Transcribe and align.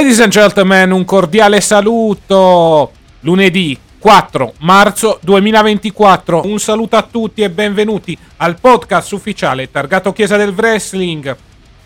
Ladies 0.00 0.20
and 0.20 0.32
gentlemen, 0.32 0.92
un 0.92 1.04
cordiale 1.04 1.60
saluto. 1.60 2.90
Lunedì 3.20 3.78
4 3.98 4.54
marzo 4.60 5.18
2024. 5.20 6.46
Un 6.46 6.58
saluto 6.58 6.96
a 6.96 7.02
tutti 7.02 7.42
e 7.42 7.50
benvenuti 7.50 8.16
al 8.38 8.58
podcast 8.58 9.12
ufficiale 9.12 9.70
targato 9.70 10.14
Chiesa 10.14 10.38
del 10.38 10.54
Wrestling. 10.56 11.36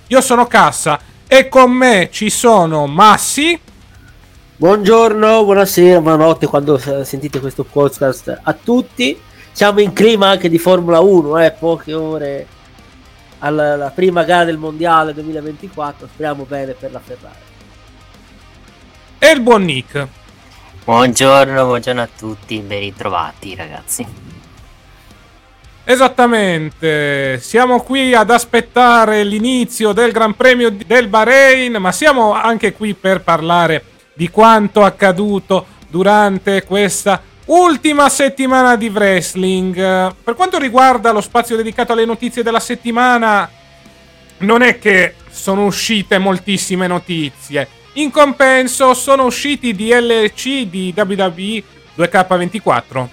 Io 0.06 0.20
sono 0.20 0.46
Cassa 0.46 1.00
e 1.26 1.48
con 1.48 1.72
me 1.72 2.08
ci 2.12 2.30
sono 2.30 2.86
Massi. 2.86 3.58
Buongiorno, 4.58 5.42
buonasera, 5.42 6.00
buonanotte 6.00 6.46
quando 6.46 6.78
sentite 6.78 7.40
questo 7.40 7.64
podcast 7.64 8.42
a 8.44 8.52
tutti. 8.52 9.18
Siamo 9.50 9.80
in 9.80 9.92
clima 9.92 10.28
anche 10.28 10.48
di 10.48 10.58
Formula 10.58 11.00
1, 11.00 11.38
eh, 11.38 11.50
poche 11.50 11.92
ore 11.92 12.46
alla 13.40 13.72
alla 13.72 13.90
prima 13.90 14.22
gara 14.22 14.44
del 14.44 14.56
Mondiale 14.56 15.12
2024. 15.14 16.06
Speriamo 16.06 16.44
bene 16.48 16.74
per 16.74 16.92
la 16.92 17.00
Ferrari. 17.00 17.43
E 19.18 19.30
il 19.30 19.40
buon 19.40 19.64
Nick. 19.64 20.06
Buongiorno, 20.84 21.64
buongiorno 21.64 22.02
a 22.02 22.08
tutti, 22.16 22.58
ben 22.58 22.80
ritrovati 22.80 23.54
ragazzi. 23.54 24.06
Esattamente, 25.84 27.38
siamo 27.40 27.80
qui 27.82 28.14
ad 28.14 28.30
aspettare 28.30 29.24
l'inizio 29.24 29.92
del 29.92 30.12
Gran 30.12 30.34
Premio 30.34 30.70
del 30.70 31.08
Bahrain, 31.08 31.76
ma 31.76 31.92
siamo 31.92 32.32
anche 32.32 32.72
qui 32.72 32.94
per 32.94 33.22
parlare 33.22 33.84
di 34.14 34.30
quanto 34.30 34.82
accaduto 34.82 35.66
durante 35.88 36.64
questa 36.64 37.20
ultima 37.46 38.08
settimana 38.08 38.76
di 38.76 38.88
wrestling. 38.88 40.14
Per 40.22 40.34
quanto 40.34 40.58
riguarda 40.58 41.12
lo 41.12 41.20
spazio 41.20 41.56
dedicato 41.56 41.92
alle 41.92 42.04
notizie 42.04 42.42
della 42.42 42.60
settimana, 42.60 43.50
non 44.38 44.62
è 44.62 44.78
che 44.78 45.14
sono 45.30 45.64
uscite 45.64 46.18
moltissime 46.18 46.86
notizie. 46.86 47.68
In 47.96 48.10
compenso 48.10 48.92
sono 48.92 49.24
usciti 49.24 49.72
DLC 49.72 50.66
di 50.66 50.92
WWE 50.96 51.62
2K24. 51.96 53.06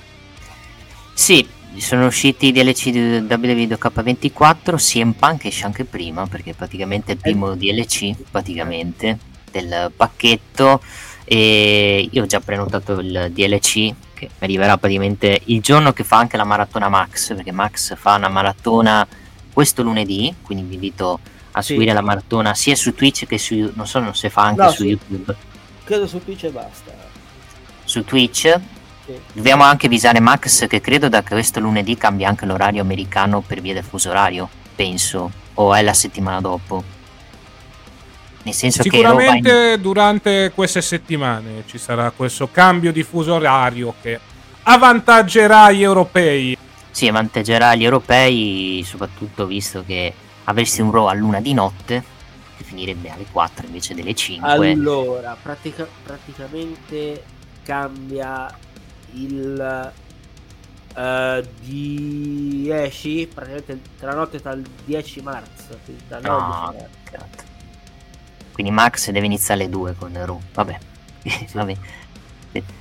Sì, 1.13 1.47
sono 1.77 2.07
usciti 2.07 2.47
i 2.47 2.51
DLC 2.51 2.89
di 2.89 2.99
WWE 2.99 3.67
2K24, 3.67 4.75
CM 4.77 5.11
Punk 5.11 5.45
esce 5.45 5.65
anche 5.65 5.85
prima 5.85 6.25
perché 6.25 6.55
praticamente 6.55 7.11
è 7.11 7.15
il 7.15 7.21
primo 7.21 7.53
DLC 7.53 8.15
praticamente 8.31 9.19
del 9.51 9.91
pacchetto 9.95 10.81
e 11.25 12.09
io 12.09 12.23
ho 12.23 12.25
già 12.25 12.39
prenotato 12.39 12.99
il 13.01 13.29
DLC 13.31 13.93
che 14.15 14.29
arriverà 14.39 14.77
praticamente 14.79 15.41
il 15.45 15.61
giorno 15.61 15.93
che 15.93 16.03
fa 16.03 16.17
anche 16.17 16.37
la 16.37 16.43
maratona 16.43 16.89
Max 16.89 17.35
perché 17.35 17.51
Max 17.51 17.95
fa 17.95 18.15
una 18.15 18.29
maratona 18.29 19.07
questo 19.53 19.83
lunedì, 19.83 20.33
quindi 20.41 20.63
vi 20.63 20.73
invito 20.73 21.19
a 21.51 21.61
Sì. 21.61 21.73
seguire 21.73 21.93
la 21.93 22.01
maratona 22.01 22.53
sia 22.53 22.75
su 22.75 22.93
Twitch 22.93 23.25
che 23.27 23.37
su 23.37 23.71
non 23.75 23.85
so 23.87 23.99
non 23.99 24.15
se 24.15 24.29
fa 24.29 24.43
anche 24.43 24.61
No, 24.63 24.69
su 24.71 24.83
sì. 24.83 24.87
YouTube. 24.89 25.35
Credo 25.83 26.07
su 26.07 26.23
Twitch 26.23 26.43
e 26.45 26.49
basta. 26.49 26.91
Su 27.83 28.03
Twitch 28.05 28.59
Sì. 29.05 29.13
Dobbiamo 29.33 29.63
anche 29.63 29.87
avvisare 29.87 30.19
Max 30.19 30.67
che 30.67 30.79
credo 30.79 31.09
da 31.09 31.23
questo 31.23 31.59
lunedì 31.59 31.97
cambia 31.97 32.29
anche 32.29 32.45
l'orario 32.45 32.81
americano 32.81 33.41
per 33.41 33.59
via 33.59 33.73
del 33.73 33.83
fuso 33.83 34.09
orario, 34.11 34.47
penso, 34.75 35.31
o 35.55 35.73
è 35.73 35.81
la 35.81 35.93
settimana 35.93 36.39
dopo. 36.39 36.83
Nel 38.43 38.53
senso 38.53 38.81
che 38.83 39.01
Raw 39.01 39.15
va 39.15 39.23
in- 39.23 39.29
Sicuramente 39.43 39.79
durante 39.81 40.51
queste 40.53 40.81
settimane 40.81 41.63
ci 41.67 41.77
sarà 41.77 42.11
questo 42.11 42.49
cambio 42.51 42.91
di 42.91 43.03
fuso 43.03 43.33
orario 43.33 43.93
che 44.01 44.19
avvantaggerà 44.63 45.71
gli 45.71 45.83
europei. 45.83 46.57
sì, 46.91 47.07
avvantaggerà 47.07 47.73
gli 47.75 47.83
europei, 47.83 48.83
soprattutto 48.85 49.45
visto 49.45 49.83
che 49.85 50.13
avresti 50.45 50.81
un 50.81 50.91
Raw 50.91 51.05
a 51.05 51.13
luna 51.13 51.39
di 51.39 51.53
notte, 51.53 52.03
che 52.57 52.63
finirebbe 52.63 53.09
alle 53.09 53.25
4 53.31 53.65
invece 53.65 53.93
delle 53.95 54.13
5. 54.13 54.71
Allora, 54.71 55.37
pratica- 55.41 55.87
praticamente 56.03 57.23
cambia 57.63 58.55
il 59.13 59.91
eh, 60.95 61.49
10, 61.61 63.29
praticamente 63.33 63.79
tra 63.97 64.11
la 64.11 64.17
notte 64.17 64.41
tra 64.41 64.51
il 64.51 64.67
10 64.85 65.21
marzo, 65.21 65.79
quindi 65.85 66.03
dal 66.07 66.21
No, 66.21 66.31
9 66.31 66.47
marzo. 66.47 66.87
peccato. 67.03 67.43
Quindi 68.51 68.71
Max 68.71 69.09
deve 69.11 69.25
iniziare 69.25 69.61
alle 69.61 69.69
2 69.69 69.95
con 69.95 70.11
Raw, 70.25 70.39
vabbè. 70.53 70.77
vabbè. 71.53 71.77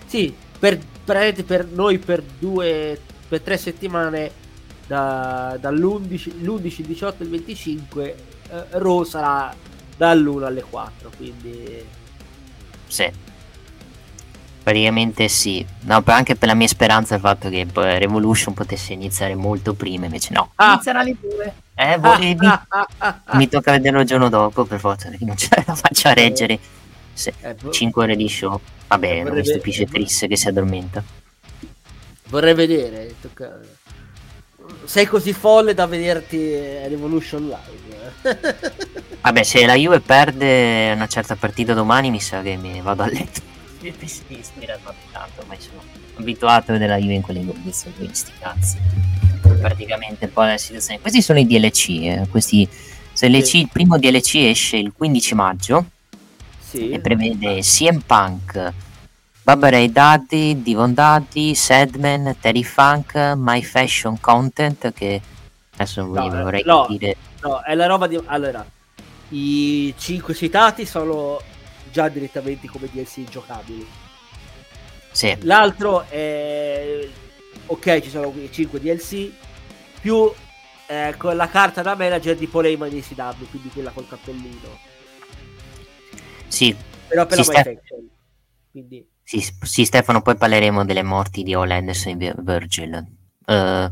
Sì, 0.07 0.35
per, 0.59 0.79
per 1.05 1.67
noi 1.67 1.99
per 1.99 2.23
due, 2.23 3.01
per 3.29 3.41
tre 3.41 3.57
settimane 3.57 4.33
da- 4.91 5.57
dall'11, 5.61 6.43
l'11, 6.43 6.81
il 6.81 6.87
18 6.87 7.23
e 7.23 7.25
il 7.27 7.31
25 7.31 8.15
eh, 8.51 8.65
Raw 8.71 9.05
sarà 9.05 9.55
dall'1 9.97 10.43
alle 10.43 10.63
4, 10.69 11.13
quindi 11.17 11.85
Sì. 12.89 13.09
Praticamente 14.63 15.29
sì. 15.29 15.65
No, 15.83 16.03
anche 16.07 16.35
per 16.35 16.49
la 16.49 16.55
mia 16.55 16.67
speranza 16.67 17.15
il 17.15 17.21
fatto 17.21 17.49
che 17.49 17.67
poi 17.73 17.99
Revolution 18.01 18.53
potesse 18.53 18.93
iniziare 18.93 19.37
molto 19.37 19.75
prima, 19.75 20.07
invece 20.07 20.35
no. 20.35 20.51
Ah. 20.57 20.73
Inizierà 20.73 21.01
alle 21.01 21.17
2. 21.21 21.55
Eh, 21.77 21.97
volevi? 21.99 22.47
Ah, 22.47 22.65
ah, 22.69 22.87
ah, 22.99 23.21
ah. 23.27 23.37
Mi 23.37 23.49
tocca 23.49 23.71
vederlo 23.71 24.01
il 24.01 24.07
giorno 24.07 24.29
dopo, 24.29 24.65
per 24.65 24.81
forza, 24.81 25.09
perché 25.09 25.25
non 25.25 25.37
ce 25.37 25.49
la 25.65 25.75
faccio 25.75 26.09
a 26.09 26.13
reggere. 26.15 26.59
Sì. 27.13 27.33
Eh, 27.43 27.55
vo- 27.61 27.71
5 27.71 28.03
ore 28.03 28.17
di 28.17 28.29
show. 28.29 28.61
Vabbè, 28.89 29.23
non 29.23 29.35
mi 29.35 29.45
stupisce 29.45 29.87
Chris 29.87 30.27
che 30.29 30.37
si 30.37 30.49
addormenta. 30.49 31.03
vorrei 32.27 32.55
vedere. 32.55 33.15
tocca- 33.21 33.59
Sei 34.85 35.07
così 35.07 35.33
folle 35.33 35.75
da 35.75 35.87
vederti 35.87 36.39
Revolution 36.89 37.47
Live. 37.49 38.59
Vabbè, 39.21 39.43
se 39.43 39.65
la 39.67 39.75
Juve 39.75 40.01
perde 40.01 40.93
una 40.95 41.07
certa 41.07 41.37
partita 41.37 41.75
domani, 41.75 42.11
mi 42.11 42.21
sa 42.21 42.43
che 42.43 42.57
mi 42.57 42.81
vado 42.81 43.03
a 43.03 43.07
letto. 43.07 43.41
Mi 43.81 43.95
ispira 44.29 44.79
tanto, 45.13 45.45
ma 45.47 45.55
sono 45.59 45.83
abituato 46.17 46.71
a 46.71 46.75
vedere 46.75 46.93
la 46.93 46.99
Juve 46.99 47.15
in 47.15 47.23
quelle 47.23 47.45
condizioni, 47.45 47.95
quindi 47.97 48.15
sti 48.15 48.33
cazzi. 48.39 48.77
Praticamente 49.61 50.29
poi 50.29 50.49
la 50.49 50.59
situazione. 50.59 51.01
Questi 51.01 51.23
sono 51.23 51.39
i 51.39 51.47
DLC, 51.47 51.89
eh. 52.03 52.27
Questi 52.31 52.69
se 53.13 53.29
DLC, 53.29 53.47
Sì. 53.47 53.59
il 53.61 53.69
primo 53.71 53.99
DLC 53.99 54.35
esce 54.37 54.77
il 54.77 54.93
15 54.97 55.35
maggio 55.35 55.85
sì. 56.59 56.91
e 56.91 57.01
prevede 57.01 57.61
CM 57.61 58.01
Punk, 58.01 58.73
Ray 59.59 59.91
Daddy, 59.91 60.63
Divon 60.63 60.95
Daddy, 60.95 61.55
Sadman, 61.55 62.37
Terry 62.41 62.63
Funk, 62.63 63.15
My 63.37 63.63
Fashion 63.63 64.21
Content 64.21 64.93
che 64.93 65.21
adesso 65.73 66.05
No, 66.05 66.29
vi 66.29 66.29
vorrei 66.29 66.63
no. 66.65 66.83
capire 66.83 67.17
No, 67.43 67.63
è 67.63 67.75
la 67.75 67.87
roba 67.87 68.07
di... 68.07 68.21
Allora, 68.27 68.65
i 69.31 69.95
5 69.97 70.35
citati 70.35 70.85
sono 70.85 71.41
già 71.91 72.09
direttamente 72.09 72.69
come 72.69 72.89
DLC 72.93 73.25
giocabili. 73.25 73.87
sì, 75.11 75.37
L'altro 75.41 76.05
è... 76.09 77.09
Ok, 77.67 78.01
ci 78.01 78.11
sono 78.11 78.33
5 78.51 78.81
DLC, 78.81 79.31
più 80.01 80.31
eh, 80.87 81.15
con 81.17 81.37
la 81.37 81.49
carta 81.49 81.83
da 81.83 81.95
manager 81.95 82.37
di 82.37 82.47
Paul 82.47 82.67
Heyman 82.67 82.93
in 82.93 83.03
CW, 83.03 83.49
quindi 83.49 83.69
quella 83.69 83.91
col 83.91 84.09
cappellino. 84.09 84.79
Sì. 86.49 86.75
Però 87.07 87.27
per 87.27 87.39
la 87.39 87.45
Ste- 87.45 87.57
MyFaction. 87.57 88.09
Quindi... 88.71 89.10
sì, 89.39 89.55
sì, 89.63 89.85
Stefano, 89.85 90.23
poi 90.23 90.35
parleremo 90.35 90.85
delle 90.85 91.05
morti 91.05 91.45
di 91.45 91.55
All 91.55 91.71
Anderson 91.71 92.21
e 92.21 92.35
Virgil. 92.37 93.07
Uh, 93.47 93.89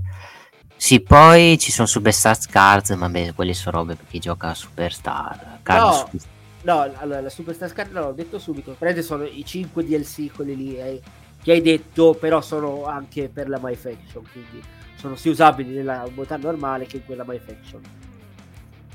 sì, 0.74 0.98
poi 1.00 1.56
ci 1.60 1.70
sono 1.70 1.86
Superstar 1.86 2.36
Cards, 2.50 2.90
ma 2.90 3.08
beh, 3.08 3.34
quelle 3.34 3.54
sono 3.54 3.78
robe 3.78 3.94
per 3.94 4.06
chi 4.08 4.18
gioca 4.18 4.52
Superstar. 4.52 5.60
Card 5.62 5.84
No. 5.84 5.92
Super- 5.92 6.36
No, 6.62 6.92
allora 6.96 7.20
la 7.20 7.30
Superstar 7.30 7.68
Scar 7.68 7.88
no, 7.92 8.00
l'ho 8.00 8.12
detto 8.12 8.40
subito. 8.40 8.74
Prende 8.76 9.02
sono 9.02 9.22
i 9.22 9.44
5 9.44 9.84
DLC, 9.84 10.32
quelli 10.34 10.56
lì 10.56 10.76
eh, 10.76 11.00
che 11.40 11.52
hai 11.52 11.60
detto, 11.60 12.14
però 12.14 12.40
sono 12.40 12.86
anche 12.86 13.28
per 13.28 13.48
la 13.48 13.60
MyFaction, 13.62 14.24
quindi 14.32 14.60
sono 14.96 15.14
sia 15.14 15.30
usabili 15.30 15.72
nella 15.72 16.00
modalità 16.00 16.36
normale 16.36 16.86
che 16.86 16.96
in 16.96 17.04
quella 17.04 17.24
MyFaction. 17.24 17.80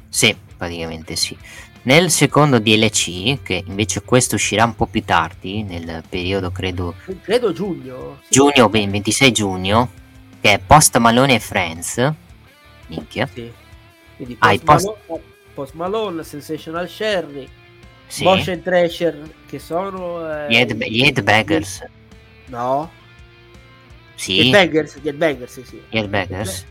Sì, 0.09 0.35
praticamente 0.57 1.15
sì. 1.15 1.37
Nel 1.85 2.09
secondo 2.11 2.59
DLC, 2.59 3.41
che 3.43 3.61
invece 3.67 4.03
questo 4.03 4.35
uscirà 4.35 4.63
un 4.63 4.73
po' 4.75 4.85
più 4.85 5.03
tardi, 5.03 5.63
nel 5.63 6.01
periodo 6.07 6.49
credo 6.49 6.95
Credo 7.21 7.51
giugno. 7.51 8.19
sì. 8.21 8.29
giugno, 8.29 8.69
beh, 8.69 8.87
26 8.87 9.31
giugno, 9.33 9.91
che 10.39 10.53
è 10.53 10.59
Post 10.59 10.97
Malone 10.97 11.35
e 11.35 11.39
Friends. 11.39 12.13
Minchia. 12.87 13.27
Sì. 13.33 13.51
Quindi 14.15 14.37
Ah, 14.39 14.49
Post, 14.51 14.63
post- 14.63 14.85
Malone, 15.07 15.23
Post 15.53 15.73
Malone, 15.73 16.23
Sensational 16.23 16.87
Sherry, 16.87 17.49
Sì. 18.07 18.23
Bosch 18.23 18.47
and 18.47 18.63
Thrasher, 18.63 19.33
che 19.45 19.59
sono... 19.59 20.25
eh, 20.31 20.47
Gli, 20.49 20.55
Head- 20.55 20.83
gli 20.85 21.03
Headbangers. 21.03 21.85
No, 22.45 22.89
gli 24.15 24.19
Sì. 24.19 24.39
Headbangers, 24.39 24.99
gli 25.01 25.07
Headbangers, 25.09 25.61
sì. 25.63 25.81
Gli 25.89 25.97
Headbangers. 25.97 26.65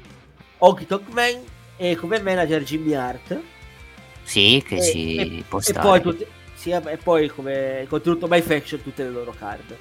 Honky 0.58 0.86
Tonk 0.86 1.08
Man 1.12 1.38
e 1.76 1.96
come 1.96 2.18
manager 2.22 2.62
Jimmy 2.62 2.94
Hart. 2.94 3.38
Sì, 4.22 4.62
che 4.66 4.76
e, 4.76 4.82
ci 4.82 5.16
e- 5.16 5.44
può 5.48 5.58
e 5.58 5.62
stare. 5.62 5.80
poi, 5.86 6.00
tutte- 6.00 6.28
sì, 6.54 6.70
e 6.70 6.96
poi 6.96 7.28
come 7.28 7.86
contenuto 7.88 8.26
My 8.28 8.40
Faction 8.40 8.82
tutte 8.82 9.02
le 9.02 9.10
loro 9.10 9.34
card. 9.36 9.76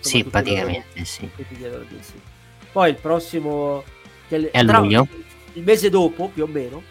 Sì, 0.00 0.22
praticamente 0.24 1.04
sì. 1.04 1.22
loro- 1.22 1.34
tutti 1.48 1.60
loro 1.68 1.84
DLC. 1.84 2.12
Poi 2.72 2.90
il 2.90 2.96
prossimo 2.96 3.82
che 4.28 4.36
è 4.36 4.50
È 4.50 4.58
a 4.60 4.64
tra- 4.64 4.78
luglio. 4.78 5.08
il 5.54 5.62
mese 5.64 5.90
dopo 5.90 6.28
più 6.28 6.44
o 6.44 6.46
meno 6.46 6.82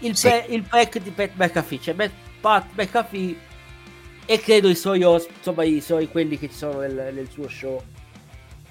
il, 0.00 0.16
Sì. 0.16 0.28
pa- 0.28 0.44
il 0.46 0.62
pack 0.62 0.98
di 0.98 1.10
Pat 1.10 1.30
McAfee 1.34 1.78
c'è 1.78 1.92
Matt- 1.92 2.12
Pat 2.40 2.66
McAfee 2.74 3.36
e 4.26 4.40
credo 4.40 4.68
i 4.68 4.74
suoi 4.74 5.00
insomma 5.02 5.64
i 5.64 5.80
suoi 5.80 6.08
quelli 6.08 6.38
che 6.38 6.48
ci 6.48 6.56
sono 6.56 6.80
nel, 6.80 7.10
nel 7.14 7.28
suo 7.30 7.46
show 7.48 7.80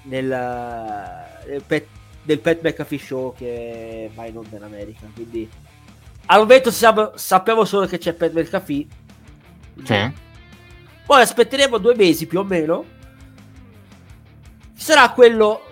nel, 0.02 0.24
nel 0.26 1.62
Pat, 1.66 1.84
del 2.22 2.40
Pat 2.40 2.60
McAfee 2.62 2.98
show 2.98 3.34
che 3.34 4.10
va 4.14 4.26
in 4.26 4.36
onda 4.36 4.56
in 4.56 4.62
America 4.64 5.08
quindi 5.14 5.48
al 6.26 6.40
momento 6.40 6.70
siamo- 6.70 7.12
sappiamo 7.16 7.64
solo 7.64 7.86
che 7.86 7.98
c'è 7.98 8.12
Pat 8.14 8.32
McAfee 8.32 8.86
Sì. 9.84 10.12
poi 11.06 11.20
aspetteremo 11.22 11.78
due 11.78 11.94
mesi 11.94 12.26
più 12.26 12.38
o 12.40 12.44
meno. 12.44 12.84
Ci 14.76 14.82
sarà 14.84 15.10
quello 15.10 15.62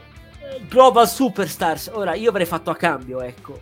Global 0.69 1.09
Superstars. 1.09 1.91
Ora 1.95 2.15
io 2.15 2.31
avrei 2.31 2.47
fatto 2.47 2.71
a 2.71 2.77
cambio, 2.77 3.21
ecco. 3.23 3.61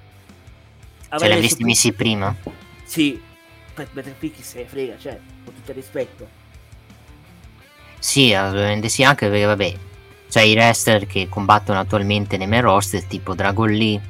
Ce 1.02 1.06
Avrei 1.10 1.30
l'avresti 1.30 1.64
messo- 1.64 1.88
messi 1.88 1.92
prima? 1.96 2.34
Sì, 2.84 3.20
per 3.74 3.88
Better 3.92 4.14
Pick 4.14 4.44
se 4.44 4.58
ne 4.60 4.66
frega, 4.66 4.96
cioè, 4.98 5.18
con 5.44 5.54
tutto 5.54 5.70
il 5.70 5.76
rispetto. 5.76 6.28
Sì, 7.98 8.32
ovviamente 8.32 8.88
sì, 8.88 9.02
anche 9.04 9.28
perché 9.28 9.44
vabbè, 9.44 9.74
c'è 10.28 10.42
i 10.42 10.52
wrestler 10.54 11.06
che 11.06 11.28
combattono 11.28 11.78
attualmente 11.80 12.36
nei 12.36 12.46
main 12.46 12.62
roster, 12.62 13.04
tipo 13.04 13.34
Dragon 13.34 13.68
Lee, 13.70 14.00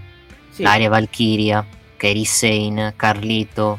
Sì, 0.50 0.62
Daria 0.62 0.88
Valkyria, 0.88 1.64
Kairi 2.00 2.24
Sane, 2.24 2.94
Carlito, 2.96 3.78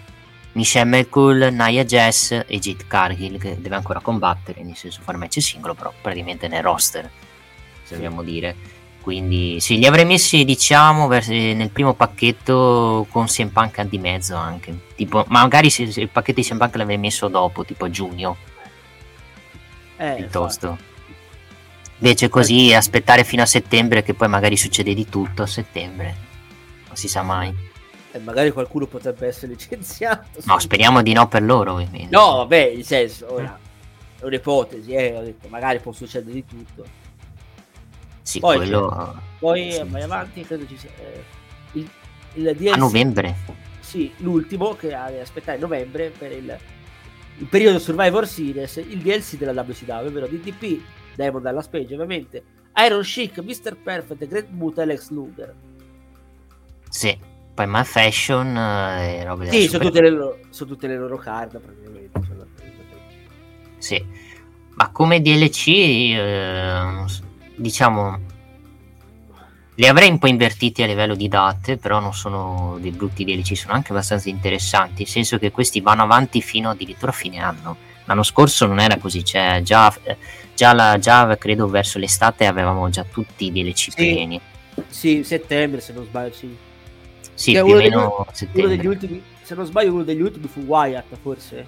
Michelle 0.52 0.86
McCool, 0.86 1.50
Nia 1.52 1.84
Jess 1.84 2.32
e 2.46 2.60
Jade 2.60 2.86
Cargill, 2.86 3.40
che 3.40 3.60
deve 3.60 3.76
ancora 3.76 4.00
combattere, 4.00 4.62
nel 4.62 4.76
senso 4.76 5.02
fare 5.02 5.18
match 5.18 5.42
singolo, 5.42 5.74
però 5.74 5.92
praticamente 6.00 6.48
nel 6.48 6.62
roster, 6.62 7.10
se 7.82 7.96
vogliamo 7.96 8.22
dire. 8.22 8.56
Quindi 9.02 9.60
sì, 9.60 9.80
li 9.80 9.88
avrei 9.88 10.06
messi, 10.06 10.46
diciamo, 10.46 11.08
nel 11.08 11.72
primo 11.72 11.96
pacchetto 11.96 13.08
con 13.10 13.26
CM 13.26 13.48
Punk 13.48 13.82
di 13.86 13.98
mezzo 13.98 14.36
anche. 14.36 14.90
Tipo, 14.96 15.26
ma 15.30 15.42
magari 15.42 15.72
se, 15.72 15.92
se 15.92 16.02
il 16.02 16.10
pacchetto 16.10 16.42
di 16.42 16.46
CM 16.46 16.60
Punk 16.60 16.76
l'avrei 16.76 17.00
messo 17.00 17.28
dopo, 17.28 17.66
tipo 17.66 17.86
a 17.86 17.90
giugno, 17.90 18.38
eh, 19.98 20.14
piuttosto. 20.18 20.78
Invece 21.98 22.30
così 22.30 22.72
aspettare 22.72 23.24
fino 23.24 23.42
a 23.42 23.48
settembre 23.48 24.04
che 24.04 24.14
poi 24.14 24.28
magari 24.28 24.58
succede 24.58 24.94
di 24.94 25.10
tutto 25.10 25.42
a 25.42 25.48
settembre. 25.48 26.16
Non 26.86 26.96
si 26.96 27.08
sa 27.08 27.24
mai. 27.24 27.70
Eh, 28.14 28.20
magari 28.20 28.52
qualcuno 28.52 28.86
potrebbe 28.88 29.28
essere 29.28 29.54
licenziato. 29.54 30.40
No, 30.44 30.60
speriamo 30.60 31.02
di 31.02 31.14
no 31.14 31.28
per 31.28 31.44
loro, 31.44 31.74
ovviamente. 31.74 32.16
No, 32.16 32.38
vabbè, 32.38 32.74
nel 32.76 32.86
senso, 32.86 33.34
ora 33.34 33.58
è 34.20 34.26
un'ipotesi, 34.26 34.94
eh, 34.94 35.18
ho 35.18 35.24
detto, 35.24 35.48
magari 35.48 35.80
può 35.80 35.92
succedere 35.92 36.34
di 36.34 36.46
tutto. 36.46 36.86
Sì, 38.22 38.40
Poi 38.40 38.58
quello 38.58 39.20
Poi 39.40 39.72
Sì. 39.72 39.80
eh, 39.80 39.86
vai 39.86 40.02
avanti, 40.04 40.46
credo 40.46 40.68
ci 40.68 40.78
sia 40.78 40.90
eh, 41.00 41.24
il, 41.74 41.90
il 42.34 42.56
DLC 42.56 42.74
a 42.74 42.78
novembre. 42.78 43.36
Sì, 43.80 44.14
l'ultimo 44.18 44.76
che 44.76 44.94
ha 44.94 45.06
aspettare 45.20 45.58
novembre 45.58 46.12
per 46.16 46.32
il, 46.32 46.56
il 47.38 47.46
periodo 47.48 47.80
Survivor 47.80 48.28
Series, 48.28 48.76
il 48.76 49.00
DLC 49.00 49.38
della 49.38 49.60
WCW, 49.60 50.06
ovvero 50.08 50.28
DDP, 50.28 50.80
Diamond 51.16 51.44
dalla 51.44 51.62
Spage 51.62 51.94
ovviamente, 51.96 52.44
Iron 52.86 53.02
Chic, 53.02 53.40
Mr. 53.40 53.76
Perfect, 53.76 54.28
Great 54.28 54.50
Muta 54.50 54.84
e 54.84 54.86
Lex 54.86 55.10
Luger. 55.10 55.56
Sì. 56.90 57.18
Poi 57.62 57.68
My 57.70 57.84
Fashion 57.84 58.58
eh, 58.58 59.18
e 59.18 59.24
robe 59.24 59.52
Sì, 59.52 59.68
sono 59.68 59.84
tutte, 59.84 60.02
le 60.02 60.10
loro, 60.10 60.40
sono 60.50 60.70
tutte 60.72 60.88
le 60.88 60.98
loro 60.98 61.18
card 61.18 61.60
praticamente. 61.60 62.20
Sì. 63.78 64.04
Ma 64.74 64.90
come 64.90 65.22
DLC, 65.22 65.68
eh, 65.68 67.06
diciamo, 67.56 68.20
li 69.76 69.88
avrei 69.88 70.10
un 70.10 70.18
po' 70.18 70.26
invertiti 70.26 70.82
a 70.82 70.88
livello 70.88 71.14
di 71.14 71.28
date, 71.28 71.78
però 71.78 72.00
non 72.00 72.16
sono 72.16 72.78
dei 72.80 72.92
brutti 72.92 73.24
DLC, 73.24 73.56
sono 73.56 73.74
anche 73.74 73.92
abbastanza 73.92 74.30
interessanti, 74.30 75.04
nel 75.04 75.08
senso 75.08 75.38
che 75.38 75.52
questi 75.52 75.82
vanno 75.82 76.02
avanti 76.02 76.42
fino 76.42 76.72
addirittura 76.72 77.12
a 77.12 77.16
fine 77.16 77.38
anno. 77.40 77.78
L'anno 78.06 78.24
scorso 78.24 78.66
non 78.66 78.80
era 78.80 78.98
così, 78.98 79.24
cioè 79.24 79.62
già, 79.64 79.94
già, 80.56 80.74
la, 80.74 80.98
già 80.98 81.38
credo 81.38 81.68
verso 81.68 82.00
l'estate 82.00 82.48
avevamo 82.48 82.90
già 82.90 83.04
tutti 83.04 83.46
i 83.46 83.52
DLC 83.52 83.92
Sì. 83.92 83.92
pieni. 83.96 84.42
Sì, 84.88 85.24
settembre 85.24 85.80
se 85.80 85.94
non 85.94 86.06
sbaglio, 86.06 86.34
sì. 86.34 86.70
Sì, 87.42 87.54
Che 87.54 87.64
più 87.64 87.70
o 87.70 87.72
uno 87.74 87.78
degli- 87.82 87.90
meno 87.90 88.06
Uno 88.06 88.28
settembre. 88.32 88.76
degli 88.76 88.86
ultimi, 88.86 89.24
se 89.42 89.56
non 89.56 89.66
sbaglio 89.66 89.94
uno 89.94 90.04
degli 90.04 90.22
ultimi 90.22 90.48
fu 90.48 90.60
Wyatt 90.62 91.16
forse. 91.22 91.66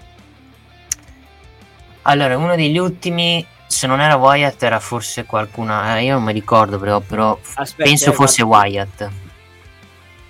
Allora, 2.04 2.38
uno 2.38 2.56
degli 2.56 2.78
ultimi, 2.78 3.46
se 3.66 3.88
non 3.88 4.00
era 4.02 4.16
Wyatt, 4.16 4.62
era 4.62 4.80
forse 4.80 5.26
qualcuna. 5.26 5.98
eh, 5.98 6.04
io 6.04 6.14
non 6.16 6.24
mi 6.24 6.34
ricordo, 6.34 6.78
però, 6.78 7.00
però 7.00 7.40
Aspetta, 7.56 7.90
penso 7.90 8.10
eh, 8.12 8.14
fosse 8.14 8.44
Wyatt. 8.44 9.10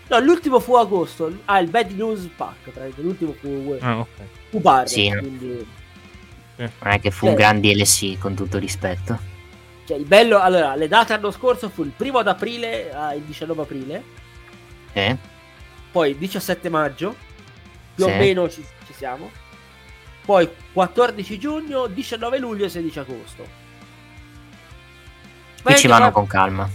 No, 0.10 0.20
l'ultimo 0.20 0.60
fu 0.60 0.76
agosto. 0.76 1.40
Ah, 1.46 1.60
il 1.60 1.70
Bad 1.70 1.92
News 1.92 2.30
Pack. 2.36 2.72
L'ultimo 2.98 3.34
fu, 3.34 3.76
Ah, 3.82 4.00
ok. 4.00 4.08
fu 4.50 4.60
Barrett, 4.60 4.88
Sì. 4.90 5.10
quindi... 5.18 5.68
Non 6.56 6.70
è 6.84 7.00
che 7.00 7.10
fu 7.10 7.26
un 7.26 7.32
Eh. 7.34 7.36
gran 7.36 7.60
DLC, 7.60 8.18
con 8.20 8.36
tutto 8.36 8.60
rispetto. 8.60 9.18
Cioè, 9.86 9.98
il 9.98 10.06
bello, 10.06 10.40
allora, 10.40 10.76
le 10.76 10.88
date 10.88 11.14
l'anno 11.14 11.32
scorso 11.32 11.68
fu 11.70 11.82
il 11.84 11.92
primo 11.98 12.20
ad 12.20 12.28
aprile 12.28 12.94
al 12.94 13.20
19 13.22 13.62
aprile, 13.64 14.04
Eh? 14.94 15.18
Poi 15.94 16.10
il 16.10 16.18
17 16.18 16.70
maggio, 16.70 17.16
più 17.94 18.06
Sì. 18.06 18.10
o 18.12 18.16
meno 18.18 18.50
ci, 18.50 18.66
ci 18.88 18.94
siamo, 18.94 19.30
poi 20.26 20.50
14 20.74 21.38
giugno, 21.38 21.86
19 21.86 22.40
luglio 22.40 22.66
e 22.66 22.70
16 22.70 23.00
agosto. 23.00 23.48
Qui 25.62 25.76
ci 25.78 25.88
vanno 25.88 26.06
qua- 26.06 26.12
con 26.12 26.28
calma. 26.28 26.68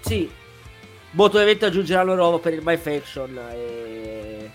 Sì, 0.00 0.28
molto 1.12 1.36
ovviamente 1.36 1.64
aggiungeranno 1.64 2.14
roba 2.16 2.38
per 2.38 2.52
il 2.54 2.60
My 2.62 2.76
Faction 2.76 3.38
e... 3.52 4.50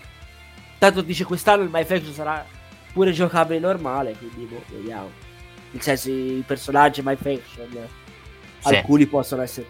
Tanto 0.78 1.00
dice 1.00 1.24
quest'anno 1.24 1.62
il 1.62 1.70
My 1.72 1.84
Faction 1.84 2.12
sarà 2.12 2.44
pure 2.92 3.12
giocabile 3.12 3.58
normale, 3.60 4.12
quindi 4.16 4.44
boh, 4.44 4.62
vediamo. 4.68 5.10
Nel 5.70 5.80
senso 5.82 6.10
i 6.10 6.44
personaggi 6.46 7.00
My 7.02 7.16
Faction, 7.16 7.88
Sì. 8.58 8.74
alcuni 8.74 9.06
possono 9.06 9.40
essere... 9.42 9.66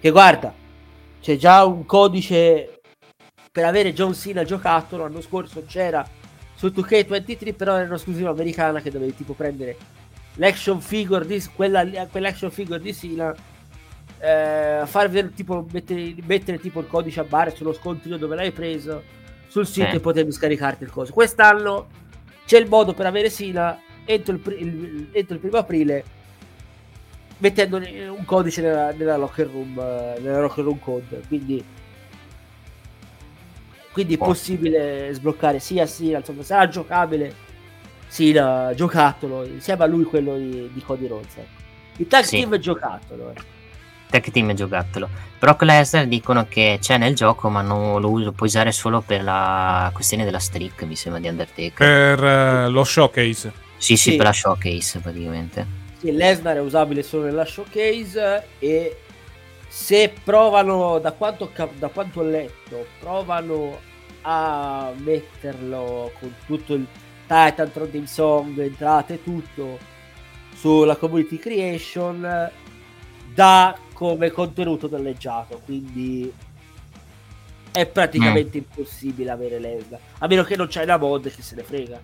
Che 0.00 0.10
guarda, 0.10 0.52
c'è 1.20 1.36
già 1.36 1.64
un 1.64 1.84
codice 1.86 2.80
per 3.52 3.66
avere 3.66 3.92
John 3.92 4.14
Cena 4.14 4.44
giocattolo, 4.44 5.02
l'anno 5.02 5.20
scorso 5.20 5.62
c'era 5.66 6.08
su 6.54 6.68
2K23, 6.68 7.54
però 7.54 7.76
era 7.76 7.84
un'esclusiva 7.86 8.30
americana 8.30 8.80
che 8.80 8.90
dovevi 8.90 9.14
tipo 9.14 9.34
prendere 9.34 9.76
l'action 10.36 10.80
figure 10.80 11.26
di 11.26 11.42
quella, 11.54 11.84
quell'action 12.10 12.50
figure 12.50 12.80
di 12.80 12.94
Cena 12.94 13.34
eh, 14.20 14.80
far 14.86 15.10
vedere 15.10 15.34
tipo 15.34 15.66
mettere, 15.70 16.14
mettere 16.24 16.58
tipo 16.60 16.80
il 16.80 16.86
codice 16.86 17.20
a 17.20 17.24
barre 17.24 17.50
sullo 17.54 17.74
scontrino 17.74 18.16
dove 18.16 18.36
l'hai 18.36 18.52
preso 18.52 19.02
sul 19.48 19.66
sito 19.66 19.90
Sì. 19.90 19.96
e 19.96 20.00
potevi 20.00 20.32
scaricarti 20.32 20.84
il 20.84 20.90
coso 20.90 21.12
quest'anno 21.12 21.88
c'è 22.46 22.58
il 22.58 22.68
modo 22.68 22.94
per 22.94 23.04
avere 23.04 23.28
Sina 23.28 23.78
entro 24.06 24.34
il, 24.34 24.40
il- 24.58 25.08
entro 25.12 25.34
il 25.34 25.40
primo 25.40 25.58
aprile 25.58 26.04
mettendo 27.38 27.76
un 27.76 28.24
codice 28.24 28.62
nella, 28.62 28.92
nella 28.92 29.16
locker 29.18 29.50
room 29.50 29.78
eh, 29.78 30.20
nella 30.20 30.40
locker 30.40 30.64
room 30.64 30.78
code 30.78 31.20
quindi 31.28 31.62
quindi 33.92 34.14
è 34.14 34.18
Oh. 34.20 34.24
possibile 34.26 35.10
sbloccare 35.12 35.58
sia 35.60 35.86
Sina 35.86 36.18
insomma 36.18 36.42
sarà 36.42 36.66
giocabile 36.68 37.34
no, 38.32 38.74
giocattolo, 38.74 39.44
insieme 39.46 39.84
a 39.84 39.86
lui 39.86 40.04
quello 40.04 40.36
di, 40.36 40.70
di 40.72 40.82
Cody 40.82 41.06
Rhodes. 41.06 41.36
ecco. 41.36 41.60
Il 41.98 42.06
tag 42.06 42.24
Sì. 42.24 42.36
team 42.38 42.54
è 42.54 42.58
giocattolo. 42.58 43.30
eh. 43.30 43.40
Tech 44.10 44.30
team 44.30 44.50
e 44.50 44.54
giocattolo. 44.54 45.08
Brock 45.38 45.62
Lesnar 45.62 46.06
dicono 46.06 46.46
che 46.46 46.76
c'è 46.80 46.98
nel 46.98 47.14
gioco, 47.14 47.48
ma 47.48 47.62
non 47.62 47.98
lo 48.00 48.10
uso- 48.10 48.32
puoi 48.32 48.48
usare 48.48 48.70
solo 48.70 49.00
per 49.00 49.22
la 49.22 49.90
questione 49.94 50.24
della 50.24 50.38
streak, 50.38 50.82
mi 50.82 50.96
sembra 50.96 51.20
di 51.20 51.28
Undertaker. 51.28 51.72
Per 52.16 52.24
eh, 52.24 52.68
lo 52.68 52.84
showcase. 52.84 53.52
Sì, 53.78 53.96
sì, 53.96 54.10
Sì. 54.10 54.16
per 54.16 54.26
la 54.26 54.32
showcase 54.34 54.98
praticamente. 55.00 55.66
Sì, 55.98 56.12
Lesnar 56.12 56.56
è 56.56 56.60
usabile 56.60 57.02
solo 57.02 57.24
nella 57.24 57.46
showcase 57.46 58.48
e 58.58 59.01
se 59.72 60.12
provano, 60.22 60.98
da 60.98 61.12
quanto, 61.12 61.50
da 61.78 61.88
quanto 61.88 62.20
ho 62.20 62.24
letto, 62.24 62.88
provano 63.00 63.80
a 64.20 64.92
metterlo 64.94 66.12
con 66.20 66.34
tutto 66.44 66.74
il 66.74 66.86
Titan 67.26 67.72
Theme 67.72 68.06
Song, 68.06 68.58
entrate 68.58 69.22
tutto 69.22 69.78
sulla 70.54 70.96
Community 70.96 71.38
Creation 71.38 72.50
da 73.32 73.78
come 73.94 74.30
contenuto 74.30 74.88
danneggiato, 74.88 75.62
quindi 75.64 76.30
è 77.72 77.86
praticamente 77.86 78.58
impossibile 78.58 79.30
avere 79.30 79.58
Lesnar, 79.58 80.00
a 80.18 80.26
meno 80.26 80.42
che 80.42 80.54
non 80.54 80.66
c'è 80.66 80.82
una 80.82 80.98
mod 80.98 81.34
che 81.34 81.40
se 81.40 81.54
ne 81.54 81.62
frega. 81.62 81.98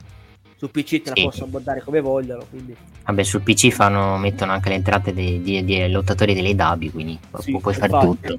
Su 0.58 0.70
PC 0.70 1.02
te 1.02 1.10
la 1.10 1.14
Sì. 1.14 1.22
possono 1.22 1.50
moddare 1.52 1.80
come 1.82 2.00
vogliono, 2.00 2.44
quindi 2.50 2.74
Vabbè, 3.04 3.22
sul 3.22 3.42
PC 3.42 3.70
fanno, 3.70 4.16
mettono 4.16 4.50
anche 4.52 4.68
le 4.70 4.74
entrate 4.74 5.14
dei, 5.14 5.40
dei- 5.40 5.64
dei 5.64 5.88
lottatori 5.90 6.34
delle 6.34 6.48
IW, 6.48 6.90
quindi 6.90 7.16
Sì, 7.38 7.56
puoi 7.60 7.74
fare 7.74 7.86
infatti. 7.86 8.06
tutto. 8.06 8.38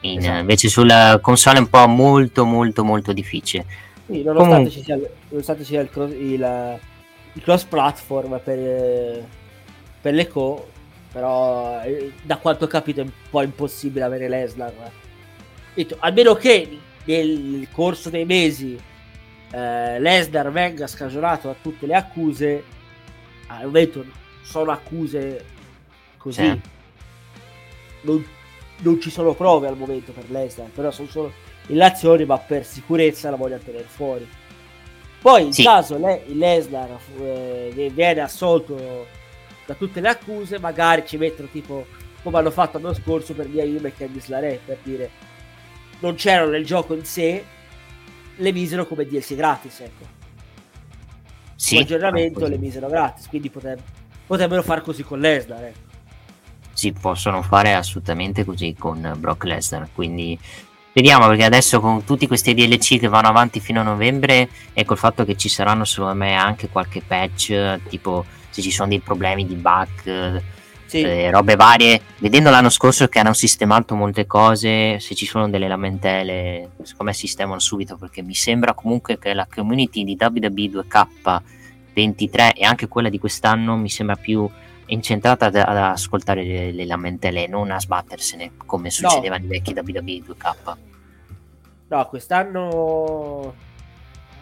In- 0.00 0.18
Esatto. 0.20 0.38
Invece 0.38 0.68
sulla 0.68 1.18
console 1.20 1.58
è 1.58 1.60
un 1.60 1.68
po' 1.68 1.86
molto 1.86 2.46
molto 2.46 2.82
molto 2.82 3.12
difficile. 3.12 3.66
Sì, 4.06 4.22
nonostante 4.22 4.48
Comunque- 4.54 4.70
ci 4.70 4.82
sia, 4.82 4.98
nonostante 5.28 5.62
ci 5.64 5.68
sia 5.72 5.80
il, 5.82 5.90
cross, 5.90 6.10
il, 6.12 6.78
il 7.34 7.42
cross 7.42 7.64
platform 7.64 8.40
per, 8.42 9.24
per 10.00 10.14
le 10.14 10.26
co, 10.28 10.66
però 11.12 11.82
eh, 11.82 12.12
da 12.22 12.38
quanto 12.38 12.64
ho 12.64 12.68
capito 12.68 13.00
è 13.00 13.04
un 13.04 13.10
po' 13.28 13.42
impossibile 13.42 14.04
avere 14.04 14.28
Lesnar. 14.28 14.72
Almeno 15.98 16.34
che 16.34 16.78
nel 17.04 17.68
corso 17.70 18.08
dei 18.08 18.24
mesi 18.24 18.78
eh, 19.52 19.98
Lesnar 20.00 20.50
venga 20.50 20.86
scagionato 20.86 21.48
da 21.48 21.54
tutte 21.60 21.86
le 21.86 21.94
accuse, 21.94 22.64
al 23.48 23.64
momento 23.64 24.04
sono 24.42 24.70
accuse 24.70 25.44
così. 26.16 26.42
Sì. 26.42 26.60
Non, 28.02 28.26
non 28.78 29.00
ci 29.00 29.10
sono 29.10 29.34
prove 29.34 29.68
al 29.68 29.76
momento 29.76 30.12
per 30.12 30.30
Lesnar, 30.30 30.68
però 30.68 30.90
sono 30.90 31.08
solo 31.08 31.32
illazioni, 31.66 32.24
ma 32.24 32.38
per 32.38 32.64
sicurezza 32.64 33.30
la 33.30 33.36
voglio 33.36 33.58
tenere 33.58 33.84
fuori. 33.84 34.28
Poi 35.20 35.44
in 35.46 35.52
Sì. 35.52 35.64
caso 35.64 35.98
Le- 35.98 36.22
Lesnar 36.28 36.98
eh, 37.20 37.90
viene 37.92 38.20
assolto 38.20 39.06
da 39.66 39.74
tutte 39.74 40.00
le 40.00 40.08
accuse, 40.08 40.58
magari 40.58 41.04
ci 41.06 41.16
mettono 41.18 41.48
tipo 41.52 41.86
come 42.22 42.38
hanno 42.38 42.50
fatto 42.50 42.78
l'anno 42.78 42.94
scorso 42.94 43.34
per 43.34 43.48
Mia 43.48 43.64
Yim 43.64 43.84
e 43.86 43.94
Candice 43.94 44.60
per 44.64 44.78
dire 44.82 45.10
non 46.00 46.14
c'erano 46.14 46.50
nel 46.50 46.64
gioco 46.64 46.94
in 46.94 47.04
sé, 47.04 47.44
le 48.40 48.52
misero 48.52 48.86
come 48.86 49.04
DLC 49.06 49.34
gratis, 49.34 49.80
ecco. 49.80 50.04
Sì, 51.54 51.74
Come 51.74 51.84
aggiornamento 51.86 52.40
così. 52.40 52.50
le 52.52 52.58
misero 52.58 52.88
gratis, 52.88 53.28
quindi 53.28 53.50
potreb- 53.50 53.80
potrebbero 54.26 54.62
far 54.62 54.80
così 54.82 55.02
con 55.02 55.20
Lesnar, 55.20 55.64
ecco. 55.64 55.78
si 56.72 56.92
possono 56.92 57.42
fare 57.42 57.74
assolutamente 57.74 58.44
così 58.44 58.74
con 58.78 59.14
Brock 59.18 59.44
Lesnar. 59.44 59.88
Quindi 59.94 60.38
vediamo 60.94 61.26
perché 61.28 61.44
adesso 61.44 61.78
con 61.80 62.04
tutti 62.04 62.26
questi 62.26 62.54
DLC 62.54 62.98
che 62.98 63.08
vanno 63.08 63.28
avanti 63.28 63.60
fino 63.60 63.80
a 63.80 63.84
novembre 63.84 64.48
e 64.72 64.84
col 64.86 64.96
fatto 64.96 65.24
che 65.26 65.36
ci 65.36 65.48
saranno 65.50 65.84
secondo 65.84 66.14
me 66.14 66.34
anche 66.34 66.68
qualche 66.70 67.02
patch, 67.06 67.80
tipo 67.88 68.24
se 68.48 68.62
ci 68.62 68.70
sono 68.70 68.88
dei 68.88 69.00
problemi 69.00 69.46
di 69.46 69.54
bug, 69.54 70.42
Sì, 70.90 71.02
eh, 71.02 71.30
robe 71.30 71.54
varie. 71.54 72.00
Vedendo 72.18 72.50
l'anno 72.50 72.68
scorso 72.68 73.06
che 73.06 73.20
hanno 73.20 73.32
sistemato 73.32 73.94
molte 73.94 74.26
cose, 74.26 74.98
se 74.98 75.14
ci 75.14 75.24
sono 75.24 75.48
delle 75.48 75.68
lamentele, 75.68 76.70
secondo 76.78 77.04
me 77.04 77.12
sistemano 77.12 77.60
subito 77.60 77.96
perché 77.96 78.22
mi 78.22 78.34
sembra 78.34 78.74
comunque 78.74 79.16
che 79.16 79.32
la 79.32 79.46
community 79.48 80.02
di 80.02 80.16
WWE 80.18 80.82
2K23 81.94 82.54
e 82.56 82.64
anche 82.64 82.88
quella 82.88 83.08
di 83.08 83.20
quest'anno 83.20 83.76
mi 83.76 83.88
sembra 83.88 84.16
più 84.16 84.50
incentrata 84.86 85.46
ad, 85.46 85.54
ad 85.54 85.76
ascoltare 85.76 86.42
le, 86.42 86.72
le 86.72 86.84
lamentele, 86.84 87.46
non 87.46 87.70
a 87.70 87.78
sbattersene 87.78 88.54
come 88.56 88.90
succedeva 88.90 89.36
nei 89.36 89.46
vecchi 89.46 89.72
WWE 89.72 89.92
2K. 89.92 90.76
No, 91.86 92.06
quest'anno 92.06 93.54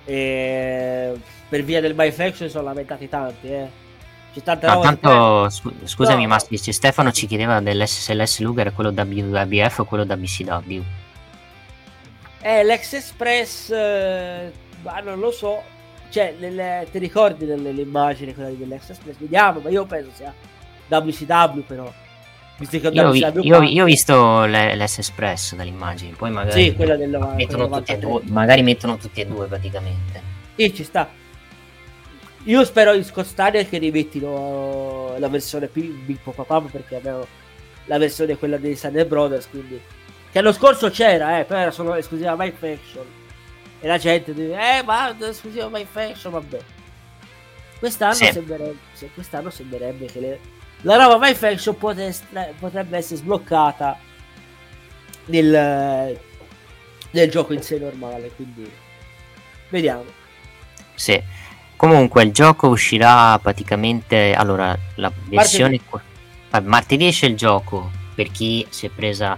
eh, 0.07 1.15
per 1.47 1.63
via 1.63 1.83
del 1.83 1.95
My 1.95 2.11
Faction 2.11 2.49
sono 2.49 2.65
lamentati 2.65 3.07
tanti, 3.07 3.49
eh. 3.49 3.87
C'è 4.35 4.43
tanta 4.43 4.67
Ma 4.67 4.73
roba. 4.75 4.85
tanto, 4.97 5.51
scu- 5.51 5.85
scusami, 5.87 6.23
No, 6.23 6.29
ma 6.29 6.37
no. 6.37 6.57
Stefano 6.73 7.11
ci 7.13 7.27
chiedeva 7.27 7.61
dell'S- 7.61 8.01
se 8.01 8.15
l'S 8.15 8.41
Luger 8.41 8.73
quello 8.73 8.91
WWF 8.91 9.79
o 9.81 9.85
quello 9.85 10.05
WCW. 10.05 10.83
Eh, 12.41 12.63
l'ex 12.63 12.93
Express, 12.93 13.71
eh, 13.71 14.53
ma 14.83 15.01
non 15.01 15.19
lo 15.19 15.31
so. 15.33 15.63
Cioè, 16.11 16.35
nelle- 16.39 16.87
ti 16.91 16.99
ricordi 16.99 17.45
delle, 17.45 17.73
le 17.73 17.83
immagini 17.83 18.33
quella 18.33 18.51
dell'ex 18.51 18.91
Express? 18.91 19.17
Vediamo, 19.19 19.61
ma 19.61 19.69
io 19.71 19.85
penso 19.87 20.11
sia 20.15 20.33
WCW 20.89 21.61
però. 21.67 21.93
Visto 22.59 22.81
che 22.81 22.89
Io, 22.89 23.07
ho 23.07 23.11
vi- 23.13 23.25
io- 23.43 23.63
io 23.63 23.83
ho 23.83 23.87
visto 23.87 24.45
le- 24.45 24.75
l'S 24.75 24.99
Espresso 24.99 25.55
dalle 25.55 25.69
immagini, 25.69 26.13
poi 26.13 26.31
magari 26.31 26.65
Sì, 26.65 26.75
quella 26.75 26.97
del 26.97 27.09
mettono 27.11 27.35
quella 27.35 27.47
tutti 27.79 27.93
e 27.93 27.97
93. 27.97 27.99
due, 27.99 28.21
magari 28.33 28.63
mettono 28.63 28.97
tutti 28.97 29.21
e 29.21 29.27
due 29.27 29.47
praticamente. 29.47 30.23
Sì, 30.57 30.75
ci 30.75 30.83
sta. 30.85 31.09
Io 32.49 32.65
spero 32.65 32.95
in 32.95 33.05
Steiner 33.05 33.69
che 33.69 33.77
rimettino 33.77 35.15
la 35.19 35.29
versione 35.29 35.67
Big 35.67 36.19
Papa 36.23 36.45
Pam 36.45 36.69
perché 36.69 36.97
abbiamo 36.97 37.27
la 37.85 37.99
versione 37.99 38.39
quella 38.39 38.57
dei 38.57 38.75
Steiner 38.75 39.07
Brothers, 39.07 39.49
quindi 39.51 39.79
che 40.33 40.41
l'anno 40.41 40.55
scorso 40.55 40.89
c'era, 40.89 41.39
eh, 41.41 41.45
però 41.45 41.61
era 41.61 41.71
solo 41.71 41.95
esclusiva 41.95 42.35
My 42.37 42.51
Faction. 42.51 43.05
E 43.81 43.87
la 43.87 43.99
gente 43.99 44.33
dice, 44.33 44.53
eh, 44.79 44.83
ma 44.83 45.15
esclusiva 45.29 45.69
My 45.69 45.87
Faction, 45.91 46.33
vabbè. 46.33 46.59
Quest'anno, 47.79 48.15
Sì. 48.15 48.31
sembrerebbe, 48.33 48.77
quest'anno 49.13 49.51
sembrerebbe 49.51 50.07
che 50.07 50.19
le- 50.21 50.41
la 50.83 50.97
roba 50.97 51.19
My 51.19 51.35
Faction 51.35 51.77
potes- 51.77 52.25
potrebbe 52.59 52.97
essere 52.97 53.17
sbloccata 53.17 53.99
nel, 55.27 56.19
nel 57.11 57.31
gioco 57.31 57.53
in 57.53 57.61
sé 57.63 57.79
normale, 57.79 58.31
quindi 58.35 58.71
vediamo. 59.69 60.05
Sì. 60.95 61.23
Comunque 61.79 62.25
il 62.25 62.33
gioco 62.33 62.67
uscirà 62.67 63.39
praticamente 63.39 64.35
allora 64.35 64.77
la 64.97 65.13
versione 65.29 65.79
qu- 65.89 66.01
vabbè, 66.51 66.67
martedì 66.67 67.07
esce 67.07 67.27
il 67.27 67.37
gioco 67.37 67.89
per 68.17 68.33
chi 68.33 68.67
si 68.69 68.87
è 68.87 68.89
presa 68.89 69.29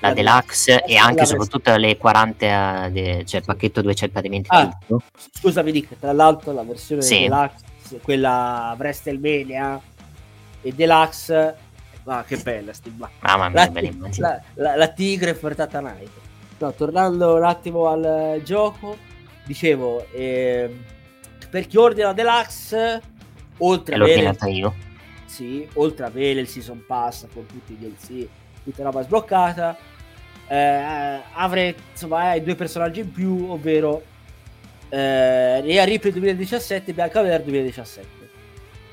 la 0.00 0.08
La 0.08 0.12
deluxe 0.14 0.72
deluxe. 0.74 0.84
e 0.92 0.94
La 0.94 1.04
anche 1.04 1.26
soprattutto 1.26 1.76
le 1.76 1.96
40 1.96 2.86
eh, 2.86 2.90
de- 2.90 3.24
cioè 3.24 3.38
il 3.38 3.46
pacchetto 3.46 3.82
220 3.82 4.48
Ah. 4.50 4.76
Scusami 5.30 5.70
Nick, 5.70 5.96
tra 6.00 6.12
l'altro 6.12 6.52
la 6.52 6.64
versione 6.64 7.02
Sì. 7.02 7.20
deluxe, 7.20 8.00
quella 8.02 8.74
WrestleMania 8.76 9.80
e 10.62 10.72
deluxe, 10.72 11.56
ma 12.02 12.24
che 12.26 12.36
bella 12.38 12.72
sti 12.72 12.90
bla- 12.90 13.08
Mamma 13.20 13.48
mia, 13.48 13.70
la, 13.72 13.80
immagini. 13.80 14.18
la, 14.26 14.40
la- 14.54 14.74
la 14.76 14.88
tigre 14.88 15.34
portata 15.34 15.78
night. 15.80 16.10
No, 16.58 16.72
tornando 16.72 17.36
un 17.36 17.44
attimo 17.44 17.86
al 17.86 18.40
gioco, 18.44 18.96
dicevo, 19.44 20.04
ehm, 20.12 20.82
per 21.48 21.66
chi 21.66 21.76
ordina 21.76 22.12
deluxe, 22.12 23.00
oltre 23.58 23.94
a 23.94 23.98
avere, 23.98 24.36
io. 24.50 24.74
sì, 25.24 25.66
oltre 25.74 26.04
a 26.04 26.08
avere 26.08 26.40
il 26.40 26.48
season 26.48 26.84
pass 26.86 27.26
con 27.32 27.46
tutti 27.46 27.72
i 27.72 27.78
DLC, 27.78 28.28
tutta 28.64 28.82
roba 28.82 29.02
sbloccata, 29.02 29.76
eh, 30.48 31.20
avrei 31.34 31.74
insomma 31.92 32.30
hai 32.30 32.42
due 32.42 32.54
personaggi 32.54 33.00
in 33.00 33.10
più, 33.12 33.46
ovvero 33.50 34.02
eh, 34.88 35.60
Rhea 35.60 35.84
Ripley 35.84 36.12
2017 36.12 36.90
e 36.90 36.94
Bianca 36.94 37.22
2017. 37.22 38.08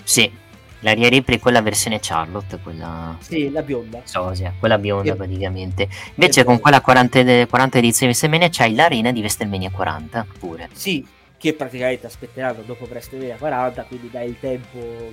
Sì, 0.03 0.31
la 0.79 0.93
Rhea 0.93 1.07
Ripley 1.09 1.39
quella 1.39 1.61
versione 1.61 1.99
Charlotte, 2.01 2.59
quella 2.61 3.15
Sì, 3.19 3.49
la 3.51 3.61
bionda. 3.61 4.01
sosia, 4.03 4.53
quella 4.59 4.77
bionda 4.77 5.11
Che- 5.11 5.15
praticamente. 5.15 5.87
Invece 6.15 6.43
con 6.43 6.59
quella 6.59 6.81
40, 6.81 7.23
de- 7.23 7.47
40 7.47 7.77
edizione 7.77 8.11
di 8.11 8.17
WrestleMania 8.17 8.49
c'hai 8.51 8.73
l'arena 8.75 9.11
di 9.11 9.19
WrestleMania 9.19 9.69
40 9.69 10.25
pure. 10.39 10.69
Sì, 10.73 11.05
che 11.43 11.53
praticamente 11.53 12.05
aspetteranno 12.07 12.61
dopo 12.65 12.85
WrestleMania 12.89 13.35
40, 13.35 13.83
quindi 13.83 14.09
dai 14.09 14.29
il 14.29 14.39
tempo 14.39 14.77
un 14.77 15.11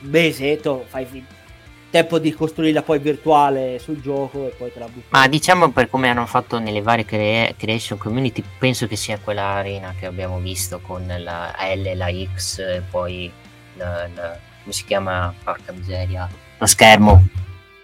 mesetto, 0.00 0.84
fai 0.86 1.06
fin- 1.06 1.24
tempo 1.88 2.18
di 2.18 2.30
costruirla 2.34 2.82
poi 2.82 2.98
virtuale 2.98 3.78
sul 3.78 4.02
gioco 4.02 4.48
e 4.48 4.50
poi 4.50 4.70
te 4.70 4.78
la 4.80 4.84
butti. 4.86 5.06
Ma 5.08 5.26
diciamo 5.26 5.70
per 5.70 5.88
come 5.88 6.10
hanno 6.10 6.26
fatto 6.26 6.58
nelle 6.58 6.82
varie 6.82 7.06
crea- 7.06 7.54
creation 7.56 7.96
community, 7.98 8.42
penso 8.58 8.86
che 8.86 8.96
sia 8.96 9.18
quella 9.18 9.44
arena 9.44 9.94
che 9.98 10.04
abbiamo 10.04 10.38
visto 10.40 10.78
con 10.80 11.06
la 11.06 11.54
L, 11.74 11.96
la 11.96 12.08
X 12.34 12.58
e 12.58 12.82
poi 12.90 13.32
la, 13.76 14.06
la- 14.14 14.38
come 14.60 14.72
si 14.74 14.84
chiama? 14.84 15.32
Porca 15.42 15.72
miseria. 15.72 16.28
Lo 16.58 16.66
schermo. 16.66 17.22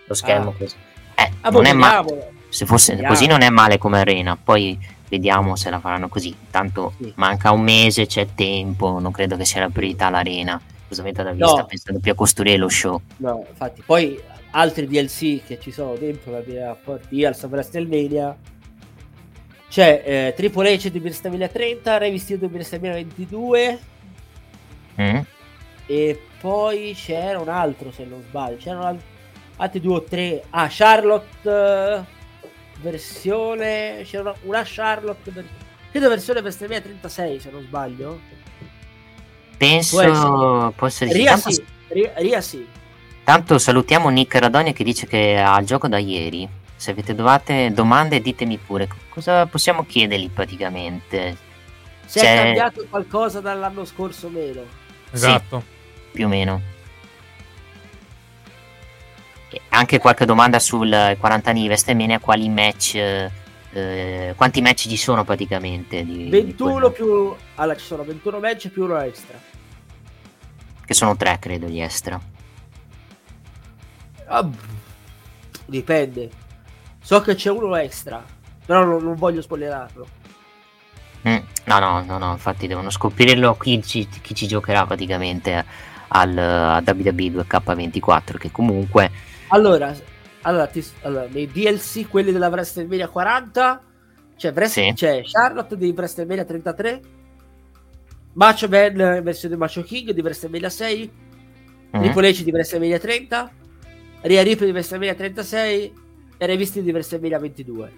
Lo 0.06 0.14
schermo 0.14 0.50
Ah. 0.50 0.54
così. 0.58 0.74
Eh, 1.14 1.30
Ah, 1.40 1.48
non 1.50 1.62
boh, 1.62 1.68
è 1.68 1.72
male. 1.72 2.32
Se 2.50 2.66
fosse 2.66 2.92
Vediamo. 2.92 3.14
così 3.14 3.26
non 3.26 3.40
è 3.42 3.48
male 3.48 3.78
come 3.78 3.98
arena. 4.00 4.36
Poi 4.36 4.76
vediamo 5.10 5.56
se 5.56 5.68
la 5.68 5.78
faranno 5.80 6.08
così. 6.08 6.34
Tanto 6.50 6.94
Sì. 6.98 7.12
manca 7.16 7.50
un 7.50 7.60
mese, 7.60 8.06
c'è 8.06 8.28
tempo, 8.34 8.98
non 8.98 9.12
credo 9.12 9.36
che 9.36 9.44
sia 9.44 9.60
la 9.60 9.68
priorità 9.68 10.08
l'arena. 10.08 10.58
Scusamente 10.86 11.22
da 11.22 11.32
vista, 11.32 11.56
No. 11.60 11.66
pensando 11.66 12.00
più 12.00 12.12
a 12.12 12.14
costruire 12.14 12.56
lo 12.56 12.68
show. 12.70 13.00
No, 13.18 13.44
infatti, 13.48 13.82
poi 13.84 14.18
altri 14.52 14.86
DLC 14.86 15.44
che 15.44 15.58
ci 15.60 15.70
sono 15.70 15.94
dentro 15.96 16.32
la 16.32 16.42
mia 16.46 16.74
partita 16.74 17.28
al 17.28 17.36
WrestleMania 17.48 18.36
c'è 19.68 20.02
eh, 20.04 20.32
Triple 20.34 20.74
H 20.74 20.88
di 20.90 20.98
WrestleMania 20.98 21.46
30, 21.48 21.98
Rey 21.98 22.10
Mysterio 22.10 22.48
di 22.48 22.52
WrestleMania 22.54 22.94
22 22.94 23.78
Mm? 25.00 25.18
e 25.86 26.20
poi 26.40 26.92
c'era 26.96 27.38
un 27.38 27.48
altro 27.48 27.90
se 27.92 28.04
non 28.04 28.20
sbaglio, 28.22 28.56
c'erano 28.56 28.84
al- 28.86 29.00
altri 29.56 29.80
due 29.80 29.94
o 29.94 30.02
tre. 30.02 30.42
Ah, 30.50 30.66
Charlotte 30.68 32.04
versione 32.80 34.02
c'era 34.04 34.34
una, 34.42 34.62
Charlotte 34.64 35.30
ver- 35.30 35.46
credo 35.90 36.08
versione 36.08 36.40
WrestleMania 36.40 36.80
36 36.82 37.40
se 37.40 37.50
non 37.50 37.62
sbaglio. 37.62 38.20
Penso, 39.56 39.96
Può 39.96 40.02
essere. 40.02 40.72
può 40.76 40.86
essere 40.86 41.10
sì. 41.10 41.16
Ria 41.18 41.30
Tanto, 41.32 41.50
sì, 41.50 41.64
Ria, 41.88 42.12
Ria 42.16 42.40
sì. 42.40 42.66
tanto 43.24 43.58
salutiamo 43.58 44.08
Nick 44.08 44.34
Radonia 44.38 44.72
che 44.72 44.84
dice 44.84 45.06
che 45.06 45.38
ha 45.38 45.58
il 45.60 45.66
gioco 45.66 45.86
da 45.88 45.98
ieri. 45.98 46.48
Se 46.76 46.92
avete 46.92 47.14
dovate 47.14 47.70
domande 47.74 48.20
ditemi 48.22 48.56
pure 48.56 48.88
cosa 49.10 49.44
possiamo 49.46 49.84
chiedergli 49.84 50.30
praticamente. 50.30 51.36
Se 52.06 52.20
C'è- 52.20 52.32
è 52.32 52.42
cambiato 52.44 52.86
qualcosa 52.88 53.40
dall'anno 53.40 53.84
scorso 53.84 54.28
o 54.28 54.30
meno. 54.30 54.62
Esatto. 55.10 55.62
più 56.12 56.24
o 56.24 56.28
meno. 56.28 56.60
Anche 59.70 59.98
qualche 59.98 60.24
domanda 60.24 60.58
sul 60.58 61.16
40 61.18 61.50
anni 61.50 61.62
di 61.62 61.66
WrestleMania, 61.66 62.18
quali 62.20 62.48
match, 62.48 62.94
eh, 62.94 64.32
quanti 64.36 64.60
match 64.60 64.88
ci 64.88 64.96
sono 64.96 65.24
praticamente? 65.24 66.04
Di, 66.04 66.24
di 66.24 66.30
21 66.30 66.72
quello? 66.72 66.90
più 66.90 67.34
allora 67.56 67.76
ci 67.76 67.84
sono 67.84 68.04
21 68.04 68.38
match 68.38 68.68
più 68.68 68.84
uno 68.84 68.98
extra. 69.00 69.38
Che 70.84 70.94
sono 70.94 71.16
tre, 71.16 71.38
credo, 71.40 71.66
di 71.66 71.80
extra. 71.80 72.20
Ah, 74.26 74.48
dipende. 75.66 76.30
So 77.00 77.20
che 77.20 77.34
c'è 77.34 77.50
uno 77.50 77.74
extra, 77.76 78.22
però 78.64 78.84
non, 78.84 79.02
non 79.02 79.14
voglio 79.14 79.42
spoilerarlo. 79.42 80.06
Mm, 81.28 81.36
no, 81.64 81.78
no, 81.78 82.02
no, 82.04 82.18
no, 82.18 82.32
infatti 82.32 82.66
devono 82.66 82.90
scoprirlo 82.90 83.56
chi 83.56 83.82
ci, 83.82 84.08
chi 84.08 84.34
ci 84.34 84.46
giocherà 84.46 84.86
praticamente 84.86 85.64
al 86.08 86.36
a 86.38 86.82
WWE 86.84 87.44
2K24, 87.46 88.36
che 88.38 88.50
comunque 88.50 89.10
Allora, 89.52 89.94
allora, 90.42 90.66
ti- 90.66 90.84
allora, 91.02 91.26
nei 91.30 91.46
DLC 91.46 92.08
quelli 92.08 92.32
della 92.32 92.48
WrestleMania 92.48 93.08
40 93.08 93.82
c'è, 94.36 94.52
Wrest- 94.52 94.72
Sì. 94.72 94.92
c'è 94.94 95.22
Charlotte 95.24 95.76
di 95.76 95.92
WrestleMania 95.94 96.44
33, 96.44 97.00
Macho 98.34 98.68
Man 98.68 99.22
versione 99.22 99.56
Macho 99.56 99.82
King 99.82 100.10
di 100.12 100.20
WrestleMania 100.20 100.68
6, 100.70 101.10
mm, 101.96 102.00
Triple 102.00 102.28
H 102.30 102.42
di 102.44 102.50
WrestleMania 102.50 102.98
30, 102.98 103.50
Rhea 104.22 104.42
Ripley 104.42 104.66
di 104.68 104.72
WrestleMania 104.72 105.14
36 105.14 105.92
e 106.38 106.56
Mysterio 106.56 106.82
di 106.84 106.90
WrestleMania 106.92 107.38
22. 107.38 107.92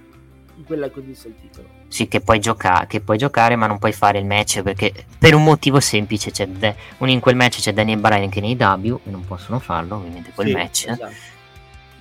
Quella 0.66 0.90
che 0.90 0.98
ho 1.00 1.02
visto 1.02 1.28
il 1.28 1.34
titolo. 1.40 1.66
Sì, 1.88 2.08
che 2.08 2.20
puoi, 2.20 2.38
gioca- 2.38 2.84
che 2.86 3.00
puoi 3.00 3.16
giocare, 3.18 3.56
ma 3.56 3.66
non 3.66 3.78
puoi 3.78 3.92
fare 3.92 4.18
il 4.18 4.24
match 4.26 4.62
perché 4.62 4.92
per 5.18 5.34
un 5.34 5.42
motivo 5.42 5.80
semplice: 5.80 6.30
c'è 6.30 6.46
Da- 6.46 6.74
un- 6.98 7.08
in 7.08 7.20
quel 7.20 7.34
match 7.36 7.58
c'è 7.60 7.72
Daniel 7.72 7.98
Bryan 7.98 8.28
che 8.28 8.40
nei 8.40 8.54
W 8.54 9.00
e 9.04 9.10
non 9.10 9.24
possono 9.24 9.58
farlo, 9.58 9.96
ovviamente 9.96 10.30
quel 10.34 10.48
Sì, 10.48 10.52
match. 10.52 10.86
esatto. 10.88 11.12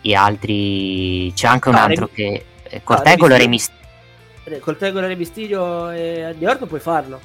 E 0.01 0.15
altri 0.15 1.31
c'è 1.35 1.47
anche 1.47 1.69
un 1.69 1.75
Ah, 1.75 1.83
altro 1.83 2.09
Rey- 2.13 2.15
che 2.15 2.45
eh, 2.63 2.83
Cortegolo 2.83 3.29
Rey 3.29 3.39
Rey 3.39 3.47
Mysterio. 3.47 3.79
Mysterio. 3.79 4.57
Eh, 4.57 4.59
Col 4.59 4.77
Tegolo 4.77 5.05
Rey 5.07 5.15
Mysterio 5.15 5.89
e 5.91 6.23
Andy 6.23 6.45
Orton 6.45 6.67
puoi 6.67 6.79
farlo. 6.79 7.19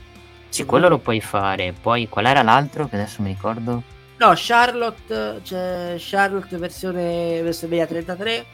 Sì, 0.51 0.65
quello 0.65 0.89
lo 0.89 0.99
puoi 0.99 1.21
fare. 1.21 1.73
Poi 1.81 2.09
qual 2.09 2.27
era 2.27 2.43
l'altro? 2.43 2.89
Che 2.89 2.97
adesso 2.97 3.23
mi 3.23 3.29
ricordo. 3.29 3.83
No, 4.19 4.33
Charlotte, 4.35 5.41
c'è 5.43 5.97
Charlotte 5.99 6.57
versione 6.57 7.41
WrestleMania 7.41 7.87
33. 7.87 8.47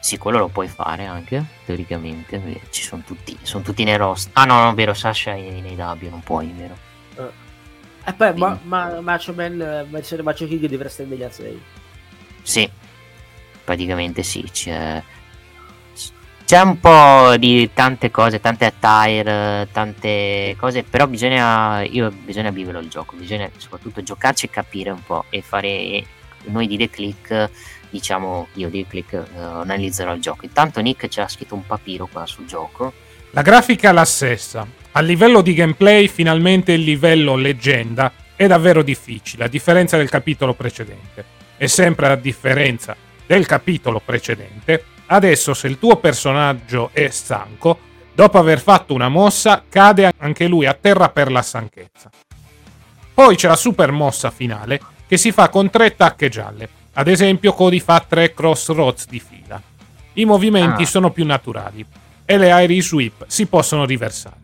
Sì, 0.00 0.18
quello 0.18 0.38
lo 0.38 0.48
puoi 0.48 0.68
fare 0.68 1.06
anche, 1.06 1.42
teoricamente. 1.64 2.60
Ci 2.70 2.82
sono 2.82 3.02
tutti, 3.06 3.36
sono 3.42 3.62
tutti 3.62 3.84
nei 3.84 3.96
roster. 3.96 4.32
Ah, 4.34 4.44
no, 4.44 4.62
no, 4.64 4.74
vero, 4.74 4.92
Sasha 4.94 5.32
è 5.34 5.40
nei 5.60 5.74
W, 5.76 6.08
non 6.10 6.20
puoi, 6.22 6.52
vero? 6.56 6.76
E 8.06 8.12
poi 8.12 8.34
ma, 8.34 8.58
ma- 8.64 9.00
Macho 9.00 9.32
Man 9.32 9.60
eh, 9.60 9.86
versione 9.88 10.22
Macho 10.22 10.46
King 10.46 10.66
di 10.66 10.76
WrestleMania 10.76 11.30
6. 11.30 11.62
Sì, 12.42 12.68
praticamente 13.64 14.22
sì, 14.22 14.42
c'è, 14.52 15.02
c'è 16.44 16.60
un 16.60 16.78
po' 16.78 17.36
di 17.38 17.70
tante 17.72 18.10
cose, 18.10 18.40
tante 18.40 18.66
attire, 18.66 19.68
tante 19.72 20.54
cose, 20.58 20.82
però 20.82 21.06
bisogna, 21.06 21.82
io, 21.82 22.10
bisogna 22.10 22.50
viverlo 22.50 22.80
il 22.80 22.88
gioco, 22.88 23.16
bisogna 23.16 23.48
soprattutto 23.56 24.02
giocarci 24.02 24.46
e 24.46 24.50
capire 24.50 24.90
un 24.90 25.02
po' 25.02 25.24
e 25.30 25.40
fare, 25.40 26.04
noi 26.44 26.66
di 26.66 26.76
The 26.76 26.90
Click, 26.90 27.50
diciamo, 27.88 28.48
io 28.54 28.68
di 28.68 28.82
The 28.82 28.88
Click 28.88 29.12
eh, 29.12 29.40
analizzerò 29.40 30.14
il 30.14 30.20
gioco. 30.20 30.44
Intanto 30.44 30.80
Nick 30.80 31.08
ci 31.08 31.20
ha 31.20 31.28
scritto 31.28 31.54
un 31.54 31.66
papiro 31.66 32.06
qua 32.06 32.26
sul 32.26 32.44
gioco, 32.44 32.92
La 33.30 33.42
grafica 33.42 33.90
è 33.90 33.92
la 33.92 34.04
stessa. 34.04 34.64
A 34.92 35.00
livello 35.00 35.40
di 35.40 35.54
gameplay, 35.54 36.06
finalmente 36.06 36.70
il 36.70 36.82
livello 36.82 37.34
leggenda 37.34 38.12
è 38.36 38.46
davvero 38.46 38.82
difficile, 38.82 39.44
a 39.44 39.48
differenza 39.48 39.96
del 39.96 40.08
capitolo 40.08 40.54
precedente. 40.54 41.24
E 41.56 41.66
sempre 41.66 42.08
a 42.08 42.14
differenza 42.14 42.96
del 43.26 43.46
capitolo 43.46 44.00
precedente, 44.04 44.84
adesso 45.06 45.54
se 45.54 45.66
il 45.66 45.78
tuo 45.78 45.96
personaggio 45.96 46.90
è 46.92 47.08
stanco, 47.08 47.78
dopo 48.14 48.38
aver 48.38 48.60
fatto 48.60 48.94
una 48.94 49.08
mossa, 49.08 49.62
cade 49.68 50.12
anche 50.18 50.46
lui 50.46 50.66
a 50.66 50.74
terra 50.74 51.08
per 51.08 51.30
la 51.30 51.42
stanchezza. 51.42 52.10
Poi 53.14 53.36
c'è 53.36 53.48
la 53.48 53.56
super 53.56 53.92
mossa 53.92 54.30
finale 54.30 54.80
che 55.06 55.16
si 55.16 55.30
fa 55.32 55.48
con 55.48 55.70
tre 55.70 55.94
tacche 55.94 56.28
gialle. 56.28 56.68
Ad 56.94 57.08
esempio, 57.08 57.52
Cody 57.52 57.80
fa 57.80 58.04
tre 58.06 58.32
crossroads 58.34 59.06
di 59.06 59.20
fila. 59.20 59.60
I 60.14 60.24
movimenti 60.24 60.82
Ah. 60.82 60.86
sono 60.86 61.10
più 61.10 61.24
naturali 61.24 61.84
e 62.24 62.38
le 62.38 62.50
aerei 62.52 62.80
sweep 62.80 63.24
si 63.26 63.46
possono 63.46 63.84
riversare. 63.84 64.36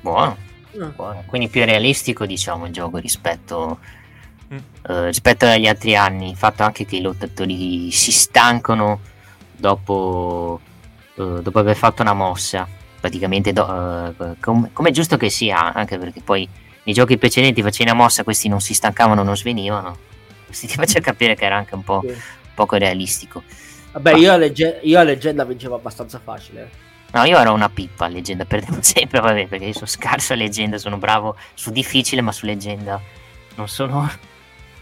buono. 0.00 0.36
Mm. 0.76 0.88
Buono. 0.94 1.24
Quindi 1.26 1.48
più 1.48 1.64
realistico 1.64 2.26
diciamo 2.26 2.66
il 2.66 2.72
gioco 2.72 2.98
rispetto, 2.98 3.78
Mm. 4.52 4.56
eh, 4.88 5.06
rispetto 5.06 5.46
agli 5.46 5.66
altri 5.66 5.96
anni. 5.96 6.30
Il 6.30 6.36
fatto 6.36 6.62
anche 6.62 6.84
che 6.84 6.96
i 6.96 7.00
lottatori 7.00 7.90
si 7.90 8.12
stancano 8.12 9.00
dopo, 9.56 10.60
eh, 11.16 11.40
dopo 11.42 11.58
aver 11.58 11.76
fatto 11.76 12.02
una 12.02 12.12
mossa. 12.14 12.66
Praticamente 13.00 13.52
do- 13.52 14.14
eh, 14.18 14.36
com- 14.40 14.70
come 14.72 14.88
è 14.88 14.92
giusto 14.92 15.16
che 15.16 15.30
sia, 15.30 15.72
anche 15.72 15.98
perché 15.98 16.20
poi 16.22 16.48
nei 16.84 16.94
giochi 16.94 17.18
precedenti 17.18 17.62
facevi 17.62 17.90
una 17.90 17.98
mossa, 18.00 18.22
questi 18.24 18.48
non 18.48 18.60
si 18.60 18.74
stancavano, 18.74 19.22
non 19.22 19.36
svenivano. 19.36 19.98
Questi 20.46 20.68
ti 20.68 20.74
faccia 20.74 21.00
capire 21.00 21.34
che 21.34 21.44
era 21.44 21.56
anche 21.56 21.74
un 21.74 21.82
po' 21.82 22.02
Sì. 22.06 22.14
poco 22.54 22.76
realistico. 22.76 23.42
Vabbè, 23.92 24.14
io 24.14 24.32
a, 24.32 24.36
legge- 24.36 24.78
io 24.82 24.98
a 24.98 25.02
leggenda 25.02 25.44
vincevo 25.44 25.74
abbastanza 25.74 26.20
facile. 26.22 26.70
No, 27.12 27.24
io 27.24 27.36
ero 27.38 27.52
una 27.52 27.68
pippa 27.68 28.04
a 28.04 28.08
leggenda, 28.08 28.44
perdevo 28.44 28.78
sempre, 28.82 29.18
vabbè, 29.20 29.48
perché 29.48 29.64
io 29.66 29.72
sono 29.72 29.86
scarso 29.86 30.34
a 30.34 30.36
leggenda, 30.36 30.78
sono 30.78 30.98
bravo 30.98 31.34
su 31.54 31.70
difficile, 31.72 32.20
ma 32.20 32.30
su 32.30 32.46
leggenda 32.46 33.00
non 33.56 33.68
sono, 33.68 34.08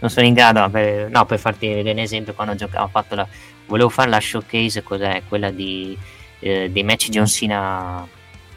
non 0.05 0.11
sono 0.11 0.27
in 0.27 0.35
grado. 0.35 0.69
Per, 0.69 1.09
no, 1.11 1.25
per 1.25 1.39
farti 1.39 1.67
vedere 1.69 1.93
un 1.93 1.99
esempio, 1.99 2.35
quando 2.35 2.55
giocavo, 2.55 2.85
ho 2.85 2.89
fatto 2.89 3.15
la, 3.15 3.27
volevo 3.67 3.89
fare 3.89 4.11
la 4.11 4.21
showcase, 4.21 4.83
cos'è? 4.83 5.23
Quella 5.27 5.51
di, 5.51 5.97
eh, 6.41 6.71
dei 6.71 6.83
match 6.83 7.09
John 7.09 7.27
Cena, 7.27 8.07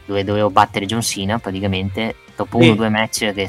dove 0.04 0.24
dovevo 0.24 0.50
battere 0.50 0.84
John 0.84 1.00
Cena 1.02 1.38
praticamente, 1.38 2.16
dopo 2.36 2.58
Sì. 2.58 2.64
uno 2.64 2.72
o 2.74 2.76
due 2.76 2.88
match 2.90 3.32
che 3.32 3.48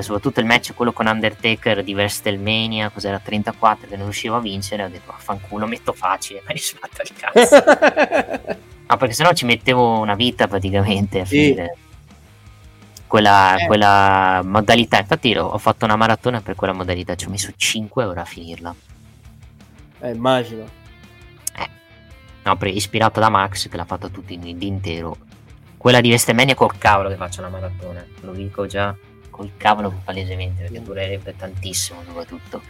soprattutto 0.00 0.40
il 0.40 0.46
match 0.46 0.74
quello 0.74 0.92
con 0.92 1.06
Undertaker 1.06 1.82
di 1.82 1.94
WrestleMania, 1.94 2.90
cos'era 2.90 3.18
34 3.18 3.88
che 3.88 3.96
non 3.96 4.04
riuscivo 4.06 4.36
a 4.36 4.40
vincere, 4.40 4.84
ho 4.84 4.88
detto 4.88 5.10
vaffanculo, 5.12 5.66
metto 5.66 5.92
facile, 5.92 6.42
ma 6.46 6.52
risfatto 6.52 7.02
il 7.02 7.12
cazzo. 7.16 8.60
No, 8.92 8.98
perché 8.98 9.14
sennò 9.14 9.32
ci 9.32 9.46
mettevo 9.46 10.00
una 10.00 10.14
vita 10.14 10.46
praticamente 10.48 11.20
a 11.20 11.24
Sì. 11.24 11.56
Quella, 13.12 13.56
Eh. 13.58 13.66
quella 13.66 14.40
modalità. 14.42 14.98
Infatti 14.98 15.36
ho 15.36 15.58
fatto 15.58 15.84
una 15.84 15.96
maratona 15.96 16.40
per 16.40 16.54
quella 16.54 16.72
modalità, 16.72 17.14
ci 17.14 17.26
ho 17.26 17.28
messo 17.30 17.52
5 17.54 18.04
ore 18.04 18.20
a 18.20 18.24
finirla. 18.24 18.74
eh, 20.00 20.10
immagino. 20.10 20.64
No, 22.44 22.56
pre- 22.56 22.70
ispirato 22.70 23.20
da 23.20 23.28
Max 23.28 23.68
che 23.68 23.76
l'ha 23.76 23.84
fatto 23.84 24.10
tutto 24.10 24.32
in, 24.32 24.58
d'intero. 24.58 25.16
Quella 25.76 26.00
di 26.00 26.08
WrestleMania 26.08 26.54
col 26.56 26.76
cavolo 26.78 27.08
che 27.10 27.14
faccio 27.16 27.40
la 27.42 27.48
maratona. 27.50 28.04
Lo 28.22 28.32
dico 28.32 28.66
già 28.66 28.96
col 29.30 29.52
cavolo 29.58 29.92
palesemente 30.02 30.62
perché 30.62 30.82
durerebbe 30.82 31.36
tantissimo 31.36 32.02
soprattutto. 32.04 32.60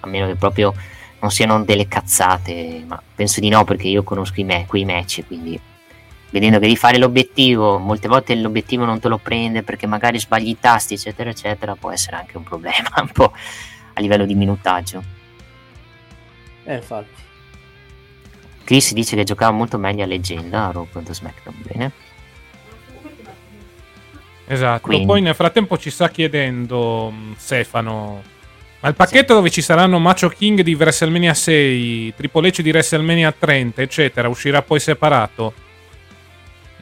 A 0.00 0.06
meno 0.06 0.26
che 0.28 0.36
proprio 0.36 0.72
non 1.20 1.30
siano 1.30 1.62
delle 1.64 1.88
cazzate, 1.88 2.84
ma 2.86 3.02
penso 3.14 3.40
di 3.40 3.48
no 3.50 3.64
perché 3.64 3.88
io 3.88 4.02
conosco 4.04 4.40
i 4.40 4.44
me- 4.44 4.64
quei 4.66 4.84
match, 4.86 5.26
quindi 5.26 5.60
vedendo 6.30 6.58
che 6.58 6.62
devi 6.66 6.76
fare 6.76 6.98
l'obiettivo, 6.98 7.78
molte 7.78 8.08
volte 8.08 8.34
l'obiettivo 8.34 8.84
non 8.84 9.00
te 9.00 9.08
lo 9.08 9.18
prende 9.18 9.62
perché 9.62 9.86
magari 9.86 10.18
sbagli 10.18 10.48
i 10.48 10.58
tasti, 10.58 10.94
eccetera, 10.94 11.30
eccetera, 11.30 11.74
può 11.74 11.90
essere 11.90 12.16
anche 12.16 12.36
un 12.36 12.42
problema 12.42 12.88
un 13.00 13.08
po' 13.08 13.32
a 13.94 14.00
livello 14.00 14.26
di 14.26 14.34
minutaggio. 14.34 15.02
Eh, 16.64 16.74
infatti. 16.74 17.22
Chris 18.64 18.92
dice 18.92 19.16
che 19.16 19.24
giocava 19.24 19.50
molto 19.52 19.78
meglio 19.78 20.04
a 20.04 20.06
leggenda 20.06 20.66
a 20.66 20.72
Raw 20.72 20.86
contro 20.92 21.14
SmackDown. 21.14 21.56
Bene. 21.62 21.92
Esatto. 24.46 24.82
Quindi- 24.82 25.06
Poi 25.06 25.20
nel 25.22 25.34
frattempo 25.34 25.78
ci 25.78 25.90
sta 25.90 26.10
chiedendo 26.10 27.10
mh, 27.10 27.34
Stefano. 27.36 28.22
Ma 28.80 28.88
il 28.88 28.94
pacchetto 28.94 29.34
dove 29.34 29.50
ci 29.50 29.60
saranno 29.62 29.98
Macho 29.98 30.28
King 30.28 30.60
di 30.60 30.74
WrestleMania 30.74 31.34
6, 31.34 32.14
Triple 32.14 32.48
H 32.48 32.62
di 32.62 32.70
WrestleMania 32.70 33.34
30, 33.36 33.82
eccetera, 33.82 34.28
uscirà 34.28 34.62
poi 34.62 34.78
separato? 34.78 35.52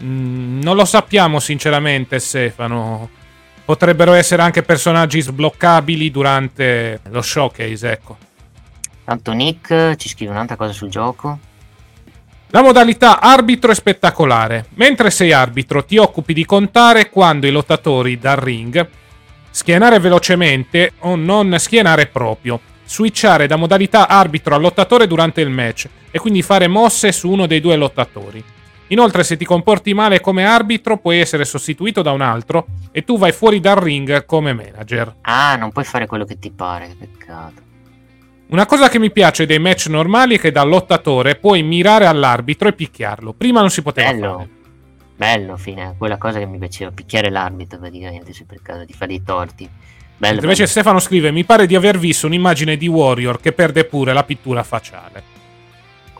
Mm, 0.02 0.60
non 0.62 0.76
lo 0.76 0.84
sappiamo 0.84 1.40
sinceramente, 1.40 2.18
Stefano. 2.18 3.08
Potrebbero 3.64 4.12
essere 4.12 4.42
anche 4.42 4.62
personaggi 4.62 5.20
sbloccabili 5.20 6.10
durante 6.10 7.00
lo 7.10 7.22
showcase, 7.22 7.90
ecco. 7.90 8.16
Tanto 9.04 9.32
Nick 9.32 9.96
ci 9.96 10.08
scrive 10.08 10.32
un'altra 10.32 10.56
cosa 10.56 10.72
sul 10.72 10.88
gioco. 10.88 11.38
La 12.50 12.62
modalità 12.62 13.20
arbitro 13.20 13.72
è 13.72 13.74
spettacolare. 13.74 14.66
Mentre 14.74 15.10
sei 15.10 15.32
arbitro 15.32 15.84
ti 15.84 15.96
occupi 15.96 16.32
di 16.32 16.44
contare 16.44 17.10
quando 17.10 17.46
i 17.46 17.50
lottatori 17.50 18.18
dal 18.18 18.36
ring 18.36 18.88
schienare 19.56 19.98
velocemente 20.00 20.92
o 20.98 21.16
non 21.16 21.56
schienare 21.58 22.08
proprio, 22.08 22.60
switchare 22.84 23.46
da 23.46 23.56
modalità 23.56 24.06
arbitro 24.06 24.54
a 24.54 24.58
lottatore 24.58 25.06
durante 25.06 25.40
il 25.40 25.48
match 25.48 25.88
e 26.10 26.18
quindi 26.18 26.42
fare 26.42 26.68
mosse 26.68 27.10
su 27.10 27.30
uno 27.30 27.46
dei 27.46 27.60
due 27.60 27.74
lottatori. 27.76 28.44
Inoltre 28.88 29.24
se 29.24 29.36
ti 29.36 29.44
comporti 29.44 29.94
male 29.94 30.20
come 30.20 30.44
arbitro 30.44 30.98
puoi 30.98 31.18
essere 31.18 31.44
sostituito 31.44 32.02
da 32.02 32.12
un 32.12 32.20
altro 32.20 32.66
e 32.92 33.02
tu 33.04 33.18
vai 33.18 33.32
fuori 33.32 33.58
dal 33.58 33.76
ring 33.76 34.24
come 34.24 34.52
manager. 34.52 35.16
Ah, 35.22 35.56
non 35.56 35.72
puoi 35.72 35.84
fare 35.84 36.06
quello 36.06 36.24
che 36.24 36.38
ti 36.38 36.50
pare, 36.50 36.88
che 36.88 36.94
peccato. 37.06 37.64
Una 38.48 38.64
cosa 38.64 38.88
che 38.88 39.00
mi 39.00 39.10
piace 39.10 39.44
dei 39.44 39.58
match 39.58 39.88
normali 39.88 40.36
è 40.36 40.38
che 40.38 40.52
da 40.52 40.62
lottatore 40.62 41.34
puoi 41.34 41.64
mirare 41.64 42.06
all'arbitro 42.06 42.68
e 42.68 42.74
picchiarlo. 42.74 43.32
Prima 43.32 43.58
non 43.58 43.70
si 43.70 43.82
poteva 43.82 44.12
Bello. 44.12 44.36
fare. 44.36 44.48
Bello, 45.16 45.56
fine, 45.56 45.94
quella 45.98 46.18
cosa 46.18 46.38
che 46.38 46.46
mi 46.46 46.58
piaceva, 46.58 46.90
picchiare 46.92 47.30
l'arbitro 47.30 47.78
praticamente, 47.78 48.32
se 48.32 48.44
per 48.44 48.60
caso, 48.62 48.84
di 48.84 48.92
fare 48.92 49.08
dei 49.08 49.22
torti. 49.24 49.68
Bello, 50.18 50.34
Invece 50.40 50.54
bello. 50.54 50.68
Stefano 50.68 50.98
scrive: 51.00 51.32
Mi 51.32 51.44
pare 51.44 51.66
di 51.66 51.74
aver 51.74 51.98
visto 51.98 52.26
un'immagine 52.26 52.76
di 52.76 52.86
Warrior 52.86 53.40
che 53.40 53.52
perde 53.52 53.84
pure 53.84 54.12
la 54.12 54.22
pittura 54.22 54.62
facciale. 54.62 55.34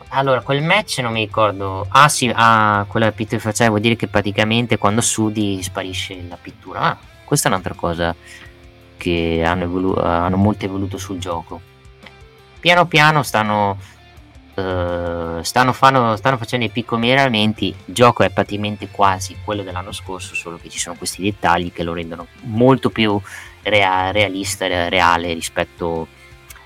Allora, 0.09 0.41
quel 0.41 0.63
match 0.63 0.99
non 0.99 1.11
mi 1.11 1.25
ricordo. 1.25 1.85
Ah, 1.89 2.07
sì, 2.07 2.31
ah, 2.33 2.85
quella 2.87 3.11
pittura 3.11 3.41
facciale 3.41 3.69
vuol 3.69 3.81
dire 3.81 3.95
che 3.95 4.07
praticamente 4.07 4.77
quando 4.77 5.01
sudi 5.01 5.61
sparisce 5.61 6.23
la 6.27 6.37
pittura. 6.41 6.81
Ah, 6.81 6.97
questa 7.23 7.47
è 7.47 7.51
un'altra 7.51 7.73
cosa 7.73 8.15
che 8.95 9.43
hanno, 9.45 9.63
evolu- 9.63 9.97
hanno 9.97 10.37
molto 10.37 10.65
evoluto 10.65 10.97
sul 10.97 11.17
gioco. 11.19 11.59
Piano 12.59 12.85
piano 12.87 13.21
stanno, 13.21 13.77
eh, 14.55 15.39
stanno, 15.41 15.73
fanno- 15.73 16.15
stanno 16.15 16.37
facendo 16.37 16.65
i 16.65 16.69
piccoli 16.69 17.01
miglioramenti. 17.01 17.67
Il 17.85 17.93
gioco 17.93 18.23
è 18.23 18.29
praticamente 18.29 18.87
quasi 18.89 19.35
quello 19.43 19.61
dell'anno 19.61 19.91
scorso, 19.91 20.35
solo 20.35 20.57
che 20.57 20.69
ci 20.69 20.79
sono 20.79 20.95
questi 20.95 21.21
dettagli 21.21 21.71
che 21.73 21.83
lo 21.83 21.93
rendono 21.93 22.27
molto 22.43 22.89
più 22.89 23.19
rea- 23.63 24.11
realista 24.11 24.65
e 24.65 24.89
reale 24.89 25.33
rispetto 25.33 26.07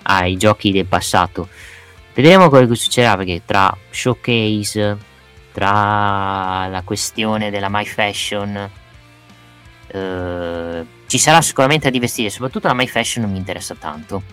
ai 0.04 0.38
giochi 0.38 0.71
del 0.71 0.86
passato. 0.86 1.49
Vedremo 2.13 2.50
quello 2.50 2.67
che 2.67 2.76
succederà 2.76 3.15
perché 3.15 3.41
tra 3.45 3.76
showcase, 3.89 4.97
tra 5.54 6.67
la 6.67 6.82
questione 6.84 7.50
della 7.50 7.69
My 7.69 7.86
Fashion, 7.86 8.69
eh, 9.88 10.86
ci 11.08 11.17
sarà 11.17 11.41
sicuramente 11.41 11.86
da 11.86 11.91
divertire. 11.91 12.30
Soprattutto 12.30 12.67
la 12.67 12.74
My 12.74 12.88
Fashion 12.88 13.30
mi 13.30 13.38
interessa 13.38 13.76
tanto. 13.76 14.24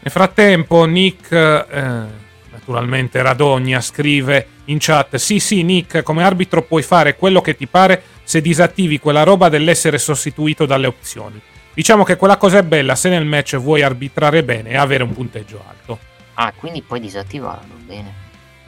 Nel 0.00 0.12
frattempo, 0.12 0.84
Nick, 0.84 1.30
eh, 1.32 2.02
naturalmente 2.50 3.22
Radogna, 3.22 3.80
scrive 3.80 4.48
in 4.66 4.78
chat: 4.80 5.16
Sì, 5.16 5.40
sì, 5.40 5.62
Nick, 5.62 6.02
come 6.02 6.22
arbitro 6.22 6.62
puoi 6.62 6.82
fare 6.82 7.16
quello 7.16 7.40
che 7.40 7.54
ti 7.56 7.66
pare 7.66 8.02
se 8.22 8.40
disattivi 8.40 8.98
quella 8.98 9.22
roba 9.22 9.48
dell'essere 9.50 9.98
sostituito 9.98 10.64
dalle 10.64 10.86
opzioni. 10.86 11.40
Diciamo 11.74 12.04
che 12.04 12.16
quella 12.16 12.36
cosa 12.36 12.58
è 12.58 12.62
bella 12.62 12.94
se 12.94 13.08
nel 13.08 13.26
match 13.26 13.56
vuoi 13.56 13.82
arbitrare 13.82 14.44
bene 14.44 14.70
e 14.70 14.76
avere 14.76 15.02
un 15.02 15.12
punteggio 15.12 15.62
alto. 15.68 15.98
Ah, 16.34 16.52
quindi 16.56 16.82
puoi 16.82 17.00
disattivarlo. 17.00 17.74
Bene, 17.84 18.12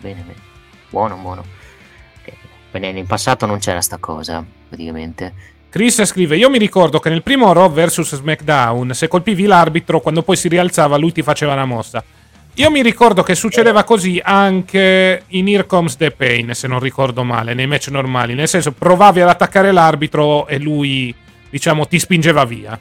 bene, 0.00 0.20
bene. 0.22 0.40
Buono, 0.90 1.16
buono. 1.16 1.44
Nel 2.72 2.92
nel 2.94 3.06
passato 3.06 3.46
non 3.46 3.58
c'era 3.58 3.80
sta 3.80 3.96
cosa, 3.96 4.44
praticamente. 4.68 5.32
Chris 5.70 6.04
scrive: 6.04 6.36
Io 6.36 6.50
mi 6.50 6.58
ricordo 6.58 6.98
che 6.98 7.08
nel 7.08 7.22
primo 7.22 7.52
Raw 7.52 7.70
vs 7.70 8.16
SmackDown, 8.16 8.92
se 8.92 9.08
colpivi 9.08 9.46
l'arbitro, 9.46 10.00
quando 10.00 10.22
poi 10.22 10.36
si 10.36 10.48
rialzava, 10.48 10.96
lui 10.96 11.12
ti 11.12 11.22
faceva 11.22 11.54
una 11.54 11.64
mossa. 11.64 12.04
Io 12.54 12.70
mi 12.70 12.82
ricordo 12.82 13.22
che 13.22 13.34
succedeva 13.34 13.84
così 13.84 14.20
anche 14.22 15.24
in 15.28 15.48
Here 15.48 15.66
Comes 15.66 15.96
the 15.96 16.10
Pain, 16.10 16.54
se 16.54 16.66
non 16.66 16.80
ricordo 16.80 17.22
male, 17.22 17.54
nei 17.54 17.66
match 17.66 17.88
normali. 17.88 18.34
Nel 18.34 18.48
senso, 18.48 18.72
provavi 18.72 19.20
ad 19.20 19.28
attaccare 19.28 19.72
l'arbitro 19.72 20.46
e 20.46 20.58
lui, 20.58 21.14
diciamo, 21.50 21.86
ti 21.86 21.98
spingeva 21.98 22.44
via. 22.44 22.78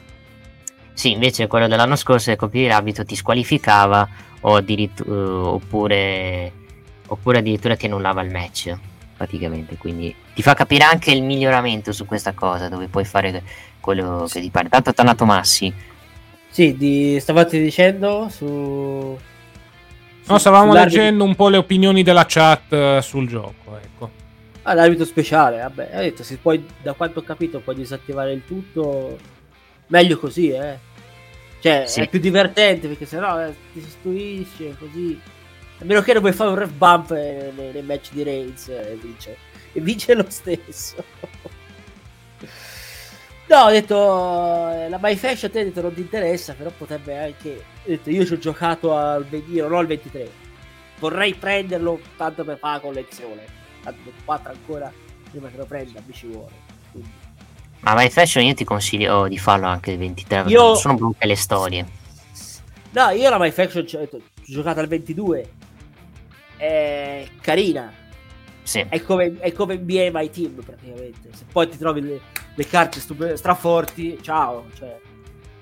Sì, 0.96 1.12
invece 1.12 1.46
quello 1.46 1.68
dell'anno 1.68 1.94
scorso, 1.94 2.30
se 2.30 2.36
colpivi 2.36 2.68
l'abito 2.68 3.04
ti 3.04 3.14
squalificava 3.14 4.08
o 4.40 4.56
addirittura, 4.56 5.46
oppure, 5.50 6.50
oppure 7.08 7.38
addirittura 7.38 7.76
ti 7.76 7.84
annullava 7.84 8.22
il 8.22 8.30
match, 8.30 8.74
praticamente. 9.14 9.76
Quindi 9.76 10.14
ti 10.34 10.40
fa 10.40 10.54
capire 10.54 10.84
anche 10.84 11.10
il 11.10 11.22
miglioramento 11.22 11.92
su 11.92 12.06
questa 12.06 12.32
cosa, 12.32 12.70
dove 12.70 12.86
puoi 12.86 13.04
fare 13.04 13.42
quello 13.78 14.26
che 14.26 14.40
ti 14.40 14.48
pare. 14.48 14.70
Tanto 14.70 14.88
è 14.88 14.94
tornato 14.94 15.26
Massi. 15.26 15.70
Sì, 16.48 16.74
di, 16.78 17.18
stavate 17.20 17.60
dicendo 17.60 18.28
su... 18.30 19.18
No, 20.28 20.38
stavamo 20.38 20.70
sull'arbitro- 20.70 21.02
leggendo 21.02 21.24
un 21.24 21.34
po' 21.34 21.50
le 21.50 21.58
opinioni 21.58 22.02
della 22.02 22.24
chat 22.26 22.72
eh, 22.72 23.00
sul 23.02 23.28
gioco, 23.28 23.76
ecco. 23.76 24.10
Ah, 24.62 24.72
l'arbitro 24.72 25.04
speciale, 25.04 25.58
vabbè, 25.58 25.90
ho 25.92 26.00
detto, 26.00 26.22
se 26.22 26.38
poi, 26.38 26.64
da 26.80 26.94
quanto 26.94 27.18
ho 27.18 27.22
capito, 27.22 27.60
puoi 27.60 27.76
disattivare 27.76 28.32
il 28.32 28.46
tutto, 28.46 29.18
meglio 29.88 30.18
così, 30.18 30.48
eh. 30.48 30.85
Cioè, 31.66 31.86
Sì. 31.86 32.00
è 32.00 32.08
più 32.08 32.20
divertente, 32.20 32.86
perché 32.86 33.06
sennò 33.06 33.44
eh, 33.44 33.54
ti 33.72 33.80
sostituisce, 33.80 34.76
così. 34.78 35.20
A 35.78 35.84
meno 35.84 36.00
che 36.00 36.12
non 36.12 36.22
puoi 36.22 36.32
fare 36.32 36.50
un 36.50 36.56
ref 36.56 36.70
bump 36.70 37.10
eh, 37.10 37.52
nei, 37.54 37.72
nei 37.72 37.82
match 37.82 38.12
di 38.12 38.22
Reigns 38.22 38.68
eh, 38.68 38.92
e 38.92 38.94
vince. 38.94 39.36
E 39.72 39.80
vince 39.80 40.14
lo 40.14 40.24
stesso. 40.28 40.94
no, 43.48 43.56
ho 43.58 43.70
detto, 43.70 44.70
eh, 44.72 44.88
la 44.88 44.98
My 45.00 45.16
Fashion 45.16 45.50
a 45.50 45.52
te 45.52 45.64
detto 45.64 45.82
non 45.82 45.92
ti 45.92 46.00
interessa, 46.00 46.54
però 46.54 46.70
potrebbe 46.70 47.18
anche... 47.18 47.64
Ho 47.84 47.88
detto, 47.88 48.10
io 48.10 48.24
ci 48.24 48.34
ho 48.34 48.38
giocato 48.38 48.96
al 48.96 49.24
20, 49.24 49.56
non 49.56 49.74
al 49.74 49.86
23. 49.86 50.30
Vorrei 50.98 51.34
prenderlo 51.34 52.00
tanto 52.16 52.44
per 52.44 52.58
fare 52.58 52.74
la 52.76 52.80
collezione. 52.80 53.44
Tanto 53.82 54.12
4 54.24 54.52
ancora, 54.52 54.92
prima 55.30 55.48
che 55.48 55.56
lo 55.56 55.66
prenda, 55.66 56.00
mi 56.06 56.12
ci 56.12 56.28
vuole. 56.28 56.52
Quindi... 56.92 57.25
Ma 57.86 57.94
My 57.94 58.10
Fashion 58.10 58.44
io 58.44 58.54
ti 58.54 58.64
consiglio 58.64 59.28
di 59.28 59.38
farlo 59.38 59.68
anche 59.68 59.92
il 59.92 59.98
23, 59.98 60.36
perché 60.38 60.52
Io- 60.52 60.74
sono 60.74 60.94
brutte 60.96 61.24
le 61.24 61.36
storie. 61.36 61.86
No, 62.90 63.10
io 63.10 63.30
la 63.30 63.38
My 63.38 63.52
Faction 63.52 63.86
ho 63.88 64.08
ho 64.10 64.20
giocato 64.44 64.80
al 64.80 64.88
22. 64.88 65.50
È 66.56 67.28
carina. 67.40 67.92
Sì. 68.64 68.84
È 68.88 69.00
come, 69.02 69.38
è 69.38 69.52
come 69.52 69.76
NBA 69.76 70.08
My 70.12 70.28
Team 70.30 70.64
praticamente. 70.64 71.28
Se 71.32 71.44
poi 71.52 71.68
ti 71.68 71.78
trovi 71.78 72.00
le, 72.00 72.20
le 72.52 72.66
carte 72.66 72.98
stupe- 72.98 73.36
straforti, 73.36 74.18
ciao. 74.20 74.64
Cioè, 74.74 74.98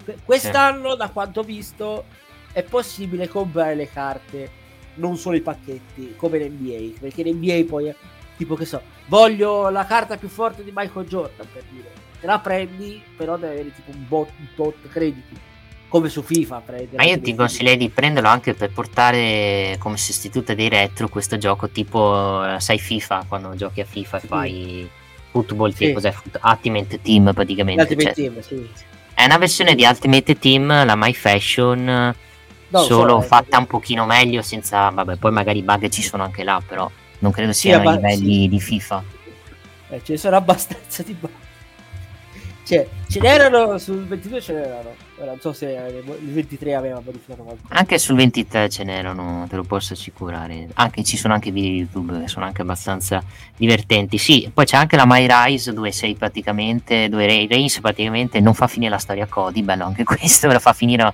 que- 0.04 0.16
quest'anno, 0.24 0.94
da 0.94 1.10
quanto 1.10 1.40
ho 1.40 1.44
visto, 1.44 2.04
è 2.52 2.62
possibile 2.62 3.28
comprare 3.28 3.74
le 3.74 3.90
carte, 3.90 4.50
non 4.94 5.18
solo 5.18 5.36
i 5.36 5.42
pacchetti, 5.42 6.14
come 6.16 6.38
in 6.38 6.54
NBA. 6.54 7.00
Perché 7.00 7.20
in 7.20 7.36
NBA 7.36 7.64
poi, 7.68 7.88
è 7.88 7.94
tipo 8.38 8.54
che 8.54 8.64
so, 8.64 8.80
voglio 9.08 9.68
la 9.68 9.84
carta 9.84 10.16
più 10.16 10.28
forte 10.28 10.64
di 10.64 10.72
Michael 10.74 11.06
Jordan, 11.06 11.46
per 11.52 11.64
dire. 11.68 12.03
Te 12.24 12.30
la 12.30 12.38
prendi, 12.38 13.02
però 13.18 13.36
deve 13.36 13.52
avere 13.52 13.74
tipo 13.74 13.90
un 13.90 14.02
bot, 14.08 14.30
un 14.38 14.46
tot 14.54 14.88
crediti. 14.88 15.36
Come 15.88 16.08
su 16.08 16.22
FIFA. 16.22 16.62
prendere 16.64 16.96
Ma 16.96 17.02
io 17.04 17.20
ti 17.20 17.34
consiglierei 17.34 17.76
di 17.76 17.90
prenderlo 17.90 18.30
anche 18.30 18.54
per 18.54 18.70
portare 18.72 19.76
come 19.78 19.98
sostituto 19.98 20.54
dei 20.54 20.70
retro 20.70 21.10
questo 21.10 21.36
gioco 21.36 21.68
tipo, 21.68 22.42
eh, 22.54 22.58
sai 22.60 22.78
FIFA, 22.78 23.26
quando 23.28 23.54
giochi 23.56 23.82
a 23.82 23.84
FIFA 23.84 24.16
e 24.16 24.20
fai 24.20 24.90
football, 25.32 25.74
che 25.74 25.88
Sì. 25.88 25.92
cos'è? 25.92 26.12
Foot- 26.12 26.40
Ultimate 26.42 27.02
Team 27.02 27.30
praticamente. 27.34 27.82
Ultimate 27.82 28.14
cioè, 28.14 28.14
Team, 28.14 28.40
sì. 28.40 28.68
è 29.12 29.24
una 29.26 29.36
versione 29.36 29.74
di 29.74 29.84
Ultimate 29.84 30.38
Team, 30.38 30.66
la 30.86 30.96
My 30.96 31.12
Fashion, 31.12 31.84
No, 32.68 32.78
solo 32.84 33.18
so, 33.20 33.22
eh, 33.22 33.28
fatta 33.28 33.58
un 33.58 33.66
pochino 33.66 34.06
meglio, 34.06 34.40
senza, 34.40 34.88
vabbè, 34.88 35.16
poi 35.16 35.30
magari 35.30 35.58
i 35.58 35.62
bug 35.62 35.88
ci 35.90 36.00
sono 36.02 36.22
anche 36.22 36.42
là, 36.42 36.58
però 36.66 36.90
non 37.18 37.32
credo 37.32 37.52
Sì, 37.52 37.68
siano 37.68 37.86
a 37.86 37.92
abba- 37.92 38.08
livelli 38.08 38.42
sì. 38.44 38.48
di 38.48 38.60
FIFA. 38.60 39.04
Eh, 39.90 40.00
ce 40.02 40.12
ne 40.12 40.18
sono 40.18 40.36
abbastanza 40.36 41.02
di 41.02 41.12
bug. 41.12 41.30
Cioè, 42.64 42.88
ce 43.08 43.20
n'erano 43.20 43.76
sul 43.76 44.06
22 44.06 44.40
ce 44.40 44.52
n'erano. 44.54 44.94
Non 45.18 45.38
so 45.38 45.52
se 45.52 45.66
il 45.66 46.32
23 46.32 46.74
aveva 46.74 47.00
modificato 47.04 47.42
qualcosa. 47.42 47.74
Anche 47.74 47.98
sul 47.98 48.16
23 48.16 48.68
ce 48.70 48.84
n'erano, 48.84 49.46
te 49.48 49.56
lo 49.56 49.64
posso 49.64 49.92
assicurare. 49.92 50.68
Anche, 50.74 51.04
ci 51.04 51.16
sono 51.18 51.34
anche 51.34 51.50
video 51.50 51.70
YouTube 51.70 52.18
che 52.20 52.28
sono 52.28 52.46
anche 52.46 52.62
abbastanza 52.62 53.22
divertenti. 53.56 54.16
Sì, 54.16 54.50
poi 54.52 54.64
c'è 54.64 54.76
anche 54.78 54.96
la 54.96 55.04
My 55.06 55.26
Rise 55.28 55.72
dove 55.74 55.92
sei 55.92 56.14
praticamente, 56.14 57.08
dove 57.10 57.26
Ray 57.26 57.46
Reigns 57.46 57.80
praticamente 57.80 58.40
non 58.40 58.54
fa 58.54 58.66
finire 58.66 58.90
la 58.90 58.98
storia 58.98 59.24
a 59.24 59.28
Cody, 59.28 59.62
bello 59.62 59.84
anche 59.84 60.02
questo, 60.04 60.46
la 60.48 60.58
fa 60.58 60.72
finire 60.72 61.12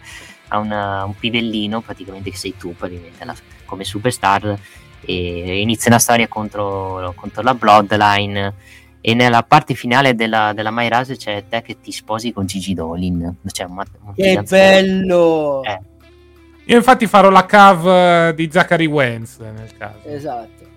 a 0.53 0.59
una- 0.59 1.05
un 1.05 1.17
pivellino 1.19 1.81
praticamente 1.81 2.31
che 2.31 2.37
sei 2.37 2.57
tu 2.57 2.75
praticamente. 2.77 3.25
La- 3.25 3.35
come 3.65 3.85
superstar 3.85 4.57
e 5.03 5.61
inizia 5.61 5.91
una 5.91 5.99
storia 6.01 6.29
contro, 6.29 7.13
contro 7.17 7.43
la 7.43 7.55
Bloodline 7.55 8.55
e 9.01 9.15
nella 9.15 9.43
parte 9.43 9.75
finale 9.75 10.15
della, 10.15 10.53
della 10.53 10.71
My 10.71 10.89
Rise 10.91 11.17
c'è 11.17 11.45
te 11.49 11.63
che 11.63 11.81
ti 11.81 11.93
sposi 11.93 12.33
con 12.33 12.47
Gigi 12.47 12.75
Dolin 12.75 13.37
cioè 13.47 13.67
un, 13.67 13.83
un 14.05 14.15
che 14.15 14.43
bello 14.47 15.63
eh. 15.65 15.81
io 16.65 16.77
infatti 16.77 17.07
farò 17.07 17.31
la 17.31 17.47
cave 17.47 18.35
di 18.35 18.51
Zachary 18.51 18.87
Wentz 18.87 19.39
nel 19.39 19.71
caso 19.77 20.07
esatto 20.07 20.69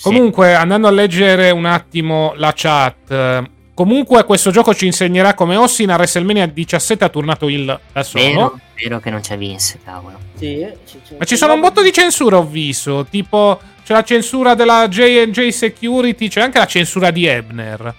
comunque 0.00 0.54
andando 0.54 0.86
a 0.86 0.92
leggere 0.92 1.50
un 1.50 1.64
attimo 1.64 2.32
la 2.36 2.52
chat 2.54 3.46
Comunque 3.78 4.24
questo 4.24 4.50
gioco 4.50 4.74
ci 4.74 4.86
insegnerà 4.86 5.34
come 5.34 5.54
Austin 5.54 5.90
a 5.90 5.94
WrestleMania 5.94 6.46
17 6.46 7.04
ha 7.04 7.08
turnato 7.08 7.46
il 7.46 7.64
da 7.92 8.02
solo. 8.02 8.24
Vero, 8.24 8.60
vero 8.74 8.98
che 8.98 9.08
non 9.08 9.20
c'è 9.20 9.38
Vince, 9.38 9.78
cavolo. 9.84 10.18
Sì, 10.34 10.66
c- 10.84 10.96
c- 11.06 11.14
Ma 11.16 11.24
ci 11.24 11.36
sono 11.36 11.54
un 11.54 11.60
botto 11.60 11.80
di 11.80 11.92
censura 11.92 12.38
ho 12.38 12.44
visto, 12.44 13.06
tipo 13.08 13.60
c'è 13.88 13.94
la 13.94 14.02
censura 14.02 14.52
della 14.52 14.86
J&J 14.86 15.48
Security, 15.48 16.28
c'è 16.28 16.42
anche 16.42 16.58
la 16.58 16.66
censura 16.66 17.10
di 17.10 17.24
Ebner. 17.24 17.94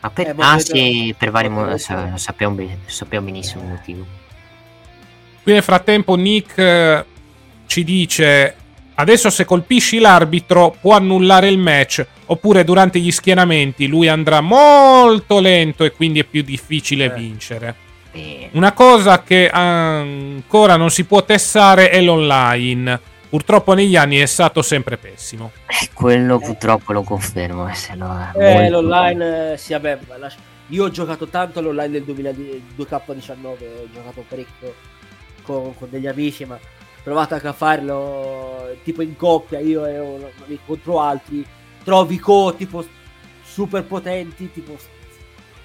Ah, 0.00 0.08
per, 0.08 0.28
eh, 0.28 0.34
ah 0.38 0.58
sì, 0.58 1.14
per 1.18 1.30
vari 1.30 1.50
motivi, 1.50 1.78
sappiamo, 2.16 2.16
sappiamo 2.86 3.26
benissimo 3.26 3.62
il 3.62 3.68
motivo. 3.68 4.06
Qui 5.42 5.52
nel 5.52 5.62
frattempo 5.62 6.14
Nick 6.14 6.56
eh, 6.56 7.04
ci 7.66 7.84
dice 7.84 8.56
Adesso 8.94 9.28
se 9.28 9.44
colpisci 9.44 9.98
l'arbitro 9.98 10.74
può 10.80 10.94
annullare 10.94 11.48
il 11.48 11.58
match, 11.58 12.06
oppure 12.24 12.64
durante 12.64 12.98
gli 12.98 13.10
schienamenti 13.10 13.88
lui 13.88 14.08
andrà 14.08 14.40
molto 14.40 15.40
lento 15.40 15.84
e 15.84 15.92
quindi 15.92 16.20
è 16.20 16.24
più 16.24 16.40
difficile 16.40 17.04
eh. 17.04 17.10
vincere. 17.10 17.74
Una 18.52 18.72
cosa 18.72 19.22
che 19.22 19.50
ancora 19.50 20.76
non 20.76 20.88
si 20.88 21.04
può 21.04 21.22
testare 21.22 21.90
è 21.90 22.00
l'online. 22.00 23.10
Purtroppo 23.32 23.72
negli 23.72 23.96
anni 23.96 24.18
è 24.18 24.26
stato 24.26 24.60
sempre 24.60 24.98
pessimo. 24.98 25.52
Eh, 25.66 25.88
quello 25.94 26.38
purtroppo 26.38 26.92
lo 26.92 27.02
confermo. 27.02 27.66
Eh, 27.66 27.94
no 27.94 28.30
eh, 28.34 28.68
l'online, 28.68 29.56
sì, 29.56 29.72
vabbè, 29.72 30.00
io 30.66 30.84
ho 30.84 30.90
giocato 30.90 31.26
tanto 31.28 31.60
all'online 31.60 31.88
del 31.92 32.04
2K19, 32.04 33.46
ho 33.46 33.88
giocato 33.90 34.22
parecchio 34.28 34.74
con, 35.44 35.74
con 35.74 35.88
degli 35.88 36.06
amici, 36.06 36.44
ma 36.44 36.58
provate 37.02 37.32
anche 37.32 37.48
a 37.48 37.54
farlo 37.54 38.76
tipo 38.84 39.00
in 39.00 39.16
coppia, 39.16 39.60
io 39.60 39.86
e 39.86 39.98
uno, 39.98 40.28
contro 40.66 41.00
altri, 41.00 41.42
trovi 41.84 42.18
co 42.18 42.52
tipo 42.54 42.84
super 43.42 43.82
potenti, 43.84 44.52
tipo 44.52 44.76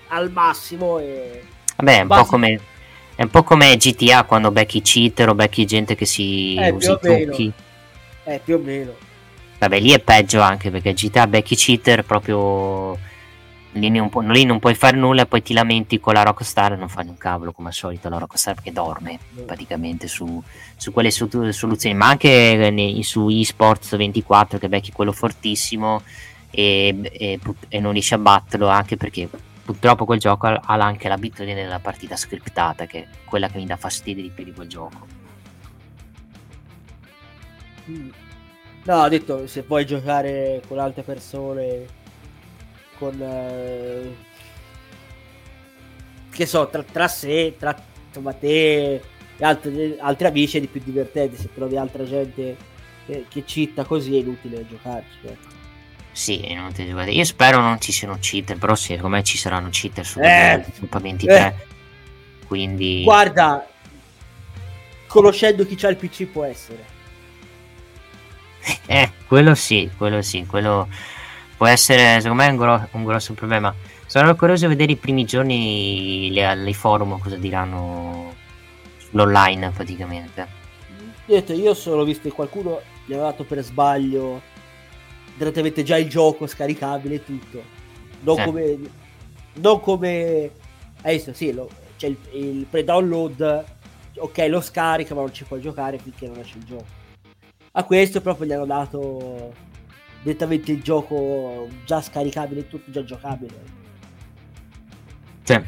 al 0.08 0.32
massimo 0.32 1.00
e... 1.00 1.44
Vabbè, 1.76 2.00
un, 2.00 2.08
basi... 2.08 2.24
po 2.24 2.30
come, 2.30 2.62
è 3.18 3.24
un 3.24 3.30
po' 3.30 3.42
come 3.42 3.76
GTA 3.78 4.26
quando 4.26 4.52
becchi 4.52 4.80
cheater 4.84 5.30
o 5.30 5.34
becchi 5.34 5.66
gente 5.66 5.96
che 5.96 6.06
si 6.06 6.54
eh, 6.54 6.70
usa 6.70 6.92
i 6.92 7.00
trucchi. 7.02 7.52
Eh, 8.24 8.40
più 8.44 8.58
o 8.58 8.60
meno. 8.60 8.94
Vabbè, 9.58 9.80
lì 9.80 9.90
è 9.90 9.98
peggio 10.00 10.40
anche 10.40 10.70
perché 10.70 10.94
GTA 10.94 11.26
becchi 11.26 11.56
cheater 11.56 12.04
proprio 12.04 12.96
lì 13.72 13.90
non, 13.90 14.10
pu- 14.10 14.22
lì 14.22 14.46
non 14.46 14.60
puoi 14.60 14.76
fare 14.76 14.98
nulla 14.98 15.24
e 15.24 15.26
poi 15.26 15.42
ti 15.42 15.56
lamenti 15.56 16.00
con 16.00 16.14
la 16.14 16.22
Rockstar 16.22 16.74
e 16.74 16.76
non 16.76 16.90
fai 16.90 17.08
un 17.08 17.18
cavolo 17.18 17.52
come 17.52 17.70
al 17.70 17.74
solito 17.74 18.08
la 18.08 18.20
Rockstar 18.20 18.54
perché 18.54 18.72
dorme 18.72 19.18
praticamente 19.48 20.08
su, 20.08 20.42
su 20.76 20.92
quelle 20.92 21.10
su- 21.10 21.50
soluzioni 21.50 21.96
ma 21.96 22.10
anche 22.10 22.70
nei, 22.72 23.02
su 23.02 23.28
eSports 23.30 23.98
24 23.98 24.60
che 24.60 24.70
becchi 24.70 24.92
quello 24.92 25.12
fortissimo 25.12 26.04
e, 26.52 26.96
e, 27.02 27.40
e, 27.68 27.80
non 27.80 27.94
riesci 27.94 28.14
a 28.14 28.20
batterlo 28.20 28.68
anche 28.68 28.96
perché 28.96 29.28
purtroppo 29.68 30.06
quel 30.06 30.20
gioco 30.20 30.48
ha, 30.48 30.62
ha 30.64 30.74
anche 30.76 31.10
l'abitudine 31.10 31.62
della 31.62 31.80
partita 31.80 32.16
scriptata 32.16 32.86
che 32.86 33.04
è 33.04 33.08
quella 33.26 33.50
che 33.50 33.58
mi 33.58 33.66
dà 33.66 33.76
fastidio 33.76 34.24
di 34.24 34.30
più 34.30 34.46
di 34.46 34.54
quel 34.54 34.70
gioco 34.70 35.06
no 38.84 38.96
ho 38.96 39.10
detto 39.10 39.46
se 39.46 39.64
puoi 39.64 39.86
giocare 39.86 40.62
con 40.66 40.80
altre 40.80 41.04
persone 41.04 41.86
con 42.98 43.22
eh, 43.22 44.16
che 46.30 46.46
so 46.46 46.70
tra, 46.70 46.84
tra 46.84 47.10
sé 47.10 47.56
tra 47.60 47.76
insomma, 48.08 48.32
te 48.32 49.02
e 49.40 49.44
altri, 49.44 49.98
altri 50.00 50.28
amici 50.28 50.58
è 50.58 50.62
di 50.62 50.68
più 50.68 50.82
divertente 50.82 51.36
se 51.36 51.54
trovi 51.54 51.76
altra 51.76 52.06
gente 52.06 52.56
che, 53.06 53.26
che 53.28 53.46
citta 53.46 53.84
così 53.84 54.16
è 54.16 54.20
inutile 54.22 54.66
giocarci 54.66 55.18
ecco. 55.24 55.57
Sì. 56.18 56.42
Io 56.48 57.24
spero 57.26 57.62
non 57.62 57.80
ci 57.80 57.92
siano 57.92 58.18
cheater, 58.20 58.58
però 58.58 58.74
secondo 58.74 59.16
me 59.16 59.24
ci 59.24 59.38
saranno 59.38 59.70
cheater 59.70 60.04
su 60.04 60.20
eh, 60.20 60.66
23. 60.90 61.38
Eh. 61.38 62.46
Quindi. 62.48 63.04
Guarda, 63.04 63.68
conoscendo 65.06 65.64
chi 65.64 65.76
c'ha 65.76 65.90
il 65.90 65.96
PC 65.96 66.26
può 66.26 66.44
essere. 66.44 66.84
eh, 68.88 69.12
quello 69.28 69.54
sì, 69.54 69.92
quello 69.96 70.24
sì, 70.24 70.44
quello 70.48 70.88
può 71.56 71.68
essere 71.68 72.20
secondo 72.20 72.42
me 72.42 72.50
un, 72.50 72.58
gro- 72.58 72.88
un 72.94 73.04
grosso 73.04 73.34
problema. 73.34 73.72
Sono 74.08 74.36
curioso 74.36 74.66
di 74.66 74.74
vedere 74.74 74.94
i 74.94 74.98
primi 74.98 75.24
giorni 75.24 76.32
le, 76.32 76.74
forum 76.74 77.20
cosa 77.20 77.36
diranno 77.36 78.34
sull'online 78.98 79.70
praticamente. 79.70 80.48
Detto, 81.26 81.54
io 81.54 81.76
solo 81.76 82.04
visto 82.04 82.28
che 82.28 82.34
qualcuno 82.34 82.82
gli 83.06 83.14
aveva 83.14 83.30
dato 83.30 83.44
per 83.44 83.62
sbaglio 83.62 84.56
direttamente 85.38 85.84
già 85.84 85.98
il 85.98 86.10
gioco 86.10 86.48
scaricabile 86.48 87.16
e 87.16 87.24
tutto. 87.24 87.64
Non 88.22 88.40
eh. 88.40 88.44
come. 88.44 88.80
Non 89.54 89.80
come. 89.80 90.52
Adesso 91.02 91.34
sì, 91.34 91.54
lo, 91.54 91.70
c'è 91.98 92.08
il, 92.08 92.18
il 92.32 92.66
pre-download. 92.70 93.66
Ok, 94.18 94.38
lo 94.50 94.62
scarica, 94.62 95.14
ma 95.14 95.22
non 95.22 95.34
ci 95.34 95.44
puoi 95.44 95.62
giocare 95.62 96.00
finché 96.00 96.28
non 96.28 96.40
esce 96.40 96.58
il 96.58 96.64
gioco. 96.64 96.86
A 97.74 97.84
questo 97.84 98.22
proprio 98.22 98.48
gli 98.48 98.52
hanno 98.52 98.66
dato 98.66 99.54
direttamente 100.24 100.72
il 100.72 100.82
gioco 100.82 101.68
già 101.86 102.02
scaricabile, 102.02 102.68
tutto 102.68 102.90
già 102.90 103.04
giocabile. 103.04 103.54
Sì, 105.44 105.62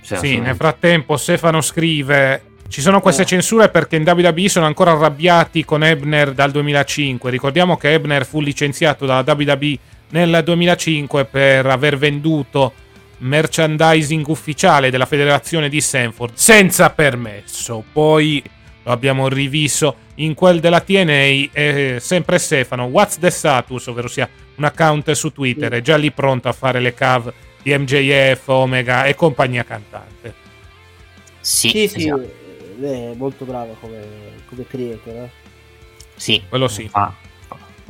sì, 0.00 0.16
sì 0.16 0.38
nel 0.38 0.56
frattempo 0.56 1.16
Stefano 1.18 1.60
scrive 1.60 2.51
ci 2.72 2.80
sono 2.80 3.02
queste 3.02 3.22
eh. 3.22 3.26
censure 3.26 3.68
perché 3.68 3.96
in 3.96 4.02
WWE 4.08 4.48
sono 4.48 4.64
ancora 4.64 4.92
arrabbiati 4.92 5.62
con 5.62 5.84
Ebner 5.84 6.32
dal 6.32 6.50
2005. 6.50 7.30
Ricordiamo 7.30 7.76
che 7.76 7.92
Ebner 7.92 8.24
fu 8.24 8.40
licenziato 8.40 9.04
dalla 9.04 9.22
WWE 9.26 9.78
nel 10.08 10.40
2005 10.42 11.26
per 11.26 11.66
aver 11.66 11.98
venduto 11.98 12.72
merchandising 13.18 14.26
ufficiale 14.26 14.88
della 14.88 15.04
federazione 15.04 15.68
di 15.68 15.82
Sanford 15.82 16.32
senza 16.32 16.88
permesso. 16.88 17.84
Poi 17.92 18.42
lo 18.84 18.90
abbiamo 18.90 19.28
rivisto 19.28 19.96
in 20.16 20.32
quel 20.32 20.58
della 20.58 20.80
TNA 20.80 21.50
è 21.52 21.96
sempre 22.00 22.38
Stefano 22.38 22.84
what's 22.84 23.18
the 23.18 23.30
status 23.30 23.86
ovvero 23.86 24.08
sia 24.08 24.28
un 24.56 24.64
account 24.64 25.12
su 25.12 25.30
Twitter 25.30 25.70
è 25.70 25.80
già 25.82 25.96
lì 25.96 26.10
pronto 26.10 26.48
a 26.48 26.52
fare 26.52 26.80
le 26.80 26.92
cave 26.92 27.32
di 27.62 27.72
MJF, 27.76 28.48
Omega 28.48 29.04
e 29.04 29.14
compagnia 29.14 29.62
cantante 29.62 30.34
sì, 31.40 31.68
sì, 31.68 31.88
sì 31.88 32.08
esatto. 32.08 32.41
È 32.84 33.14
molto 33.14 33.44
bravo 33.44 33.76
come, 33.80 34.04
come 34.46 34.66
creator 34.66 35.14
eh? 35.14 35.30
sì, 36.16 36.42
quello 36.48 36.68
sì 36.68 36.88
fa, 36.88 37.12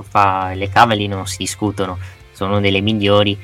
fa, 0.01 0.53
le 0.55 0.69
cave 0.69 0.95
lì 0.95 1.07
non 1.07 1.27
si 1.27 1.39
discutono 1.39 1.99
sono 2.33 2.61
delle 2.61 2.81
migliori 2.81 3.39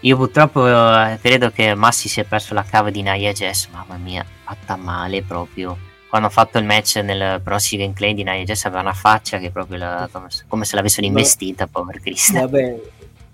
io 0.00 0.16
purtroppo 0.16 0.66
eh, 0.66 1.18
credo 1.20 1.50
che 1.50 1.74
Massi 1.74 2.08
si 2.08 2.20
è 2.20 2.24
perso 2.24 2.54
la 2.54 2.64
cava 2.64 2.90
di 2.90 3.02
Nia 3.02 3.16
Jess 3.32 3.68
mamma 3.68 3.96
mia 3.96 4.24
fatta 4.44 4.76
male 4.76 5.22
proprio 5.22 5.76
quando 6.08 6.28
ho 6.28 6.30
fatto 6.30 6.58
il 6.58 6.64
match 6.64 6.96
nel 6.96 7.40
prossimo 7.42 7.82
gameplay 7.82 8.14
di 8.14 8.22
Nia 8.22 8.42
Jess 8.42 8.64
aveva 8.64 8.80
una 8.80 8.92
faccia 8.92 9.38
che 9.38 9.50
proprio 9.50 9.78
la, 9.78 10.08
come, 10.48 10.64
se, 10.64 10.76
l'avessero 10.76 11.06
investita, 11.06 11.66
povero 11.66 11.98
Cristian. 12.00 12.42
Vabbè, 12.42 12.80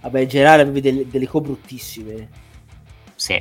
vabbè, 0.00 0.20
in 0.20 0.28
generale 0.28 0.62
avevi 0.62 0.80
delle, 0.80 1.08
delle 1.08 1.28
co 1.28 1.40
bruttissime. 1.40 2.28
Sì. 3.14 3.40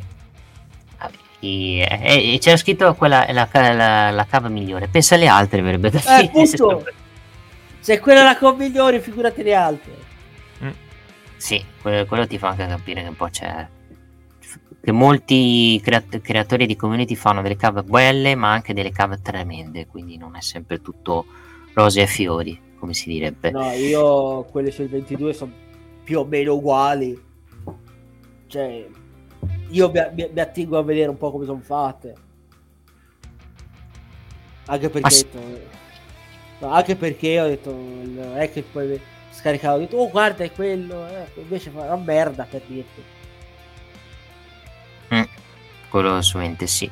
E, 1.41 1.79
e, 1.79 2.33
e, 2.33 2.37
c'era 2.39 2.55
scritto 2.55 2.93
quella 2.93 3.25
la, 3.31 3.49
la, 3.51 4.11
la, 4.11 4.25
cava 4.25 4.47
migliore. 4.47 4.87
Pensa 4.87 5.15
alle 5.15 5.27
altre, 5.27 5.61
verrebbe 5.61 5.89
da 5.89 6.19
eh, 6.19 6.25
appunto, 6.25 6.85
se 7.79 7.99
quella 7.99 8.21
è 8.21 8.23
la 8.23 8.37
cava 8.37 8.55
migliore, 8.55 9.01
figurate 9.01 9.43
le 9.43 9.55
altre. 9.55 9.97
Mm. 10.63 10.69
Sì, 11.35 11.63
quello, 11.81 12.05
quello 12.05 12.27
ti 12.27 12.37
fa 12.37 12.49
anche 12.49 12.67
capire 12.67 13.01
che 13.01 13.07
un 13.07 13.15
po' 13.15 13.29
c'è 13.29 13.67
che 14.81 14.91
molti 14.91 15.79
creat- 15.83 16.21
creatori 16.21 16.65
di 16.65 16.75
community 16.75 17.15
fanno 17.15 17.41
delle 17.43 17.55
cave 17.55 17.83
belle 17.83 18.33
ma 18.35 18.51
anche 18.51 18.73
delle 18.73 18.91
cave 18.91 19.21
tremende 19.21 19.85
quindi 19.85 20.17
non 20.17 20.35
è 20.35 20.41
sempre 20.41 20.81
tutto 20.81 21.25
rose 21.73 22.01
e 22.01 22.07
fiori 22.07 22.59
come 22.79 22.93
si 22.95 23.09
direbbe 23.09 23.51
no 23.51 23.71
io 23.73 24.43
quelle 24.45 24.71
sul 24.71 24.89
22 24.89 25.33
sono 25.33 25.51
più 26.03 26.19
o 26.19 26.25
meno 26.25 26.55
uguali 26.55 27.19
cioè 28.47 28.87
io 29.71 29.91
mi, 29.91 30.29
mi, 30.31 30.39
attingo 30.39 30.77
a 30.77 30.83
vedere 30.83 31.09
un 31.09 31.17
po' 31.17 31.31
come 31.31 31.45
sono 31.45 31.61
fatte. 31.61 32.15
Anche 34.67 34.89
perché 34.89 35.07
ah, 35.07 35.17
detto, 35.17 35.39
no, 36.59 36.71
anche 36.71 36.95
perché 36.95 37.41
ho 37.41 37.47
detto 37.47 38.35
è 38.35 38.51
che 38.51 38.61
poi 38.61 38.99
scaricavo 39.31 39.75
ho 39.75 39.79
detto 39.79 39.97
oh 39.97 40.09
guarda 40.09 40.43
è 40.43 40.51
quello 40.51 41.07
eh, 41.07 41.25
invece 41.35 41.71
fa 41.71 41.81
una 41.81 41.95
merda 41.95 42.45
per 42.49 42.61
dirti. 42.67 43.01
Quello 45.91 46.15
assolutamente 46.15 46.67
sì. 46.67 46.89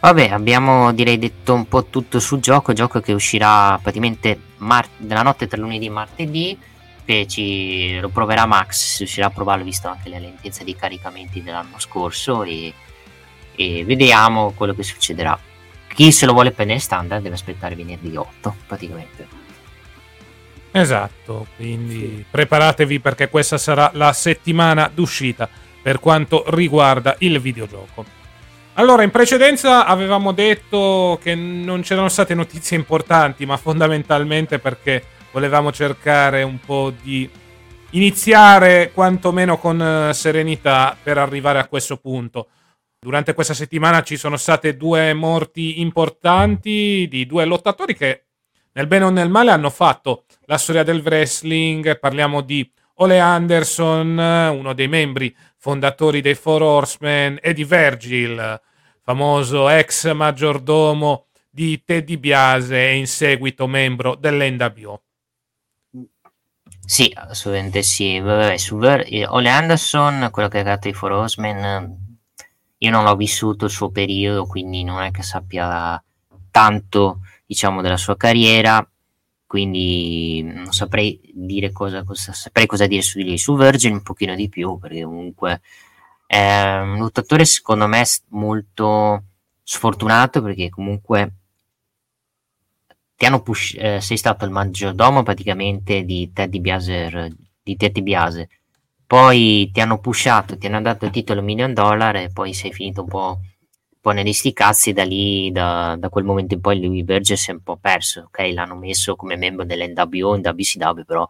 Vabbè, 0.00 0.30
abbiamo 0.30 0.94
direi 0.94 1.18
detto 1.18 1.52
un 1.52 1.68
po' 1.68 1.84
tutto 1.84 2.18
sul 2.20 2.40
gioco, 2.40 2.72
gioco 2.72 3.00
che 3.00 3.12
uscirà 3.12 3.78
praticamente 3.82 4.38
mar- 4.58 4.88
nella 4.96 5.22
notte 5.22 5.46
tra 5.46 5.60
lunedì 5.60 5.86
e 5.86 5.90
martedì, 5.90 6.58
che 7.04 7.26
ci 7.26 7.98
lo 8.00 8.08
proverà 8.08 8.46
Max, 8.46 8.76
si 8.76 8.98
riuscirà 8.98 9.26
a 9.26 9.30
provarlo 9.30 9.64
visto 9.64 9.88
anche 9.88 10.08
la 10.08 10.18
lentezza 10.18 10.64
dei 10.64 10.76
caricamenti 10.76 11.42
dell'anno 11.42 11.78
scorso 11.78 12.42
e, 12.42 12.72
e 13.54 13.84
vediamo 13.84 14.52
quello 14.52 14.74
che 14.74 14.82
succederà. 14.82 15.38
Chi 15.88 16.10
se 16.10 16.26
lo 16.26 16.32
vuole 16.32 16.50
prendere 16.50 16.80
standard 16.80 17.22
deve 17.22 17.34
aspettare 17.34 17.74
venerdì 17.74 18.16
8 18.16 18.56
praticamente. 18.66 19.42
Esatto, 20.72 21.46
quindi 21.54 22.00
sì. 22.00 22.24
preparatevi 22.28 22.98
perché 22.98 23.28
questa 23.28 23.58
sarà 23.58 23.90
la 23.94 24.12
settimana 24.12 24.90
d'uscita 24.92 25.48
per 25.80 26.00
quanto 26.00 26.44
riguarda 26.48 27.14
il 27.20 27.38
videogioco. 27.40 28.04
Allora, 28.74 29.04
in 29.04 29.12
precedenza 29.12 29.86
avevamo 29.86 30.32
detto 30.32 31.20
che 31.22 31.36
non 31.36 31.82
c'erano 31.82 32.08
state 32.08 32.34
notizie 32.34 32.76
importanti, 32.76 33.46
ma 33.46 33.56
fondamentalmente 33.56 34.58
perché 34.58 35.04
volevamo 35.34 35.72
cercare 35.72 36.44
un 36.44 36.60
po' 36.60 36.92
di 37.02 37.28
iniziare 37.90 38.92
quantomeno 38.94 39.58
con 39.58 39.82
eh, 39.82 40.14
serenità 40.14 40.96
per 41.00 41.18
arrivare 41.18 41.58
a 41.58 41.66
questo 41.66 41.96
punto. 41.96 42.50
Durante 43.00 43.34
questa 43.34 43.52
settimana 43.52 44.04
ci 44.04 44.16
sono 44.16 44.36
state 44.36 44.76
due 44.76 45.12
morti 45.12 45.80
importanti 45.80 47.08
di 47.10 47.26
due 47.26 47.44
lottatori 47.46 47.96
che 47.96 48.26
nel 48.74 48.86
bene 48.86 49.06
o 49.06 49.10
nel 49.10 49.28
male 49.28 49.50
hanno 49.50 49.70
fatto 49.70 50.24
la 50.44 50.56
storia 50.56 50.84
del 50.84 51.02
wrestling. 51.04 51.98
Parliamo 51.98 52.40
di 52.40 52.70
Ole 52.98 53.18
Anderson, 53.18 54.16
uno 54.16 54.72
dei 54.72 54.86
membri 54.86 55.34
fondatori 55.58 56.20
dei 56.20 56.36
Four 56.36 56.62
Horsemen, 56.62 57.40
e 57.42 57.52
di 57.52 57.64
Virgil, 57.64 58.60
famoso 59.02 59.68
ex 59.68 60.12
maggiordomo 60.12 61.26
di 61.50 61.82
Teddy 61.84 62.18
Biase 62.18 62.88
e 62.88 62.94
in 62.94 63.08
seguito 63.08 63.66
membro 63.66 64.14
dell'NWO. 64.14 65.03
Sì, 66.86 67.10
assolutamente 67.14 67.82
sì. 67.82 68.18
Vabbè, 68.20 68.56
su 68.56 68.76
Ver- 68.76 69.06
eh, 69.10 69.26
Ole 69.26 69.48
Anderson, 69.48 70.28
quello 70.30 70.48
che 70.48 70.58
ha 70.58 70.62
creato 70.62 70.88
i 70.88 70.92
Four 70.92 71.12
Horsemen, 71.12 71.96
io 72.78 72.90
non 72.90 73.04
l'ho 73.04 73.16
vissuto 73.16 73.64
il 73.66 73.70
suo 73.70 73.90
periodo, 73.90 74.46
quindi 74.46 74.84
non 74.84 75.02
è 75.02 75.10
che 75.10 75.22
sappia 75.22 76.02
tanto, 76.50 77.20
diciamo, 77.46 77.80
della 77.82 77.96
sua 77.96 78.16
carriera 78.16 78.86
quindi 79.46 80.42
non 80.42 80.72
saprei 80.72 81.20
dire 81.32 81.70
cosa, 81.70 82.02
cosa, 82.02 82.32
saprei 82.32 82.66
cosa 82.66 82.88
dire 82.88 83.02
su 83.02 83.18
di 83.18 83.24
lui. 83.24 83.38
Su 83.38 83.56
Virgil 83.56 83.92
un 83.92 84.02
pochino 84.02 84.34
di 84.34 84.48
più, 84.48 84.78
perché 84.78 85.04
comunque 85.04 85.60
è 86.26 86.80
un 86.82 86.98
lottatore 86.98 87.44
secondo 87.44 87.86
me 87.86 88.02
molto 88.30 89.22
sfortunato, 89.62 90.42
perché 90.42 90.70
comunque 90.70 91.32
push, 93.42 93.74
eh, 93.78 94.00
sei 94.00 94.16
stato 94.16 94.44
il 94.44 94.50
maggiordomo 94.50 95.22
praticamente 95.22 96.04
di 96.04 96.30
Teddy 96.32 96.60
Biaser, 96.60 97.28
di 97.62 97.76
Teddy 97.76 98.02
Biase, 98.02 98.48
poi 99.06 99.70
ti 99.72 99.80
hanno 99.80 99.98
pushato, 99.98 100.56
ti 100.58 100.66
hanno 100.66 100.82
dato 100.82 101.04
il 101.04 101.10
titolo 101.10 101.42
million 101.42 101.72
dollar 101.72 102.16
e 102.16 102.30
poi 102.32 102.52
sei 102.54 102.72
finito 102.72 103.02
un 103.02 103.08
po' 103.08 103.40
po' 104.04 104.10
negli 104.10 104.34
sti 104.34 104.52
cazzi 104.52 104.92
da 104.92 105.02
lì, 105.02 105.50
da, 105.50 105.96
da, 105.98 106.10
quel 106.10 106.24
momento 106.24 106.52
in 106.52 106.60
poi 106.60 106.78
lui 106.78 107.02
Verge 107.04 107.36
si 107.36 107.48
è 107.48 107.54
un 107.54 107.62
po' 107.62 107.78
perso, 107.78 108.24
ok? 108.26 108.50
L'hanno 108.52 108.76
messo 108.76 109.16
come 109.16 109.34
membro 109.34 109.64
dell'NWO 109.64 110.34
in 110.34 110.42
WCW, 110.44 111.04
però 111.06 111.26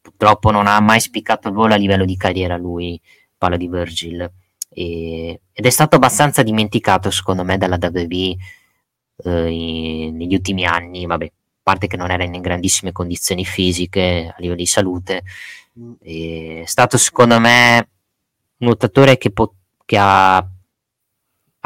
purtroppo 0.00 0.50
non 0.50 0.66
ha 0.66 0.80
mai 0.80 0.98
spiccato 0.98 1.46
il 1.46 1.54
volo 1.54 1.74
a 1.74 1.76
livello 1.76 2.04
di 2.04 2.16
carriera 2.16 2.56
lui, 2.56 3.00
parlo 3.38 3.56
di 3.56 3.68
Virgil. 3.68 4.28
E, 4.68 5.40
ed 5.52 5.66
è 5.66 5.70
stato 5.70 5.94
abbastanza 5.94 6.42
dimenticato 6.42 7.12
secondo 7.12 7.44
me 7.44 7.58
dalla 7.58 7.78
WWE 7.80 8.36
eh, 9.24 10.10
negli 10.12 10.34
ultimi 10.34 10.64
anni, 10.64 11.06
vabbè, 11.06 11.24
a 11.24 11.30
parte 11.62 11.86
che 11.86 11.96
non 11.96 12.10
era 12.10 12.24
in 12.24 12.40
grandissime 12.40 12.92
condizioni 12.92 13.44
fisiche 13.44 14.32
a 14.32 14.36
livello 14.38 14.58
di 14.58 14.66
salute, 14.66 15.22
mm. 15.78 15.92
è 16.62 16.66
stato 16.66 16.96
secondo 16.98 17.38
me 17.40 17.88
un 18.58 18.68
lottatore 18.68 19.18
che, 19.18 19.30
po- 19.30 19.54
che 19.84 19.96
ha 19.98 20.46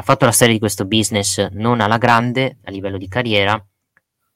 ha 0.01 0.03
fatto 0.03 0.25
la 0.25 0.33
storia 0.33 0.55
di 0.55 0.59
questo 0.59 0.87
business 0.87 1.47
non 1.51 1.83
alla 1.83 1.99
grande 1.99 2.57
a 2.65 2.71
livello 2.71 2.97
di 2.97 3.07
carriera, 3.07 3.63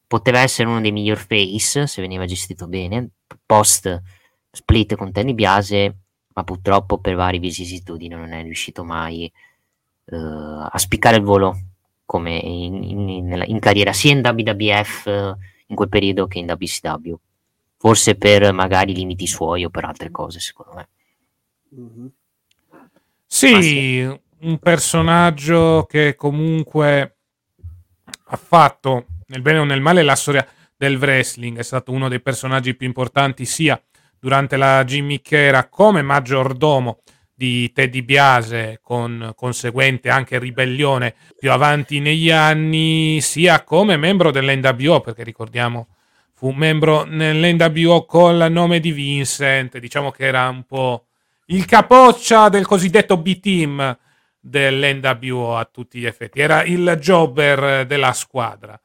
poteva 0.05 0.39
essere 0.39 0.69
uno 0.69 0.79
dei 0.79 0.91
miglior 0.91 1.17
face 1.17 1.87
se 1.87 2.01
veniva 2.01 2.25
gestito 2.25 2.67
bene, 2.67 3.09
post 3.47 4.01
split 4.51 4.95
con 4.95 5.11
Tenny 5.11 5.33
Biase, 5.33 5.95
ma 6.35 6.43
purtroppo 6.43 6.99
per 6.99 7.15
varie 7.15 7.39
vicissitudini 7.39 8.13
non 8.13 8.31
è 8.31 8.43
riuscito 8.43 8.83
mai 8.83 9.31
uh, 10.05 10.15
a 10.15 10.77
spiccare 10.77 11.17
il 11.17 11.23
volo 11.23 11.59
come 12.05 12.37
in, 12.37 12.83
in, 12.83 13.09
in, 13.09 13.43
in, 13.47 13.59
carriera 13.59 13.91
sia 13.91 14.11
in 14.11 14.21
WWF 14.23 15.05
uh, 15.05 15.35
in 15.67 15.75
quel 15.75 15.89
periodo 15.89 16.27
che 16.27 16.39
in 16.39 16.49
WCW. 16.49 17.15
Forse 17.77 18.15
per 18.15 18.51
magari 18.53 18.93
limiti 18.93 19.27
suoi 19.27 19.65
o 19.65 19.69
per 19.69 19.85
altre 19.85 20.11
cose, 20.11 20.39
secondo 20.39 20.73
me. 20.75 20.87
Mm-hmm. 21.79 22.05
Sì, 23.27 23.61
sì, 23.61 24.19
un 24.39 24.59
personaggio 24.59 25.85
che 25.89 26.15
comunque 26.15 27.17
ha 28.27 28.37
fatto 28.37 29.07
nel 29.27 29.41
bene 29.41 29.59
o 29.59 29.63
nel 29.63 29.81
male 29.81 30.03
la 30.03 30.15
storia 30.15 30.47
del 30.77 30.97
wrestling, 30.97 31.57
è 31.57 31.63
stato 31.63 31.91
uno 31.91 32.07
dei 32.07 32.21
personaggi 32.21 32.75
più 32.75 32.85
importanti 32.85 33.45
sia 33.45 33.81
durante 34.19 34.57
la 34.57 34.83
Jimmy 34.83 35.21
Chera 35.21 35.67
come 35.67 36.01
maggiordomo 36.01 36.99
di 37.35 37.71
Teddy 37.73 38.01
Biase 38.01 38.79
con 38.81 39.33
conseguente 39.35 40.09
anche 40.09 40.39
ribellione 40.39 41.13
più 41.37 41.51
avanti 41.51 41.99
negli 41.99 42.31
anni 42.31 43.19
sia 43.21 43.63
come 43.63 43.97
membro 43.97 44.31
dell'NWO 44.31 45.01
perché 45.01 45.23
ricordiamo 45.23 45.87
fu 46.33 46.51
membro 46.51 47.03
nell'NWO 47.03 48.05
con 48.05 48.35
il 48.35 48.51
nome 48.51 48.79
di 48.79 48.91
Vincent 48.91 49.77
diciamo 49.77 50.11
che 50.11 50.23
era 50.25 50.47
un 50.47 50.63
po' 50.63 51.05
il 51.47 51.65
capoccia 51.65 52.49
del 52.49 52.65
cosiddetto 52.65 53.17
B-Team 53.17 53.97
dell'NWO 54.39 55.57
a 55.57 55.65
tutti 55.65 55.99
gli 55.99 56.05
effetti. 56.05 56.39
Era 56.39 56.63
il 56.63 56.97
jobber 56.99 57.85
della 57.85 58.13
squadra. 58.13 58.79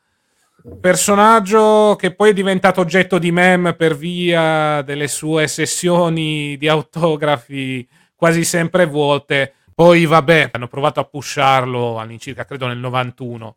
Personaggio 0.78 1.96
che 1.98 2.14
poi 2.14 2.30
è 2.30 2.34
diventato 2.34 2.82
oggetto 2.82 3.18
di 3.18 3.32
meme 3.32 3.72
per 3.72 3.96
via 3.96 4.82
delle 4.82 5.08
sue 5.08 5.48
sessioni 5.48 6.56
di 6.58 6.68
autografi 6.68 7.86
quasi 8.20 8.44
sempre 8.44 8.85
vuote. 8.85 9.54
Poi, 9.74 10.04
vabbè, 10.04 10.50
hanno 10.52 10.68
provato 10.68 11.00
a 11.00 11.04
pusharlo 11.04 11.98
all'incirca, 11.98 12.44
credo 12.44 12.66
nel 12.66 12.76
91, 12.76 13.56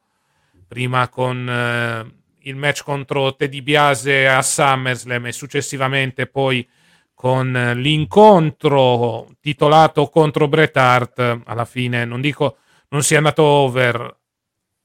prima 0.65 1.10
con 1.10 1.49
eh, 1.49 2.13
il 2.49 2.56
match 2.56 2.82
contro 2.82 3.36
Teddy 3.36 3.62
Biase 3.62 4.26
a 4.26 4.41
SummerSlam 4.41 5.26
e 5.26 5.32
successivamente 5.34 6.28
poi 6.28 6.65
con 7.13 7.73
l'incontro 7.76 9.36
titolato 9.41 10.08
contro 10.08 10.47
Bret 10.47 10.78
Hart, 10.78 11.41
alla 11.43 11.65
fine 11.65 12.06
non 12.06 12.21
dico 12.21 12.58
non 12.89 13.04
sia 13.04 13.17
andato 13.17 13.43
over, 13.43 14.17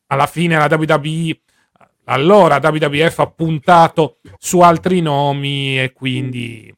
alla 0.08 0.26
fine 0.26 0.56
la 0.56 0.68
WWE, 0.68 1.40
allora 2.04 2.60
WWF 2.60 3.18
ha 3.20 3.30
puntato 3.30 4.18
su 4.38 4.58
altri 4.58 5.00
nomi 5.00 5.80
e 5.80 5.92
quindi 5.92 6.74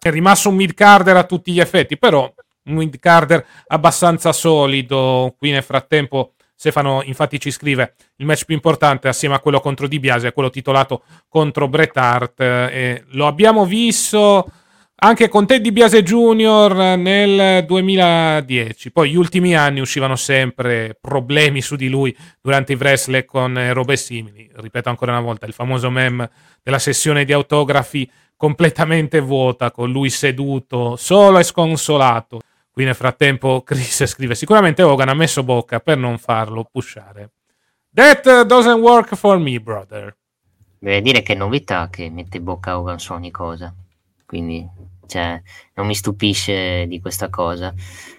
è 0.00 0.10
rimasto 0.10 0.48
un 0.48 0.56
mid-carder 0.56 1.16
a 1.16 1.24
tutti 1.24 1.52
gli 1.52 1.60
effetti, 1.60 1.98
però 1.98 2.32
un 2.64 2.74
mid-carder 2.74 3.44
abbastanza 3.68 4.32
solido, 4.32 5.34
qui 5.38 5.50
nel 5.50 5.62
frattempo 5.62 6.34
Stefano 6.54 7.02
infatti 7.04 7.38
ci 7.38 7.52
scrive 7.52 7.94
il 8.16 8.26
match 8.26 8.44
più 8.44 8.54
importante 8.56 9.06
assieme 9.06 9.36
a 9.36 9.38
quello 9.38 9.60
contro 9.60 9.86
Di 9.86 10.00
Biase, 10.00 10.32
quello 10.32 10.50
titolato 10.50 11.02
contro 11.28 11.68
Bret 11.68 11.96
Hart 11.96 12.40
e 12.40 13.04
lo 13.10 13.28
abbiamo 13.28 13.64
visto 13.64 14.50
anche 15.00 15.28
con 15.28 15.46
Teddy 15.46 15.70
Biase 15.70 16.02
Jr. 16.02 16.96
nel 16.96 17.64
2010. 17.64 18.90
Poi 18.90 19.10
gli 19.10 19.16
ultimi 19.16 19.54
anni 19.54 19.80
uscivano 19.80 20.16
sempre 20.16 20.96
problemi 21.00 21.60
su 21.60 21.76
di 21.76 21.88
lui 21.88 22.16
durante 22.40 22.72
i 22.72 22.76
wrestling 22.76 23.24
con 23.24 23.72
robe 23.72 23.96
simili. 23.96 24.50
Ripeto 24.52 24.88
ancora 24.88 25.12
una 25.12 25.20
volta, 25.20 25.46
il 25.46 25.52
famoso 25.52 25.90
meme 25.90 26.28
della 26.62 26.80
sessione 26.80 27.24
di 27.24 27.32
autografi 27.32 28.10
completamente 28.36 29.20
vuota, 29.20 29.70
con 29.70 29.90
lui 29.90 30.10
seduto, 30.10 30.96
solo 30.96 31.38
e 31.38 31.44
sconsolato. 31.44 32.40
Qui 32.70 32.84
nel 32.84 32.94
frattempo 32.94 33.62
Chris 33.62 34.04
scrive, 34.04 34.34
sicuramente 34.34 34.82
Hogan 34.82 35.08
ha 35.08 35.14
messo 35.14 35.44
bocca 35.44 35.78
per 35.78 35.96
non 35.96 36.18
farlo 36.18 36.68
pushare. 36.70 37.30
That 37.94 38.42
doesn't 38.42 38.80
work 38.80 39.14
for 39.14 39.38
me, 39.38 39.60
brother. 39.60 40.16
Deve 40.80 41.00
dire 41.02 41.22
che 41.22 41.34
novità 41.34 41.88
che 41.88 42.10
mette 42.10 42.40
bocca 42.40 42.78
Hogan 42.78 42.98
su 42.98 43.12
ogni 43.12 43.30
cosa. 43.30 43.72
Quindi 44.28 44.68
cioè, 45.06 45.40
non 45.72 45.86
mi 45.86 45.94
stupisce 45.94 46.86
di 46.86 47.00
questa 47.00 47.30
cosa. 47.30 47.72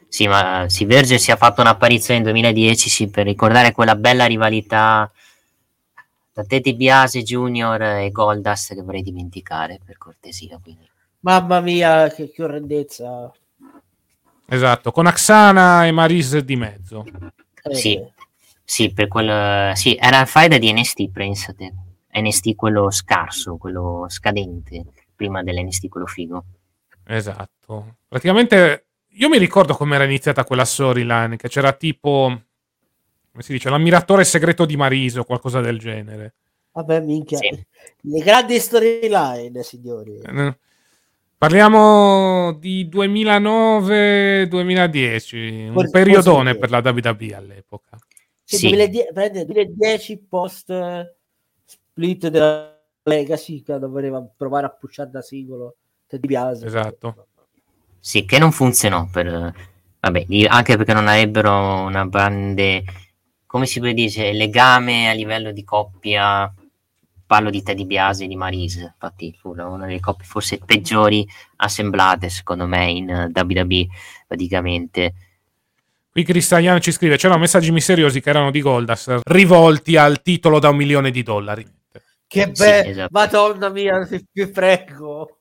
Sì, 0.07 0.28
ma 0.28 0.66
si 0.68 0.86
Verge 0.86 1.20
si 1.20 1.30
è 1.30 1.38
fatto 1.38 1.62
un'apparizione 1.62 2.20
nel 2.20 2.32
2010 2.32 2.89
sì, 2.89 3.10
per 3.10 3.28
ricordare 3.28 3.72
quella 3.72 3.95
bella 3.95 4.26
rivalità 4.26 5.10
tra 6.34 6.43
Teddy 6.43 6.74
Biase 6.74 7.22
Junior 7.22 7.80
e 7.80 8.10
Goldust 8.10 8.74
che 8.74 8.82
vorrei 8.82 9.03
dimenticare 9.03 9.80
per 9.86 9.99
cortesia. 9.99 10.60
Quindi. 10.60 10.89
Mamma 11.20 11.60
mia, 11.60 12.10
che, 12.10 12.32
che 12.32 12.43
orrendezza! 12.43 13.32
Esatto, 14.47 14.91
con 14.91 15.05
Axana 15.05 15.86
e 15.86 15.91
Maris 15.91 16.39
di 16.39 16.55
mezzo. 16.55 17.05
Eh. 17.62 17.76
Sì, 17.76 18.03
Sì, 18.64 18.91
per 18.93 19.07
quel, 19.07 19.76
sì, 19.76 19.95
era 19.95 20.22
il 20.22 20.28
faida 20.28 20.57
di 20.57 20.74
NST, 20.74 21.12
pensate. 21.12 21.74
NST 22.12 22.55
quello 22.55 22.89
scarso, 22.89 23.57
quello 23.57 24.05
scadente, 24.10 24.86
prima 25.20 25.43
dell'NST 25.43 25.89
quello 25.89 26.05
figo. 26.05 26.45
Esatto. 27.05 27.97
Praticamente 28.07 28.86
io 29.07 29.28
mi 29.28 29.38
ricordo 29.38 29.76
come 29.76 29.95
era 29.95 30.05
iniziata 30.05 30.45
quella 30.45 30.63
storyline, 30.63 31.36
che 31.36 31.49
c'era 31.49 31.74
tipo 31.74 32.41
come 33.32 33.43
si 33.43 33.51
dice, 33.51 33.70
l'ammiratore 33.70 34.24
segreto 34.26 34.65
di 34.65 34.76
Mariso, 34.76 35.24
qualcosa 35.24 35.61
del 35.61 35.78
genere. 35.78 36.34
Vabbè, 36.72 36.99
minchia. 36.99 37.38
Sì. 37.38 37.51
Le 38.01 38.20
grandi 38.20 38.59
storyline, 38.59 39.63
signori. 39.63 40.20
Eh, 40.20 40.57
parliamo 41.38 42.51
di 42.53 42.89
2009-2010, 42.91 45.72
un 45.74 45.89
periodone 45.89 46.55
per 46.55 46.70
la 46.70 46.82
WWE 46.84 47.36
all'epoca. 47.36 47.97
Sì, 48.43 48.57
sì. 48.57 48.67
2010, 48.70 49.45
2010 49.45 50.17
post 50.28 51.15
split 51.65 52.28
della 52.30 52.79
Legacy, 53.04 53.64
quando 53.64 53.89
voleva 53.89 54.26
provare 54.36 54.66
a 54.66 54.70
pushare 54.70 55.10
da 55.10 55.22
singolo 55.22 55.76
Teddy 56.08 56.28
Biase. 56.28 56.66
Esatto. 56.66 57.28
Sì, 58.00 58.26
che 58.26 58.39
non 58.39 58.52
funzionò 58.52 59.08
per... 59.12 59.54
Vabbè, 60.02 60.26
anche 60.47 60.78
perché 60.78 60.93
non 60.93 61.08
avrebbero 61.08 61.82
una 61.82 62.08
grande 62.08 62.84
come 63.50 63.66
si 63.66 63.80
può 63.80 63.91
dire, 63.91 64.32
legame 64.32 65.10
a 65.10 65.14
livello 65.14 65.52
di 65.52 65.64
coppia. 65.64 66.54
Parlo 67.26 67.50
di 67.50 67.64
Teddy 67.64 67.86
Biasi 67.86 68.26
e 68.26 68.28
di 68.28 68.36
Marise, 68.36 68.82
infatti 68.93 69.36
fu 69.39 69.54
una 69.56 69.86
delle 69.86 70.00
coppie 70.00 70.26
forse 70.26 70.60
peggiori 70.64 71.28
assemblate 71.58 72.30
secondo 72.30 72.68
me 72.68 72.89
in 72.89 73.32
WWE 73.34 73.88
praticamente. 74.28 75.14
Qui 76.12 76.24
Cristiano 76.24 76.80
ci 76.80 76.91
scrive: 76.91 77.18
c'erano 77.18 77.39
messaggi 77.39 77.72
misteriosi 77.72 78.22
che 78.22 78.30
erano 78.30 78.52
di 78.52 78.62
Goldas 78.62 79.22
rivolti 79.24 79.95
al 79.95 80.22
titolo 80.22 80.60
da 80.60 80.70
un 80.70 80.76
milione 80.76 81.10
di 81.10 81.24
dollari. 81.24 81.66
Che 82.30 82.52
bello, 82.52 82.84
sì, 82.84 82.90
esatto. 82.90 83.10
madonna 83.12 83.70
mia, 83.70 84.08
vi 84.32 84.48
prego, 84.50 85.36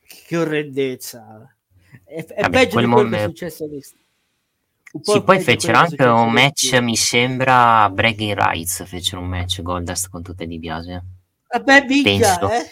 che 0.00 0.36
orrendezza. 0.38 1.54
È, 2.02 2.24
è 2.24 2.40
Vabbè, 2.40 2.50
peggio 2.50 2.80
di 2.80 2.86
quello 2.86 3.02
mom- 3.02 3.10
che 3.10 3.24
è 3.24 3.26
successo 3.26 3.64
adesso. 3.64 3.94
Sì, 5.02 5.22
poi 5.22 5.38
fecero 5.40 5.76
anche 5.76 6.02
un 6.02 6.32
match, 6.32 6.72
mi 6.80 6.96
sembra 6.96 7.90
Bragging 7.90 8.32
Rights, 8.32 8.86
fecero 8.86 9.20
un 9.20 9.28
match 9.28 9.60
Goldust 9.60 10.08
con 10.08 10.22
tutte 10.22 10.46
di 10.46 10.58
Biase. 10.58 11.04
Vabbè, 11.46 11.84
mica, 11.86 12.40
eh. 12.50 12.70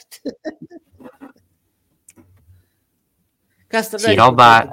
sì, 3.99 4.15
roba... 4.15 4.67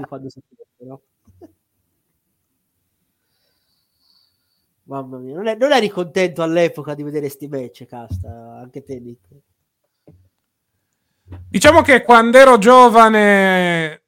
Mamma 4.86 5.18
mia, 5.18 5.36
non, 5.36 5.48
è, 5.48 5.56
non, 5.56 5.72
eri 5.72 5.88
contento 5.88 6.42
all'epoca 6.42 6.94
di 6.94 7.04
vedere 7.04 7.30
sti 7.30 7.48
match, 7.48 7.86
Casta, 7.86 8.60
anche 8.62 8.84
te, 8.84 9.00
Nick. 9.00 9.28
Diciamo 11.50 11.82
che 11.82 12.02
quando 12.04 12.38
ero 12.38 12.58
giovane 12.58 14.04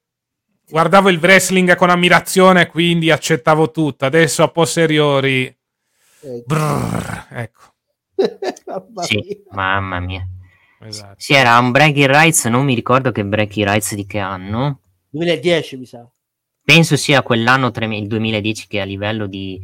guardavo 0.67 1.09
il 1.09 1.19
wrestling 1.19 1.75
con 1.75 1.89
ammirazione, 1.89 2.67
quindi 2.67 3.09
accettavo 3.09 3.71
tutto. 3.71 4.05
Adesso 4.05 4.43
a 4.43 4.49
posteriori, 4.49 5.45
ecco. 5.45 6.43
Brrr, 6.45 7.27
ecco. 7.29 7.61
mamma 8.65 9.03
sì, 9.03 9.15
mia. 9.15 9.37
mamma 9.51 9.99
mia. 9.99 10.27
Esatto. 10.81 11.15
Sì, 11.17 11.33
era 11.33 11.57
un 11.57 11.71
Breaking 11.71 12.07
Rights, 12.07 12.45
non 12.45 12.65
mi 12.65 12.75
ricordo 12.75 13.11
che 13.11 13.25
Breaking 13.25 13.65
Rights 13.65 13.95
di 13.95 14.05
che 14.05 14.19
anno. 14.19 14.81
2010 15.09 15.77
mi 15.77 15.85
sa. 15.85 16.05
Penso 16.63 16.97
sia 16.97 17.21
quell'anno, 17.21 17.71
il 17.73 18.07
2010, 18.07 18.67
che 18.67 18.81
a 18.81 18.85
livello 18.85 19.27
di, 19.27 19.61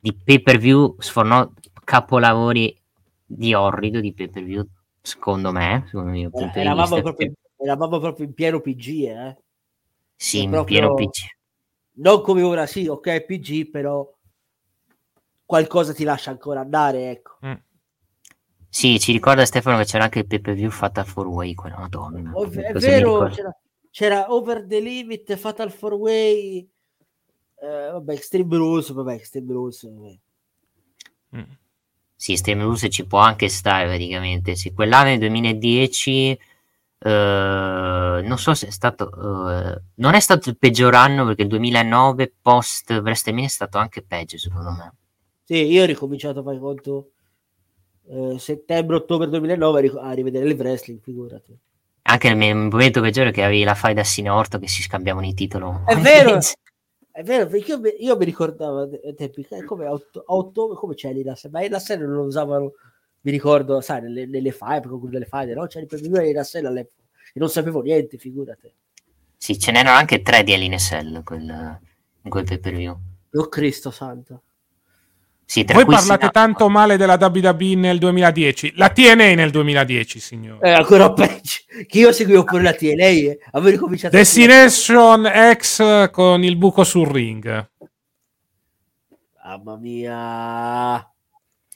di 0.00 0.14
pay 0.14 0.40
per 0.40 0.58
view 0.58 0.96
sfornò 0.98 1.50
capolavori 1.84 2.78
di 3.24 3.54
orrido 3.54 4.00
di 4.00 4.12
pay 4.12 4.28
per 4.28 4.44
view, 4.44 4.66
secondo 5.00 5.52
me. 5.52 5.84
Secondo 5.86 6.10
mio 6.10 6.30
punto 6.30 6.58
eravamo, 6.58 7.00
proprio, 7.00 7.32
eravamo 7.56 7.98
proprio 7.98 8.26
in 8.26 8.34
pieno 8.34 8.60
PG, 8.60 8.88
eh. 9.04 9.36
Sì, 10.14 10.42
in 10.42 10.62
pieno 10.64 10.94
PG. 10.94 11.10
Non 11.98 12.22
come 12.22 12.42
ora, 12.42 12.66
sì, 12.66 12.86
ok, 12.86 13.24
PG, 13.24 13.70
però 13.70 14.08
qualcosa 15.44 15.94
ti 15.94 16.04
lascia 16.04 16.30
ancora 16.30 16.60
andare, 16.60 17.10
ecco. 17.10 17.38
Mm. 17.46 17.54
Sì, 18.68 18.98
ci 18.98 19.12
ricorda 19.12 19.46
Stefano 19.46 19.78
che 19.78 19.84
c'era 19.84 20.04
anche 20.04 20.18
il 20.18 20.26
pay 20.26 20.40
per 20.40 20.54
view 20.54 20.70
Fatal 20.70 21.10
4 21.10 21.32
Way, 21.32 21.54
quella 21.54 21.78
madonna. 21.78 22.32
Oh, 22.34 22.44
è 22.44 22.72
vero, 22.72 23.28
c'era, 23.28 23.56
c'era, 23.90 24.32
Over 24.32 24.66
the 24.66 24.80
Limit, 24.80 25.34
Fatal 25.36 25.74
4 25.74 25.96
Way, 25.96 26.68
eh, 27.66 27.90
vabbè, 27.92 28.12
Extreme 28.12 28.56
Rules, 28.56 28.92
vabbè, 28.92 29.14
Extreme 29.14 29.52
Rules, 29.52 29.90
vabbè. 29.90 30.18
Mm. 31.36 31.52
Sì, 32.14 32.32
Extreme 32.32 32.62
Rules 32.62 32.86
ci 32.90 33.06
può 33.06 33.18
anche 33.18 33.48
stare 33.48 33.86
praticamente. 33.86 34.54
Sì, 34.54 34.72
quell'anno 34.72 35.10
nel 35.10 35.18
2010 35.18 36.38
Uh, 36.98 38.26
non 38.26 38.38
so 38.38 38.54
se 38.54 38.68
è 38.68 38.70
stato 38.70 39.10
uh, 39.14 39.80
non 39.96 40.14
è 40.14 40.18
stato 40.18 40.48
il 40.48 40.56
peggior 40.56 40.94
anno 40.94 41.26
perché 41.26 41.42
il 41.42 41.48
2009 41.48 42.32
post 42.40 42.90
WrestleMania 42.90 43.46
è 43.46 43.50
stato 43.50 43.76
anche 43.76 44.02
peggio 44.02 44.38
secondo 44.38 44.70
me 44.70 44.94
sì 45.44 45.56
io 45.66 45.82
ho 45.82 45.84
ricominciato 45.84 46.40
a 46.40 46.42
fare 46.42 46.58
conto 46.58 47.10
uh, 48.04 48.38
settembre 48.38 48.96
ottobre 48.96 49.28
2009 49.28 49.92
a 50.00 50.12
rivedere 50.12 50.48
il 50.48 50.54
wrestling 50.58 50.98
figurati 51.02 51.54
anche 52.00 52.32
nel 52.32 52.56
momento 52.56 53.02
peggiore 53.02 53.30
che 53.30 53.42
avevi 53.42 53.62
la 53.62 53.74
fai 53.74 53.92
da 53.92 54.02
Sine 54.02 54.30
Orto 54.30 54.58
che 54.58 54.66
si 54.66 54.80
scambiavano 54.80 55.26
i 55.26 55.34
titoli 55.34 55.66
è 55.84 55.96
vero 55.96 56.38
è 57.16 57.22
vero 57.22 57.46
perché 57.46 57.72
io, 57.72 57.80
io 57.98 58.16
mi 58.16 58.24
ricordavo 58.26 58.90
tempi 59.16 59.46
come 59.64 59.86
a, 59.86 59.98
ottobre 60.26 60.76
come 60.76 60.94
c'è 60.94 61.14
lì 61.14 61.22
la 61.22 61.34
ma 61.50 61.66
la 61.66 61.78
serie 61.78 62.04
non 62.04 62.16
lo 62.16 62.24
usavano 62.24 62.74
mi 63.22 63.32
ricordo, 63.32 63.80
sai, 63.80 64.02
nelle, 64.02 64.26
nelle 64.26 64.52
file, 64.52 64.82
con 64.82 65.10
delle 65.10 65.24
file, 65.24 65.54
no? 65.54 65.66
C'era 65.66 65.80
il 65.80 65.86
primo 65.88 66.20
di 66.20 66.32
Russell 66.32 66.66
all'epoca 66.66 67.02
e 67.32 67.38
non 67.40 67.48
sapevo 67.48 67.80
niente, 67.80 68.18
figurate. 68.18 68.74
Sì, 69.36 69.58
ce 69.58 69.72
n'erano 69.72 69.96
anche 69.96 70.22
tre 70.22 70.44
di 70.44 70.52
Alinesell 70.52 71.24
quel, 71.24 71.80
in 72.22 72.30
quel 72.30 72.44
pay 72.44 72.58
per 72.58 72.74
view. 72.74 72.96
Oh 73.32 73.48
Cristo 73.48 73.90
santo. 73.90 74.42
Sì, 75.48 75.64
Voi 75.72 75.84
parlate 75.84 76.30
tanto 76.30 76.68
male 76.68 76.96
della 76.96 77.16
WWE 77.20 77.76
nel 77.76 77.98
2010, 77.98 78.72
la 78.74 78.88
TNA 78.88 79.34
nel 79.34 79.50
2010, 79.50 80.18
signore. 80.18 80.58
È 80.68 80.72
ancora 80.72 81.12
peggio, 81.12 81.60
che 81.86 81.98
io 81.98 82.10
seguivo 82.10 82.42
pure 82.42 82.62
la 82.62 82.72
TNA, 82.72 83.04
eh. 83.04 83.38
avevo 83.52 83.70
ricominciato 83.70 84.16
Destination 84.16 85.30
X 85.54 86.10
con 86.10 86.42
il 86.42 86.56
buco 86.56 86.82
sul 86.82 87.06
ring. 87.06 87.70
Mamma 89.44 89.76
mia. 89.76 91.12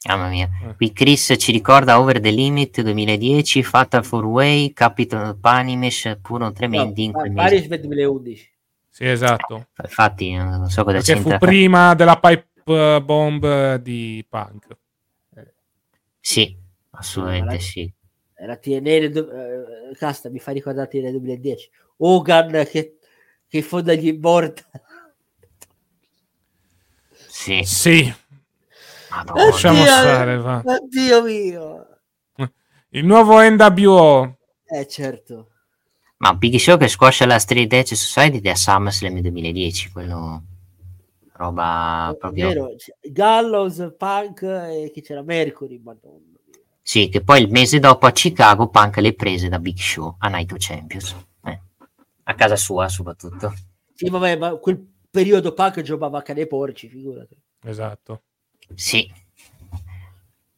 Mamma 0.09 0.29
mia, 0.29 0.49
eh. 0.65 0.75
qui 0.75 0.93
Chris 0.93 1.37
ci 1.39 1.53
ricorda 1.53 2.01
Over 2.01 2.21
the 2.21 2.31
Limit 2.31 2.83
2010, 2.83 3.63
Fatal 3.63 4.05
4 4.05 4.27
Way, 4.27 4.73
Capital 4.73 5.39
Panimesh, 5.39 6.19
puro 6.21 6.51
tremendi 6.51 7.03
no, 7.03 7.07
in 7.07 7.13
quel 7.13 7.31
mese. 7.31 7.79
2011. 7.79 8.51
Sì, 8.89 9.07
esatto. 9.07 9.69
Infatti, 9.83 10.35
non 10.35 10.69
so 10.69 10.83
cosa 10.83 10.97
Perché 10.97 11.15
c'entra. 11.15 11.39
fu 11.39 11.47
prima 11.47 11.95
della 11.95 12.19
pipe 12.19 12.49
bomb 12.65 13.75
di 13.77 14.25
Punk. 14.29 14.67
Sì, 16.21 16.57
assolutamente 16.91 17.55
la, 17.55 17.61
sì. 17.61 17.93
La 18.47 18.57
TNA, 18.57 19.21
uh, 19.21 19.95
casta, 19.97 20.29
mi 20.29 20.39
fa 20.39 20.53
ricordare 20.53 20.91
la 20.93 21.01
TNA 21.01 21.11
2010. 21.11 21.71
Hogan 21.99 22.67
che, 22.71 22.99
che 23.49 23.63
fonda 23.63 23.95
gli 23.95 24.09
immortal. 24.09 24.65
Sì. 27.29 27.63
Sì, 27.65 28.13
Madonna. 29.11 29.45
Lasciamo 29.47 29.85
stare, 29.85 30.37
va. 30.37 30.63
Oddio 30.65 31.23
mio. 31.23 31.87
Il 32.91 33.05
nuovo 33.05 33.41
NWO. 33.41 34.39
Eh, 34.65 34.87
certo. 34.87 35.49
Ma 36.19 36.35
Big 36.35 36.57
Show 36.57 36.77
che 36.77 36.89
squascia 36.89 37.27
la 37.27 37.39
Street 37.39 37.73
Edge 37.73 37.95
Society 37.95 38.41
da 38.41 38.55
SummerSlam 38.55 39.21
2010, 39.21 39.91
quello 39.91 40.43
roba 41.41 42.15
proprio... 42.19 42.49
Vero, 42.49 42.75
Gallows, 43.01 43.95
Punk 43.97 44.43
e 44.43 44.91
chi 44.93 45.01
c'era 45.01 45.23
Mercury, 45.23 45.81
madonna. 45.83 46.39
Sì, 46.83 47.09
che 47.09 47.23
poi 47.23 47.43
il 47.43 47.51
mese 47.51 47.79
dopo 47.79 48.07
a 48.07 48.13
Chicago 48.13 48.69
Punk 48.69 48.97
le 48.99 49.15
prese 49.15 49.49
da 49.49 49.59
Big 49.59 49.79
Show 49.79 50.17
a 50.19 50.29
Night 50.29 50.53
of 50.53 50.59
Champions. 50.59 51.17
Eh. 51.45 51.61
A 52.25 52.35
casa 52.35 52.57
sua 52.57 52.89
soprattutto. 52.89 53.55
Sì, 53.95 54.09
vabbè, 54.09 54.37
ma 54.37 54.55
quel 54.57 54.85
periodo 55.11 55.53
Punk 55.53 55.81
giocava 55.83 56.19
a 56.19 56.23
cane 56.23 56.47
porci, 56.47 56.89
figurati. 56.89 57.37
Esatto. 57.65 58.23
Sì. 58.75 59.11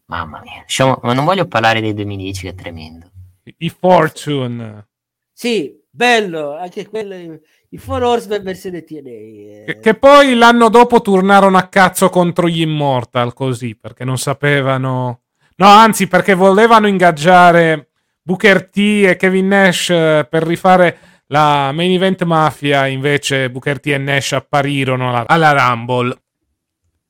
Mamma 0.07 0.41
mia. 0.41 0.63
Diciamo, 0.67 0.99
ma 1.03 1.13
non 1.13 1.25
voglio 1.25 1.47
parlare 1.47 1.81
dei 1.81 1.95
2010 1.95 2.43
che 2.43 2.49
è 2.49 2.55
tremendo. 2.55 3.11
I 3.59 3.69
Fortune. 3.69 4.89
Sì, 5.33 5.81
bello, 5.89 6.57
anche 6.57 6.89
quello 6.89 7.41
i 7.73 7.79
Four 7.79 8.03
Horsemen 8.03 8.43
versione 8.43 8.85
TNA. 8.85 9.11
Eh. 9.11 9.63
Che, 9.67 9.79
che, 9.81 9.95
poi 9.95 10.35
l'anno 10.35 10.69
dopo 10.69 11.01
tornarono 11.01 11.57
a 11.57 11.69
cazzo 11.69 12.09
contro 12.11 12.49
gli 12.49 12.61
Immortal 12.61 13.33
così, 13.33 13.75
perché 13.77 14.05
non 14.05 14.19
sapevano... 14.19 15.23
No, 15.57 15.67
anzi, 15.67 16.07
perché 16.07 16.35
volevano 16.35 16.87
ingaggiare 16.87 17.91
Booker 18.23 18.69
T 18.69 18.77
e 19.07 19.17
Kevin 19.17 19.49
Nash 19.49 19.91
eh, 19.91 20.27
per 20.29 20.43
rifare 20.43 20.99
la 21.27 21.73
main 21.73 21.93
event 21.93 22.23
mafia, 22.25 22.87
invece 22.87 23.51
Booker 23.51 23.81
T 23.81 23.87
e 23.87 23.99
Nash 23.99 24.33
apparirono 24.33 25.09
alla, 25.09 25.27
alla 25.27 25.53
Rumble 25.53 26.17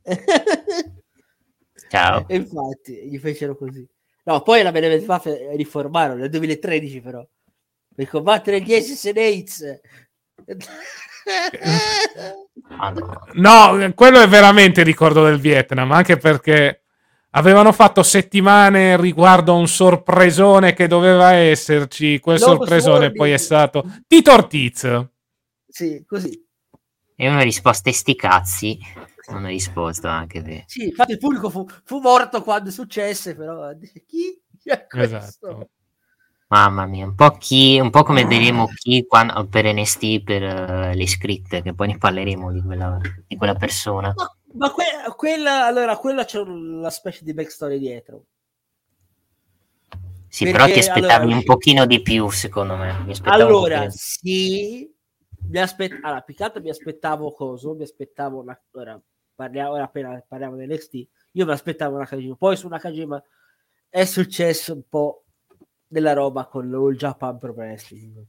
Ciao. 1.89 2.27
E 2.29 2.37
infatti, 2.37 3.09
gli 3.09 3.19
fecero 3.19 3.57
così. 3.57 3.87
No, 4.25 4.43
poi 4.43 4.63
la 4.63 4.71
Benevolent 4.73 5.07
Mafia 5.07 5.35
riformarono 5.55 6.21
nel 6.21 6.31
2013 6.31 7.01
però. 7.01 7.27
Per 7.95 8.09
combattere 8.09 8.61
gli 8.63 8.73
Assassinates. 8.73 9.81
No, 13.35 13.93
quello 13.95 14.21
è 14.21 14.29
veramente 14.29 14.81
il 14.81 14.87
ricordo 14.87 15.25
del 15.25 15.39
Vietnam, 15.39 15.93
anche 15.93 16.17
perché 16.17 16.83
avevano 17.31 17.73
fatto 17.73 18.03
settimane 18.03 18.97
riguardo 19.01 19.53
a 19.53 19.57
un 19.57 19.69
sorpresone 19.69 20.75
che 20.75 20.87
doveva 20.87 21.33
esserci. 21.33 22.19
Quel 22.19 22.39
Lobo 22.41 22.55
sorpresone 22.57 23.13
poi 23.13 23.33
è 23.33 23.37
stato 23.37 23.85
Tito 24.07 24.33
Ortiz. 24.33 25.09
Sì, 25.69 26.05
così. 26.07 26.45
E 27.15 27.29
una 27.29 27.43
risposta 27.43 27.89
e 27.89 27.93
sti 27.93 28.17
cazzi. 28.17 28.79
Non 29.29 29.45
ha 29.45 29.49
risposto 29.49 30.09
anche 30.09 30.43
te. 30.43 30.65
Sì, 30.67 30.87
infatti 30.89 31.13
il 31.13 31.19
pubblico 31.19 31.49
fu, 31.49 31.65
fu 31.85 32.01
morto 32.01 32.43
quando 32.43 32.71
successe, 32.71 33.37
però 33.37 33.73
dice, 33.73 34.05
chi? 34.05 34.43
Chi 34.59 34.69
è 34.69 34.87
questo? 34.87 35.17
Esatto. 35.17 35.69
Mamma 36.53 36.85
mia, 36.85 37.07
un 37.07 37.15
po', 37.15 37.31
chi, 37.39 37.81
un 37.81 37.89
po' 37.89 38.03
come 38.03 38.27
vedremo 38.27 38.67
chi 38.67 39.07
quando, 39.07 39.47
per 39.49 39.65
NST 39.73 40.23
per 40.23 40.43
eh, 40.43 40.95
le 40.95 41.07
scritte, 41.07 41.63
che 41.63 41.73
poi 41.73 41.87
ne 41.87 41.97
parleremo 41.97 42.53
di 42.53 42.61
quella, 42.61 43.01
di 43.27 43.37
quella 43.39 43.55
persona. 43.55 44.13
Ma, 44.15 44.37
ma 44.53 44.71
que- 44.71 45.15
quella, 45.17 45.65
allora, 45.65 45.97
quella 45.97 46.27
c'è 46.27 46.41
una 46.41 46.91
specie 46.91 47.25
di 47.25 47.33
backstory 47.33 47.79
dietro. 47.79 48.25
Sì, 50.29 50.45
Perché, 50.45 50.59
però 50.59 50.67
ti 50.71 50.79
aspettavi 50.79 51.23
allora- 51.23 51.37
un 51.37 51.43
pochino 51.45 51.87
di 51.87 52.03
più, 52.03 52.29
secondo 52.29 52.77
me. 52.77 53.07
Allora, 53.23 53.89
sì, 53.89 54.95
mi 55.49 55.59
aspet- 55.59 56.01
allora, 56.03 56.23
altro 56.37 56.61
mi 56.61 56.69
aspettavo 56.69 57.33
coso, 57.33 57.75
mi 57.75 57.85
aspettavo 57.85 58.41
una... 58.43 58.61
Ora, 58.73 59.01
parliamo, 59.35 59.71
ora 59.71 59.85
appena 59.85 60.23
parliamo 60.29 60.57
dell'XT, 60.57 60.95
io 61.33 61.47
mi 61.47 61.53
aspettavo 61.53 61.97
una 61.97 62.05
Kajima, 62.05 62.37
poi 62.37 62.59
su 62.59 62.67
una 62.67 62.79
Kajima 62.79 63.23
è 63.89 64.05
successo 64.05 64.75
un 64.75 64.83
po' 64.87 65.22
della 65.93 66.15
roba 66.15 66.47
con 66.47 66.65
il 66.65 66.97
Japan 66.97 67.39
Pro 67.39 67.53
Wrestling, 67.53 68.25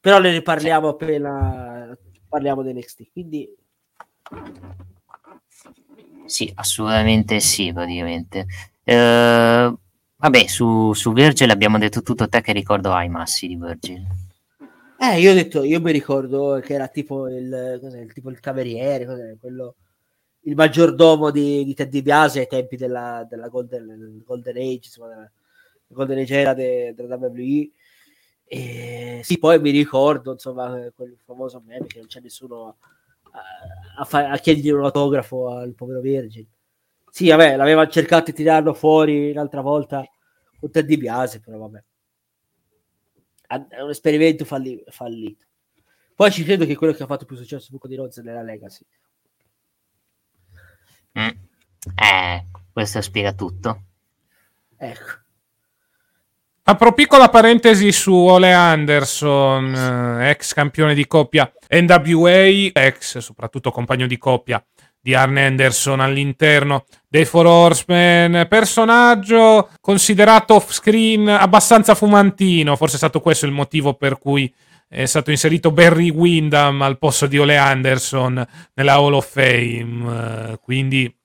però 0.00 0.18
ne 0.18 0.30
riparliamo 0.32 0.88
appena 0.88 1.94
parliamo 2.26 2.62
dell'XT, 2.62 3.10
quindi 3.12 3.54
Sì, 6.24 6.50
assolutamente 6.54 7.38
sì, 7.40 7.72
praticamente. 7.72 8.46
Eh, 8.82 9.74
vabbè, 10.16 10.46
su, 10.46 10.92
su 10.94 11.12
Virgil 11.12 11.50
abbiamo 11.50 11.78
detto 11.78 12.00
tutto 12.00 12.28
te 12.28 12.40
che 12.40 12.52
ricordo 12.52 12.92
hai 12.92 13.08
massi 13.10 13.46
di 13.46 13.56
Virgil. 13.56 14.06
Eh, 14.98 15.20
io 15.20 15.32
ho 15.32 15.34
detto, 15.34 15.62
io 15.62 15.80
mi 15.80 15.92
ricordo 15.92 16.58
che 16.64 16.72
era 16.72 16.88
tipo 16.88 17.28
il, 17.28 17.78
cos'è, 17.80 18.00
il, 18.00 18.12
tipo 18.14 18.30
il 18.30 18.40
cameriere, 18.40 19.36
quello, 19.38 19.74
il 20.44 20.54
maggiordomo 20.54 21.30
di, 21.30 21.62
di 21.64 21.74
Ted 21.74 21.90
DiBiase 21.90 22.40
ai 22.40 22.46
tempi 22.46 22.76
della, 22.76 23.26
della 23.28 23.48
Golden, 23.48 24.22
Golden 24.24 24.56
Age, 24.56 24.80
insomma, 24.84 25.08
della 25.08 25.30
Golden 25.88 26.18
Age 26.18 26.40
era 26.40 26.54
de- 26.54 26.94
della 26.94 27.16
WWE. 27.16 27.70
E 28.44 29.20
sì, 29.22 29.38
poi 29.38 29.60
mi 29.60 29.70
ricordo, 29.70 30.32
insomma, 30.32 30.90
quel 30.94 31.16
famoso 31.24 31.60
meme 31.64 31.86
che 31.86 31.98
non 31.98 32.06
c'è 32.06 32.20
nessuno 32.20 32.76
a, 33.30 33.42
a, 33.98 34.04
fa- 34.04 34.30
a 34.30 34.38
chiedergli 34.38 34.70
un 34.70 34.84
autografo 34.84 35.48
al 35.48 35.74
povero 35.74 36.00
Virgil. 36.00 36.46
Sì, 37.10 37.28
vabbè, 37.28 37.56
l'aveva 37.56 37.88
cercato 37.88 38.30
di 38.30 38.36
tirarlo 38.36 38.74
fuori 38.74 39.32
l'altra 39.32 39.62
volta 39.62 40.08
con 40.58 40.70
Ted 40.70 40.86
DiBiase, 40.86 41.40
però 41.40 41.58
vabbè 41.58 41.82
è 43.68 43.80
un 43.80 43.90
esperimento 43.90 44.44
falli- 44.44 44.82
fallito. 44.88 45.44
Poi 46.14 46.30
ci 46.30 46.44
credo 46.44 46.64
che 46.64 46.76
quello 46.76 46.92
che 46.92 47.02
ha 47.02 47.06
fatto 47.06 47.26
più 47.26 47.36
successo 47.36 47.66
su 47.66 47.72
Buco 47.72 47.88
di 47.88 47.94
Rozza 47.94 48.22
nella 48.22 48.42
Legacy. 48.42 48.84
Mm. 51.18 51.28
Eh, 51.94 52.46
questo 52.72 53.00
spiega 53.00 53.32
tutto. 53.32 53.82
Ecco. 54.76 55.24
Apro 56.68 56.92
piccola 56.94 57.28
parentesi 57.28 57.92
su 57.92 58.12
Ole 58.12 58.52
Anderson, 58.52 60.18
eh, 60.20 60.30
ex 60.30 60.52
campione 60.52 60.94
di 60.94 61.06
coppia 61.06 61.48
NWA, 61.70 62.70
ex 62.72 63.18
soprattutto 63.18 63.70
compagno 63.70 64.08
di 64.08 64.18
coppia 64.18 64.60
di 65.00 65.14
Arne 65.14 65.46
Anderson 65.46 66.00
all'interno 66.00 66.86
dei 67.06 67.24
Four 67.24 67.46
Horsemen, 67.46 68.48
personaggio 68.48 69.68
considerato 69.80 70.54
off 70.56 70.72
screen 70.72 71.28
abbastanza 71.28 71.94
fumantino, 71.94 72.74
forse 72.74 72.94
è 72.94 72.98
stato 72.98 73.20
questo 73.20 73.46
il 73.46 73.52
motivo 73.52 73.94
per 73.94 74.18
cui 74.18 74.52
è 74.88 75.04
stato 75.04 75.30
inserito 75.30 75.70
Barry 75.70 76.10
Windham 76.10 76.82
al 76.82 76.98
posto 76.98 77.28
di 77.28 77.38
Ole 77.38 77.56
Anderson 77.56 78.44
nella 78.74 78.94
Hall 78.94 79.14
of 79.14 79.30
Fame, 79.30 80.50
eh, 80.50 80.58
quindi 80.60 81.16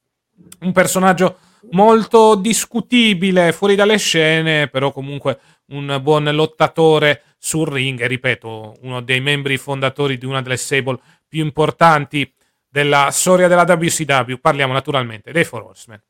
un 0.60 0.72
personaggio 0.72 1.38
molto 1.72 2.36
discutibile 2.36 3.52
fuori 3.52 3.76
dalle 3.76 3.98
scene, 3.98 4.68
però 4.68 4.92
comunque 4.92 5.40
un 5.68 6.00
buon 6.02 6.24
lottatore 6.34 7.24
sul 7.38 7.68
ring 7.68 8.00
e 8.02 8.08
ripeto, 8.08 8.78
uno 8.82 9.02
dei 9.02 9.22
membri 9.22 9.58
fondatori 9.58 10.18
di 10.18 10.26
una 10.26 10.42
delle 10.42 10.58
stable 10.58 11.00
più 11.28 11.44
importanti 11.44 12.32
della 12.70 13.10
storia 13.12 13.48
della 13.48 13.64
WCW. 13.64 14.36
Parliamo 14.40 14.74
naturalmente 14.74 15.32
dei 15.32 15.44
Four 15.44 15.64
Horsemen. 15.64 16.02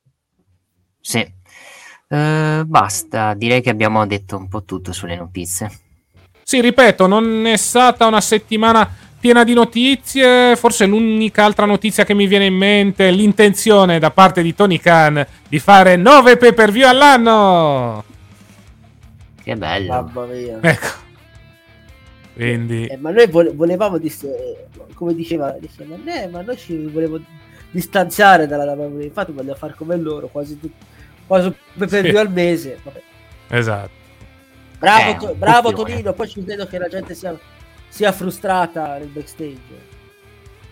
Sì. 1.00 1.40
Eh, 2.08 2.64
basta, 2.66 3.34
direi 3.34 3.62
che 3.62 3.70
abbiamo 3.70 4.06
detto 4.06 4.36
un 4.38 4.48
po' 4.48 4.64
tutto 4.64 4.92
sulle 4.92 5.16
notizie. 5.16 5.70
Sì, 6.44 6.60
ripeto, 6.60 7.08
non 7.08 7.46
è 7.46 7.56
stata 7.56 8.06
una 8.06 8.20
settimana 8.20 9.01
piena 9.22 9.46
di 9.46 9.54
notizie. 9.54 10.58
Forse 10.58 10.86
l'unica 10.86 11.46
altra 11.46 11.66
notizia 11.66 12.04
che 12.04 12.14
mi 12.14 12.28
viene 12.28 12.48
in 12.48 12.56
mente 12.56 13.08
è 13.08 13.12
l'intenzione 13.12 14.00
da 14.00 14.12
parte 14.12 14.42
di 14.42 14.54
Tony 14.54 14.80
Khan 14.80 15.26
di 15.48 15.60
fare 15.60 15.96
9 15.96 16.36
pay 16.36 16.54
per 16.54 16.72
view 16.72 16.88
all'anno. 16.90 18.04
Che 19.42 19.56
bello. 19.56 19.88
Mamma 19.94 20.26
mia. 20.26 20.58
Ecco. 20.62 20.88
Quindi, 22.34 22.88
Eh, 22.88 22.98
ma 22.98 23.12
noi 23.12 23.28
vole- 23.28 23.52
volevamo, 23.54 23.98
dis- 23.98 24.24
eh, 24.24 24.68
come 24.94 25.14
diceva, 25.14 25.56
diceva 25.60 25.96
"Eh, 26.06 26.28
ma 26.28 26.42
noi 26.42 26.58
ci 26.58 26.76
volevo 26.86 27.20
distanziare 27.72 28.48
dalla 28.48 28.72
WWE. 28.74 29.04
Infatti 29.06 29.32
voglio 29.32 29.54
fare 29.56 29.74
come 29.78 29.96
loro, 29.98 30.28
quasi, 30.28 30.60
tu- 30.60 30.72
quasi 31.28 31.48
un 31.48 31.54
per 31.78 31.90
Sì. 31.90 32.02
view 32.02 32.18
al 32.18 32.32
mese. 32.32 32.80
Vabbè. 32.84 33.02
esatto. 33.50 34.00
Bravo, 34.80 35.10
Eh, 35.12 35.18
To- 35.18 35.36
bravo. 35.38 35.74
Tonino, 35.74 36.14
poi 36.14 36.28
ci 36.28 36.44
credo 36.44 36.66
che 36.66 36.78
la 36.80 36.88
gente 36.88 37.14
sia, 37.14 37.38
sia 37.92 38.14
frustrata 38.14 38.98
nel 38.98 39.08
backstage. 39.08 39.90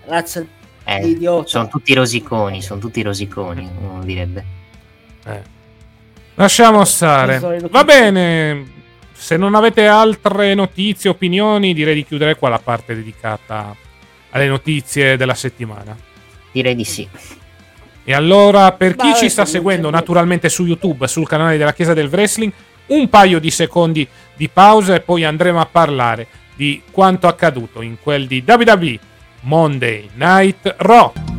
Razza 0.05 0.43
Eh, 0.85 0.99
di 1.01 1.09
idiota. 1.09 1.47
sono 1.47 1.67
tutti 1.67 1.93
rosiconi, 1.93 2.61
sono 2.61 2.79
tutti 2.79 3.01
rosiconi, 3.01 3.69
uno 3.77 4.01
direbbe. 4.03 4.45
Eh. 5.25 5.41
Lasciamo 6.35 6.85
stare. 6.85 7.39
Va 7.69 7.83
bene. 7.83 8.77
Se 9.11 9.35
non 9.35 9.53
avete 9.53 9.85
altre 9.85 10.53
notizie, 10.53 11.09
opinioni, 11.09 11.73
direi 11.73 11.93
di 11.93 12.05
chiudere 12.05 12.35
qua 12.37 12.47
la 12.47 12.59
parte 12.59 12.95
dedicata 12.95 13.75
alle 14.29 14.47
notizie 14.47 15.17
della 15.17 15.33
settimana. 15.35 15.95
Direi 16.53 16.73
di 16.73 16.85
sì. 16.85 17.07
E 18.05 18.13
allora, 18.13 18.71
per 18.71 18.95
chi 18.95 19.11
Beh, 19.11 19.17
ci 19.17 19.29
sta 19.29 19.43
seguendo 19.43 19.89
c'è 19.89 19.93
naturalmente 19.93 20.47
su 20.47 20.65
YouTube, 20.65 21.05
sul 21.09 21.27
canale 21.27 21.57
della 21.57 21.73
Chiesa 21.73 21.93
del 21.93 22.07
Wrestling, 22.07 22.51
un 22.87 23.09
paio 23.09 23.39
di 23.39 23.51
secondi 23.51 24.07
di 24.35 24.47
pausa 24.47 24.95
e 24.95 25.01
poi 25.01 25.25
andremo 25.25 25.59
a 25.59 25.65
parlare 25.65 26.25
di 26.59 26.81
quanto 26.91 27.27
accaduto 27.27 27.81
in 27.81 27.95
quel 28.01 28.27
di 28.27 28.43
WWE 28.45 28.99
Monday 29.43 30.09
Night 30.15 30.75
Raw. 30.79 31.38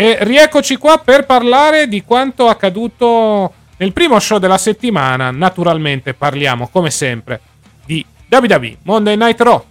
E 0.00 0.16
rieccoci 0.22 0.76
qua 0.76 0.96
per 0.96 1.26
parlare 1.26 1.86
di 1.86 2.02
quanto 2.02 2.48
accaduto 2.48 3.52
nel 3.76 3.92
primo 3.92 4.18
show 4.18 4.38
della 4.38 4.56
settimana. 4.56 5.30
Naturalmente 5.30 6.14
parliamo, 6.14 6.68
come 6.68 6.88
sempre, 6.88 7.38
di 7.84 8.02
WWE 8.30 8.78
Monday 8.84 9.14
Night 9.18 9.38
Raw. 9.42 9.62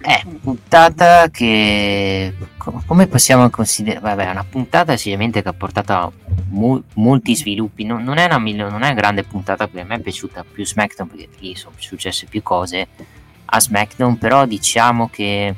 È 0.00 0.22
puntata 0.40 1.28
che 1.28 2.34
co- 2.56 2.84
come 2.86 3.08
possiamo 3.08 3.50
considerare? 3.50 3.98
Vabbè, 3.98 4.28
è 4.28 4.30
una 4.30 4.46
puntata 4.48 4.96
sicuramente 4.96 5.42
che 5.42 5.48
ha 5.48 5.54
portato 5.54 6.12
mo- 6.50 6.84
molti 6.94 7.34
sviluppi. 7.34 7.82
Non, 7.82 8.04
non 8.04 8.18
è 8.18 8.26
una, 8.26 8.38
non 8.38 8.82
è 8.84 8.90
una 8.90 8.94
grande 8.94 9.24
puntata 9.24 9.66
perché 9.66 9.80
a 9.80 9.86
me 9.86 9.96
è 9.96 10.02
piaciuta 10.02 10.44
più 10.48 10.64
SmackDown 10.64 11.08
perché 11.08 11.28
lì 11.40 11.56
sono 11.56 11.74
successe 11.78 12.26
più 12.26 12.44
cose 12.44 12.86
a 13.46 13.58
SmackDown, 13.58 14.18
però 14.18 14.46
diciamo 14.46 15.08
che 15.08 15.52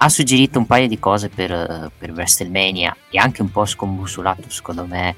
ha 0.00 0.08
suggerito 0.08 0.58
un 0.58 0.66
paio 0.66 0.86
di 0.86 0.98
cose 0.98 1.28
per, 1.28 1.90
per 1.96 2.12
WrestleMania 2.12 2.96
e 3.10 3.18
anche 3.18 3.42
un 3.42 3.50
po' 3.50 3.64
scombussolato 3.64 4.48
secondo 4.48 4.86
me, 4.86 5.16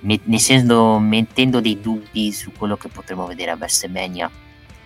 nel 0.00 0.40
senso 0.40 0.98
mettendo 0.98 1.60
dei 1.60 1.80
dubbi 1.80 2.32
su 2.32 2.52
quello 2.52 2.76
che 2.76 2.88
potremo 2.88 3.26
vedere 3.26 3.50
a 3.50 3.56
WrestleMania, 3.56 4.30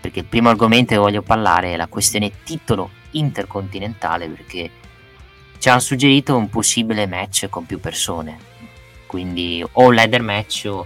perché 0.01 0.21
il 0.21 0.25
primo 0.25 0.49
argomento 0.49 0.95
che 0.95 1.01
voglio 1.01 1.23
parlare 1.23 1.73
è 1.73 1.77
la 1.77 1.87
questione 1.87 2.33
titolo 2.43 2.91
intercontinentale, 3.13 4.29
perché 4.29 4.71
ci 5.59 5.69
hanno 5.69 5.81
suggerito 5.81 6.37
un 6.37 6.49
possibile 6.49 7.07
match 7.07 7.49
con 7.49 7.65
più 7.65 7.79
persone, 7.79 8.39
quindi 9.07 9.65
o 9.71 9.87
un 9.87 9.95
ladder 9.95 10.23
match 10.23 10.67
o, 10.69 10.85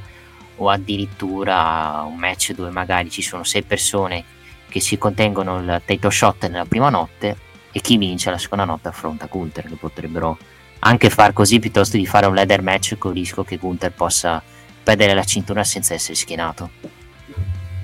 o 0.56 0.68
addirittura 0.68 2.04
un 2.06 2.16
match 2.16 2.52
dove 2.52 2.70
magari 2.70 3.10
ci 3.10 3.22
sono 3.22 3.44
sei 3.44 3.62
persone 3.62 4.24
che 4.68 4.80
si 4.80 4.98
contengono 4.98 5.58
il 5.58 5.82
title 5.86 6.10
shot 6.10 6.48
nella 6.48 6.64
prima 6.64 6.90
notte 6.90 7.50
e 7.72 7.80
chi 7.80 7.96
vince 7.96 8.30
la 8.30 8.38
seconda 8.38 8.64
notte 8.64 8.88
affronta 8.88 9.26
Gunther 9.26 9.66
che 9.66 9.74
potrebbero 9.74 10.38
anche 10.80 11.10
far 11.10 11.32
così 11.32 11.58
piuttosto 11.58 11.96
di 11.96 12.06
fare 12.06 12.26
un 12.26 12.34
ladder 12.34 12.62
match 12.62 12.96
con 12.98 13.12
il 13.12 13.18
rischio 13.18 13.44
che 13.44 13.56
Gunther 13.56 13.92
possa 13.92 14.42
perdere 14.82 15.14
la 15.14 15.24
cintura 15.24 15.64
senza 15.64 15.94
essere 15.94 16.14
schienato. 16.14 16.70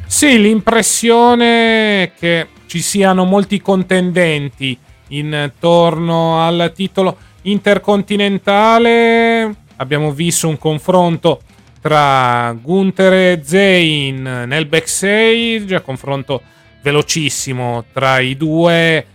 Sì, 0.06 0.40
l'impressione 0.40 2.12
che 2.18 2.48
ci 2.66 2.80
siano 2.80 3.24
molti 3.24 3.60
contendenti 3.60 4.78
intorno 5.08 6.44
al 6.44 6.72
titolo 6.74 7.16
intercontinentale. 7.42 9.54
Abbiamo 9.76 10.12
visto 10.12 10.48
un 10.48 10.58
confronto 10.58 11.42
tra 11.80 12.52
Gunther 12.60 13.12
e 13.12 13.40
Zayn 13.44 14.44
nel 14.46 14.66
backstage, 14.66 15.82
confronto 15.82 16.42
velocissimo 16.82 17.84
tra 17.92 18.18
i 18.18 18.36
due. 18.36 19.06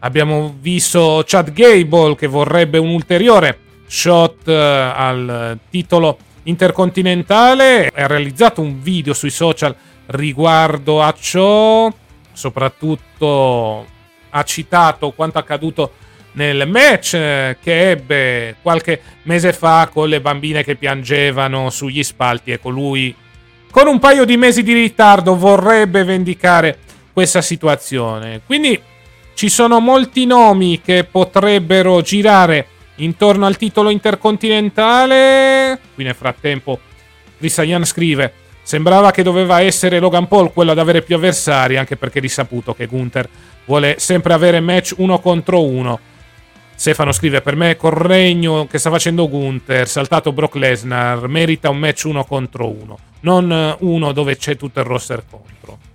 Abbiamo 0.00 0.56
visto 0.58 1.22
Chad 1.26 1.52
Gable 1.52 2.16
che 2.16 2.26
vorrebbe 2.26 2.78
un 2.78 2.88
ulteriore 2.88 3.58
shot 3.86 4.48
eh, 4.48 4.54
al 4.54 5.58
titolo 5.68 6.16
intercontinentale. 6.44 7.90
Ha 7.94 8.06
realizzato 8.06 8.62
un 8.62 8.80
video 8.80 9.12
sui 9.12 9.30
social 9.30 9.76
riguardo 10.06 11.02
a 11.02 11.14
ciò, 11.18 11.92
soprattutto 12.32 13.86
ha 14.30 14.42
citato 14.44 15.10
quanto 15.10 15.38
accaduto 15.38 15.92
nel 16.32 16.66
match 16.66 17.14
eh, 17.14 17.56
che 17.62 17.90
ebbe 17.90 18.56
qualche 18.62 19.02
mese 19.24 19.52
fa 19.52 19.90
con 19.92 20.08
le 20.08 20.22
bambine 20.22 20.64
che 20.64 20.76
piangevano 20.76 21.68
sugli 21.68 22.02
spalti. 22.02 22.52
Ecco, 22.52 22.70
lui 22.70 23.14
con 23.70 23.86
un 23.86 23.98
paio 23.98 24.24
di 24.24 24.38
mesi 24.38 24.62
di 24.62 24.72
ritardo 24.72 25.36
vorrebbe 25.36 26.04
vendicare 26.04 26.78
questa 27.12 27.42
situazione. 27.42 28.40
Quindi 28.46 28.80
ci 29.34 29.48
sono 29.48 29.80
molti 29.80 30.26
nomi 30.26 30.80
che 30.80 31.04
potrebbero 31.04 32.00
girare 32.02 32.66
intorno 32.96 33.46
al 33.46 33.56
titolo 33.56 33.90
intercontinentale. 33.90 35.78
Qui 35.94 36.04
nel 36.04 36.14
frattempo 36.14 36.78
Risayan 37.38 37.84
scrive 37.84 38.40
Sembrava 38.62 39.10
che 39.10 39.24
doveva 39.24 39.60
essere 39.60 39.98
Logan 39.98 40.28
Paul 40.28 40.52
quello 40.52 40.70
ad 40.70 40.78
avere 40.78 41.02
più 41.02 41.16
avversari, 41.16 41.76
anche 41.76 41.96
perché 41.96 42.20
risaputo 42.20 42.72
che 42.72 42.86
Gunther 42.86 43.28
vuole 43.64 43.96
sempre 43.98 44.32
avere 44.32 44.60
match 44.60 44.94
uno 44.98 45.18
contro 45.18 45.64
uno. 45.64 45.98
Stefano 46.76 47.10
scrive: 47.10 47.40
Per 47.40 47.56
me, 47.56 47.76
col 47.76 47.92
regno 47.92 48.68
che 48.70 48.78
sta 48.78 48.88
facendo 48.90 49.28
Gunther, 49.28 49.88
saltato 49.88 50.32
Brock 50.32 50.54
Lesnar, 50.54 51.26
merita 51.26 51.68
un 51.68 51.78
match 51.78 52.04
uno 52.04 52.24
contro 52.24 52.70
uno, 52.70 52.96
non 53.22 53.76
uno 53.80 54.12
dove 54.12 54.36
c'è 54.36 54.56
tutto 54.56 54.78
il 54.78 54.86
roster 54.86 55.24
contro. 55.28 55.89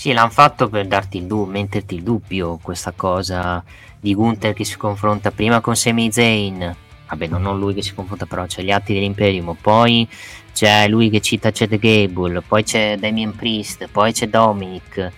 Sì, 0.00 0.14
l'hanno 0.14 0.30
fatto 0.30 0.70
per 0.70 0.86
darti 0.86 1.18
il 1.18 1.26
dubbio, 1.26 1.52
metterti 1.60 1.94
il 1.94 2.02
dubbio 2.02 2.58
questa 2.62 2.94
cosa 2.96 3.62
di 4.00 4.14
Gunther 4.14 4.54
che 4.54 4.64
si 4.64 4.78
confronta 4.78 5.30
prima 5.30 5.60
con 5.60 5.76
Sami 5.76 6.10
Zayn. 6.10 6.74
Vabbè, 7.10 7.26
non 7.26 7.58
lui 7.58 7.74
che 7.74 7.82
si 7.82 7.92
confronta, 7.92 8.24
però 8.24 8.46
c'è 8.46 8.62
gli 8.62 8.70
atti 8.70 8.94
dell'Imperium. 8.94 9.54
Poi 9.60 10.08
c'è 10.54 10.88
lui 10.88 11.10
che 11.10 11.20
cita 11.20 11.50
Chad 11.52 11.76
Gable, 11.76 12.40
poi 12.40 12.62
c'è 12.62 12.96
Damien 12.96 13.36
Priest, 13.36 13.88
poi 13.92 14.14
c'è 14.14 14.26
Dominic. 14.28 15.12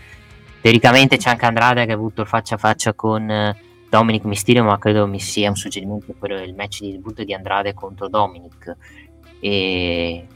Teoricamente 0.61 1.17
c'è 1.17 1.31
anche 1.31 1.47
Andrade 1.47 1.87
che 1.87 1.93
ha 1.93 1.95
avuto 1.95 2.23
il 2.23 2.27
faccia 2.27 2.57
a 2.57 2.59
faccia 2.59 2.93
con 2.93 3.31
eh, 3.31 3.57
Dominic 3.89 4.25
Mysterio, 4.25 4.65
ma 4.65 4.81
credo 4.81 5.07
mi 5.07 5.21
sia 5.21 5.49
un 5.49 5.55
suggerimento 5.55 6.13
per 6.19 6.33
il 6.33 6.57
match 6.57 6.81
di 6.81 6.91
debutto 6.91 7.23
di 7.23 7.33
Andrade 7.33 7.73
contro 7.73 8.09
Dominic. 8.09 8.77
E 9.39 10.27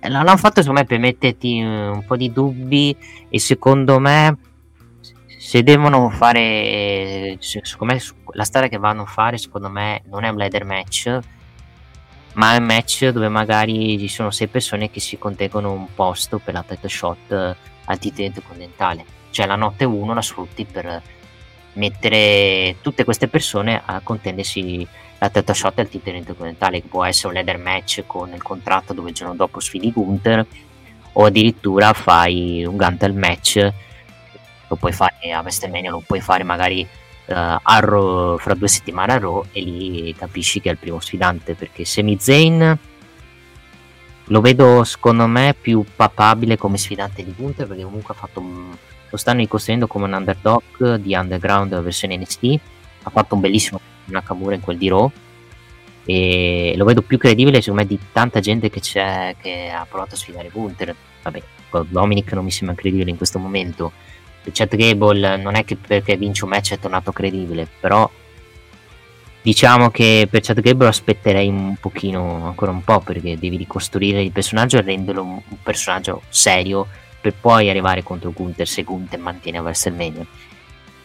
l'hanno 0.00 0.36
fatto 0.36 0.60
secondo 0.60 0.80
me 0.80 0.86
per 0.86 0.98
metterti 0.98 1.60
un 1.60 2.04
po' 2.06 2.16
di 2.16 2.32
dubbi 2.32 2.96
e 3.28 3.38
secondo 3.38 3.98
me 3.98 4.36
se 5.38 5.62
devono 5.62 6.10
fare 6.10 7.36
secondo 7.40 7.94
me 7.94 8.00
la 8.32 8.44
storia 8.44 8.68
che 8.68 8.78
vanno 8.78 9.02
a 9.02 9.06
fare 9.06 9.38
secondo 9.38 9.68
me 9.68 10.02
non 10.06 10.24
è 10.24 10.28
un 10.28 10.36
ladder 10.36 10.64
match 10.64 11.20
ma 12.36 12.54
è 12.54 12.58
un 12.58 12.64
match 12.64 13.08
dove 13.08 13.28
magari 13.28 13.98
ci 13.98 14.08
sono 14.08 14.30
sei 14.30 14.46
persone 14.46 14.90
che 14.90 15.00
si 15.00 15.18
contengono 15.18 15.72
un 15.72 15.94
posto 15.94 16.38
per 16.38 16.54
la 16.54 16.62
title 16.62 16.88
shot 16.88 17.32
eh, 17.32 17.56
al 17.86 17.98
titolo 17.98 18.26
intercontinentale. 18.26 19.04
Cioè 19.30 19.46
la 19.46 19.56
notte 19.56 19.84
1 19.84 20.14
la 20.14 20.22
sfrutti 20.22 20.64
per 20.64 21.02
mettere 21.74 22.76
tutte 22.82 23.04
queste 23.04 23.28
persone 23.28 23.80
a 23.84 24.00
contendersi 24.02 24.86
la 25.18 25.28
title 25.30 25.54
shot 25.54 25.78
al 25.78 25.88
titolo 25.88 26.16
intercontinentale, 26.16 26.80
che 26.80 26.88
può 26.88 27.04
essere 27.04 27.28
un 27.28 27.34
ladder 27.34 27.58
match 27.58 28.04
con 28.06 28.32
il 28.32 28.42
contratto 28.42 28.92
dove 28.92 29.10
il 29.10 29.14
giorno 29.14 29.34
dopo 29.34 29.60
sfidi 29.60 29.92
Gunther, 29.92 30.46
o 31.12 31.24
addirittura 31.24 31.92
fai 31.92 32.64
un 32.64 32.76
Gunter 32.76 33.12
match, 33.12 33.72
lo 34.68 34.76
puoi 34.76 34.92
fare 34.92 35.32
a 35.32 35.40
WrestleMania, 35.40 35.90
lo 35.90 36.02
puoi 36.04 36.20
fare 36.20 36.44
magari 36.44 36.86
uh, 37.26 37.58
Raw, 37.62 38.38
fra 38.38 38.54
due 38.54 38.68
settimane 38.68 39.12
a 39.12 39.18
Raw 39.18 39.44
e 39.52 39.60
lì 39.60 40.14
capisci 40.16 40.60
che 40.60 40.68
è 40.68 40.72
il 40.72 40.78
primo 40.78 41.00
sfidante 41.00 41.54
perché 41.54 41.84
Semi 41.84 42.16
Zayn 42.18 42.78
lo 44.28 44.40
vedo 44.40 44.82
secondo 44.84 45.26
me 45.26 45.54
più 45.58 45.84
papabile 45.94 46.56
come 46.56 46.78
sfidante 46.78 47.24
di 47.24 47.32
Gunther 47.36 47.66
perché 47.66 47.84
comunque 47.84 48.14
ha 48.14 48.16
fatto 48.16 48.40
un, 48.40 48.74
lo 49.08 49.16
stanno 49.16 49.38
ricostruendo 49.38 49.86
come 49.86 50.06
un 50.06 50.12
underdog 50.12 50.96
di 50.96 51.14
underground 51.14 51.80
versione 51.80 52.16
NXT 52.16 52.58
ha 53.04 53.10
fatto 53.10 53.34
un 53.36 53.40
bellissimo 53.40 53.80
Nakamura 54.06 54.54
in 54.54 54.60
quel 54.60 54.78
di 54.78 54.88
Raw. 54.88 55.10
E 56.04 56.74
lo 56.76 56.84
vedo 56.84 57.02
più 57.02 57.18
credibile 57.18 57.60
secondo 57.60 57.82
me 57.82 57.88
di 57.88 57.98
tanta 58.12 58.40
gente 58.40 58.70
che 58.70 58.80
c'è 58.80 59.34
che 59.40 59.70
ha 59.70 59.84
provato 59.88 60.14
a 60.14 60.16
sfidare 60.16 60.50
Gunther 60.52 60.94
vabbè 61.22 61.42
Dominic 61.88 62.32
non 62.32 62.44
mi 62.44 62.50
sembra 62.50 62.76
credibile 62.76 63.10
in 63.10 63.16
questo 63.16 63.38
momento. 63.38 63.92
Chad 64.52 64.76
Gable 64.76 65.36
non 65.36 65.56
è 65.56 65.64
che 65.64 65.76
perché 65.76 66.16
vince 66.16 66.44
un 66.44 66.50
match 66.50 66.74
è 66.74 66.78
tornato 66.78 67.12
credibile, 67.12 67.68
però 67.80 68.08
diciamo 69.42 69.90
che 69.90 70.28
per 70.30 70.40
Chad 70.40 70.60
Gable 70.60 70.86
aspetterei 70.86 71.48
un 71.48 71.76
pochino, 71.80 72.46
ancora 72.46 72.70
un 72.70 72.84
po', 72.84 73.00
perché 73.00 73.36
devi 73.38 73.56
ricostruire 73.56 74.22
il 74.22 74.30
personaggio 74.30 74.78
e 74.78 74.82
renderlo 74.82 75.22
un, 75.22 75.40
un 75.48 75.62
personaggio 75.62 76.22
serio 76.28 76.86
per 77.20 77.34
poi 77.34 77.68
arrivare 77.68 78.04
contro 78.04 78.30
Gunther 78.30 78.68
se 78.68 78.84
Gunther 78.84 79.18
mantiene 79.18 79.58
a 79.58 79.62
WrestleMania. 79.62 80.24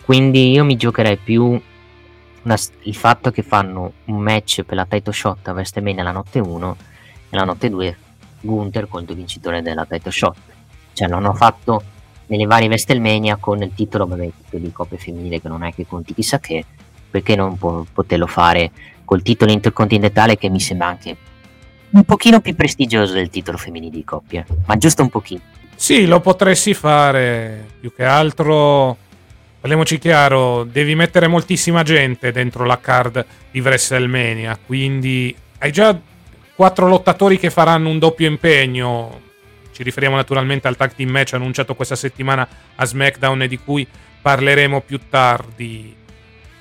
Quindi 0.06 0.52
io 0.52 0.64
mi 0.64 0.76
giocherei 0.76 1.18
più 1.18 1.60
una, 2.44 2.58
il 2.84 2.96
fatto 2.96 3.32
che 3.32 3.44
fanno 3.44 3.94
un 4.06 4.18
match 4.18 4.64
per 4.64 4.76
la 4.76 4.86
title 4.86 5.14
shot 5.14 5.48
a 5.48 5.52
WrestleMania 5.52 6.04
la 6.04 6.12
notte 6.12 6.40
1 6.40 6.78
e 7.30 7.36
la 7.36 7.44
notte 7.44 7.70
2 7.70 7.98
Gunther 8.42 8.88
contro 8.88 9.14
il 9.14 9.20
vincitore 9.20 9.62
della 9.62 9.86
title 9.86 10.12
shot. 10.12 10.38
Cioè 10.94 11.08
l'hanno 11.08 11.34
fatto 11.34 11.84
nelle 12.28 12.46
varie 12.46 12.68
WrestleMania 12.68 13.38
con 13.38 13.62
il 13.62 13.74
titolo, 13.74 14.08
vabbè, 14.08 14.32
di 14.50 14.72
coppia 14.72 14.98
femminile 14.98 15.42
che 15.42 15.48
non 15.48 15.64
è 15.64 15.74
che 15.74 15.86
conti 15.86 16.14
chissà 16.14 16.40
che, 16.40 16.66
perché 17.10 17.36
non 17.36 17.58
può, 17.58 17.86
poterlo 17.92 18.28
fare 18.28 18.72
col 19.06 19.22
titolo 19.22 19.52
intercontinentale 19.52 20.38
che 20.38 20.50
mi 20.50 20.60
sembra 20.60 20.88
anche 20.88 21.18
un 21.92 22.04
pochino 22.06 22.40
più 22.40 22.56
prestigioso 22.56 23.14
del 23.14 23.30
titolo 23.30 23.58
femminile 23.58 23.92
di 23.92 24.04
coppia, 24.04 24.46
ma 24.66 24.78
giusto 24.78 25.02
un 25.02 25.10
pochino. 25.10 25.42
Sì, 25.76 26.06
lo 26.06 26.22
potresti 26.22 26.74
fare, 26.74 27.68
più 27.80 27.94
che 27.94 28.06
altro, 28.06 28.98
parliamoci 29.62 30.00
chiaro, 30.00 30.64
devi 30.64 30.96
mettere 30.96 31.28
moltissima 31.28 31.84
gente 31.84 32.32
dentro 32.32 32.66
la 32.66 32.80
card 32.80 33.24
di 33.52 33.60
WrestleMania, 33.60 34.58
quindi 34.66 35.34
hai 35.60 35.72
già 35.72 35.98
quattro 36.56 36.88
lottatori 36.88 37.38
che 37.38 37.52
faranno 37.52 37.88
un 37.90 38.00
doppio 38.00 38.28
impegno, 38.28 39.22
ci 39.72 39.84
riferiamo 39.84 40.16
naturalmente 40.16 40.68
al 40.68 40.76
tag 40.76 40.96
team 40.96 41.12
match 41.12 41.34
annunciato 41.34 41.76
questa 41.76 41.96
settimana 41.96 42.48
a 42.76 42.86
SmackDown 42.86 43.44
e 43.44 43.48
di 43.48 43.60
cui 43.60 43.88
parleremo 44.22 44.82
più 44.82 45.00
tardi. 45.10 45.96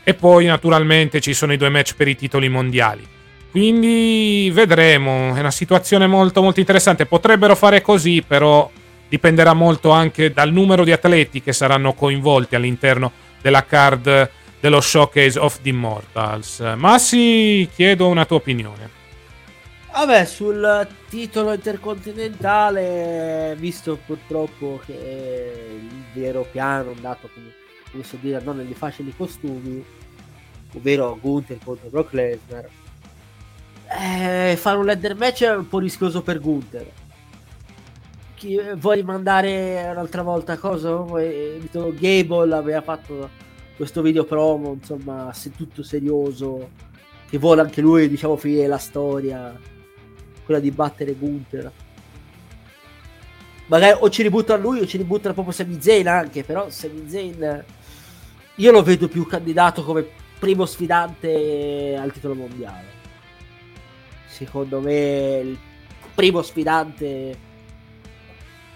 E 0.03 0.15
poi 0.15 0.45
naturalmente 0.45 1.21
ci 1.21 1.33
sono 1.33 1.55
i 1.55 1.57
due 1.57 1.69
match 1.71 1.95
per 1.97 2.09
i 2.09 2.17
titoli 2.17 2.51
mondiali. 2.51 3.07
Quindi 3.51 4.51
vedremo, 4.53 5.35
è 5.35 5.41
una 5.41 5.51
situazione 5.51 6.07
molto 6.07 6.43
molto 6.43 6.61
interessante. 6.61 7.07
Potrebbero 7.07 7.55
fare 7.55 7.81
così, 7.81 8.23
però 8.27 8.71
dipenderà 9.11 9.53
molto 9.53 9.91
anche 9.91 10.33
dal 10.33 10.51
numero 10.53 10.85
di 10.85 10.93
atleti 10.93 11.43
che 11.43 11.53
saranno 11.53 11.93
coinvolti 11.93 12.55
all'interno 12.55 13.13
della 13.43 13.67
card 13.67 14.31
dello 14.61 14.81
Showcase 14.81 15.39
of 15.39 15.61
the 15.61 15.69
Immortals. 15.71 16.61
Massi, 16.77 17.69
chiedo 17.75 18.09
una 18.09 18.25
tua 18.25 18.37
opinione. 18.37 18.89
Vabbè, 19.93 20.25
sul 20.25 20.87
titolo 21.09 21.53
intercontinentale, 21.53 23.57
visto 23.59 23.99
purtroppo 24.07 24.81
che 24.87 24.93
il 24.93 26.05
vero 26.15 26.47
piano 26.51 26.93
è 26.93 26.95
andato 26.95 27.29
come 27.91 28.05
so 28.05 28.17
dire, 28.21 28.41
non 28.45 28.59
negli 28.59 28.75
facili 28.75 29.13
costumi, 29.17 29.85
ovvero 30.75 31.19
Gunther 31.21 31.59
contro 31.65 31.89
Brock 31.89 32.13
Lesnar. 32.13 32.69
Eh, 33.99 34.57
fare 34.57 34.77
un 34.77 34.87
ladder 34.87 35.17
match 35.17 35.43
è 35.43 35.57
un 35.57 35.69
po' 35.69 35.81
rischioso 35.81 36.23
per 36.23 36.39
Gunther. 36.39 37.00
Chi, 38.41 38.59
vuoi 38.76 38.97
rimandare 38.97 39.86
un'altra 39.91 40.22
volta 40.22 40.57
cosa? 40.57 40.88
Gable 40.95 42.55
aveva 42.55 42.80
fatto 42.80 43.28
questo 43.76 44.01
video 44.01 44.24
promo, 44.24 44.72
insomma, 44.72 45.30
se 45.34 45.51
tutto 45.55 45.82
serioso, 45.82 46.70
che 47.28 47.36
vuole 47.36 47.61
anche 47.61 47.82
lui, 47.82 48.09
diciamo, 48.09 48.38
finire 48.38 48.66
la 48.66 48.78
storia, 48.78 49.55
quella 50.43 50.59
di 50.59 50.70
battere 50.70 51.12
Gunther 51.12 51.70
magari 53.66 53.99
o 54.01 54.09
ci 54.09 54.22
ributtano 54.22 54.62
lui 54.62 54.80
o 54.80 54.86
ci 54.86 54.97
ributtano 54.97 55.34
proprio 55.34 55.53
Sami 55.53 55.78
Zayn 55.78 56.09
anche, 56.09 56.43
però 56.43 56.70
Sami 56.70 57.11
Zayn 57.11 57.64
io 58.55 58.72
lo 58.72 58.82
vedo 58.82 59.07
più 59.07 59.26
candidato 59.26 59.84
come 59.84 60.07
primo 60.38 60.64
sfidante 60.64 61.95
al 62.01 62.11
titolo 62.11 62.34
mondiale. 62.34 62.86
Secondo 64.26 64.80
me 64.80 65.41
il 65.45 65.59
primo 66.14 66.41
sfidante 66.41 67.49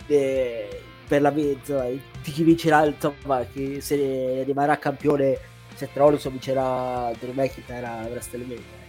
eh, 0.07 0.83
per 1.07 1.21
la 1.21 1.31
mezza 1.31 1.87
di 1.89 2.31
chi 2.31 2.43
vincerà 2.43 2.85
insomma 2.87 3.45
che 3.53 3.81
se 3.81 4.43
rimarrà 4.45 4.79
campione 4.79 5.39
Seth 5.75 5.97
Rollins 5.97 6.29
vincerà 6.31 7.13
Drew 7.19 7.33
McIntyre 7.33 7.87
a 7.87 8.07
WrestleMania. 8.09 8.83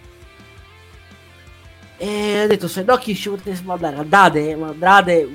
E 1.98 2.40
ha 2.40 2.48
detto 2.48 2.68
se 2.68 2.84
no 2.84 2.98
chi 2.98 3.16
ci 3.16 3.30
potesse 3.30 3.64
mandare? 3.64 3.96
Andate 3.96 4.56
ma 4.56 4.68
andate 4.68 5.28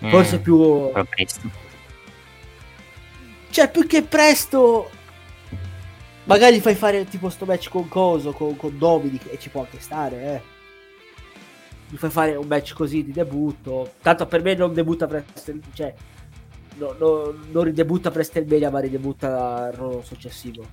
forse 0.00 0.38
mm, 0.38 0.42
più 0.42 0.92
presto. 1.08 1.50
Cioè 3.50 3.70
più 3.70 3.86
che 3.86 4.02
presto 4.02 4.90
magari 6.24 6.60
fai 6.60 6.74
fare 6.74 7.04
tipo 7.06 7.28
sto 7.28 7.44
match 7.44 7.68
con 7.68 7.88
Coso 7.88 8.32
con, 8.32 8.56
con 8.56 8.76
Dominic 8.76 9.26
e 9.30 9.38
ci 9.38 9.50
può 9.50 9.60
anche 9.60 9.78
stare 9.78 10.16
eh 10.16 10.53
mi 11.94 12.00
fai 12.00 12.10
fare 12.10 12.34
un 12.34 12.48
match 12.48 12.74
così 12.74 13.04
di 13.04 13.12
debutto 13.12 13.92
tanto 14.02 14.26
per 14.26 14.42
me 14.42 14.54
non 14.54 14.74
debutta 14.74 15.06
presto 15.06 15.52
cioè 15.74 15.94
no, 16.78 16.96
no, 16.98 17.34
non 17.52 17.62
ridebutta 17.62 18.10
presto 18.10 18.40
il 18.40 18.46
media 18.48 18.68
ma 18.68 18.80
ridebutta 18.80 19.68
il 19.70 19.76
ruolo 19.76 20.02
successivo 20.02 20.66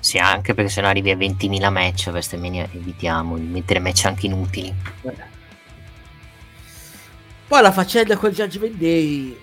sì 0.00 0.18
anche 0.18 0.52
perché 0.52 0.70
se 0.70 0.80
no 0.80 0.88
arrivi 0.88 1.12
a 1.12 1.16
20.000 1.16 1.70
match 1.70 2.08
a 2.08 2.10
WrestleMania 2.10 2.68
evitiamo 2.72 3.36
di 3.38 3.46
mettere 3.46 3.78
match 3.78 4.06
anche 4.06 4.26
inutili 4.26 4.74
Vabbè. 5.02 5.32
Poi 7.46 7.62
la 7.62 7.70
faccenda 7.70 8.16
col 8.16 8.32
Judgment 8.32 8.74
Day, 8.74 9.38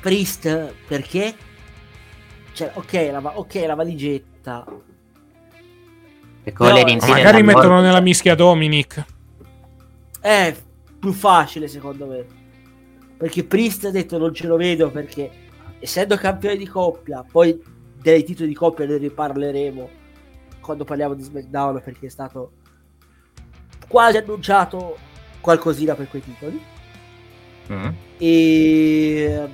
Priest, 0.00 0.74
perché? 0.88 1.36
Cioè, 2.52 2.72
ok, 2.74 2.92
la, 3.12 3.38
okay, 3.38 3.66
la 3.66 3.74
valigetta. 3.74 4.64
Però, 6.42 6.74
magari 7.06 7.42
mettono 7.42 7.80
nella 7.80 8.00
mischia 8.00 8.34
Dominic. 8.34 9.04
È 10.24 10.56
più 10.98 11.12
facile 11.12 11.68
secondo 11.68 12.06
me. 12.06 12.24
Perché 13.18 13.44
Priest 13.44 13.84
ha 13.84 13.90
detto 13.90 14.16
non 14.16 14.32
ce 14.32 14.46
lo 14.46 14.56
vedo 14.56 14.90
perché 14.90 15.30
essendo 15.78 16.16
campione 16.16 16.56
di 16.56 16.66
coppia, 16.66 17.22
poi 17.30 17.62
dei 18.00 18.24
titoli 18.24 18.48
di 18.48 18.54
coppia 18.54 18.86
ne 18.86 18.96
riparleremo 18.96 19.90
quando 20.60 20.84
parliamo 20.84 21.12
di 21.12 21.22
SmackDown 21.22 21.82
perché 21.84 22.06
è 22.06 22.08
stato 22.08 22.52
quasi 23.86 24.16
annunciato 24.16 24.96
qualcosina 25.40 25.94
per 25.94 26.08
quei 26.08 26.22
titoli 26.22 26.72
Mm. 27.72 27.88
E... 28.18 29.48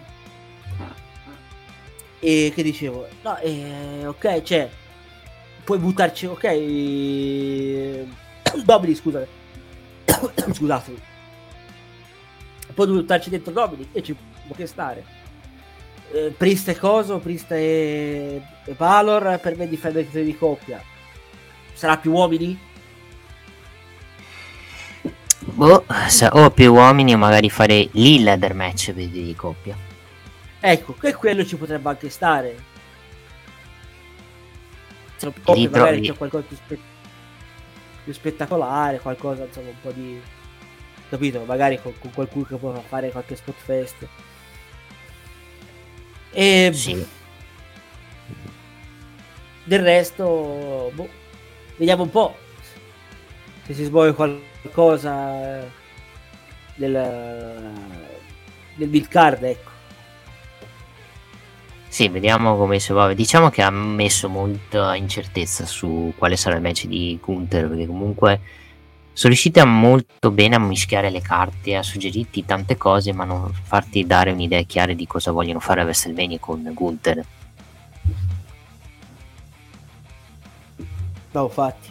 e 2.19 2.53
che 2.55 2.63
dicevo? 2.63 3.07
No, 3.23 3.37
eh, 3.39 4.05
ok, 4.07 4.43
cioè, 4.43 4.69
puoi 5.65 5.79
buttarci, 5.79 6.27
ok. 6.27 6.45
Domini, 8.65 8.95
scusate. 10.55 10.55
Scusate. 10.55 11.09
Puoi 12.75 12.87
buttarci 12.87 13.31
dentro 13.31 13.53
Domini 13.53 13.89
e 13.93 14.03
ci 14.03 14.15
può 14.47 14.55
che 14.55 14.67
stare. 14.67 15.05
Eh, 16.13 16.35
Priest 16.37 16.69
e 16.69 16.77
Coso, 16.77 17.19
Priest 17.19 17.53
e, 17.53 18.43
e 18.65 18.75
Valor 18.77 19.39
per 19.41 19.57
me 19.57 19.69
difendere 19.69 20.09
di 20.11 20.37
coppia. 20.37 20.83
Sarà 21.73 21.97
più 21.97 22.13
uomini? 22.13 22.59
Boh, 25.43 25.85
o 26.33 26.51
più 26.51 26.73
uomini 26.73 27.15
o 27.15 27.19
magari 27.19 27.51
fare 27.51 27.89
lì 27.93 28.23
ladder 28.23 28.55
match 28.55 28.93
di 28.93 29.35
coppia. 29.37 29.77
Ecco, 30.61 30.95
che 30.95 31.15
quello 31.15 31.45
ci 31.45 31.57
potrebbe 31.57 31.89
anche 31.89 32.11
stare. 32.11 32.69
Coppia, 35.43 35.71
magari 35.71 36.01
c'è 36.01 36.15
qualcosa 36.17 36.45
più, 36.47 36.57
spe- 36.57 36.79
più, 38.11 38.13
spettacolare, 38.13 39.01
qualcosa 39.01 39.45
insomma 39.45 39.71
un 39.71 39.81
po' 39.81 39.93
di... 39.93 40.21
Capito? 41.09 41.43
Magari 41.45 41.81
con, 41.81 41.93
con 41.99 42.13
qualcuno 42.13 42.45
che 42.45 42.57
può 42.57 42.73
fare 42.87 43.11
qualche 43.11 43.37
spot 43.37 43.57
fest. 43.57 44.07
E... 46.33 46.71
Sì. 46.73 47.07
Del 49.65 49.83
resto, 49.83 50.91
boh, 50.95 51.09
vediamo 51.77 52.03
un 52.03 52.11
po' 52.11 52.37
se 53.71 53.75
si 53.75 53.85
smuove 53.85 54.15
qualcosa 54.15 55.65
del, 56.75 57.73
del 58.75 58.89
build 58.89 59.07
card, 59.07 59.45
ecco. 59.45 59.70
Sì, 61.91 62.09
vediamo 62.09 62.57
come 62.57 62.79
si 62.79 62.93
va. 62.93 63.13
Diciamo 63.13 63.51
che 63.51 63.63
ha 63.63 63.71
messo 63.71 64.29
molta 64.29 64.95
incertezza 64.95 65.67
su 65.67 66.15
quale 66.17 66.37
sarà 66.37 66.55
il 66.55 66.63
match 66.63 66.87
di 66.87 67.19
Gunther, 67.21 67.67
perché 67.67 67.85
comunque 67.85 68.41
sono 69.13 69.33
riusciti 69.33 69.59
a 69.59 69.65
molto 69.65 70.31
bene 70.31 70.55
a 70.55 70.61
mischiare 70.61 71.11
le 71.11 71.21
carte, 71.21 71.75
a 71.75 71.83
suggerirti 71.83 72.45
tante 72.45 72.77
cose, 72.77 73.13
ma 73.13 73.25
non 73.25 73.53
farti 73.65 74.07
dare 74.07 74.31
un'idea 74.31 74.63
chiara 74.63 74.93
di 74.93 75.05
cosa 75.05 75.33
vogliono 75.33 75.59
fare 75.59 75.81
a 75.81 75.85
WrestleMania 75.85 76.39
con 76.39 76.71
Gunther. 76.73 77.25
No, 81.33 81.43
infatti. 81.43 81.89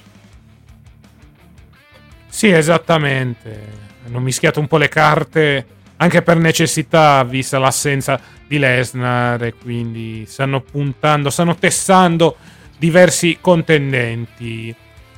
Sì, 2.30 2.48
esattamente. 2.48 3.88
Hanno 4.06 4.20
mischiato 4.22 4.62
un 4.62 4.68
po' 4.68 4.78
le 4.78 4.88
carte 4.88 5.68
anche 6.02 6.22
per 6.22 6.38
necessità, 6.38 7.24
vista 7.24 7.60
l'assenza 7.60 8.20
di 8.48 8.58
Lesnar, 8.58 9.44
e 9.44 9.54
quindi 9.54 10.26
stanno 10.28 10.62
puntando, 10.62 11.30
stanno 11.30 11.56
testando 11.56 12.38
diversi 12.78 13.38
contendenti. 13.42 14.74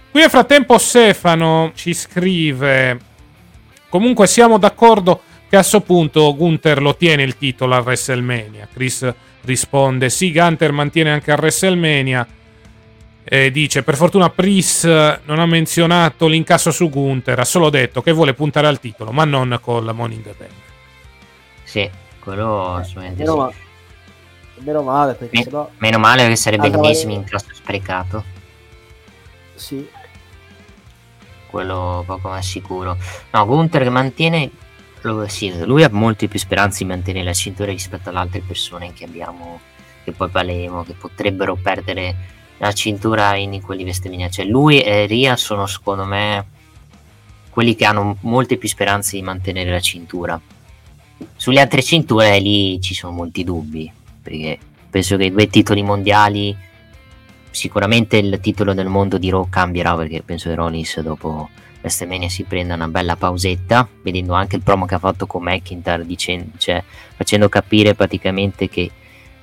Qui 0.09 0.19
nel 0.19 0.29
frattempo 0.29 0.77
Stefano 0.79 1.71
ci 1.75 1.93
scrive: 1.93 2.99
Comunque 3.89 4.25
siamo 4.25 4.57
d'accordo 4.57 5.21
che 5.47 5.55
a 5.55 5.59
questo 5.59 5.81
punto 5.81 6.35
Gunther 6.35 6.81
lo 6.81 6.95
tiene 6.95 7.23
il 7.23 7.37
titolo 7.37 7.75
a 7.75 7.79
WrestleMania. 7.79 8.67
Chris 8.73 9.07
risponde: 9.43 10.09
Sì, 10.09 10.31
Gunter 10.31 10.71
mantiene 10.71 11.11
anche 11.11 11.31
a 11.31 11.37
WrestleMania 11.39 12.27
eh, 13.23 13.51
dice 13.51 13.83
per 13.83 13.95
fortuna 13.95 14.31
Pris 14.31 14.83
non 14.83 15.37
ha 15.37 15.45
menzionato 15.45 16.25
l'incasso 16.25 16.71
su 16.71 16.89
Gunther 16.89 17.37
ha 17.37 17.45
solo 17.45 17.69
detto 17.69 18.01
che 18.01 18.11
vuole 18.11 18.33
puntare 18.33 18.65
al 18.65 18.79
titolo 18.79 19.11
ma 19.11 19.25
non 19.25 19.51
in 19.51 20.23
the 20.23 20.33
Bank 20.35 20.70
sì 21.71 21.89
quello 22.19 22.75
assolutamente 22.75 23.23
meno, 23.23 23.51
sì. 23.51 24.61
meno 24.63 24.81
male 24.83 25.13
perché 25.13 25.37
Me- 25.37 25.43
sennò... 25.43 25.69
meno 25.77 25.97
male 25.97 26.27
che 26.27 26.35
sarebbe 26.35 26.69
l'ennesimo 26.69 27.13
incasso 27.13 27.47
sprecato 27.53 28.23
sì 29.55 29.87
quello 31.47 32.03
poco 32.05 32.29
ma 32.29 32.41
sicuro 32.41 32.97
no 33.31 33.45
Gunther 33.45 33.83
che 33.83 33.89
mantiene 33.89 34.51
sì, 35.27 35.65
lui 35.65 35.83
ha 35.83 35.89
molte 35.91 36.27
più 36.27 36.37
speranze 36.37 36.83
di 36.83 36.89
mantenere 36.89 37.25
la 37.25 37.33
cintura 37.33 37.71
rispetto 37.71 38.09
alle 38.09 38.19
altre 38.19 38.41
persone 38.41 38.93
che 38.93 39.05
abbiamo 39.05 39.59
che 40.03 40.11
poi 40.11 40.29
parleremo 40.29 40.83
che 40.83 40.93
potrebbero 40.93 41.55
perdere 41.55 42.39
la 42.61 42.71
cintura 42.73 43.35
in 43.35 43.59
quelli 43.61 43.83
vestemini. 43.83 44.29
Cioè 44.29 44.45
lui 44.45 44.81
e 44.81 45.05
Ria 45.07 45.35
sono 45.35 45.65
secondo 45.65 46.05
me 46.05 46.45
quelli 47.49 47.75
che 47.75 47.85
hanno 47.85 48.17
molte 48.21 48.57
più 48.57 48.69
speranze 48.69 49.17
di 49.17 49.23
mantenere 49.23 49.71
la 49.71 49.79
cintura. 49.79 50.39
Sulle 51.35 51.59
altre 51.59 51.81
cinture 51.81 52.39
lì 52.39 52.79
ci 52.81 52.93
sono 52.93 53.13
molti 53.13 53.43
dubbi, 53.43 53.91
perché 54.21 54.57
penso 54.89 55.17
che 55.17 55.25
i 55.25 55.31
due 55.31 55.47
titoli 55.47 55.81
mondiali, 55.81 56.55
sicuramente 57.49 58.17
il 58.17 58.39
titolo 58.41 58.73
del 58.73 58.87
mondo 58.87 59.17
di 59.17 59.29
Raw 59.29 59.47
cambierà, 59.49 59.95
perché 59.95 60.21
penso 60.23 60.49
che 60.49 60.55
Rollins 60.55 60.99
dopo 60.99 61.49
WrestleMania 61.81 62.29
si 62.29 62.43
prenda 62.43 62.75
una 62.75 62.87
bella 62.87 63.15
pausetta, 63.15 63.87
vedendo 64.03 64.33
anche 64.33 64.55
il 64.55 64.61
promo 64.61 64.85
che 64.85 64.95
ha 64.95 64.99
fatto 64.99 65.25
con 65.25 65.43
McIntyre, 65.43 66.05
dicendo, 66.05 66.51
cioè, 66.57 66.83
facendo 67.15 67.49
capire 67.49 67.95
praticamente 67.95 68.69
che 68.69 68.91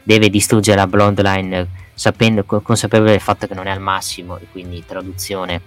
deve 0.02 0.30
distruggere 0.30 0.76
la 0.76 0.86
blonde 0.86 1.22
line 1.22 1.68
sapendo, 1.94 2.44
consapevole 2.44 3.10
del 3.10 3.20
fatto 3.20 3.46
che 3.46 3.54
non 3.54 3.66
è 3.66 3.70
al 3.70 3.80
massimo 3.80 4.38
e 4.38 4.46
quindi 4.50 4.84
traduzione 4.86 5.60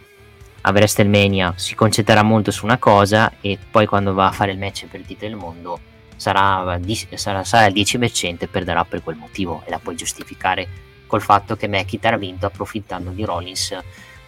a 0.61 0.71
WrestleMania 0.71 1.53
si 1.57 1.75
concentrerà 1.75 2.23
molto 2.23 2.51
su 2.51 2.65
una 2.65 2.77
cosa 2.77 3.33
e 3.41 3.57
poi 3.69 3.85
quando 3.85 4.13
va 4.13 4.27
a 4.27 4.31
fare 4.31 4.51
il 4.51 4.57
match 4.57 4.85
per 4.85 5.01
il 5.01 5.05
titolo 5.05 5.29
del 5.29 5.39
mondo 5.39 5.79
sarà, 6.21 6.79
sarà, 7.15 7.43
sarà 7.43 7.65
il 7.65 7.73
10% 7.73 8.35
e 8.41 8.47
perderà 8.47 8.85
per 8.85 9.01
quel 9.01 9.15
motivo 9.15 9.63
e 9.65 9.71
la 9.71 9.79
puoi 9.79 9.95
giustificare 9.95 10.67
col 11.07 11.21
fatto 11.21 11.55
che 11.55 11.67
McIntyre 11.67 12.13
ha 12.13 12.19
vinto 12.19 12.45
approfittando 12.45 13.09
di 13.09 13.25
Rollins 13.25 13.75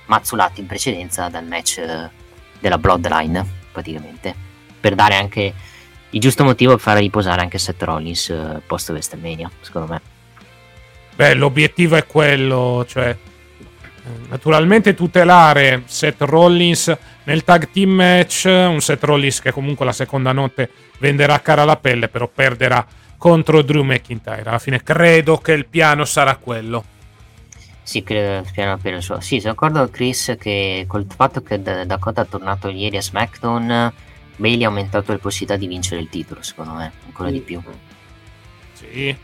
mazzolato 0.07 0.59
in 0.59 0.65
precedenza 0.65 1.29
dal 1.29 1.45
match 1.45 1.77
eh, 1.77 2.09
della 2.59 2.79
Bloodline 2.79 3.45
praticamente 3.71 4.33
per 4.79 4.95
dare 4.95 5.15
anche 5.15 5.53
il 6.09 6.19
giusto 6.19 6.43
motivo 6.43 6.71
per 6.71 6.81
far 6.81 6.97
riposare 6.97 7.41
anche 7.41 7.59
Seth 7.59 7.83
Rollins 7.83 8.29
eh, 8.29 8.61
post 8.65 8.89
WrestleMania 8.89 9.51
secondo 9.61 9.93
me. 9.93 10.01
Beh 11.15 11.35
l'obiettivo 11.35 11.95
è 11.95 12.07
quello 12.07 12.85
cioè 12.87 13.15
naturalmente 14.27 14.93
tutelare 14.93 15.83
Seth 15.85 16.21
Rollins 16.21 16.95
nel 17.23 17.43
tag 17.43 17.69
team 17.71 17.91
match 17.91 18.45
un 18.45 18.81
Seth 18.81 19.03
Rollins 19.03 19.39
che 19.39 19.51
comunque 19.51 19.85
la 19.85 19.93
seconda 19.93 20.31
notte 20.31 20.69
venderà 20.99 21.39
cara 21.39 21.63
la 21.63 21.77
pelle 21.77 22.09
però 22.09 22.27
perderà 22.27 22.85
contro 23.17 23.61
Drew 23.61 23.83
McIntyre 23.83 24.43
alla 24.43 24.59
fine 24.59 24.83
credo 24.83 25.37
che 25.37 25.53
il 25.53 25.65
piano 25.65 26.03
sarà 26.03 26.35
quello 26.35 26.83
sì, 27.83 28.01
credo 28.01 28.47
piano 28.53 28.77
piano 28.77 29.01
suo. 29.01 29.19
Sì, 29.19 29.39
sono 29.41 29.53
d'accordo 29.53 29.89
Chris 29.89 30.35
che 30.39 30.85
col 30.87 31.05
fatto 31.05 31.41
che 31.41 31.61
Dakota 31.61 32.21
è 32.21 32.27
tornato 32.27 32.69
ieri 32.69 32.95
a 32.95 33.01
SmackDown, 33.01 33.93
Bailey 34.37 34.63
ha 34.63 34.67
aumentato 34.67 35.11
le 35.11 35.17
possibilità 35.17 35.57
di 35.57 35.67
vincere 35.67 35.99
il 35.99 36.07
titolo, 36.07 36.41
secondo 36.41 36.73
me, 36.73 36.93
ancora 37.05 37.27
sì. 37.27 37.35
di 37.35 37.41
più. 37.41 37.61
Sì. 38.71 39.17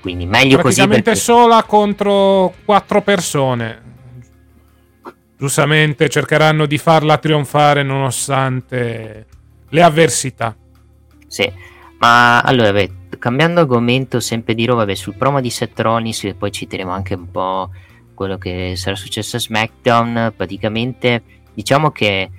Quindi 0.00 0.26
meglio 0.26 0.56
così. 0.56 0.76
Praticamente 0.76 1.10
perché... 1.10 1.20
sola 1.20 1.62
contro 1.64 2.54
quattro 2.64 3.02
persone. 3.02 3.88
Giustamente 5.36 6.08
cercheranno 6.08 6.66
di 6.66 6.78
farla 6.78 7.18
trionfare 7.18 7.82
nonostante 7.82 9.26
le 9.68 9.82
avversità. 9.82 10.54
Sì, 11.26 11.50
ma 11.98 12.40
allora, 12.40 12.72
beh, 12.72 12.92
cambiando 13.18 13.60
argomento, 13.60 14.20
sempre 14.20 14.54
di 14.54 14.66
roba, 14.66 14.92
sul 14.94 15.14
promo 15.14 15.40
di 15.40 15.48
Seth 15.48 15.78
Rollins, 15.80 16.24
e 16.24 16.34
poi 16.34 16.50
citeremo 16.50 16.90
anche 16.90 17.14
un 17.14 17.30
po' 17.30 17.70
quello 18.14 18.36
che 18.36 18.74
sarà 18.76 18.96
successo 18.96 19.36
a 19.36 19.40
SmackDown. 19.40 20.32
Praticamente, 20.36 21.22
diciamo 21.54 21.90
che 21.90 22.30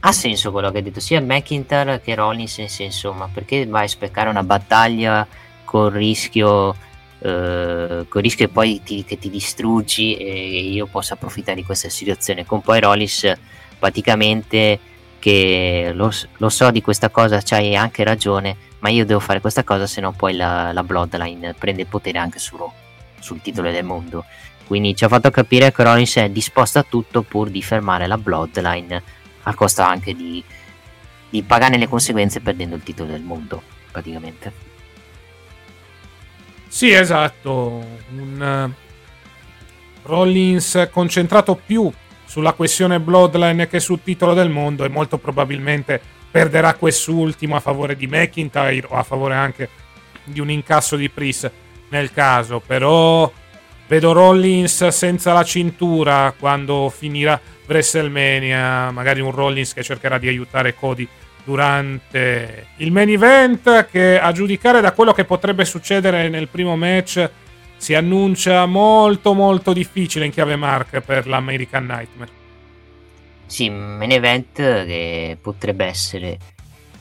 ha 0.00 0.12
senso 0.12 0.50
quello 0.50 0.70
che 0.70 0.78
ha 0.78 0.82
detto 0.82 1.00
sia 1.00 1.20
McIntyre 1.20 2.00
che 2.00 2.14
Rollins, 2.14 2.58
nel 2.58 2.68
senso, 2.68 3.12
ma 3.12 3.28
perché 3.32 3.66
vai 3.66 3.84
a 3.84 3.88
speccare 3.88 4.28
una 4.28 4.42
battaglia 4.42 5.26
con 5.70 5.88
rischio, 5.90 6.74
eh, 7.20 8.04
con 8.08 8.20
rischio 8.20 8.46
che 8.46 8.52
poi 8.52 8.82
ti, 8.82 9.04
che 9.04 9.20
ti 9.20 9.30
distruggi 9.30 10.16
e 10.16 10.62
io 10.62 10.86
posso 10.86 11.14
approfittare 11.14 11.58
di 11.58 11.64
questa 11.64 11.88
situazione? 11.88 12.44
Con 12.44 12.60
poi 12.60 12.80
Rollins 12.80 13.32
praticamente 13.78 14.80
che 15.20 15.92
lo, 15.94 16.10
lo 16.38 16.48
so 16.48 16.72
di 16.72 16.82
questa 16.82 17.08
cosa, 17.08 17.40
c'hai 17.40 17.76
anche 17.76 18.02
ragione 18.02 18.56
ma 18.80 18.88
io 18.88 19.06
devo 19.06 19.20
fare 19.20 19.40
questa 19.40 19.62
cosa 19.62 19.86
se 19.86 20.00
no 20.00 20.10
poi 20.10 20.34
la, 20.34 20.72
la 20.72 20.82
Bloodline 20.82 21.54
prende 21.56 21.86
potere 21.86 22.18
anche 22.18 22.40
su 22.40 22.56
sul 23.20 23.40
titolo 23.40 23.70
del 23.70 23.84
mondo. 23.84 24.24
Quindi 24.66 24.96
ci 24.96 25.04
ha 25.04 25.08
fatto 25.08 25.30
capire 25.30 25.70
che 25.70 25.84
Rollins 25.84 26.16
è 26.16 26.30
disposto 26.30 26.80
a 26.80 26.86
tutto 26.88 27.22
pur 27.22 27.48
di 27.48 27.62
fermare 27.62 28.08
la 28.08 28.18
Bloodline 28.18 29.02
a 29.44 29.54
costo 29.54 29.82
anche 29.82 30.16
di, 30.16 30.42
di 31.28 31.42
pagare 31.44 31.76
le 31.76 31.86
conseguenze 31.86 32.40
perdendo 32.40 32.74
il 32.74 32.82
titolo 32.82 33.10
del 33.10 33.22
mondo, 33.22 33.62
praticamente. 33.92 34.69
Sì, 36.70 36.92
esatto. 36.92 37.84
Un 38.12 38.72
uh, 38.72 40.08
Rollins 40.08 40.88
concentrato 40.92 41.56
più 41.56 41.90
sulla 42.24 42.52
questione 42.52 43.00
Bloodline 43.00 43.66
che 43.66 43.80
sul 43.80 44.04
titolo 44.04 44.34
del 44.34 44.50
mondo 44.50 44.84
e 44.84 44.88
molto 44.88 45.18
probabilmente 45.18 46.00
perderà 46.30 46.74
quest'ultimo 46.74 47.56
a 47.56 47.60
favore 47.60 47.96
di 47.96 48.06
McIntyre 48.06 48.86
o 48.88 48.94
a 48.94 49.02
favore 49.02 49.34
anche 49.34 49.68
di 50.22 50.38
un 50.38 50.48
incasso 50.48 50.94
di 50.94 51.08
Priest 51.08 51.50
nel 51.88 52.12
caso, 52.12 52.62
però 52.64 53.30
vedo 53.88 54.12
Rollins 54.12 54.86
senza 54.88 55.32
la 55.32 55.42
cintura 55.42 56.32
quando 56.38 56.88
finirà 56.88 57.38
WrestleMania, 57.66 58.92
magari 58.92 59.20
un 59.20 59.32
Rollins 59.32 59.74
che 59.74 59.82
cercherà 59.82 60.18
di 60.18 60.28
aiutare 60.28 60.76
Cody 60.76 61.08
durante 61.50 62.66
il 62.76 62.92
main 62.92 63.08
event 63.08 63.86
che 63.86 64.20
a 64.20 64.30
giudicare 64.30 64.80
da 64.80 64.92
quello 64.92 65.12
che 65.12 65.24
potrebbe 65.24 65.64
succedere 65.64 66.28
nel 66.28 66.46
primo 66.46 66.76
match 66.76 67.28
si 67.76 67.92
annuncia 67.94 68.66
molto 68.66 69.34
molto 69.34 69.72
difficile 69.72 70.26
in 70.26 70.30
chiave 70.30 70.54
mark 70.54 71.00
per 71.00 71.26
l'American 71.26 71.86
Nightmare. 71.86 72.30
Sì, 73.46 73.68
main 73.68 74.12
event 74.12 74.54
che 74.54 75.36
potrebbe 75.40 75.86
essere 75.86 76.38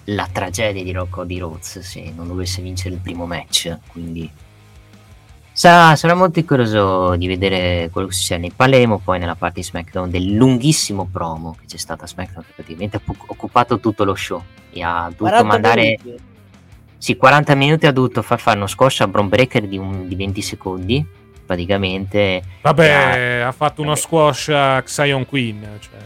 la 0.06 0.28
tragedia 0.32 0.82
di 0.82 0.91
Rocco 0.91 1.26
di 1.26 1.38
Rhodes 1.38 1.78
se 1.82 2.12
non 2.16 2.26
dovesse 2.26 2.64
vincere 2.64 2.95
il 2.95 3.02
primo 3.02 3.28
match. 3.28 3.78
Quindi 3.91 4.28
sarà, 5.60 5.95
sarà 5.97 6.14
molto 6.14 6.41
curioso 6.45 7.18
di 7.18 7.28
vedere 7.28 7.89
quello 7.91 8.07
che 8.07 8.14
succede 8.14 8.39
nei 8.39 8.51
Palemo, 8.55 8.99
poi 8.99 9.20
nella 9.20 9.36
parte 9.36 9.60
di 9.60 9.66
SmackDown 9.66 10.10
del 10.10 10.32
lunghissimo 10.32 11.10
promo 11.12 11.57
che 11.60 11.66
c'è 11.66 11.76
stato 11.76 12.05
a 12.05 12.07
SmackDown 12.07 12.45
che 12.45 12.53
praticamente 12.55 12.95
ha 12.95 13.01
occupato 13.28 13.78
tutto 13.80 14.05
lo 14.05 14.16
show 14.16 14.41
e 14.72 14.82
ha 14.82 15.12
dovuto 15.16 15.43
mandare... 15.43 15.99
Minuti. 16.01 16.28
Sì, 16.97 17.16
40 17.16 17.55
minuti 17.55 17.88
ha 17.88 17.91
dovuto 17.91 18.22
far 18.22 18.39
fare 18.39 18.57
uno 18.57 18.68
squash 18.68 19.01
a 19.01 19.07
Bron 19.07 19.30
Breaker 19.30 19.68
di, 19.68 19.78
un, 19.78 20.07
di 20.07 20.16
20 20.16 20.41
secondi 20.41 21.05
praticamente. 21.45 22.41
Vabbè, 22.62 23.41
ha, 23.41 23.47
ha 23.47 23.51
fatto 23.51 23.82
uno 23.82 23.95
squash 23.95 24.49
a 24.49 24.82
Xion 24.82 25.26
Queen. 25.26 25.66
Cioè. 25.80 25.99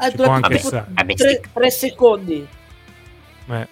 Eh, 0.00 0.16
vabbè, 0.16 0.60
vabbè, 0.60 1.14
tre, 1.14 1.40
tre, 1.52 1.70
secondi. 1.70 2.46
Eh. 3.48 3.68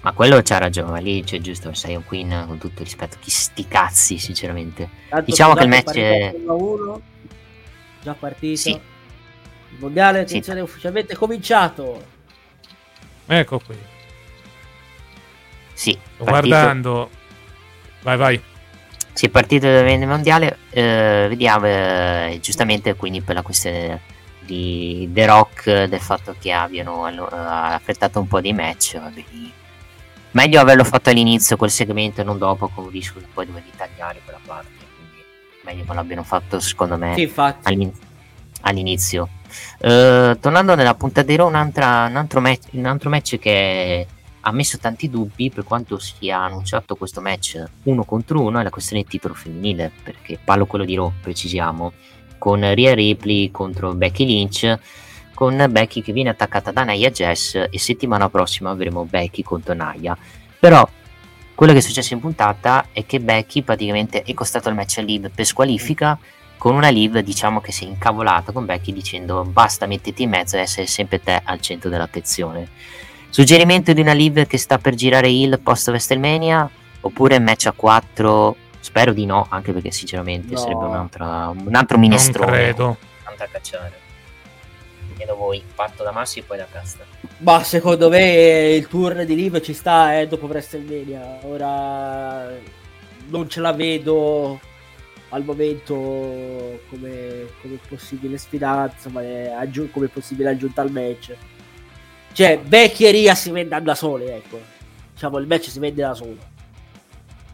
Ma 0.00 0.12
quello 0.12 0.40
c'ha 0.42 0.58
ragione, 0.58 0.90
ma 0.90 0.98
lì 0.98 1.24
c'è 1.24 1.38
giusto, 1.40 1.72
sei 1.74 1.96
un 1.96 2.04
Queen 2.04 2.44
con 2.46 2.58
tutto 2.58 2.82
rispetto. 2.82 3.16
Chi 3.20 3.30
sti 3.30 3.66
cazzi, 3.66 4.18
sinceramente. 4.18 4.88
Tanto 5.08 5.24
diciamo 5.24 5.54
che 5.54 5.62
il 5.64 5.68
match 5.68 5.96
è... 5.96 6.34
già 8.02 8.14
partito. 8.14 8.56
Sì. 8.56 8.70
Il 8.70 9.78
mondiale, 9.78 10.20
attenzione, 10.20 10.60
sì. 10.60 10.64
ufficialmente 10.64 11.16
cominciato. 11.16 12.04
Ecco 13.26 13.58
qui. 13.58 13.76
Sì. 15.72 15.90
Sto 15.90 16.24
partito... 16.24 16.48
guardando. 16.48 17.10
Vai, 18.02 18.16
vai. 18.16 18.42
Sì, 19.12 19.26
è 19.26 19.30
partito 19.30 19.66
il 19.66 20.06
mondiale. 20.06 20.58
Eh, 20.70 21.26
vediamo, 21.28 21.66
eh, 21.66 22.38
giustamente, 22.40 22.94
quindi 22.94 23.20
per 23.20 23.34
la 23.34 23.42
questione 23.42 24.00
di 24.38 25.10
The 25.12 25.26
Rock 25.26 25.84
del 25.84 26.00
fatto 26.00 26.36
che 26.38 26.52
abbiano 26.52 27.00
uh, 27.00 27.26
affrettato 27.30 28.20
un 28.20 28.28
po' 28.28 28.40
di 28.40 28.52
match. 28.52 28.96
Vabbè, 28.96 29.24
meglio 30.32 30.60
averlo 30.60 30.84
fatto 30.84 31.10
all'inizio 31.10 31.56
quel 31.56 31.70
segmento 31.70 32.20
e 32.20 32.24
non 32.24 32.38
dopo 32.38 32.68
con 32.68 32.84
un 32.84 32.90
rischio 32.90 33.20
che 33.20 33.26
poi 33.32 33.46
dovevi 33.46 33.70
tagliare 33.76 34.20
quella 34.24 34.40
parte. 34.44 34.70
Quindi 34.96 35.24
meglio 35.64 35.84
che 35.84 35.94
l'abbiano 35.94 36.22
fatto 36.22 36.60
secondo 36.60 36.96
me 36.96 37.14
sì, 37.14 37.32
all'in- 37.62 37.92
all'inizio. 38.62 39.28
Uh, 39.78 40.38
tornando 40.38 40.74
nella 40.74 40.94
punta 40.94 41.22
di 41.22 41.34
Raw, 41.34 41.48
un, 41.48 41.54
altro 41.54 42.40
match, 42.40 42.66
un 42.72 42.84
altro 42.84 43.08
match 43.08 43.38
che 43.38 44.06
ha 44.40 44.52
messo 44.52 44.78
tanti 44.78 45.08
dubbi 45.08 45.50
per 45.50 45.64
quanto 45.64 45.98
sia 45.98 46.38
annunciato 46.38 46.94
questo 46.96 47.20
match 47.20 47.62
uno 47.84 48.04
contro 48.04 48.40
uno 48.40 48.60
è 48.60 48.62
la 48.62 48.70
questione 48.70 49.02
del 49.02 49.10
titolo 49.10 49.34
femminile 49.34 49.90
perché 50.02 50.38
parlo 50.42 50.66
quello 50.66 50.84
di 50.84 50.94
Raw 50.94 51.12
precisiamo 51.20 51.92
con 52.38 52.60
Rhea 52.60 52.94
Ripley 52.94 53.50
contro 53.50 53.92
Becky 53.94 54.24
Lynch 54.24 54.78
con 55.38 55.68
Becky 55.70 56.02
che 56.02 56.12
viene 56.12 56.30
attaccata 56.30 56.72
da 56.72 56.82
Naya 56.82 57.12
Jess 57.12 57.54
e 57.70 57.78
settimana 57.78 58.28
prossima 58.28 58.70
avremo 58.70 59.04
Becky 59.04 59.44
contro 59.44 59.72
Naya 59.72 60.18
però 60.58 60.84
quello 61.54 61.72
che 61.72 61.78
è 61.78 61.80
successo 61.80 62.12
in 62.12 62.18
puntata 62.18 62.86
è 62.90 63.06
che 63.06 63.20
Becky 63.20 63.62
praticamente 63.62 64.24
è 64.24 64.34
costato 64.34 64.68
il 64.68 64.74
match 64.74 64.98
a 64.98 65.02
Liv 65.02 65.30
per 65.32 65.44
squalifica 65.44 66.18
con 66.56 66.74
una 66.74 66.88
Liv 66.88 67.20
diciamo 67.20 67.60
che 67.60 67.70
si 67.70 67.84
è 67.84 67.86
incavolata 67.86 68.50
con 68.50 68.64
Becky 68.64 68.92
dicendo 68.92 69.44
basta 69.44 69.86
mettiti 69.86 70.24
in 70.24 70.30
mezzo 70.30 70.56
e 70.56 70.62
essere 70.62 70.88
sempre 70.88 71.20
te 71.20 71.40
al 71.40 71.60
centro 71.60 71.88
dell'attenzione 71.88 72.66
suggerimento 73.28 73.92
di 73.92 74.00
una 74.00 74.14
Liv 74.14 74.44
che 74.44 74.58
sta 74.58 74.78
per 74.78 74.96
girare 74.96 75.30
il 75.30 75.60
post 75.62 75.86
WrestleMania 75.86 76.68
oppure 77.02 77.38
match 77.38 77.66
a 77.66 77.72
4 77.76 78.56
Spero 78.80 79.12
di 79.12 79.26
no, 79.26 79.44
anche 79.50 79.72
perché 79.72 79.90
sinceramente 79.90 80.54
no. 80.54 80.58
sarebbe 80.58 80.84
un 80.84 81.74
altro 81.74 81.98
minestrone. 81.98 82.50
Non 82.50 82.58
credo. 82.58 82.96
Tanta 83.24 83.46
cacciare. 83.50 84.06
Chiedo 85.28 85.36
voi, 85.36 85.62
parto 85.74 86.02
da 86.02 86.10
Massi 86.10 86.38
e 86.38 86.42
poi 86.42 86.56
da 86.56 86.66
Casta. 86.70 87.04
Ma 87.38 87.62
secondo 87.62 88.08
me 88.08 88.70
il 88.70 88.88
turn 88.88 89.26
di 89.26 89.34
Liv 89.34 89.60
ci 89.60 89.74
sta 89.74 90.18
eh, 90.18 90.26
dopo 90.26 90.46
WrestleMania. 90.46 91.40
Ora 91.42 92.50
non 93.26 93.46
ce 93.46 93.60
la 93.60 93.72
vedo 93.74 94.58
al 95.28 95.44
momento 95.44 95.94
come, 96.88 97.46
come 97.60 97.78
possibile 97.86 98.38
sfidanza, 98.38 99.10
ma 99.10 99.20
è 99.20 99.50
aggiun- 99.50 99.90
come 99.90 100.08
possibile 100.08 100.48
aggiunta 100.48 100.80
al 100.80 100.90
match. 100.90 101.36
Cioè, 102.32 102.60
vecchieria 102.64 103.34
si 103.34 103.50
vende 103.50 103.78
da 103.82 103.94
sole, 103.94 104.34
ecco. 104.34 104.58
Diciamo, 105.12 105.36
il 105.36 105.46
match 105.46 105.68
si 105.68 105.78
vende 105.78 106.00
da 106.00 106.14
solo. 106.14 106.38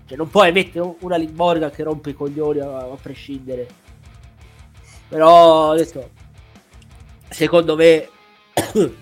Cioè, 0.07 0.17
non 0.17 0.31
puoi 0.31 0.53
mettere 0.53 0.95
una 1.01 1.17
Liv 1.17 1.35
Morgan 1.35 1.73
che 1.73 1.83
rompe 1.83 2.11
i 2.11 2.15
coglioni 2.15 2.61
a, 2.61 2.77
a 2.77 2.97
prescindere. 3.03 3.67
Però 5.09 5.75
detto, 5.75 6.23
secondo 7.35 7.75
me, 7.75 8.09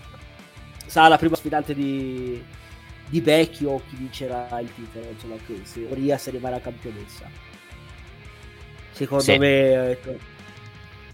sarà 0.86 1.08
la 1.08 1.18
prima 1.18 1.36
sfidante 1.36 1.74
di, 1.74 2.42
di 3.08 3.20
Becky 3.20 3.64
o 3.66 3.82
chi 3.86 3.96
vincerà 3.96 4.58
il 4.60 4.72
titolo, 4.72 5.10
insomma, 5.10 5.36
che 5.46 5.60
se 5.64 5.86
Ria 5.90 6.16
se 6.18 6.30
rimarrà 6.30 6.58
campionessa. 6.60 7.28
Secondo 8.92 9.22
Sì. 9.22 9.38
me 9.38 9.90
ecco, 9.90 10.16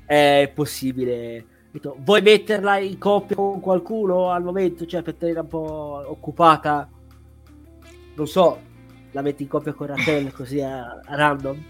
è 0.04 0.50
possibile. 0.54 1.46
Vuoi 1.98 2.22
metterla 2.22 2.78
in 2.78 2.98
coppia 2.98 3.36
con 3.36 3.60
qualcuno 3.60 4.30
al 4.30 4.42
momento? 4.42 4.86
Cioè, 4.86 5.02
per 5.02 5.14
tenere 5.14 5.40
un 5.40 5.48
po' 5.48 6.02
occupata? 6.06 6.88
Non 8.14 8.26
so, 8.26 8.60
la 9.12 9.22
metti 9.22 9.42
in 9.44 9.48
coppia 9.48 9.72
con 9.74 9.86
Raquel 9.88 10.32
così 10.34 10.60
a, 10.60 11.00
a 11.04 11.14
random? 11.16 11.64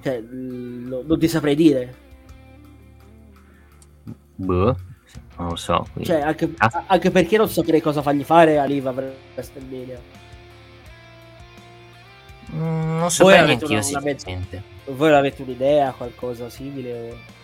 Cioè, 0.00 0.20
lo- 0.20 1.02
non 1.06 1.18
ti 1.18 1.28
saprei 1.28 1.54
dire. 1.54 2.04
Boh, 4.36 4.76
non 5.38 5.48
lo 5.48 5.56
so. 5.56 5.86
quindi- 5.92 6.10
Cioè, 6.10 6.20
anche, 6.20 6.52
Ah. 6.58 6.84
anche 6.86 7.10
perché 7.10 7.36
non 7.36 7.48
saprei 7.48 7.80
cosa 7.80 8.02
fargli 8.02 8.22
fare 8.24 8.58
a 8.58 8.64
Liva 8.64 8.92
per 8.92 9.16
WrestleMania. 9.34 10.00
Mm, 12.52 12.98
non 12.98 13.10
so 13.10 13.24
Voi 13.24 13.32
bene 13.32 13.44
avete 13.52 13.66
neanch'io, 13.66 13.88
una- 13.90 13.98
una 13.98 14.06
mezza- 14.12 14.26
sinceramente. 14.28 14.62
Voi 14.92 15.12
avete 15.14 15.42
un'idea, 15.42 15.90
qualcosa 15.92 16.48
simile? 16.48 17.10
o- 17.10 17.34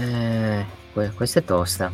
Eh, 0.00 0.64
que- 0.92 1.10
questa 1.12 1.38
è 1.40 1.44
tosta. 1.44 1.92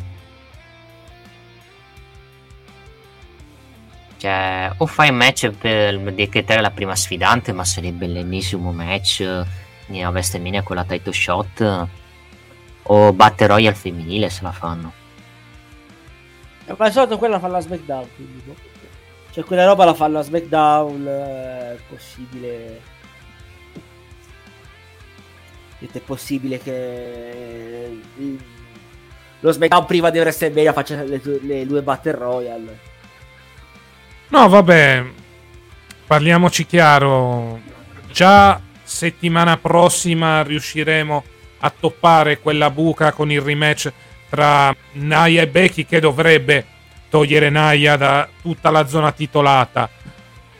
Cioè, 4.17 4.71
o 4.77 4.85
fai 4.85 5.09
un 5.09 5.15
match 5.15 5.49
per 5.49 5.99
decretare 6.13 6.61
la 6.61 6.69
prima 6.69 6.95
sfidante, 6.95 7.51
ma 7.53 7.65
sarebbe 7.65 8.05
l'ennesimo 8.05 8.71
match 8.71 9.19
in 9.87 10.05
WrestleMania 10.05 10.61
con 10.61 10.75
la 10.75 10.83
title 10.85 11.11
shot. 11.13 11.87
O 12.83 13.13
Battle 13.13 13.47
Royale 13.47 13.75
femminile 13.75 14.29
se 14.29 14.43
la 14.43 14.51
fanno. 14.51 14.93
Ma 16.77 16.87
di 16.87 16.93
solito 16.93 17.17
quella 17.17 17.39
fa 17.39 17.47
la 17.47 17.59
SmackDown, 17.59 18.07
quindi, 18.15 18.41
boh. 18.45 18.55
Cioè, 19.31 19.43
quella 19.43 19.65
roba 19.65 19.85
la 19.85 19.93
fanno 19.93 20.19
a 20.19 20.23
SmackDown, 20.23 21.07
eh, 21.07 21.73
è 21.73 21.79
possibile... 21.87 22.81
È 25.79 25.99
possibile 25.99 26.59
che 26.59 27.85
eh, 27.85 28.01
lo 29.39 29.51
SmackDown 29.51 29.85
prima 29.85 30.11
di 30.11 30.19
WrestleMania 30.19 30.73
faccia 30.73 31.01
le, 31.01 31.19
due- 31.19 31.39
le 31.41 31.65
due 31.65 31.81
Battle 31.81 32.11
Royale. 32.11 32.79
No, 34.27 34.47
vabbè, 34.47 35.03
parliamoci 36.05 36.65
chiaro. 36.67 37.59
Già 38.11 38.61
settimana 38.83 39.57
prossima 39.57 40.43
riusciremo 40.43 41.23
a 41.61 41.73
toppare 41.77 42.39
quella 42.39 42.69
buca 42.69 43.11
con 43.11 43.31
il 43.31 43.41
rematch 43.41 43.91
tra 44.29 44.75
Naya 44.93 45.41
e 45.41 45.47
Becky 45.47 45.85
che 45.85 45.99
dovrebbe 45.99 46.65
togliere 47.09 47.49
Naya 47.49 47.97
da 47.97 48.27
tutta 48.41 48.69
la 48.69 48.87
zona 48.87 49.11
titolata. 49.11 49.89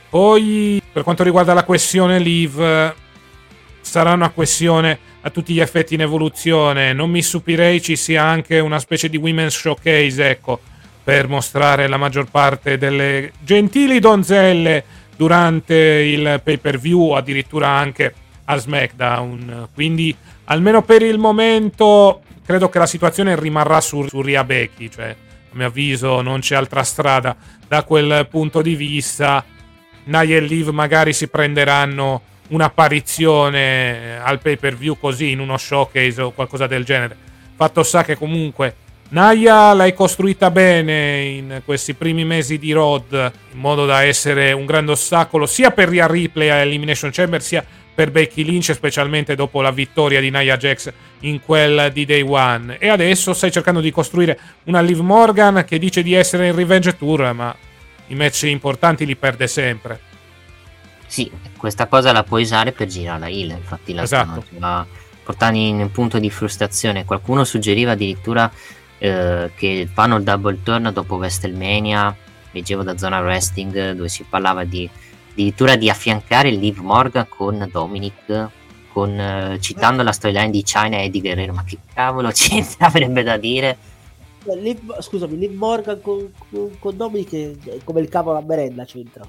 Poi, 0.09 0.81
per 0.91 1.03
quanto 1.03 1.23
riguarda 1.23 1.53
la 1.53 1.63
questione 1.63 2.19
Live, 2.19 2.95
sarà 3.79 4.11
una 4.11 4.29
questione 4.29 4.99
a 5.21 5.29
tutti 5.29 5.53
gli 5.53 5.61
effetti 5.61 5.93
in 5.93 6.01
evoluzione. 6.01 6.91
Non 6.91 7.09
mi 7.09 7.21
stupirei 7.21 7.81
ci 7.81 7.95
sia 7.95 8.23
anche 8.23 8.59
una 8.59 8.79
specie 8.79 9.09
di 9.09 9.15
women's 9.15 9.57
showcase, 9.57 10.29
ecco, 10.29 10.59
per 11.03 11.29
mostrare 11.29 11.87
la 11.87 11.97
maggior 11.97 12.29
parte 12.29 12.77
delle 12.77 13.31
gentili 13.39 13.99
donzelle 13.99 14.83
durante 15.15 15.75
il 15.75 16.41
pay 16.43 16.57
per 16.57 16.77
view, 16.77 17.11
addirittura 17.11 17.69
anche 17.69 18.13
a 18.45 18.57
SmackDown. 18.57 19.69
Quindi, 19.73 20.13
almeno 20.51 20.83
per 20.83 21.01
il 21.01 21.17
momento, 21.17 22.21
credo 22.45 22.69
che 22.69 22.77
la 22.77 22.85
situazione 22.85 23.39
rimarrà 23.39 23.79
su, 23.79 24.05
su 24.07 24.21
Ria 24.21 24.43
Becky. 24.43 24.89
Cioè, 24.89 25.09
a 25.09 25.55
mio 25.55 25.67
avviso, 25.67 26.21
non 26.21 26.41
c'è 26.41 26.55
altra 26.55 26.83
strada 26.83 27.35
da 27.67 27.83
quel 27.83 28.27
punto 28.29 28.61
di 28.61 28.75
vista. 28.75 29.43
Nia 30.03 30.23
e 30.23 30.39
Liv 30.41 30.69
magari 30.69 31.13
si 31.13 31.29
prenderanno 31.29 32.21
un'apparizione 32.49 34.19
al 34.21 34.39
pay 34.39 34.57
per 34.57 34.75
view 34.75 34.97
così 34.99 35.31
in 35.31 35.39
uno 35.39 35.57
showcase 35.57 36.21
o 36.21 36.31
qualcosa 36.31 36.67
del 36.67 36.83
genere. 36.83 37.15
Fatto 37.55 37.81
sta 37.83 38.03
che 38.03 38.17
comunque 38.17 38.75
Naya 39.09 39.73
l'hai 39.73 39.93
costruita 39.93 40.49
bene 40.51 41.21
in 41.21 41.61
questi 41.65 41.93
primi 41.93 42.23
mesi 42.23 42.57
di 42.57 42.71
Rod 42.71 43.11
in 43.51 43.59
modo 43.59 43.85
da 43.85 44.03
essere 44.03 44.53
un 44.53 44.65
grande 44.65 44.93
ostacolo 44.93 45.45
sia 45.45 45.71
per 45.71 45.89
Rhea 45.89 46.07
Ripley 46.07 46.49
a 46.49 46.55
Elimination 46.55 47.11
Chamber 47.11 47.41
sia 47.41 47.63
per 47.93 48.11
Becky 48.11 48.43
Lynch 48.43 48.71
specialmente 48.73 49.35
dopo 49.35 49.61
la 49.61 49.71
vittoria 49.71 50.19
di 50.21 50.29
Nia 50.29 50.57
Jax 50.57 50.91
in 51.21 51.41
quel 51.41 51.91
di 51.91 52.05
Day 52.05 52.21
One 52.21 52.77
e 52.79 52.87
adesso 52.87 53.33
stai 53.33 53.51
cercando 53.51 53.79
di 53.81 53.91
costruire 53.91 54.39
una 54.65 54.81
Liv 54.81 54.99
Morgan 54.99 55.63
che 55.65 55.77
dice 55.77 56.01
di 56.01 56.13
essere 56.13 56.47
in 56.47 56.55
Revenge 56.55 56.95
Tour 56.97 57.31
ma 57.33 57.55
i 58.07 58.15
match 58.15 58.43
importanti 58.43 59.05
li 59.05 59.15
perde 59.15 59.47
sempre 59.47 59.99
Sì, 61.05 61.29
questa 61.57 61.87
cosa 61.87 62.11
la 62.11 62.23
puoi 62.23 62.43
usare 62.43 62.71
per 62.71 62.87
girare 62.87 63.19
la 63.19 63.27
heel, 63.29 63.49
infatti 63.51 63.93
la 63.93 64.03
Esatto. 64.03 64.43
stanno 64.47 64.87
portando 65.23 65.59
in 65.59 65.79
un 65.79 65.91
punto 65.91 66.17
di 66.19 66.29
frustrazione. 66.29 67.05
Qualcuno 67.05 67.43
suggeriva 67.43 67.91
addirittura 67.91 68.49
eh, 68.97 69.51
che 69.55 69.89
fanno 69.93 70.15
il 70.15 70.23
double 70.23 70.59
turn 70.63 70.89
dopo 70.93 71.15
WrestleMania, 71.15 72.15
leggevo 72.51 72.83
da 72.83 72.97
Zona 72.97 73.19
Wrestling 73.19 73.91
dove 73.91 74.09
si 74.09 74.25
parlava 74.27 74.63
di 74.63 74.89
addirittura 75.41 75.75
di 75.75 75.89
affiancare 75.89 76.51
Liv 76.51 76.77
Morgan 76.77 77.25
con 77.27 77.67
Dominic 77.71 78.49
con, 78.93 79.17
eh, 79.19 79.57
citando 79.59 80.03
la 80.03 80.11
storyline 80.11 80.51
di 80.51 80.61
China 80.63 80.97
e 80.99 81.09
di 81.09 81.21
Guerrero, 81.21 81.53
ma 81.53 81.63
che 81.63 81.77
cavolo 81.93 82.31
ci 82.33 82.63
avrebbe 82.79 83.23
da 83.23 83.37
dire? 83.37 83.77
Eh, 84.45 84.55
Liv- 84.57 84.99
scusami, 84.99 85.37
Liv 85.37 85.53
Morgan 85.53 85.99
con, 86.01 86.31
con, 86.49 86.77
con 86.77 86.95
Dominic 86.97 87.83
come 87.83 88.01
il 88.01 88.09
capo 88.09 88.31
alla 88.31 88.41
merenda 88.45 88.85
c'entra. 88.85 89.23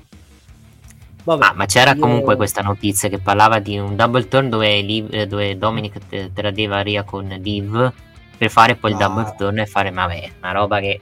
Vabbè, 1.24 1.44
Ah, 1.46 1.52
ma 1.54 1.66
c'era 1.66 1.92
io- 1.92 2.00
comunque 2.00 2.34
questa 2.36 2.60
notizia 2.62 3.08
che 3.08 3.18
parlava 3.18 3.58
di 3.60 3.78
un 3.78 3.94
double 3.96 4.26
turn 4.28 4.48
dove, 4.50 4.80
Liv- 4.80 5.12
eh, 5.14 5.26
dove 5.26 5.56
Dominic 5.56 6.32
tradeva 6.32 6.80
Ria 6.80 7.04
con 7.04 7.26
Liv 7.28 7.92
per 8.36 8.50
fare 8.50 8.74
poi 8.74 8.90
il 8.90 8.96
Ah. 8.96 9.06
double 9.06 9.34
turn 9.38 9.58
e 9.60 9.66
fare, 9.66 9.90
vabbè, 9.92 10.30
una 10.40 10.52
roba 10.52 10.80
che 10.80 11.00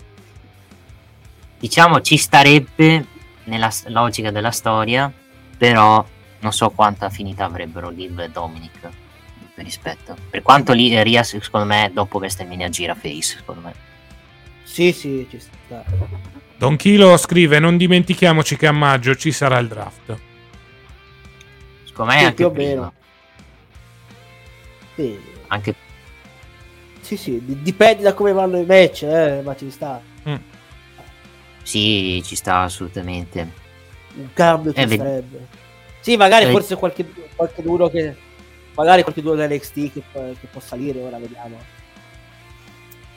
diciamo 1.59 2.01
ci 2.03 2.17
starebbe 2.19 3.07
nella 3.45 3.71
logica 3.87 4.31
della 4.31 4.51
storia, 4.51 5.13
però 5.57 6.05
non 6.41 6.53
so 6.53 6.71
quanta 6.71 7.07
affinità 7.07 7.45
avrebbero 7.45 7.91
Liv 7.91 8.19
e 8.21 8.29
Dominic 8.31 8.81
per 9.55 9.65
rispetto. 9.65 10.17
Per 10.31 10.43
quanto 10.43 10.73
lì 10.73 11.03
Ria 11.03 11.23
secondo 11.23 11.67
me 11.67 11.91
dopo 11.93 12.19
WrestleMania 12.19 12.69
gira 12.69 12.95
face, 12.95 13.37
secondo 13.37 13.61
me. 13.63 13.75
Sì, 14.63 14.93
sì, 14.93 15.27
ci 15.29 15.39
sta. 15.41 15.85
Don 16.57 16.77
Kilo 16.77 17.17
scrive 17.17 17.59
non 17.59 17.77
dimentichiamoci 17.77 18.57
che 18.57 18.67
a 18.67 18.73
maggio 18.73 19.15
ci 19.17 19.33
sarà 19.33 19.57
il 19.59 19.67
draft 19.67 20.19
Secondo 21.85 22.13
me 22.13 22.19
Sì, 22.19 22.25
anche 22.25 22.35
più 22.37 22.47
o 22.47 22.53
meno. 22.53 22.93
Sì, 24.95 25.19
Anche 25.49 25.75
sì, 27.01 27.17
sì, 27.17 27.45
di- 27.45 27.61
dipende 27.63 28.03
da 28.03 28.15
come 28.15 28.33
vanno 28.33 28.59
i 28.59 28.65
match, 28.65 29.03
eh, 29.03 29.41
ma 29.43 29.57
ci 29.57 29.69
sta. 29.71 30.01
Sì, 31.71 32.23
ci 32.25 32.35
sta 32.37 32.61
assolutamente. 32.63 33.53
Un 34.17 34.33
cambio 34.33 34.73
ci 34.73 34.81
Eh, 34.81 34.87
ved- 34.87 34.99
sarebbe. 34.99 35.47
Sì, 36.01 36.17
magari 36.17 36.47
Eh. 36.47 36.51
forse 36.51 36.77
qualche, 36.77 37.07
qualche 37.37 37.63
duro 37.63 37.89
che... 37.89 38.17
Magari 38.75 39.03
qualche 39.03 39.21
duro 39.23 39.35
da 39.37 39.47
NXT 39.47 39.93
che, 39.93 40.03
può- 40.11 40.31
che 40.41 40.47
può 40.51 40.61
salire, 40.61 41.01
ora 41.03 41.19
vediamo. 41.19 41.57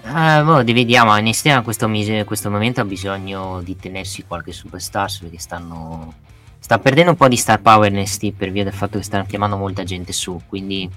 Eh, 0.06 0.44
boh, 0.44 0.64
vediamo, 0.66 1.16
NXT 1.18 1.46
a 1.48 1.62
questo, 1.62 1.88
mise- 1.88 2.26
questo 2.26 2.50
momento 2.50 2.82
ha 2.82 2.86
bisogno 2.86 3.62
di 3.62 3.76
tenersi 3.78 4.26
qualche 4.28 4.52
superstar 4.52 5.10
perché 5.22 5.40
stanno 5.40 6.14
sta 6.60 6.78
perdendo 6.80 7.12
un 7.12 7.18
po' 7.18 7.28
di 7.30 7.38
star 7.38 7.62
power 7.62 7.92
NXT 7.92 8.32
per 8.34 8.52
via 8.52 8.64
del 8.66 8.74
fatto 8.74 8.98
che 8.98 9.04
stanno 9.04 9.26
chiamando 9.26 9.56
molta 9.58 9.84
gente 9.84 10.12
su, 10.14 10.42
quindi 10.48 10.90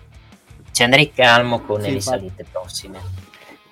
ci 0.72 0.82
andrei 0.82 1.12
calmo 1.12 1.60
con 1.60 1.80
Sì, 1.80 1.88
le 1.88 1.94
infatti. 1.94 2.16
salite 2.18 2.44
prossime. 2.50 2.98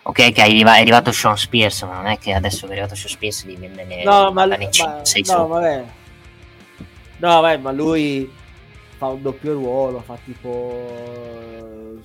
Ok, 0.07 0.33
che 0.33 0.33
è, 0.33 0.41
arriva- 0.43 0.77
è 0.77 0.81
arrivato 0.81 1.13
Sean 1.13 1.37
Spears, 1.37 1.83
ma 1.83 1.95
non 1.95 2.07
è 2.07 2.19
che 2.19 2.33
adesso 2.35 2.67
che 2.67 2.73
è 2.75 2.77
arrivato 2.77 2.95
Sean 2.95 3.09
Spears 3.11 3.47
gli 3.47 3.57
viene 3.57 4.05
No, 4.05 4.31
ma, 4.33 4.47
ma- 4.47 4.59
5, 4.69 5.01
6 5.03 5.25
no, 5.29 5.47
vabbè. 5.47 5.85
No, 7.19 7.41
vabbè, 7.41 7.57
ma 7.59 7.73
lui 7.73 8.31
fa 8.99 9.07
un 9.07 9.23
doppio 9.23 9.55
ruolo, 9.55 10.01
fa 10.01 10.19
tipo 10.23 10.79
eh, 11.99 12.01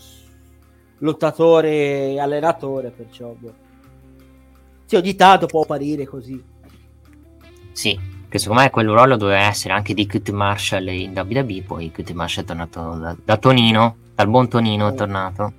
lottatore 1.00 2.12
e 2.12 2.20
allenatore, 2.20 2.90
perciò 2.92 3.36
boh. 3.38 3.54
Sì, 4.86 4.96
ogni 4.96 5.16
tanto 5.16 5.46
può 5.46 5.62
apparire 5.64 6.06
così. 6.06 6.42
Sì, 7.74 8.00
che 8.30 8.38
secondo 8.40 8.62
me 8.62 8.70
quel 8.70 8.88
ruolo 8.88 9.18
doveva 9.18 9.42
essere 9.42 9.74
anche 9.74 9.94
di 9.94 10.08
Cut 10.08 10.30
Marshall 10.32 10.88
in 10.88 11.12
WWE, 11.14 11.64
poi 11.64 11.92
Cut 11.92 12.12
Marshall 12.12 12.46
è 12.46 12.48
tornato 12.48 12.96
da, 12.98 13.16
da 13.24 13.38
Tonino, 13.38 13.96
dal 14.16 14.30
buon 14.30 14.48
Tonino 14.48 14.88
è 14.88 14.94
Mm. 14.94 14.96
tornato. 14.96 15.54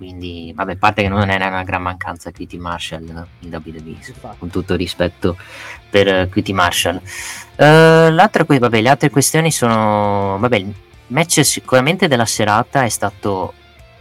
Quindi, 0.00 0.50
vabbè, 0.54 0.72
a 0.72 0.76
parte 0.76 1.02
che 1.02 1.08
non 1.08 1.28
era 1.28 1.48
una 1.48 1.62
gran 1.62 1.82
mancanza 1.82 2.30
QT 2.30 2.54
Marshall 2.54 3.26
in 3.40 3.50
WWE, 3.52 3.96
Infatti. 4.06 4.38
con 4.38 4.48
tutto 4.48 4.74
rispetto 4.74 5.36
per 5.90 6.26
QT 6.30 6.48
Marshall. 6.52 7.02
Eh, 7.54 8.10
l'altra, 8.10 8.44
que- 8.44 8.58
vabbè, 8.58 8.80
le 8.80 8.88
altre 8.88 9.10
questioni 9.10 9.52
sono, 9.52 10.38
vabbè, 10.38 10.56
il 10.56 10.72
match 11.08 11.44
sicuramente 11.44 12.08
della 12.08 12.24
serata 12.24 12.82
è 12.82 12.88
stato 12.88 13.52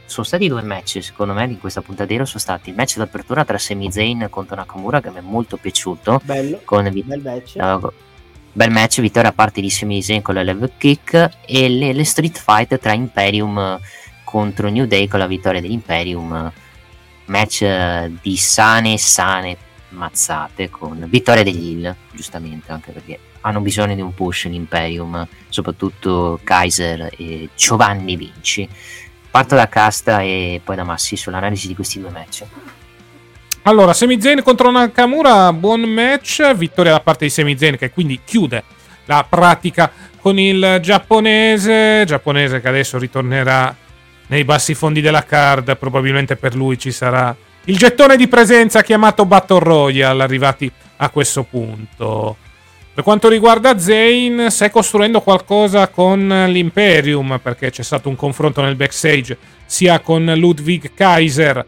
sono 0.05 0.25
stati 0.25 0.47
due 0.47 0.61
match 0.61 1.03
secondo 1.03 1.33
me 1.33 1.47
di 1.47 1.57
questa 1.57 1.81
puntadera 1.81 2.25
sono 2.25 2.39
stati 2.39 2.69
il 2.69 2.75
match 2.75 2.95
d'apertura 2.95 3.43
tra 3.43 3.59
Sami 3.59 3.91
Zayn 3.91 4.27
contro 4.29 4.55
Nakamura 4.55 5.01
che 5.01 5.11
mi 5.11 5.17
è 5.17 5.21
molto 5.21 5.57
piaciuto 5.57 6.21
Bello, 6.23 6.61
con 6.63 6.83
bel 6.83 7.21
match. 7.21 7.55
Uh, 7.55 7.91
bel 8.53 8.71
match, 8.71 9.01
vittoria 9.01 9.29
a 9.29 9.33
parte 9.33 9.59
di 9.59 9.69
Sami 9.69 10.01
Zayn 10.01 10.21
con 10.21 10.35
la 10.35 10.43
level 10.43 10.71
kick 10.77 11.29
e 11.45 11.69
le, 11.69 11.93
le, 11.93 12.03
street 12.05 12.39
fight 12.39 12.79
tra 12.79 12.93
Imperium 12.93 13.79
contro 14.29 14.69
New 14.69 14.85
Day 14.85 15.07
con 15.07 15.17
la 15.17 15.25
vittoria 15.25 15.59
dell'Imperium. 15.59 16.51
Match 17.25 17.61
uh, 17.61 18.15
di 18.21 18.37
sane 18.37 18.95
sane 18.99 19.57
mazzate 19.89 20.69
con 20.69 21.03
vittoria 21.09 21.41
degli 21.41 21.71
Hill 21.71 21.95
giustamente 22.11 22.71
anche 22.71 22.91
perché 22.91 23.17
hanno 23.41 23.59
bisogno 23.59 23.95
di 23.95 24.01
un 24.01 24.13
push 24.13 24.43
in 24.43 24.53
Imperium 24.53 25.27
soprattutto 25.47 26.39
Kaiser 26.43 27.09
e 27.17 27.49
Giovanni 27.55 28.15
Vinci. 28.15 28.69
Parto 29.31 29.55
da 29.55 29.67
Casta 29.67 30.21
e 30.21 30.61
poi 30.63 30.75
da 30.75 30.83
Massi 30.83 31.15
sull'analisi 31.15 31.67
di 31.67 31.73
questi 31.73 31.99
due 31.99 32.11
match. 32.11 32.43
Allora, 33.63 33.93
Semi 33.93 34.21
Zayn 34.21 34.43
contro 34.43 34.69
Nakamura, 34.69 35.51
buon 35.53 35.81
match, 35.81 36.53
vittoria 36.53 36.91
da 36.91 36.99
parte 36.99 37.25
di 37.25 37.31
Semi 37.31 37.57
Zayn 37.57 37.77
che 37.77 37.89
quindi 37.89 38.21
chiude 38.23 38.63
la 39.05 39.25
pratica 39.27 39.91
con 40.19 40.37
il 40.37 40.79
giapponese, 40.81 42.03
giapponese 42.05 42.61
che 42.61 42.67
adesso 42.67 42.99
ritornerà 42.99 43.87
nei 44.29 44.43
bassi 44.43 44.73
fondi 44.73 45.01
della 45.01 45.23
card, 45.23 45.77
probabilmente 45.77 46.35
per 46.35 46.55
lui 46.55 46.79
ci 46.79 46.91
sarà 46.91 47.35
il 47.65 47.77
gettone 47.77 48.15
di 48.15 48.27
presenza 48.27 48.81
chiamato 48.81 49.25
Battle 49.25 49.59
Royale 49.59 50.23
arrivati 50.23 50.71
a 50.97 51.09
questo 51.09 51.43
punto. 51.43 52.37
Per 52.93 53.03
quanto 53.03 53.29
riguarda 53.29 53.77
Zayn, 53.77 54.47
stai 54.49 54.71
costruendo 54.71 55.21
qualcosa 55.21 55.87
con 55.87 56.27
l'Imperium, 56.47 57.39
perché 57.41 57.69
c'è 57.69 57.83
stato 57.83 58.09
un 58.09 58.15
confronto 58.15 58.61
nel 58.61 58.75
backstage 58.75 59.37
sia 59.65 59.99
con 59.99 60.25
Ludwig 60.35 60.93
Kaiser 60.93 61.65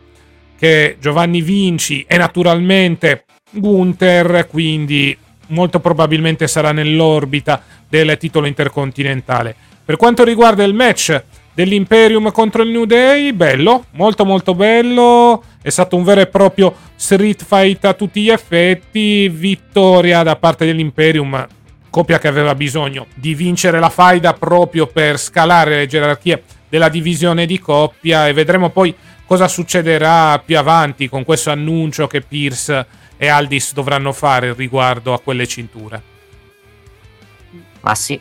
che 0.57 0.97
Giovanni 0.99 1.41
Vinci 1.41 2.03
e 2.07 2.18
naturalmente 2.18 3.26
Gunther, 3.51 4.47
quindi 4.47 5.16
molto 5.47 5.80
probabilmente 5.80 6.47
sarà 6.47 6.72
nell'orbita 6.72 7.62
del 7.88 8.18
titolo 8.18 8.47
intercontinentale. 8.47 9.55
Per 9.86 9.97
quanto 9.97 10.24
riguarda 10.24 10.64
il 10.64 10.74
match 10.74 11.24
dell'Imperium 11.54 12.32
contro 12.32 12.64
il 12.64 12.70
New 12.70 12.86
Day, 12.86 13.32
bello, 13.34 13.86
molto 13.91 14.26
molto 14.26 14.56
bello, 14.56 15.43
è 15.62 15.70
stato 15.70 15.95
un 15.95 16.04
vero 16.04 16.22
e 16.22 16.28
proprio 16.28 16.74
street 16.95 17.43
fight 17.43 17.86
a 17.86 17.93
tutti 17.93 18.22
gli 18.22 18.30
effetti, 18.30 19.28
vittoria 19.30 20.24
da 20.24 20.36
parte 20.36 20.66
dell'Imperium, 20.66 21.47
coppia 21.89 22.20
che 22.20 22.28
aveva 22.28 22.56
bisogno 22.56 23.08
di 23.14 23.36
vincere 23.36 23.80
la 23.80 23.89
faida 23.89 24.34
proprio 24.34 24.88
per 24.88 25.20
scalare 25.20 25.78
le 25.78 25.88
gerarchie 25.88 26.43
della 26.70 26.89
divisione 26.89 27.45
di 27.45 27.60
coppia 27.60 28.28
e 28.28 28.34
vedremo 28.34 28.70
poi 28.70 28.95
cosa 29.26 29.47
succederà 29.47 30.39
più 30.39 30.58
avanti 30.58 31.10
con 31.10 31.24
questo 31.24 31.52
annuncio 31.52 32.08
che 32.08 32.22
Pierce 32.22 32.86
e 33.18 33.28
Aldis 33.28 33.74
dovranno 33.74 34.14
fare 34.14 34.54
riguardo 34.54 35.14
a 35.14 35.20
quelle 35.20 35.45
cinture. 35.47 36.02
Ma 37.82 37.93
sì. 37.93 38.20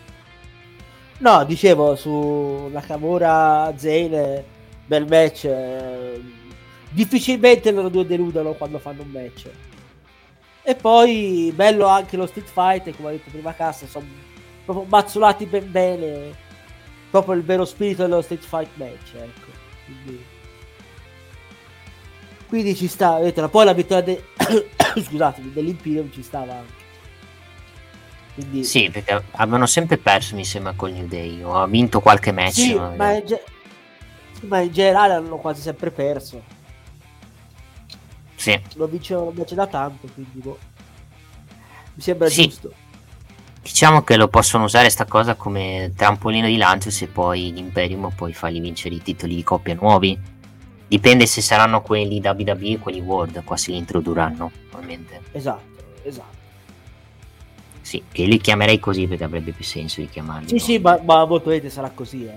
No, 1.21 1.45
dicevo 1.45 1.97
su 1.97 2.68
Nakamura 2.73 3.73
Zayn, 3.77 4.43
bel 4.87 5.07
match. 5.07 5.45
Eh, 5.45 6.21
difficilmente 6.91 7.71
loro 7.71 7.89
due 7.89 8.07
deludono 8.07 8.53
quando 8.53 8.79
fanno 8.79 9.03
un 9.03 9.11
match. 9.11 9.49
E 10.62 10.75
poi 10.75 11.53
bello 11.55 11.87
anche 11.87 12.16
lo 12.16 12.27
Street 12.27 12.49
Fight, 12.49 12.95
come 12.97 13.09
ha 13.09 13.12
detto 13.12 13.31
prima 13.31 13.55
Cassa, 13.55 13.87
sono 13.87 14.07
proprio 14.64 14.87
mazzolati 14.89 15.47
ben 15.47 15.71
bene. 15.71 16.49
Proprio 17.11 17.35
il 17.35 17.43
vero 17.43 17.64
spirito 17.64 18.03
dello 18.03 18.23
Street 18.23 18.45
Fight 18.45 18.71
match, 18.77 19.14
ecco. 19.14 19.51
Quindi 19.85 20.39
quindi 22.51 22.75
ci 22.75 22.89
sta, 22.89 23.18
vedete, 23.18 23.47
poi 23.47 23.64
la 23.64 23.73
vittoria 23.73 24.03
de... 24.03 24.25
scusatemi, 25.01 25.53
dell'Imperium 25.53 26.11
ci 26.11 26.21
stava 26.21 26.55
anche. 26.55 26.80
Quindi... 28.41 28.64
Sì, 28.64 28.91
perché 28.91 29.22
avevano 29.32 29.66
sempre 29.66 29.99
perso, 29.99 30.34
mi 30.34 30.45
sembra, 30.45 30.72
con 30.72 30.91
New 30.93 31.07
Day. 31.07 31.43
O 31.43 31.55
ha 31.55 31.66
vinto 31.66 32.01
qualche 32.01 32.32
match. 32.32 32.53
Sì, 32.53 32.74
ma, 32.74 32.95
ma, 32.97 33.12
in 33.12 33.26
ge... 33.26 33.43
ma, 34.43 34.61
in 34.61 34.72
generale 34.72 35.14
hanno 35.14 35.36
quasi 35.36 35.61
sempre 35.61 35.91
perso. 35.91 36.43
Sì. 38.34 38.59
Lo 38.74 38.86
vincevano 38.86 39.30
invece 39.30 39.55
da 39.55 39.66
tanto, 39.66 40.09
quindi 40.14 40.41
boh. 40.41 40.59
mi 41.95 42.03
sembra 42.03 42.28
sì. 42.28 42.45
giusto. 42.45 42.72
Diciamo 43.62 44.03
che 44.03 44.16
lo 44.16 44.28
possono 44.28 44.64
usare 44.64 44.88
sta 44.88 45.05
cosa 45.05 45.34
come 45.34 45.93
trampolino 45.95 46.47
di 46.47 46.57
lancio 46.57 46.91
se 46.91 47.09
poi 47.09 47.53
l'Imperium 47.53 48.11
poi 48.16 48.32
fargli 48.32 48.59
vincere 48.59 48.95
i 48.95 49.03
titoli 49.03 49.34
di 49.34 49.43
coppia 49.43 49.74
nuovi 49.74 50.18
Dipende 50.91 51.24
se 51.26 51.41
saranno 51.41 51.82
quelli 51.82 52.20
WWE 52.20 52.72
e 52.72 52.78
quelli 52.78 52.99
World, 52.99 53.45
qua 53.45 53.57
si 53.57 53.76
introdurranno, 53.76 54.51
ovviamente. 54.72 55.20
Esatto, 55.30 55.84
esatto. 56.03 56.39
Sì, 57.91 58.05
che 58.12 58.22
li 58.22 58.38
chiamerei 58.38 58.78
così 58.78 59.09
perché 59.09 59.24
avrebbe 59.24 59.51
più 59.51 59.64
senso 59.64 60.01
di 60.01 60.09
chiamarli. 60.09 60.47
Sì, 60.47 60.55
no? 60.55 60.61
sì, 60.61 60.78
ma, 60.78 61.01
ma 61.03 61.24
molto 61.24 61.51
sarà 61.70 61.91
così, 61.91 62.24
eh. 62.24 62.36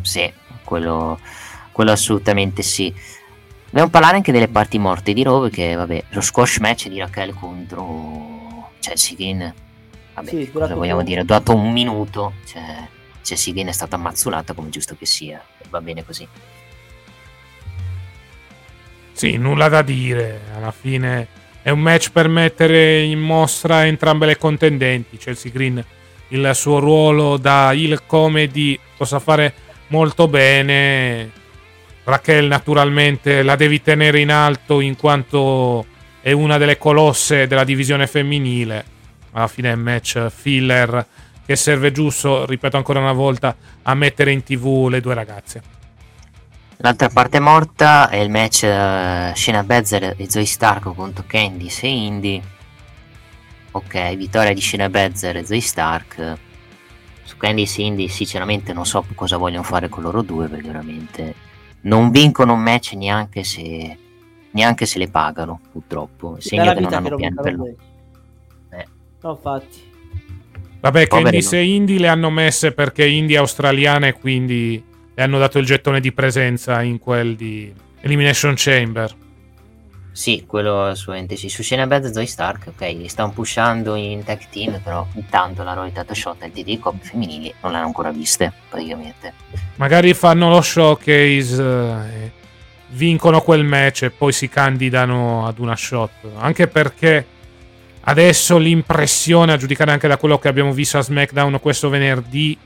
Sì, 0.00 0.32
quello, 0.64 1.20
quello 1.70 1.92
assolutamente 1.92 2.62
sì. 2.62 2.92
Dobbiamo 3.66 3.90
parlare 3.90 4.16
anche 4.16 4.32
delle 4.32 4.48
parti 4.48 4.76
morte 4.80 5.12
di 5.12 5.22
Raw, 5.22 5.48
che 5.48 5.72
vabbè, 5.76 6.06
lo 6.08 6.20
squash 6.20 6.58
match 6.58 6.88
di 6.88 6.98
Raquel 6.98 7.32
contro 7.32 8.72
Chelsea 8.80 9.14
Green. 9.14 9.54
Vabbè, 10.14 10.28
sì, 10.28 10.50
cosa 10.50 10.74
vogliamo 10.74 11.04
dire? 11.04 11.20
Ho 11.20 11.24
dato 11.24 11.54
un 11.54 11.70
minuto, 11.70 12.32
cioè 12.44 12.88
Chelsea 13.22 13.52
Green 13.52 13.68
è 13.68 13.72
stata 13.72 13.94
ammazzolata 13.94 14.52
come 14.52 14.70
giusto 14.70 14.96
che 14.96 15.06
sia, 15.06 15.40
va 15.70 15.80
bene 15.80 16.04
così. 16.04 16.26
Sì, 19.12 19.36
nulla 19.36 19.68
da 19.68 19.82
dire. 19.82 20.40
Alla 20.56 20.72
fine 20.72 21.37
è 21.62 21.70
un 21.70 21.80
match 21.80 22.10
per 22.12 22.28
mettere 22.28 23.02
in 23.02 23.18
mostra 23.18 23.86
entrambe 23.86 24.26
le 24.26 24.38
contendenti. 24.38 25.16
Chelsea 25.16 25.52
Green, 25.52 25.84
il 26.28 26.50
suo 26.54 26.78
ruolo 26.78 27.36
da 27.36 27.72
heel 27.72 28.02
comedy, 28.06 28.78
possa 28.96 29.18
fare 29.18 29.52
molto 29.88 30.28
bene. 30.28 31.30
Raquel, 32.04 32.46
naturalmente, 32.46 33.42
la 33.42 33.56
devi 33.56 33.82
tenere 33.82 34.20
in 34.20 34.30
alto 34.30 34.80
in 34.80 34.96
quanto 34.96 35.84
è 36.20 36.32
una 36.32 36.56
delle 36.58 36.78
colosse 36.78 37.46
della 37.46 37.64
divisione 37.64 38.06
femminile. 38.06 38.84
Alla 39.32 39.48
fine 39.48 39.70
è 39.70 39.74
un 39.74 39.80
match 39.80 40.28
filler 40.28 41.06
che 41.44 41.56
serve 41.56 41.92
giusto, 41.92 42.46
ripeto 42.46 42.76
ancora 42.76 42.98
una 42.98 43.12
volta, 43.12 43.54
a 43.82 43.94
mettere 43.94 44.32
in 44.32 44.42
tv 44.42 44.88
le 44.88 45.00
due 45.00 45.14
ragazze. 45.14 45.76
L'altra 46.80 47.08
parte 47.08 47.40
morta 47.40 48.08
è 48.08 48.18
il 48.18 48.30
match 48.30 48.62
uh, 48.62 49.34
Shayna 49.34 49.64
Baszler 49.64 50.14
e 50.16 50.30
Zoe 50.30 50.44
Stark 50.44 50.94
contro 50.94 51.24
Candice 51.26 51.86
e 51.86 51.90
Indy. 51.90 52.40
Ok, 53.72 54.14
vittoria 54.14 54.52
di 54.54 54.60
Shayna 54.60 54.88
Baszler 54.88 55.38
e 55.38 55.44
Zoe 55.44 55.60
Stark. 55.60 56.38
Su 57.24 57.36
Candice 57.36 57.82
e 57.82 57.86
Indy 57.86 58.08
sinceramente 58.08 58.72
non 58.72 58.86
so 58.86 59.04
cosa 59.16 59.36
vogliono 59.36 59.64
fare 59.64 59.88
con 59.88 60.04
loro 60.04 60.22
due 60.22 60.46
perché 60.46 60.68
veramente 60.68 61.34
non 61.80 62.12
vincono 62.12 62.52
un 62.52 62.60
match 62.60 62.92
neanche 62.92 63.42
se, 63.42 63.98
neanche 64.52 64.86
se 64.86 65.00
le 65.00 65.08
pagano 65.08 65.60
purtroppo. 65.72 66.36
Segno 66.38 66.72
che 66.74 66.80
non 66.80 66.94
hanno 66.94 67.16
piano 67.16 67.42
per 67.42 67.54
loro. 67.56 67.74
Eh. 68.70 68.86
No, 69.20 69.30
infatti. 69.30 69.90
Vabbè, 70.78 71.08
Candice 71.08 71.58
e 71.58 71.74
Indy 71.74 71.98
le 71.98 72.06
hanno 72.06 72.30
messe 72.30 72.70
perché 72.70 73.04
Indy 73.04 73.34
è 73.34 73.38
australiana 73.38 74.06
e 74.06 74.12
quindi 74.12 74.87
le 75.18 75.24
hanno 75.24 75.38
dato 75.38 75.58
il 75.58 75.66
gettone 75.66 75.98
di 75.98 76.12
presenza 76.12 76.80
in 76.80 77.00
quel 77.00 77.34
di 77.34 77.74
Elimination 78.02 78.54
Chamber. 78.56 79.12
Sì, 80.12 80.44
quello 80.46 80.84
assolutamente 80.84 81.34
sì. 81.34 81.48
Su 81.48 81.64
Shayna 81.64 81.88
Bad 81.88 82.12
Zoe 82.12 82.24
Stark, 82.24 82.68
ok, 82.68 82.80
li 82.82 83.08
stanno 83.08 83.32
pushando 83.32 83.96
in 83.96 84.22
tag 84.22 84.38
team, 84.48 84.80
però 84.80 85.04
intanto 85.14 85.64
la 85.64 85.72
Roy 85.72 85.90
Tato 85.90 86.14
Shot 86.14 86.44
e 86.44 86.50
DD 86.50 86.78
Cop 86.78 87.02
femminili 87.02 87.52
non 87.62 87.72
le 87.72 87.78
hanno 87.78 87.86
ancora 87.86 88.12
viste, 88.12 88.52
praticamente. 88.68 89.32
Magari 89.74 90.14
fanno 90.14 90.50
lo 90.50 90.60
showcase, 90.60 91.62
eh, 91.62 92.32
vincono 92.90 93.40
quel 93.40 93.64
match 93.64 94.02
e 94.04 94.10
poi 94.10 94.30
si 94.30 94.48
candidano 94.48 95.48
ad 95.48 95.58
una 95.58 95.74
shot. 95.74 96.12
Anche 96.36 96.68
perché 96.68 97.26
adesso 98.02 98.56
l'impressione, 98.56 99.52
a 99.52 99.56
giudicare 99.56 99.90
anche 99.90 100.06
da 100.06 100.16
quello 100.16 100.38
che 100.38 100.46
abbiamo 100.46 100.72
visto 100.72 100.96
a 100.96 101.02
SmackDown 101.02 101.58
questo 101.58 101.88
venerdì, 101.88 102.56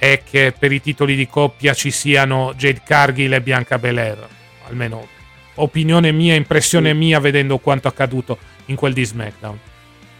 è 0.00 0.22
che 0.24 0.54
per 0.58 0.72
i 0.72 0.80
titoli 0.80 1.14
di 1.14 1.28
coppia 1.28 1.74
ci 1.74 1.90
siano 1.90 2.54
Jade 2.56 2.80
Cargill 2.82 3.34
e 3.34 3.42
Bianca 3.42 3.78
Belair. 3.78 4.26
Almeno 4.66 5.06
opinione 5.56 6.10
mia, 6.10 6.34
impressione 6.34 6.94
mia 6.94 7.20
vedendo 7.20 7.58
quanto 7.58 7.86
accaduto 7.86 8.38
in 8.66 8.76
quel 8.76 8.94
di 8.94 9.04
SmackDown. 9.04 9.58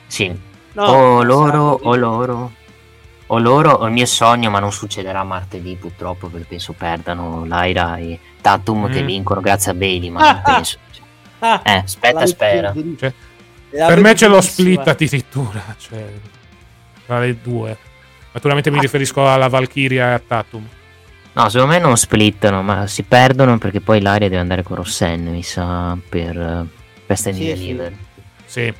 Sì, 0.07 0.39
no, 0.75 0.83
o 0.85 1.23
loro 1.23 1.81
o 1.83 1.97
loro. 1.97 2.53
O 3.29 3.39
loro 3.39 3.71
o 3.71 3.87
il 3.87 3.93
mio 3.93 4.05
sogno, 4.05 4.51
ma 4.51 4.59
non 4.59 4.71
succederà 4.71 5.25
martedì 5.25 5.77
purtroppo 5.77 6.29
perché 6.29 6.47
penso 6.49 6.75
perdano 6.75 7.45
Lyra 7.47 7.97
e 7.97 8.19
Tatum 8.43 8.87
mm. 8.87 8.93
che 8.93 9.03
vincono 9.03 9.41
grazie 9.41 9.71
a 9.71 9.75
Bailey, 9.75 10.11
ma 10.11 10.21
ah, 10.21 10.33
non 10.33 10.43
penso. 10.45 10.79
Ah, 11.39 11.63
eh, 11.65 11.83
aspetta, 11.85 12.27
spera. 12.27 12.75
Cioè, 12.99 13.15
per 13.71 14.01
me 14.01 14.13
c'è 14.13 14.29
lo 14.29 14.43
split 14.43 14.87
addirittura, 14.87 15.75
cioè, 15.79 16.05
tra 17.07 17.21
le 17.21 17.41
due. 17.41 17.79
Naturalmente 18.33 18.71
mi 18.71 18.79
riferisco 18.79 19.29
alla 19.29 19.49
Valkyria 19.49 20.11
e 20.11 20.13
a 20.13 20.23
Tatum. 20.25 20.67
No, 21.33 21.49
secondo 21.49 21.73
me 21.73 21.79
non 21.79 21.97
splittano, 21.97 22.63
ma 22.63 22.87
si 22.87 23.03
perdono 23.03 23.59
perché 23.59 23.81
poi 23.81 24.01
l'aria 24.01 24.29
deve 24.29 24.41
andare 24.41 24.63
con 24.63 24.77
Rossen, 24.77 25.27
mi 25.27 25.43
sa, 25.43 25.97
per 26.09 26.67
Best 27.07 27.27
in 27.27 27.35
Sì, 27.35 27.45
Deliver. 27.45 27.93
Sì. 28.45 28.75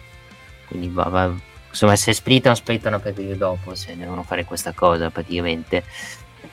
Quindi 0.67 0.89
va, 0.89 1.05
va- 1.05 1.33
insomma, 1.69 1.95
se 1.97 2.13
splittano, 2.13 2.55
splittano 2.55 2.99
per 2.99 3.19
il 3.19 3.37
dopo, 3.37 3.75
se 3.75 3.97
devono 3.97 4.23
fare 4.23 4.45
questa 4.45 4.73
cosa 4.73 5.11
praticamente. 5.11 5.85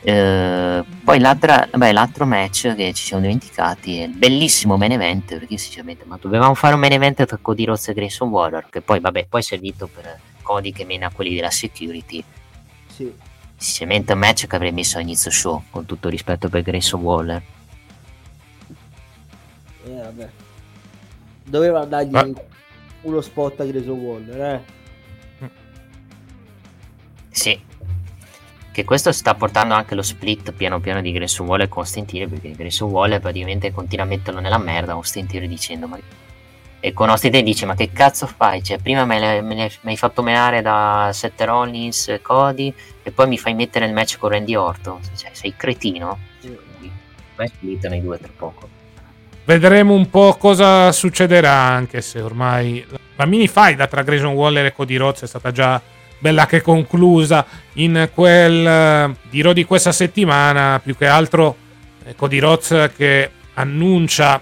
Eh, 0.01 0.83
poi 1.03 1.19
beh, 1.19 1.91
l'altro 1.91 2.25
match 2.25 2.75
che 2.75 2.93
ci 2.93 3.03
siamo 3.03 3.21
dimenticati 3.21 3.99
è 3.99 4.03
il 4.03 4.15
bellissimo 4.15 4.77
main 4.77 4.91
event 4.91 5.37
perché 5.37 5.57
sinceramente 5.57 6.03
ma 6.05 6.19
dovevamo 6.21 6.53
fare 6.53 6.75
un 6.75 6.81
main 6.81 6.93
event 6.93 7.25
tra 7.25 7.37
Cody 7.41 7.65
Rhodes 7.65 7.87
e 7.87 7.93
Grayson 7.93 8.29
Waller 8.29 8.67
che 8.69 8.81
poi 8.81 8.99
vabbè 8.99 9.25
poi 9.27 9.39
è 9.39 9.43
servito 9.43 9.87
per 9.87 10.19
Cody 10.43 10.71
che 10.71 10.85
mena 10.85 11.09
quelli 11.09 11.33
della 11.33 11.49
security 11.49 12.23
Sì. 12.97 13.13
sinceramente 13.55 14.13
un 14.13 14.19
match 14.19 14.47
che 14.47 14.55
avrei 14.55 14.71
messo 14.71 14.97
a 14.97 15.01
inizio 15.01 15.29
show 15.29 15.63
con 15.69 15.85
tutto 15.85 16.09
rispetto 16.09 16.49
per 16.49 16.63
Grayson 16.63 16.99
Waller 17.01 17.41
Eh, 19.85 20.01
vabbè. 20.01 20.29
Doveva 21.43 21.85
dargli 21.85 22.09
Ma- 22.09 22.27
uno 23.01 23.21
spot 23.21 23.61
a 23.61 23.65
Grayson 23.65 23.97
Waller, 23.99 24.41
eh. 24.41 25.49
Sì. 27.29 27.61
Che 28.71 28.83
questo 28.83 29.11
sta 29.11 29.33
portando 29.35 29.75
anche 29.75 29.95
lo 29.95 30.01
split 30.01 30.51
piano 30.51 30.79
piano 30.79 31.01
di 31.01 31.11
Grayson 31.11 31.47
Waller 31.47 31.69
con 31.69 31.85
Theory, 31.85 32.27
perché 32.27 32.51
Grayson 32.51 32.89
Waller 32.89 33.21
praticamente 33.21 33.71
continua 33.71 34.05
a 34.05 34.07
metterlo 34.07 34.39
nella 34.39 34.57
merda 34.57 34.93
Austin 34.93 35.25
Theory 35.25 35.47
dicendo 35.47 35.87
ma... 35.87 35.97
E 36.79 36.93
con 36.93 37.09
Austin 37.09 37.31
Theory 37.31 37.45
dice 37.45 37.65
ma 37.65 37.75
che 37.75 37.91
cazzo 37.91 38.27
fai? 38.27 38.63
Cioè 38.63 38.77
prima 38.77 39.03
me, 39.05 39.19
le- 39.19 39.41
me 39.41 39.55
le- 39.55 39.71
mi 39.81 39.91
hai 39.91 39.97
fatto 39.97 40.21
menare 40.21 40.61
da 40.61 41.09
Seth 41.11 41.41
Rollins, 41.41 42.09
e 42.09 42.21
Cody 42.21 42.73
e 43.03 43.11
poi 43.11 43.27
mi 43.27 43.37
fai 43.37 43.53
mettere 43.55 43.85
il 43.85 43.93
match 43.93 44.17
con 44.17 44.29
Randy 44.29 44.55
Orton. 44.55 44.99
Cioè 45.15 45.31
sei 45.33 45.55
cretino? 45.57 46.19
Sì. 46.39 46.55
Beh, 47.35 47.47
splittano 47.47 47.95
i 47.95 48.01
due 48.01 48.17
tra 48.17 48.31
poco. 48.35 48.69
Vedremo 49.45 49.93
un 49.93 50.09
po' 50.09 50.35
cosa 50.37 50.91
succederà, 50.91 51.53
anche 51.53 52.01
se 52.01 52.19
ormai 52.19 52.85
la 53.15 53.25
mini 53.25 53.47
fight 53.47 53.87
tra 53.87 54.01
Grayson 54.03 54.33
Waller 54.33 54.65
e 54.65 54.73
Cody 54.73 54.97
Rhodes 54.97 55.21
è 55.21 55.27
stata 55.27 55.51
già 55.51 55.81
bella 56.19 56.45
che 56.45 56.61
conclusa 56.61 57.45
in 57.73 58.09
quel 58.13 58.67
eh, 58.67 59.15
giro 59.29 59.53
di 59.53 59.63
questa 59.65 59.91
settimana. 59.91 60.79
Più 60.83 60.97
che 60.97 61.07
altro 61.07 61.55
eh, 62.03 62.15
Cody 62.15 62.39
Rhodes 62.39 62.91
che 62.95 63.31
annuncia 63.53 64.41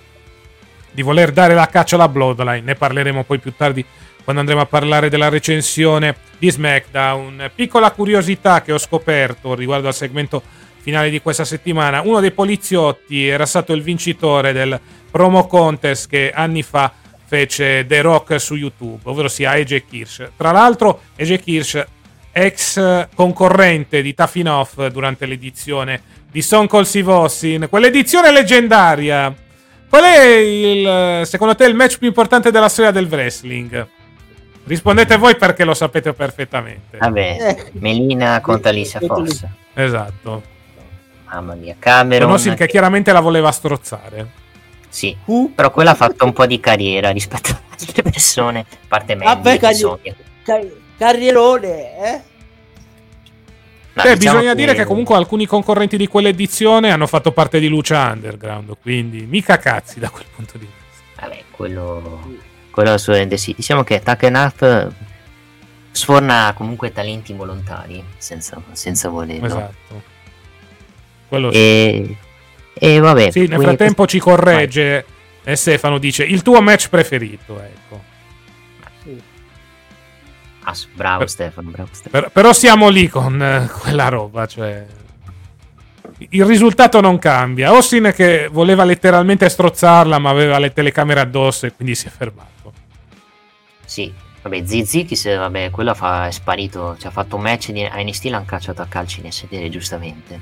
di 0.96 1.04
voler 1.04 1.32
dare 1.32 1.54
la 1.54 1.68
caccia 1.68 1.96
alla 1.96 2.08
Bloodline. 2.08 2.62
Ne 2.62 2.74
parleremo 2.74 3.24
poi 3.24 3.38
più 3.38 3.54
tardi 3.56 3.86
quando 4.24 4.42
andremo 4.42 4.62
a 4.62 4.66
parlare 4.66 5.10
della 5.10 5.30
recensione 5.30 6.16
di 6.40 6.50
SmackDown. 6.50 7.52
Piccola 7.54 7.92
curiosità 7.92 8.64
che 8.64 8.72
ho 8.72 8.80
scoperto 8.80 9.54
riguardo 9.54 9.88
al 9.88 9.94
segmento 9.94 10.42
finale 10.80 11.12
di 11.12 11.22
questa 11.22 11.46
settimana. 11.46 12.02
Uno 12.02 12.20
dei 12.22 12.32
poliziotti 12.32 13.28
era 13.28 13.46
stato 13.46 13.74
il 13.74 13.84
vincitore 13.84 14.54
del 14.54 14.80
promo 15.12 15.46
contest 15.46 16.10
che 16.10 16.32
anni 16.34 16.64
fa 16.64 16.92
fece 17.28 17.86
The 17.86 18.02
Rock 18.02 18.40
su 18.40 18.56
YouTube, 18.56 19.02
ovvero 19.04 19.28
sia 19.28 19.52
AJ 19.52 19.84
Kirsch. 19.88 20.32
Tra 20.38 20.52
l'altro, 20.52 21.02
AJ 21.18 21.40
Kirsch, 21.40 21.86
ex 22.32 23.08
concorrente 23.14 24.02
di 24.02 24.14
Tafinoff 24.14 24.88
durante 24.88 25.26
l'edizione 25.26 26.02
di 26.32 26.42
Stone 26.42 26.68
Cold 26.68 26.86
Steve 26.86 27.12
Austin, 27.12 27.68
quell'edizione 27.70 28.32
leggendaria. 28.32 29.34
Qual 29.90 30.04
è 30.04 30.24
il, 30.26 31.26
secondo 31.26 31.56
te 31.56 31.66
il 31.66 31.76
match 31.76 31.98
più 31.98 32.08
importante 32.08 32.52
della 32.52 32.70
storia 32.70 32.92
del 32.92 33.08
wrestling? 33.10 33.88
Rispondete 34.66 35.18
voi 35.18 35.36
perché 35.36 35.64
lo 35.64 35.74
sapete 35.74 36.12
perfettamente. 36.14 36.98
Vabbè, 36.98 37.38
Eh. 37.40 37.70
Melina 37.74 38.42
contro 38.42 38.70
Alicia 38.70 39.00
Fox. 39.00 39.46
Esatto. 39.74 40.42
Mamma 41.26 41.54
mia, 41.56 41.76
Cameron. 41.78 42.28
Conosci 42.28 42.54
che 42.56 42.68
chiaramente 42.68 43.12
la 43.12 43.20
voleva 43.20 43.52
strozzare. 43.52 44.44
Sì, 44.90 45.16
Who? 45.26 45.52
Però 45.54 45.70
quella 45.72 45.92
ha 45.92 45.96
fatto 45.96 46.24
un 46.26 46.34
po' 46.34 46.46
di 46.46 46.60
carriera 46.60 47.10
rispetto 47.12 47.52
ad 47.52 47.58
altre 47.80 48.02
persone, 48.02 48.60
a 48.60 48.66
parte 48.88 49.16
me. 49.16 49.26
Vabbè, 49.26 49.60
cagli- 49.60 49.86
Car- 50.44 50.68
carrierone, 50.98 51.98
eh? 52.00 52.22
Beh, 54.04 54.18
bisogna 54.18 54.54
dire 54.54 54.74
che 54.74 54.84
comunque 54.84 55.16
alcuni 55.16 55.46
concorrenti 55.46 55.96
di 55.96 56.08
quell'edizione 56.08 56.92
hanno 56.92 57.08
fatto 57.08 57.32
parte 57.32 57.60
di 57.60 57.70
Lucia 57.70 58.12
Underground, 58.12 58.76
quindi 58.82 59.26
mica 59.26 59.58
cazzi 59.58 60.00
da 60.00 60.10
quel 60.10 60.26
punto 60.36 60.58
di 60.58 60.66
vista. 60.66 61.22
Vabbè, 61.22 61.44
quello, 61.52 62.36
quello 62.72 62.92
assolutamente 62.92 63.38
sì. 63.38 63.54
Diciamo 63.56 63.84
che 63.84 64.02
Tucker 64.04 64.30
Knapp 64.30 64.64
sforna 65.92 66.52
comunque 66.54 66.92
talenti 66.92 67.32
volontari, 67.32 68.04
senza, 68.18 68.62
senza 68.74 69.08
volerlo. 69.08 69.46
Esatto. 69.46 70.04
Quello 71.30 71.52
sì. 71.54 71.58
E, 71.58 72.18
e 72.74 73.00
vabbè. 73.00 73.32
Sì, 73.32 73.48
nel 73.48 73.62
frattempo 73.62 74.06
ci 74.06 74.20
corregge 74.20 75.06
e 75.42 75.56
Stefano 75.56 76.00
dice 76.00 76.26
il 76.26 76.42
tuo 76.42 76.62
match 76.62 76.90
preferito, 76.90 77.62
ecco. 77.62 78.14
Ah, 80.68 80.74
bravo 80.94 81.28
Stefano, 81.28 81.70
bravo 81.70 81.90
Stefano. 81.92 82.24
Per- 82.24 82.32
però 82.32 82.52
siamo 82.52 82.90
lì 82.90 83.08
con 83.08 83.42
eh, 83.42 83.70
quella 83.80 84.10
roba, 84.10 84.48
cioè 84.48 84.86
il 86.30 86.46
risultato 86.46 87.02
non 87.02 87.20
cambia. 87.20 87.70
Austin 87.70 88.12
che 88.16 88.50
voleva 88.52 88.84
letteralmente 88.84 89.48
strozzarla, 89.48 90.18
ma 90.18 90.30
aveva 90.32 90.58
le 90.58 90.74
telecamere 90.74 91.20
addosso 91.20 91.66
e 91.66 91.74
quindi 91.74 91.94
si 91.94 92.08
è 92.08 92.10
fermato. 92.10 92.74
Sì, 93.86 94.12
vabbè, 94.42 94.66
Zizi, 94.66 95.06
chi 95.06 95.16
se, 95.16 95.36
vabbè, 95.36 95.70
quello 95.70 95.94
fa, 95.94 96.28
è 96.28 96.32
sparito, 96.32 96.96
ci 97.00 97.06
ha 97.06 97.12
fatto 97.12 97.36
un 97.36 97.44
match 97.44 97.72
di 97.72 97.88
NXT, 97.88 98.26
l'hanno 98.26 98.46
cacciato 98.46 98.82
a 98.82 98.88
calci 98.88 99.22
nel 99.22 99.34
sedere, 99.34 99.70
giustamente. 99.70 100.42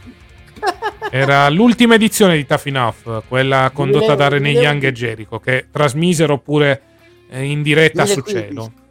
Era 1.11 1.49
l'ultima 1.49 1.95
edizione 1.95 2.37
di 2.37 2.45
Tough 2.45 2.65
Enough, 2.67 3.23
quella 3.27 3.71
condotta 3.73 4.15
da 4.15 4.29
René 4.29 4.53
2011. 4.53 4.63
Young 4.63 4.83
e 4.83 4.91
Jericho, 4.93 5.39
che 5.39 5.67
trasmisero 5.69 6.37
pure 6.37 6.81
eh, 7.29 7.43
in 7.43 7.61
diretta 7.61 8.05
su 8.05 8.21
2015. 8.21 8.47
cielo. 8.47 8.82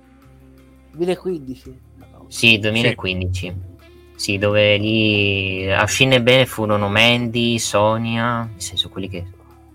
2015. 0.92 1.80
No. 1.96 2.26
Sì, 2.28 2.58
2015. 2.58 3.70
Sì, 4.14 4.38
dove 4.38 4.76
lì 4.76 5.70
a 5.72 5.84
scene 5.86 6.22
bene 6.22 6.46
furono 6.46 6.88
Mandy, 6.88 7.58
Sonia, 7.58 8.42
nel 8.44 8.62
senso 8.62 8.88
quelli 8.88 9.08
che 9.08 9.24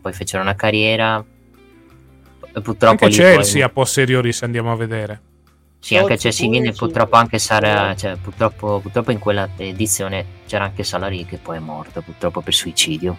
poi 0.01 0.13
fecero 0.13 0.41
una 0.41 0.55
carriera. 0.55 1.23
E 2.53 2.61
purtroppo 2.61 3.05
Anche 3.05 3.07
lì 3.07 3.13
Chelsea 3.13 3.65
a 3.65 3.69
poi, 3.69 3.83
posteriori, 3.83 4.31
se 4.31 4.45
andiamo 4.45 4.71
a 4.71 4.75
vedere. 4.75 5.21
sì, 5.79 5.95
anche 5.97 6.17
Chelsea 6.17 6.49
Chelsea 6.49 6.69
e 6.69 6.73
sì. 6.73 6.79
purtroppo 6.79 7.15
anche 7.17 7.39
Sara, 7.39 7.95
cioè, 7.95 8.15
purtroppo, 8.15 8.79
purtroppo 8.79 9.11
in 9.11 9.19
quella 9.19 9.49
edizione 9.57 10.25
c'era 10.47 10.63
anche 10.63 10.83
Salary 10.83 11.25
che 11.25 11.37
poi 11.37 11.57
è 11.57 11.59
morta, 11.59 12.01
purtroppo 12.01 12.41
per 12.41 12.53
suicidio. 12.53 13.17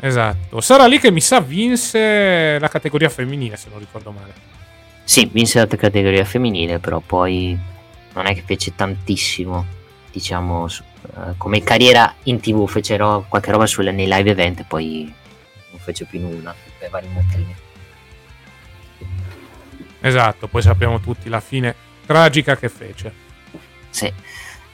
Esatto. 0.00 0.60
Sarà 0.60 0.86
lì 0.86 0.98
che 1.00 1.10
mi 1.10 1.20
sa 1.20 1.40
vinse 1.40 2.58
la 2.58 2.68
categoria 2.68 3.08
femminile, 3.08 3.56
se 3.56 3.68
non 3.70 3.78
ricordo 3.78 4.10
male. 4.10 4.53
Sì, 5.04 5.28
vinse 5.30 5.58
la 5.58 5.66
categoria 5.66 6.24
femminile, 6.24 6.78
però 6.78 7.00
poi 7.00 7.56
non 8.14 8.26
è 8.26 8.34
che 8.34 8.42
fece 8.44 8.74
tantissimo, 8.74 9.66
diciamo, 10.10 10.66
eh, 10.66 11.34
come 11.36 11.62
carriera 11.62 12.14
in 12.24 12.40
tv, 12.40 12.66
fece 12.66 12.96
ro- 12.96 13.26
qualche 13.28 13.50
roba 13.50 13.66
sulle- 13.66 13.92
nei 13.92 14.06
live 14.06 14.30
event 14.30 14.60
e 14.60 14.64
poi 14.64 15.12
non 15.70 15.78
fece 15.80 16.06
più 16.06 16.20
nulla 16.20 16.54
per 16.78 16.88
vari 16.90 17.08
motivi. 17.08 17.54
Esatto, 20.00 20.48
poi 20.48 20.62
sappiamo 20.62 21.00
tutti 21.00 21.28
la 21.28 21.40
fine 21.40 21.74
tragica 22.06 22.56
che 22.56 22.68
fece. 22.68 23.12
Sì. 23.90 24.12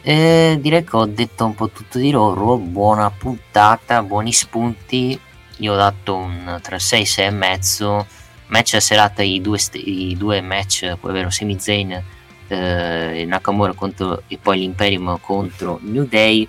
Eh, 0.02 0.58
direi 0.60 0.82
che 0.84 0.96
ho 0.96 1.06
detto 1.06 1.44
un 1.44 1.54
po' 1.54 1.68
tutto 1.70 1.98
di 1.98 2.10
loro, 2.10 2.56
buona 2.56 3.10
puntata, 3.10 4.02
buoni 4.02 4.32
spunti. 4.32 5.18
Io 5.58 5.72
ho 5.72 5.76
dato 5.76 6.16
un 6.16 6.58
tra 6.62 6.78
6 6.78 7.02
e 7.02 7.06
6 7.06 7.26
e 7.26 7.30
mezzo. 7.30 8.06
Match 8.50 8.74
a 8.74 8.80
serata 8.80 9.22
i 9.22 9.40
due, 9.40 9.58
st- 9.58 9.82
i 9.82 10.16
due 10.16 10.40
match, 10.40 10.92
ovvero 11.00 11.30
Sami 11.30 11.58
Zayn 11.58 12.02
eh, 12.48 13.24
Nakamura 13.26 13.72
contro, 13.72 14.22
e 14.28 14.38
poi 14.38 14.58
l'Imperium 14.58 15.18
contro 15.20 15.78
New 15.82 16.06
Day. 16.06 16.46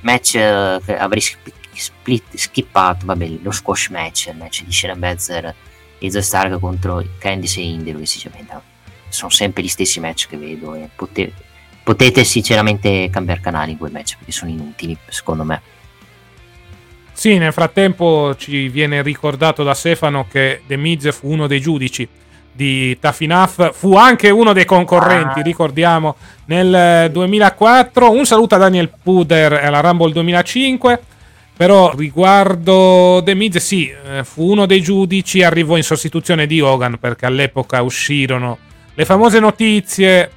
Match 0.00 0.36
eh, 0.36 0.80
che 0.84 0.96
avrei 0.96 1.20
sp- 1.20 1.52
split, 1.72 2.36
skippato, 2.36 3.06
vabbè, 3.06 3.28
lo 3.42 3.50
squash 3.50 3.88
match, 3.88 4.28
il 4.28 4.36
match 4.36 4.64
di 4.64 4.72
Shayna 4.72 4.96
Baszler 4.96 5.54
e 5.98 6.08
The 6.08 6.22
Stark 6.22 6.58
contro 6.58 7.04
Candice 7.18 7.60
e 7.60 7.64
Indy, 7.64 7.92
dove 7.92 8.06
sinceramente 8.06 8.60
sono 9.08 9.30
sempre 9.30 9.62
gli 9.62 9.68
stessi 9.68 10.00
match 10.00 10.28
che 10.28 10.36
vedo 10.36 10.74
e 10.74 10.88
pote- 10.94 11.32
potete 11.82 12.24
sinceramente 12.24 13.10
cambiare 13.10 13.40
canale 13.40 13.72
in 13.72 13.78
quei 13.78 13.90
match 13.90 14.16
perché 14.16 14.32
sono 14.32 14.50
inutili 14.50 14.96
secondo 15.08 15.44
me 15.44 15.60
Sì, 17.20 17.36
nel 17.36 17.52
frattempo 17.52 18.34
ci 18.34 18.70
viene 18.70 19.02
ricordato 19.02 19.62
da 19.62 19.74
Stefano 19.74 20.26
che 20.26 20.62
The 20.66 20.78
Miz 20.78 21.12
fu 21.12 21.28
uno 21.30 21.46
dei 21.46 21.60
giudici 21.60 22.08
di 22.50 22.96
Enough, 22.98 23.72
fu 23.74 23.94
anche 23.94 24.30
uno 24.30 24.54
dei 24.54 24.64
concorrenti, 24.64 25.40
Ah. 25.40 25.42
ricordiamo, 25.42 26.16
nel 26.46 26.74
eh, 26.74 27.10
2004. 27.12 28.10
Un 28.10 28.24
saluto 28.24 28.54
a 28.54 28.58
Daniel 28.58 28.90
Puder 29.02 29.52
alla 29.52 29.80
Rumble 29.80 30.12
2005. 30.12 31.02
Però 31.58 31.92
riguardo 31.94 33.20
The 33.22 33.34
Miz, 33.34 33.58
sì, 33.58 33.90
eh, 33.90 34.24
fu 34.24 34.50
uno 34.50 34.64
dei 34.64 34.80
giudici, 34.80 35.42
arrivò 35.42 35.76
in 35.76 35.82
sostituzione 35.82 36.46
di 36.46 36.62
Hogan 36.62 36.96
perché 36.98 37.26
all'epoca 37.26 37.82
uscirono 37.82 38.56
le 38.94 39.04
famose 39.04 39.40
notizie 39.40 40.30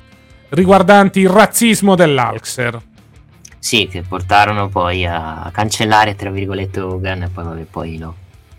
riguardanti 0.49 1.22
il 1.22 1.30
razzismo 1.30 1.95
dell'Alxer. 1.95 2.77
Sì, 3.64 3.88
che 3.88 4.02
portarono 4.02 4.68
poi 4.68 5.06
a 5.06 5.49
cancellare, 5.53 6.15
tra 6.15 6.30
virgolette, 6.30 6.81
Hogan 6.81 7.22
e 7.22 7.30
poi, 7.30 7.44
vabbè, 7.45 7.61
poi 7.61 7.98
lo, 7.98 8.14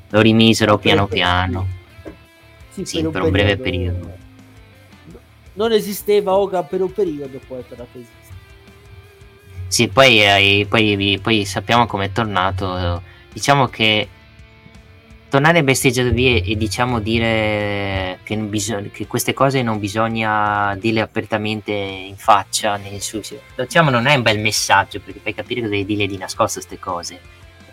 lo 0.08 0.20
rimisero 0.22 0.78
piano 0.78 1.06
piano. 1.06 1.66
Sì, 2.70 2.86
Sì, 2.86 3.02
per 3.02 3.20
un 3.20 3.30
breve 3.30 3.58
periodo. 3.58 4.10
Non 5.52 5.72
esisteva 5.72 6.32
Hogan 6.32 6.66
per 6.66 6.80
un 6.80 6.90
periodo, 6.90 7.38
poi 7.46 7.60
è 7.60 7.68
tornato 7.68 7.90
a 7.92 8.00
esistere. 8.00 8.34
Sì, 9.66 9.88
poi, 9.88 10.22
eh, 10.22 10.66
poi, 10.66 11.18
poi 11.20 11.44
sappiamo 11.44 11.84
come 11.84 12.06
è 12.06 12.12
tornato. 12.12 13.02
Diciamo 13.30 13.68
che 13.68 14.08
tornare 15.34 15.58
in 15.58 15.64
backstage 15.64 16.14
e, 16.14 16.42
e 16.52 16.56
diciamo 16.56 17.00
dire 17.00 18.20
che, 18.22 18.36
non 18.36 18.48
bisog- 18.48 18.92
che 18.92 19.08
queste 19.08 19.32
cose 19.32 19.62
non 19.62 19.80
bisogna 19.80 20.76
dirle 20.76 21.00
apertamente 21.00 21.72
in 21.72 22.16
faccia 22.16 22.76
nel 22.76 23.00
suo 23.02 23.20
diciamo 23.56 23.90
non 23.90 24.06
è 24.06 24.14
un 24.14 24.22
bel 24.22 24.38
messaggio 24.38 25.00
perché 25.00 25.18
fai 25.20 25.34
capire 25.34 25.62
che 25.62 25.68
devi 25.68 25.84
dire 25.84 26.06
di 26.06 26.16
nascosto 26.16 26.60
queste 26.60 26.78
cose 26.78 27.20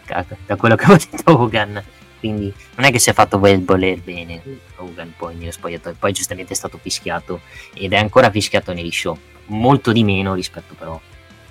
da, 0.07 0.55
quello 0.55 0.75
che 0.75 0.85
aveva 0.85 0.99
detto 1.11 1.39
Hogan. 1.39 1.83
Quindi 2.17 2.51
non 2.77 2.85
è 2.87 2.91
che 2.91 2.97
si 2.97 3.11
è 3.11 3.13
fatto 3.13 3.37
voler 3.37 3.59
bene 3.99 4.41
Hogan 4.77 5.13
poi 5.15 5.35
nello 5.35 5.51
spogliatoio 5.51 5.97
poi 5.99 6.13
giustamente 6.13 6.53
è 6.53 6.55
stato 6.55 6.79
fischiato 6.81 7.41
ed 7.75 7.93
è 7.93 7.97
ancora 7.97 8.31
fischiato 8.31 8.73
negli 8.73 8.91
show 8.91 9.15
molto 9.47 9.91
di 9.91 10.03
meno 10.03 10.33
rispetto 10.33 10.73
però 10.73 10.99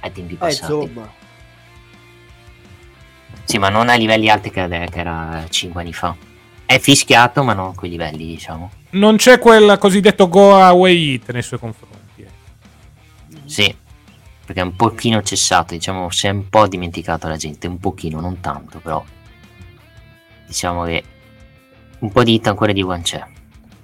ai 0.01 0.11
tempi 0.11 0.35
Eh, 0.35 0.37
passati. 0.39 0.73
insomma, 0.73 1.13
sì, 3.51 3.59
ma 3.59 3.69
non 3.69 3.89
a 3.89 3.97
livelli 3.97 4.31
alti 4.31 4.49
che, 4.53 4.69
che 4.69 5.01
era 5.01 5.45
5 5.49 5.81
anni 5.81 5.93
fa. 5.93 6.15
È 6.65 6.79
fischiato, 6.79 7.43
ma 7.43 7.53
non 7.53 7.71
a 7.71 7.75
quei 7.75 7.91
livelli, 7.91 8.25
diciamo. 8.25 8.71
Non 8.91 9.17
c'è 9.17 9.41
quel 9.41 9.77
cosiddetto 9.77 10.29
go 10.29 10.55
away 10.55 11.15
hit 11.15 11.33
nei 11.33 11.43
suoi 11.43 11.59
confronti. 11.59 12.23
eh. 12.23 12.29
Sì, 13.47 13.75
perché 14.45 14.61
è 14.61 14.63
un 14.63 14.77
pochino 14.77 15.21
cessato, 15.25 15.75
diciamo, 15.75 16.11
si 16.11 16.29
è 16.29 16.31
un 16.31 16.49
po' 16.49 16.69
dimenticato 16.69 17.27
la 17.27 17.35
gente, 17.35 17.67
un 17.67 17.81
pochino, 17.81 18.21
non 18.21 18.39
tanto, 18.39 18.79
però. 18.79 19.05
Diciamo 20.47 20.85
che 20.85 21.03
un 21.99 22.13
po' 22.13 22.23
di 22.23 22.35
hit 22.35 22.47
ancora 22.47 22.71
di 22.71 22.83
One 22.83 23.03
c'è. 23.03 23.27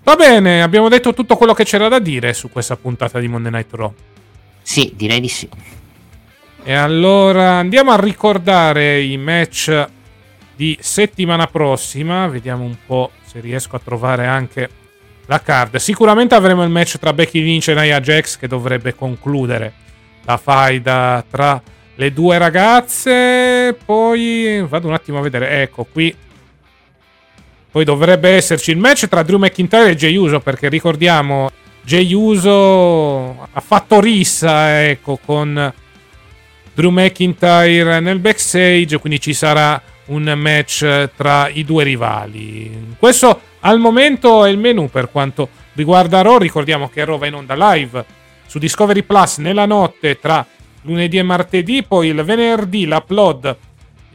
Va 0.04 0.14
bene, 0.14 0.62
abbiamo 0.62 0.88
detto 0.88 1.12
tutto 1.12 1.36
quello 1.36 1.54
che 1.54 1.64
c'era 1.64 1.88
da 1.88 1.98
dire 1.98 2.34
su 2.34 2.50
questa 2.50 2.76
puntata 2.76 3.18
di 3.18 3.26
Monday 3.26 3.50
Night 3.50 3.74
Raw. 3.74 3.92
Sì, 4.62 4.92
direi 4.94 5.18
di 5.18 5.28
sì. 5.28 5.48
E 6.68 6.74
allora 6.74 7.52
andiamo 7.52 7.92
a 7.92 7.96
ricordare 7.96 9.00
i 9.00 9.16
match 9.16 9.86
di 10.56 10.76
settimana 10.80 11.46
prossima. 11.46 12.26
Vediamo 12.26 12.64
un 12.64 12.74
po' 12.84 13.12
se 13.24 13.38
riesco 13.38 13.76
a 13.76 13.78
trovare 13.78 14.26
anche 14.26 14.68
la 15.26 15.40
card. 15.40 15.76
Sicuramente 15.76 16.34
avremo 16.34 16.64
il 16.64 16.70
match 16.70 16.98
tra 16.98 17.12
Becky 17.12 17.40
Lynch 17.40 17.68
e 17.68 17.74
Nia 17.74 18.00
Jax 18.00 18.36
che 18.36 18.48
dovrebbe 18.48 18.96
concludere 18.96 19.72
la 20.24 20.36
faida 20.38 21.24
tra 21.30 21.62
le 21.94 22.12
due 22.12 22.36
ragazze. 22.36 23.78
Poi 23.84 24.60
vado 24.66 24.88
un 24.88 24.94
attimo 24.94 25.18
a 25.18 25.22
vedere. 25.22 25.62
Ecco 25.62 25.84
qui. 25.84 26.12
Poi 27.70 27.84
dovrebbe 27.84 28.30
esserci 28.30 28.72
il 28.72 28.78
match 28.78 29.06
tra 29.06 29.22
Drew 29.22 29.38
McIntyre 29.38 29.90
e 29.90 29.94
Jey 29.94 30.16
Uso 30.16 30.40
perché 30.40 30.68
ricordiamo 30.68 31.48
Jey 31.84 32.12
Uso 32.12 33.46
ha 33.52 33.60
fatto 33.60 34.00
rissa 34.00 34.82
ecco 34.82 35.20
con 35.24 35.72
Drew 36.76 36.90
McIntyre 36.90 38.00
nel 38.00 38.18
backstage, 38.18 38.98
quindi 38.98 39.18
ci 39.18 39.32
sarà 39.32 39.80
un 40.08 40.30
match 40.36 41.08
tra 41.16 41.48
i 41.48 41.64
due 41.64 41.84
rivali. 41.84 42.94
Questo 42.98 43.40
al 43.60 43.78
momento 43.78 44.44
è 44.44 44.50
il 44.50 44.58
menu 44.58 44.90
per 44.90 45.10
quanto 45.10 45.48
riguarda 45.72 46.20
Raw. 46.20 46.36
Ricordiamo 46.36 46.90
che 46.90 47.02
Raw 47.06 47.16
va 47.16 47.28
in 47.28 47.32
onda 47.32 47.72
live 47.72 48.04
su 48.46 48.58
Discovery 48.58 49.04
Plus 49.04 49.38
nella 49.38 49.64
notte 49.64 50.18
tra 50.18 50.46
lunedì 50.82 51.16
e 51.16 51.22
martedì, 51.22 51.82
poi 51.82 52.08
il 52.08 52.22
venerdì 52.22 52.84
l'upload 52.84 53.56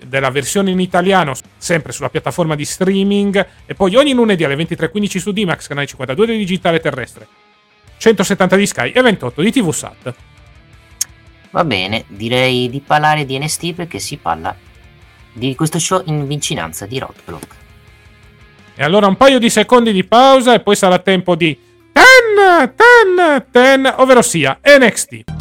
della 0.06 0.30
versione 0.30 0.70
in 0.70 0.80
italiano 0.80 1.34
sempre 1.58 1.92
sulla 1.92 2.12
piattaforma 2.12 2.54
di 2.54 2.64
streaming 2.64 3.44
e 3.66 3.74
poi 3.74 3.96
ogni 3.96 4.14
lunedì 4.14 4.44
alle 4.44 4.56
23.15 4.56 5.18
su 5.18 5.32
D-Max, 5.32 5.66
canale 5.66 5.88
52 5.88 6.26
del 6.28 6.38
digitale 6.38 6.80
terrestre, 6.80 7.28
170 7.98 8.56
di 8.56 8.68
Sky 8.68 8.92
e 8.92 9.02
28 9.02 9.42
di 9.42 9.52
TV 9.52 9.72
Sat. 9.72 10.14
Va 11.52 11.64
bene, 11.66 12.06
direi 12.08 12.70
di 12.70 12.80
parlare 12.80 13.26
di 13.26 13.38
NST 13.38 13.74
perché 13.74 14.00
si 14.00 14.18
parla 14.18 14.56
di 15.34 15.54
questo 15.56 15.80
show 15.80 16.02
in 16.06 16.26
vicinanza 16.28 16.86
di 16.86 16.98
Roadblock. 16.98 17.56
E 18.76 18.84
allora 18.84 19.08
un 19.08 19.16
paio 19.16 19.38
di 19.38 19.50
secondi 19.50 19.92
di 19.92 20.06
pausa 20.06 20.54
e 20.54 20.62
poi 20.62 20.76
sarà 20.76 20.98
tempo 21.00 21.36
di 21.36 21.58
10, 21.92 22.74
10, 23.14 23.46
10, 23.52 23.94
ovvero 23.98 24.22
sia 24.22 24.60
NXT. 24.64 25.41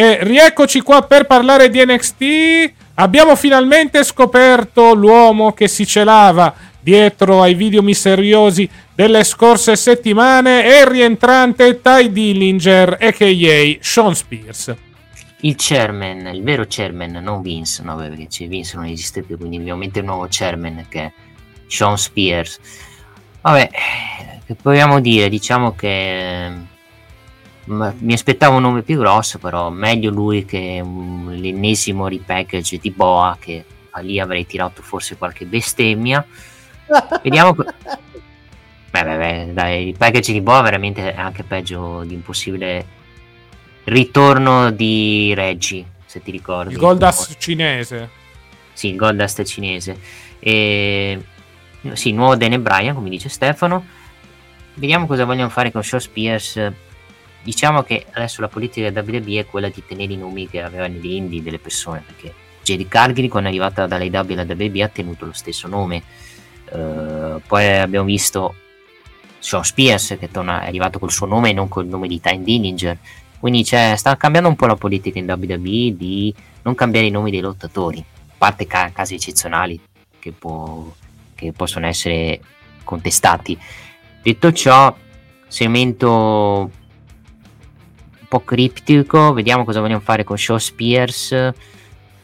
E 0.00 0.18
rieccoci 0.22 0.80
qua 0.80 1.02
per 1.02 1.26
parlare 1.26 1.68
di 1.70 1.84
NXT. 1.84 2.72
Abbiamo 2.94 3.34
finalmente 3.34 4.04
scoperto 4.04 4.94
l'uomo 4.94 5.52
che 5.52 5.66
si 5.66 5.84
celava 5.84 6.54
dietro 6.78 7.42
ai 7.42 7.54
video 7.54 7.82
misteriosi 7.82 8.70
delle 8.94 9.24
scorse 9.24 9.74
settimane. 9.74 10.62
È 10.62 10.82
il 10.82 10.86
rientrante 10.86 11.80
Ty 11.80 12.12
Dillinger, 12.12 12.96
a.k.a. 13.00 13.78
Sean 13.80 14.14
Spears. 14.14 14.72
Il 15.40 15.56
chairman, 15.58 16.28
il 16.32 16.44
vero 16.44 16.64
chairman, 16.68 17.18
non 17.20 17.42
Vince, 17.42 17.82
no, 17.82 17.96
perché 17.96 18.28
c'è 18.28 18.46
Vince 18.46 18.76
non 18.76 18.86
esiste 18.86 19.22
più, 19.22 19.36
quindi 19.36 19.58
mettere 19.58 20.06
un 20.06 20.12
nuovo 20.12 20.28
chairman 20.30 20.86
che 20.88 21.00
è 21.00 21.12
Sean 21.66 21.98
Spears. 21.98 22.60
Vabbè, 23.40 23.68
che 24.46 24.54
proviamo 24.54 25.00
dire, 25.00 25.28
diciamo 25.28 25.74
che 25.74 26.52
mi 27.68 28.12
aspettavo 28.12 28.56
un 28.56 28.62
nome 28.62 28.82
più 28.82 28.98
grosso, 28.98 29.38
però 29.38 29.70
meglio 29.70 30.10
lui 30.10 30.44
che 30.44 30.82
l'ennesimo 30.82 32.08
repackage 32.08 32.78
di 32.78 32.90
Boa, 32.90 33.36
che 33.38 33.64
lì 34.00 34.20
avrei 34.20 34.46
tirato 34.46 34.82
forse 34.82 35.16
qualche 35.16 35.44
bestemmia. 35.44 36.24
Vediamo. 37.22 37.54
Beh, 37.54 39.04
beh, 39.04 39.16
beh, 39.16 39.50
dai, 39.52 39.88
il 39.88 39.96
package 39.96 40.32
di 40.32 40.40
Boa 40.40 40.62
veramente 40.62 41.14
è 41.14 41.18
anche 41.18 41.42
peggio 41.42 42.02
di 42.04 42.14
un 42.14 42.22
possibile 42.22 42.96
ritorno 43.84 44.70
di 44.70 45.34
Reggie, 45.34 45.84
se 46.06 46.22
ti 46.22 46.30
ricordi. 46.30 46.72
Il 46.72 46.78
Goldust 46.78 47.36
cinese. 47.38 48.10
Sì, 48.72 48.88
il 48.88 48.96
Goldust 48.96 49.42
cinese. 49.44 49.98
E... 50.38 51.22
Sì, 51.92 52.12
nuovo 52.12 52.36
Dane 52.36 52.58
Bryan, 52.58 52.94
come 52.94 53.10
dice 53.10 53.28
Stefano. 53.28 53.84
Vediamo 54.74 55.06
cosa 55.06 55.24
vogliono 55.24 55.48
fare 55.48 55.70
con 55.70 55.82
Shaw 55.82 55.98
Spears. 55.98 56.72
Diciamo 57.42 57.82
che 57.82 58.06
adesso 58.12 58.40
la 58.40 58.48
politica 58.48 58.90
del 58.90 59.04
WWE 59.04 59.40
è 59.40 59.46
quella 59.46 59.68
di 59.68 59.82
tenere 59.86 60.12
i 60.12 60.16
nomi 60.16 60.48
che 60.48 60.62
avevano 60.62 60.92
negli 60.94 61.12
indie 61.12 61.42
delle 61.42 61.58
persone, 61.58 62.02
perché 62.04 62.34
Jerry 62.62 62.86
Cargill 62.86 63.28
quando 63.28 63.48
è 63.48 63.52
arrivata 63.52 63.86
dall'AW 63.86 64.32
alla 64.32 64.46
WWE 64.46 64.82
ha 64.82 64.88
tenuto 64.88 65.24
lo 65.26 65.32
stesso 65.32 65.68
nome. 65.68 66.02
Eh, 66.70 67.40
poi 67.46 67.78
abbiamo 67.78 68.04
visto 68.04 68.54
Shawn 69.38 69.64
Spears 69.64 70.16
che 70.18 70.30
torna, 70.30 70.62
è 70.62 70.66
arrivato 70.66 70.98
col 70.98 71.10
suo 71.10 71.26
nome 71.26 71.50
e 71.50 71.52
non 71.52 71.68
col 71.68 71.86
nome 71.86 72.08
di 72.08 72.20
Time 72.20 72.42
Dillinger. 72.42 72.98
Quindi 73.38 73.62
c'è- 73.62 73.96
sta 73.96 74.16
cambiando 74.16 74.48
un 74.48 74.56
po' 74.56 74.66
la 74.66 74.76
politica 74.76 75.18
in 75.18 75.30
WWE 75.30 75.96
di 75.96 76.34
non 76.62 76.74
cambiare 76.74 77.06
i 77.06 77.10
nomi 77.10 77.30
dei 77.30 77.40
lottatori, 77.40 77.98
a 77.98 78.34
parte 78.36 78.66
ca- 78.66 78.90
casi 78.92 79.14
eccezionali 79.14 79.80
che, 80.18 80.32
può- 80.32 80.92
che 81.34 81.52
possono 81.52 81.86
essere 81.86 82.40
contestati. 82.84 83.56
Detto 84.22 84.52
ciò, 84.52 84.94
segmento 85.46 86.10
un 86.10 86.70
po' 88.28 88.40
criptico, 88.40 89.32
vediamo 89.32 89.64
cosa 89.64 89.80
vogliono 89.80 90.00
fare 90.00 90.22
con 90.22 90.36
Shaw 90.36 90.58
Spears. 90.58 91.52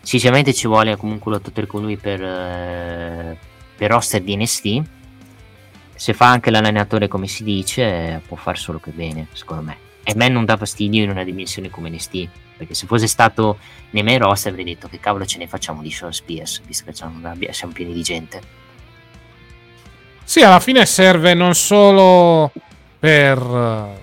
Sinceramente 0.01 0.53
ci 0.53 0.67
vuole 0.67 0.97
comunque 0.97 1.31
un 1.33 1.39
lottatore 1.39 1.67
con 1.67 1.81
lui 1.81 1.97
per, 1.97 2.23
eh, 2.23 3.39
per 3.77 3.91
roster 3.91 4.23
di 4.23 4.37
NST. 4.37 4.83
Se 5.95 6.13
fa 6.13 6.29
anche 6.29 6.51
l'allenatore 6.51 7.09
come 7.09 7.27
si 7.27 7.43
dice, 7.43 8.21
può 8.27 8.37
far 8.37 8.59
solo 8.59 8.79
che 8.79 8.91
bene, 8.91 9.29
secondo 9.33 9.63
me. 9.63 9.79
E 10.05 10.13
a 10.13 10.15
me 10.17 10.29
non 10.29 10.45
dà 10.45 10.59
fastidio 10.59 11.03
in 11.03 11.11
una 11.11 11.25
dimensione 11.25 11.71
come 11.71 11.89
NST. 11.89 12.29
Perché 12.57 12.75
se 12.75 12.87
fosse 12.87 13.07
stato 13.09 13.59
main 13.91 14.19
roster 14.19 14.53
avrei 14.53 14.67
detto 14.67 14.89
che 14.89 15.01
cavolo 15.01 15.25
ce 15.25 15.39
ne 15.39 15.49
facciamo 15.49 15.81
di 15.81 15.91
Shaw 15.91 16.11
Spears, 16.11 16.61
visto 16.67 16.85
che 16.85 16.93
siamo, 16.93 17.73
pieni 17.73 17.93
di 17.93 18.03
gente. 18.03 18.41
Sì, 20.23 20.43
alla 20.43 20.61
fine 20.61 20.85
serve 20.87 21.35
non 21.35 21.55
solo 21.55 22.53
per 22.99 24.03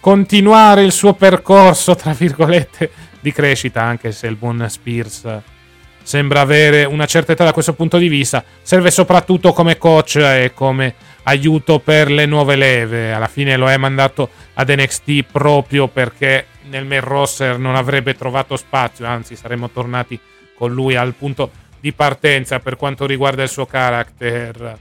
continuare 0.00 0.82
il 0.82 0.92
suo 0.92 1.14
percorso, 1.14 1.94
tra 1.94 2.12
virgolette, 2.12 2.90
di 3.20 3.32
crescita, 3.32 3.82
anche 3.82 4.12
se 4.12 4.26
il 4.26 4.36
buon 4.36 4.64
Spears 4.68 5.42
sembra 6.08 6.40
avere 6.40 6.84
una 6.84 7.04
certa 7.04 7.32
età 7.32 7.44
da 7.44 7.52
questo 7.52 7.74
punto 7.74 7.98
di 7.98 8.08
vista. 8.08 8.42
Serve 8.62 8.90
soprattutto 8.90 9.52
come 9.52 9.76
coach 9.76 10.16
e 10.16 10.52
come 10.54 10.94
aiuto 11.24 11.80
per 11.80 12.10
le 12.10 12.24
nuove 12.24 12.56
leve. 12.56 13.12
Alla 13.12 13.26
fine 13.26 13.58
lo 13.58 13.68
è 13.68 13.76
mandato 13.76 14.30
ad 14.54 14.70
NXT 14.70 15.24
proprio 15.30 15.86
perché 15.88 16.46
nel 16.70 16.86
main 16.86 17.02
roster 17.02 17.58
non 17.58 17.74
avrebbe 17.74 18.14
trovato 18.14 18.56
spazio, 18.56 19.04
anzi 19.04 19.36
saremmo 19.36 19.68
tornati 19.68 20.18
con 20.56 20.72
lui 20.72 20.96
al 20.96 21.12
punto 21.12 21.50
di 21.78 21.92
partenza 21.92 22.58
per 22.58 22.76
quanto 22.76 23.04
riguarda 23.04 23.42
il 23.42 23.50
suo 23.50 23.66
character. 23.66 24.78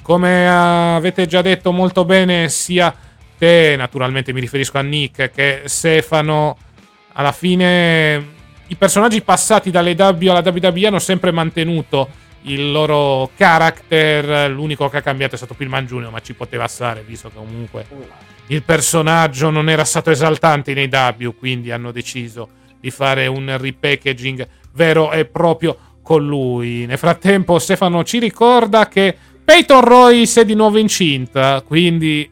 Come 0.00 0.48
avete 0.48 1.26
già 1.26 1.42
detto 1.42 1.72
molto 1.72 2.04
bene 2.04 2.48
sia 2.48 2.94
te, 3.38 3.74
naturalmente 3.76 4.32
mi 4.32 4.40
riferisco 4.40 4.78
a 4.78 4.82
Nick, 4.82 5.30
che 5.30 5.62
Stefano, 5.64 6.56
alla 7.12 7.32
fine 7.32 8.36
i 8.66 8.76
personaggi 8.76 9.22
passati 9.22 9.70
dalle 9.70 9.92
W 9.92 10.28
alla 10.28 10.42
WWE 10.44 10.86
hanno 10.86 10.98
sempre 10.98 11.30
mantenuto 11.30 12.08
il 12.42 12.70
loro 12.70 13.30
character. 13.36 14.50
L'unico 14.50 14.88
che 14.88 14.98
ha 14.98 15.02
cambiato 15.02 15.34
è 15.34 15.38
stato 15.38 15.54
Pillman 15.54 15.86
Junior, 15.86 16.12
ma 16.12 16.20
ci 16.20 16.34
poteva 16.34 16.66
stare, 16.66 17.02
visto 17.06 17.28
che 17.28 17.36
comunque 17.36 17.86
il 18.48 18.62
personaggio 18.62 19.50
non 19.50 19.68
era 19.68 19.84
stato 19.84 20.10
esaltante 20.10 20.74
nei 20.74 20.88
W, 20.88 21.30
quindi 21.38 21.70
hanno 21.70 21.92
deciso 21.92 22.48
di 22.80 22.90
fare 22.90 23.26
un 23.26 23.56
repackaging 23.58 24.46
vero 24.72 25.12
e 25.12 25.24
proprio 25.24 25.76
con 26.02 26.26
lui. 26.26 26.86
Nel 26.86 26.98
frattempo 26.98 27.58
Stefano 27.58 28.04
ci 28.04 28.18
ricorda 28.18 28.88
che 28.88 29.16
Peyton 29.44 29.80
Royce 29.80 30.42
è 30.42 30.44
di 30.44 30.54
nuovo 30.54 30.78
incinta, 30.78 31.62
quindi 31.66 32.30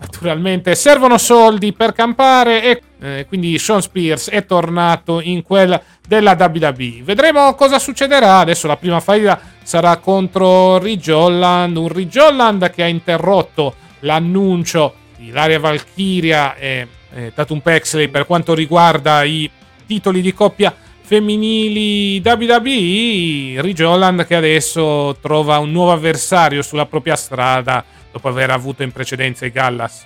naturalmente 0.00 0.74
servono 0.74 1.18
soldi 1.18 1.72
per 1.72 1.92
campare 1.92 2.62
e 2.62 2.82
eh, 3.00 3.26
quindi 3.28 3.58
Sean 3.58 3.82
Spears 3.82 4.30
è 4.30 4.44
tornato 4.44 5.20
in 5.20 5.42
quella 5.42 5.80
della 6.06 6.36
WWE. 6.38 7.02
Vedremo 7.02 7.54
cosa 7.54 7.78
succederà. 7.78 8.38
Adesso 8.38 8.66
la 8.66 8.76
prima 8.76 9.00
faida 9.00 9.40
sarà 9.62 9.96
contro 9.98 10.78
Ridge 10.78 11.12
Holland, 11.12 11.76
un 11.76 11.88
Ridge 11.88 12.20
Holland 12.20 12.70
che 12.70 12.82
ha 12.82 12.88
interrotto 12.88 13.74
l'annuncio 14.00 14.94
di 15.16 15.30
Laria 15.30 15.60
Valkyria 15.60 16.56
e 16.56 16.86
eh, 17.12 17.32
Tatum 17.34 17.60
Pexley 17.60 18.08
per 18.08 18.26
quanto 18.26 18.54
riguarda 18.54 19.22
i 19.22 19.50
titoli 19.86 20.20
di 20.20 20.32
coppia 20.32 20.74
femminili 21.02 22.22
WWE, 22.24 23.60
Ridge 23.60 24.26
che 24.26 24.36
adesso 24.36 25.16
trova 25.20 25.58
un 25.58 25.72
nuovo 25.72 25.90
avversario 25.90 26.62
sulla 26.62 26.86
propria 26.86 27.16
strada 27.16 27.84
dopo 28.12 28.28
aver 28.28 28.50
avuto 28.50 28.82
in 28.82 28.92
precedenza 28.92 29.46
i 29.46 29.50
Gallas. 29.50 30.04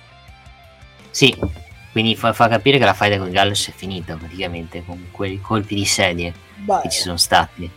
Sì, 1.09 1.35
quindi 1.91 2.15
fa, 2.15 2.33
fa 2.33 2.47
capire 2.47 2.77
che 2.77 2.85
la 2.85 2.93
faida 2.93 3.17
con 3.17 3.27
i 3.27 3.31
Gallas 3.31 3.67
è 3.67 3.71
finita 3.71 4.15
praticamente 4.15 4.83
con 4.85 5.07
quei 5.11 5.39
colpi 5.39 5.75
di 5.75 5.85
sedie 5.85 6.33
Beh. 6.55 6.81
che 6.83 6.89
ci 6.89 7.01
sono 7.01 7.17
stati. 7.17 7.69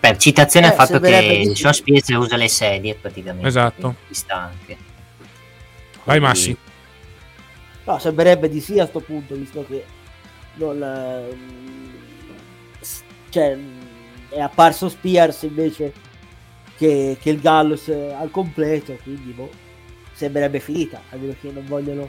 Per 0.00 0.16
citazione 0.16 0.66
eh, 0.66 0.70
al 0.70 0.74
fatto 0.74 0.98
che 0.98 1.52
Sean 1.54 1.74
Spears 1.74 2.08
usa 2.08 2.36
le 2.36 2.48
sedie 2.48 2.94
praticamente. 2.94 3.46
Esatto. 3.46 3.96
Ci 4.08 4.14
sta 4.14 4.36
anche. 4.36 4.76
Vai 6.04 6.20
Massi. 6.20 6.56
No, 7.84 7.98
sembrerebbe 7.98 8.48
di 8.48 8.60
sì 8.60 8.78
a 8.78 8.86
questo 8.86 9.00
punto, 9.00 9.34
visto 9.34 9.64
che 9.66 9.84
non, 10.54 10.78
cioè, 13.30 13.56
è 14.28 14.40
apparso 14.40 14.88
Spears 14.88 15.42
invece 15.42 15.92
che, 16.76 17.16
che 17.20 17.30
il 17.30 17.40
Gallus 17.40 17.88
al 17.88 18.30
completo, 18.30 18.96
quindi 19.02 19.30
boh, 19.32 19.50
sembrerebbe 20.20 20.60
finita, 20.60 21.00
a 21.10 21.16
meno 21.16 21.34
che 21.40 21.50
non 21.50 21.64
vogliono, 21.64 22.08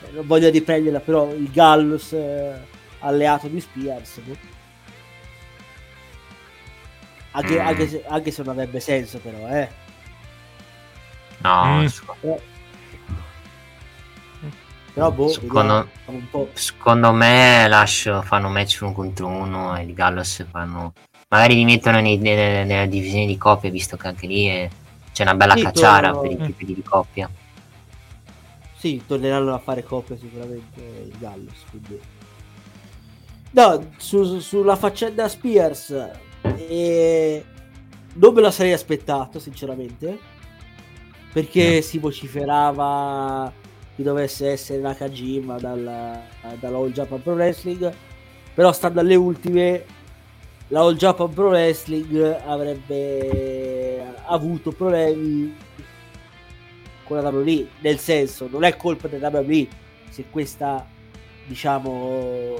cioè, 0.00 0.10
non 0.10 0.26
voglio 0.26 0.50
riprenderla, 0.50 0.98
però 0.98 1.32
il 1.32 1.48
Gallus 1.50 2.12
eh, 2.12 2.60
alleato 2.98 3.46
di 3.46 3.60
Spears, 3.60 4.18
boh. 4.18 4.56
Anche, 7.30 7.54
mm. 7.54 7.66
anche, 7.66 7.88
se, 7.88 8.04
anche, 8.04 8.30
se, 8.32 8.42
non 8.42 8.52
avrebbe 8.52 8.80
senso 8.80 9.18
però, 9.18 9.48
eh. 9.48 9.68
No, 11.38 11.64
mm. 11.66 11.86
eh. 12.22 12.40
Però 14.92 15.12
boh, 15.12 15.28
secondo, 15.28 15.88
secondo, 16.54 17.12
me 17.12 17.68
lascio, 17.68 18.22
fanno 18.22 18.48
match 18.48 18.78
uno 18.80 18.92
contro 18.92 19.28
uno 19.28 19.76
e 19.76 19.84
il 19.84 19.94
Gallos 19.94 20.44
fanno... 20.50 20.94
Magari 21.28 21.54
li 21.54 21.64
mettono 21.64 22.00
nei, 22.00 22.16
nelle, 22.16 22.64
nelle, 22.64 22.88
divisioni 22.88 23.26
di 23.26 23.36
coppia, 23.36 23.70
visto 23.70 23.96
che 23.96 24.08
anche 24.08 24.26
lì 24.26 24.46
è, 24.46 24.68
c'è 25.18 25.24
una 25.24 25.34
bella 25.34 25.56
sì, 25.56 25.62
cacciara 25.62 26.12
torno... 26.12 26.28
per 26.28 26.30
i 26.30 26.44
tipi 26.46 26.74
di 26.74 26.82
coppia. 26.82 27.28
Sì, 28.76 29.02
torneranno 29.04 29.52
a 29.52 29.58
fare 29.58 29.82
coppia 29.82 30.16
sicuramente 30.16 30.80
il 30.80 31.14
Gallos, 31.18 31.64
quindi... 31.70 32.00
No, 33.50 33.90
su, 33.96 34.38
sulla 34.38 34.76
faccenda 34.76 35.26
Spears 35.28 36.08
eh, 36.42 37.44
non 38.12 38.32
me 38.32 38.40
la 38.40 38.52
sarei 38.52 38.72
aspettato, 38.72 39.40
sinceramente, 39.40 40.16
perché 41.32 41.76
no. 41.76 41.80
si 41.80 41.98
vociferava 41.98 43.52
chi 43.96 44.04
dovesse 44.04 44.50
essere 44.52 44.78
Nakajima 44.78 45.58
dalla, 45.58 46.22
dalla 46.60 46.76
All 46.76 46.92
Japan 46.92 47.20
Pro 47.20 47.32
Wrestling 47.32 47.92
però 48.54 48.72
stando 48.72 48.98
alle 48.98 49.14
ultime 49.14 49.84
la 50.68 50.80
All 50.80 50.96
Japan 50.96 51.32
Pro 51.32 51.48
Wrestling 51.48 52.40
avrebbe 52.44 54.14
avuto 54.26 54.70
problemi 54.72 55.56
con 57.04 57.22
la 57.22 57.28
WWE 57.28 57.68
nel 57.80 57.98
senso 57.98 58.48
non 58.50 58.64
è 58.64 58.76
colpa 58.76 59.08
della 59.08 59.28
WWE 59.28 59.66
se 60.10 60.26
questa 60.30 60.86
diciamo 61.46 62.56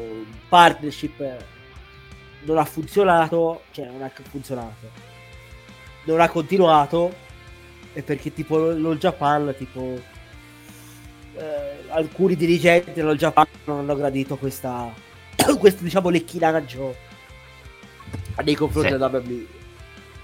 partnership 0.49 1.45
non 2.43 2.59
ha 2.59 2.65
funzionato 2.65 3.63
cioè 3.73 3.87
non 3.87 4.03
ha 4.03 4.11
funzionato 4.31 4.91
non 6.05 6.21
ha 6.21 6.29
continuato 6.29 7.13
è 7.93 8.03
perché 8.03 8.33
tipo 8.33 8.57
l'All 8.57 8.97
Japan 8.97 9.55
tipo 9.59 10.17
eh, 11.37 11.85
alcuni 11.89 12.37
dirigenti 12.37 12.93
dello 12.93 13.15
Giappone 13.15 13.49
non 13.65 13.79
hanno 13.79 13.95
gradito 13.97 14.37
questa, 14.37 14.93
questo 15.59 15.83
diciamo 15.83 16.09
lecchinaggio 16.09 17.07
nei 18.43 18.55
confronti 18.55 18.89
sì. 18.89 18.95
della 18.95 19.07
WWE. 19.07 19.47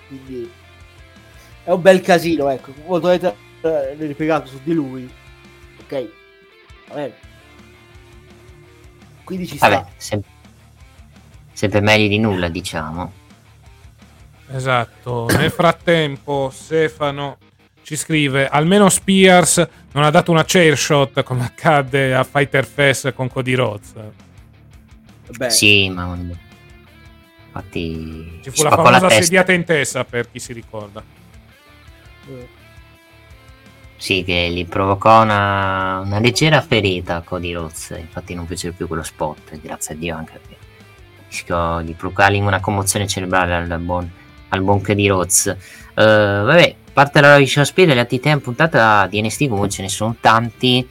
Quindi 0.09 0.51
è 1.65 1.71
un 1.71 1.81
bel 1.81 2.01
casino, 2.01 2.49
ecco. 2.51 2.73
Molto 2.87 3.09
avete 3.09 3.35
eh, 3.63 3.95
ripiegato 3.99 4.47
su 4.47 4.61
di 4.63 4.73
lui. 4.73 5.11
Ok. 5.81 6.09
Va 6.89 6.95
bene. 6.95 7.15
Quindi 9.25 9.47
ci 9.47 9.59
Vabbè, 9.59 9.75
sta. 9.75 9.89
Sempre, 9.97 10.31
sempre 11.53 11.81
meglio 11.81 12.09
di 12.09 12.19
nulla, 12.19 12.49
diciamo. 12.49 13.13
Esatto. 14.53 15.27
Nel 15.37 15.51
frattempo, 15.51 16.51
Stefano 16.53 17.39
ci 17.85 17.97
scrive 17.97 18.49
almeno 18.49 18.89
Spears 18.89 19.57
non 19.93 20.05
ha 20.05 20.11
dato 20.11 20.31
una 20.31 20.45
chair 20.45 20.77
shot 20.77 21.23
come 21.23 21.45
accadde 21.45 22.15
a 22.15 22.25
Fighter 22.25 22.65
Fest 22.65 23.13
con 23.13 23.29
Cody 23.29 23.53
Rhodes 23.53 23.93
Beh. 25.37 25.51
sì 25.51 25.91
ma 25.91 26.17
infatti 27.55 28.41
ci 28.43 28.51
fu 28.51 28.63
la 28.65 28.71
famosa 28.71 29.01
la 29.01 29.11
sediata 29.11 29.53
in 29.53 29.65
testa 29.65 30.05
per 30.05 30.31
chi 30.31 30.41
si 30.41 30.53
ricorda. 30.53 31.03
Sì 33.97 34.25
che 34.25 34.51
gli 34.51 34.67
provocò 34.67 35.23
una, 35.23 36.01
una 36.01 36.19
leggera 36.19 36.61
ferita 36.61 37.17
a 37.17 37.23
Cody 37.23 37.53
Rhodes. 37.53 37.95
Infatti 37.99 38.35
non 38.35 38.47
fece 38.47 38.73
più 38.73 38.89
quello 38.89 39.05
spot 39.05 39.59
grazie 39.61 39.95
a 39.95 39.97
Dio 39.99 40.17
anche 40.17 40.33
perché 40.33 40.57
rischiò 41.29 41.81
di 41.83 41.93
provocargli 41.93 42.41
una 42.41 42.61
commozione 42.61 43.07
cerebrale 43.07 43.55
al 43.55 43.81
buon, 43.81 44.11
al 44.49 44.63
buon 44.63 44.83
Cody 44.83 45.07
Rhodes. 45.07 45.57
Uh, 45.95 46.03
vabbè 46.03 46.77
parte 46.93 47.21
la 47.21 47.37
di 47.37 47.47
Shakespeare, 47.47 47.95
le 47.95 48.01
altri 48.01 48.21
in 48.23 48.41
puntata 48.41 49.07
di 49.07 49.21
NST 49.21 49.45
comunque 49.45 49.69
ce 49.69 49.83
ne 49.83 49.89
sono 49.89 50.17
tanti, 50.21 50.87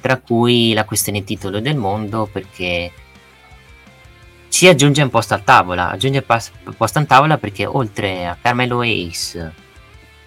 tra 0.00 0.18
cui 0.18 0.72
la 0.72 0.84
questione 0.84 1.24
titolo 1.24 1.60
del 1.60 1.76
mondo, 1.76 2.28
perché 2.30 2.90
ci 4.56 4.66
aggiunge 4.68 5.02
un 5.02 5.10
posto 5.10 5.34
a 5.34 5.38
tavola, 5.38 5.90
aggiunge 5.90 6.24
un 6.26 6.74
posto 6.74 6.98
a 6.98 7.04
tavola 7.04 7.36
perché 7.36 7.66
oltre 7.66 8.26
a 8.26 8.38
Carmelo 8.40 8.80
Ace 8.80 9.52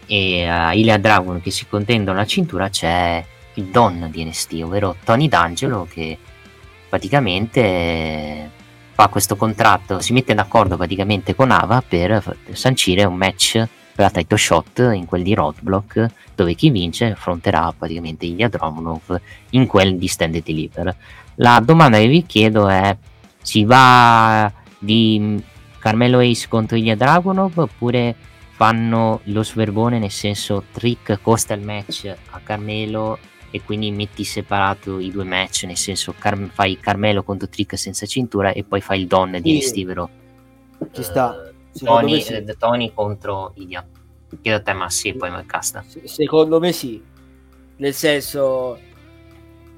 e 0.06 0.48
a 0.48 0.72
Ilya 0.72 1.00
Dragon 1.00 1.42
che 1.42 1.50
si 1.50 1.66
contendono 1.68 2.20
la 2.20 2.28
cintura 2.28 2.70
c'è 2.70 3.26
il 3.56 3.64
Don 3.72 4.08
di 4.12 4.24
NST, 4.24 4.62
ovvero 4.64 4.98
Tony 5.04 5.28
D'Angelo 5.28 5.88
che 5.92 6.16
praticamente 6.88 8.52
fa 8.92 9.08
questo 9.08 9.36
contratto, 9.36 10.00
si 10.00 10.14
mette 10.14 10.36
d'accordo 10.36 10.78
praticamente 10.78 11.34
con 11.34 11.50
Ava 11.50 11.82
per 11.82 12.38
sancire 12.52 13.06
un 13.06 13.16
match 13.16 13.54
per 13.54 14.06
la 14.06 14.12
title 14.12 14.38
shot 14.38 14.92
in 14.94 15.08
quel 15.08 15.24
di 15.24 15.34
Roadblock 15.34 16.06
dove 16.36 16.54
chi 16.54 16.70
vince 16.70 17.06
affronterà 17.06 17.74
praticamente 17.76 18.28
Ilya 18.28 18.48
Dromonov 18.48 19.20
in 19.50 19.66
quel 19.66 19.98
di 19.98 20.08
Stand 20.08 20.44
Deliver. 20.44 20.96
La 21.38 21.60
domanda 21.66 21.98
che 21.98 22.08
vi 22.08 22.24
chiedo 22.28 22.70
è 22.70 22.96
si 23.42 23.64
va 23.66 24.52
di 24.78 25.42
Carmelo 25.80 26.20
Ace 26.20 26.48
contro 26.48 26.78
Ilya 26.78 26.96
Dragonov 26.96 27.58
oppure 27.58 28.16
fanno 28.52 29.22
lo 29.26 29.44
sverbone 29.44 30.00
nel 30.00 30.12
senso 30.12 30.66
Trick 30.72 31.20
costa 31.22 31.54
il 31.54 31.62
match 31.62 32.14
a 32.32 32.40
Carmelo 32.44 33.18
e 33.52 33.62
quindi 33.64 33.90
metti 33.92 34.24
separato 34.24 35.00
i 35.00 35.10
due 35.10 35.24
match, 35.24 35.64
nel 35.64 35.78
senso 35.78 36.14
Car- 36.18 36.50
fai 36.54 36.78
Carmelo 36.78 37.24
contro 37.24 37.48
Trick 37.48 37.78
senza 37.78 38.06
cintura 38.06 38.52
e 38.52 38.64
poi 38.64 38.82
fai 38.82 39.02
il 39.02 39.08
Don 39.08 39.38
di 39.42 39.62
Sì. 39.62 39.68
Stivero. 39.68 40.10
Ci 40.92 41.04
sta. 41.04 41.52
Secondo 41.72 42.02
Tony, 42.02 42.22
sì. 42.22 42.34
eh, 42.34 42.56
Tony 42.58 42.92
contro 42.94 43.54
Ilia. 43.56 43.88
Chiedo 44.42 44.58
a 44.60 44.62
te, 44.62 44.74
ma 44.74 44.90
sì, 44.90 45.14
poi 45.14 45.32
mi 45.32 45.44
casta. 45.46 45.84
Se- 45.88 46.02
Secondo 46.08 46.60
me 46.60 46.72
sì. 46.72 47.02
Nel 47.78 47.94
senso, 47.94 48.78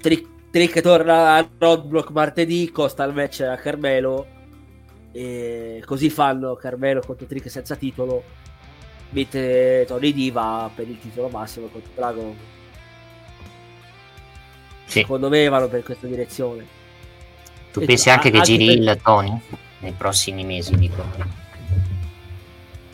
Trick, 0.01 0.27
Trick 0.51 0.81
torna 0.81 1.35
a 1.37 1.49
Roadblock 1.57 2.09
martedì, 2.11 2.69
costa 2.71 3.03
il 3.05 3.13
match 3.13 3.39
a 3.41 3.55
Carmelo. 3.55 4.27
E 5.13 5.81
così 5.85 6.09
fanno 6.09 6.55
Carmelo 6.55 7.01
contro 7.05 7.25
Trick 7.25 7.49
senza 7.49 7.75
titolo. 7.75 8.23
Mentre 9.11 9.85
Tony 9.87 10.13
D 10.13 10.31
va 10.31 10.69
per 10.73 10.87
il 10.89 10.99
titolo 10.99 11.29
massimo 11.29 11.67
contro 11.67 11.91
Dragon. 11.95 12.35
Sì. 14.85 14.99
Secondo 14.99 15.29
me 15.29 15.47
vanno 15.47 15.67
per 15.69 15.83
questa 15.83 16.07
direzione. 16.07 16.65
Tu 17.71 17.79
E 17.79 17.85
pensi 17.85 18.09
anche 18.09 18.29
che 18.29 18.41
giri 18.41 18.65
per- 18.65 18.77
il 18.77 18.99
Tony 19.01 19.39
nei 19.79 19.93
prossimi 19.93 20.43
mesi, 20.43 20.75
dico. 20.75 21.01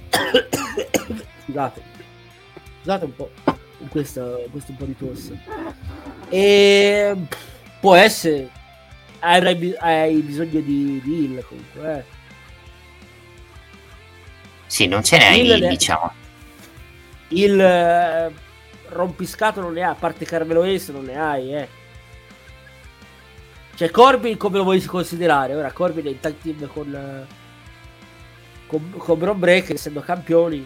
Scusate. 1.45 1.81
Scusate 2.81 3.05
un 3.05 3.15
po'. 3.15 3.31
Questo, 3.89 4.43
questo 4.51 4.71
un 4.71 4.77
po' 4.77 4.85
di 4.85 4.95
tosse. 4.97 5.39
E 6.30 7.16
può 7.80 7.95
essere. 7.95 8.49
Hai, 9.20 9.76
hai 9.80 10.22
bisogno 10.22 10.60
di, 10.60 11.02
di 11.04 11.34
heal 11.34 11.45
comunque. 11.45 11.98
Eh. 11.98 12.04
Sì, 14.68 14.88
non 14.88 15.04
ce 15.04 15.18
n'è, 15.18 15.30
Il- 15.32 15.68
diciamo. 15.68 16.12
Il 17.30 17.60
eh, 17.60 18.32
rompiscato 18.90 19.60
non 19.62 19.74
ne 19.74 19.84
ha, 19.84 19.90
a 19.90 19.95
parte 19.95 20.26
Carmelo 20.26 20.64
Ace 20.64 20.91
non 20.91 21.06
ne 21.06 21.20
hai, 21.20 21.54
eh. 21.56 21.68
Cioè 23.76 23.91
Corbin 23.91 24.38
come 24.38 24.58
lo 24.58 24.64
vuoi 24.64 24.84
considerare? 24.84 25.54
Ora 25.56 25.72
Corbin 25.72 26.06
è 26.06 26.10
in 26.10 26.20
tag 26.20 26.36
team 26.41 26.68
con 26.68 27.26
con, 28.68 28.94
con 28.98 29.18
Bron 29.18 29.40
Breaker 29.40 29.76
essendo 29.76 30.02
campioni. 30.02 30.66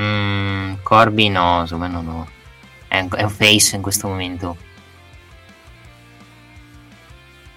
Mm, 0.00 0.74
Corby 0.82 1.28
no, 1.28 1.60
insomma 1.60 1.86
no, 1.86 2.00
no. 2.02 2.28
È 2.88 3.00
un, 3.00 3.30
face 3.30 3.76
in 3.76 3.82
questo 3.82 4.08
momento. 4.08 4.56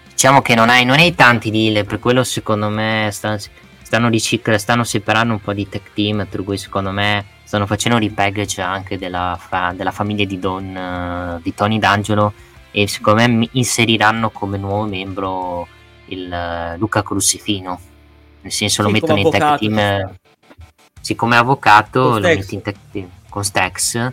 Diciamo 0.09 0.41
che 0.41 0.55
non 0.55 0.69
hai, 0.69 0.83
non 0.83 0.97
hai 0.97 1.13
tanti 1.13 1.51
deal, 1.51 1.85
per 1.85 1.99
quello 1.99 2.23
secondo 2.23 2.69
me 2.69 3.09
stanno, 3.11 3.37
stanno, 3.83 4.09
ricic- 4.09 4.55
stanno 4.55 4.83
separando 4.83 5.33
un 5.33 5.41
po' 5.41 5.53
di 5.53 5.69
tech 5.69 5.93
team, 5.93 6.25
per 6.27 6.43
cui 6.43 6.57
secondo 6.57 6.91
me 6.91 7.23
stanno 7.43 7.67
facendo 7.67 7.97
un 7.97 8.03
repackage 8.03 8.61
anche 8.61 8.97
della, 8.97 9.37
fa- 9.39 9.73
della 9.75 9.91
famiglia 9.91 10.25
di, 10.25 10.39
Don, 10.39 10.75
eh, 10.75 11.39
di 11.41 11.53
Tony 11.53 11.77
D'Angelo 11.79 12.33
e 12.71 12.87
secondo 12.87 13.25
me 13.25 13.47
inseriranno 13.51 14.29
come 14.31 14.57
nuovo 14.57 14.85
membro 14.85 15.67
il 16.05 16.31
eh, 16.31 16.77
Luca 16.77 17.03
Crucifino. 17.03 17.79
Nel 18.41 18.51
senso 18.51 18.81
lo 18.81 18.89
Sì, 18.89 18.93
mettono 18.93 19.19
in 19.19 19.29
tech 19.29 19.57
team... 19.59 19.75
ci 19.75 19.79
eh, 19.79 20.09
sì, 20.99 21.15
avvocato 21.19 22.19
lo 22.19 22.27
metti 22.27 22.55
in 22.55 22.61
tech 22.61 22.77
team 22.91 23.09
con 23.29 23.43
Stax 23.43 24.11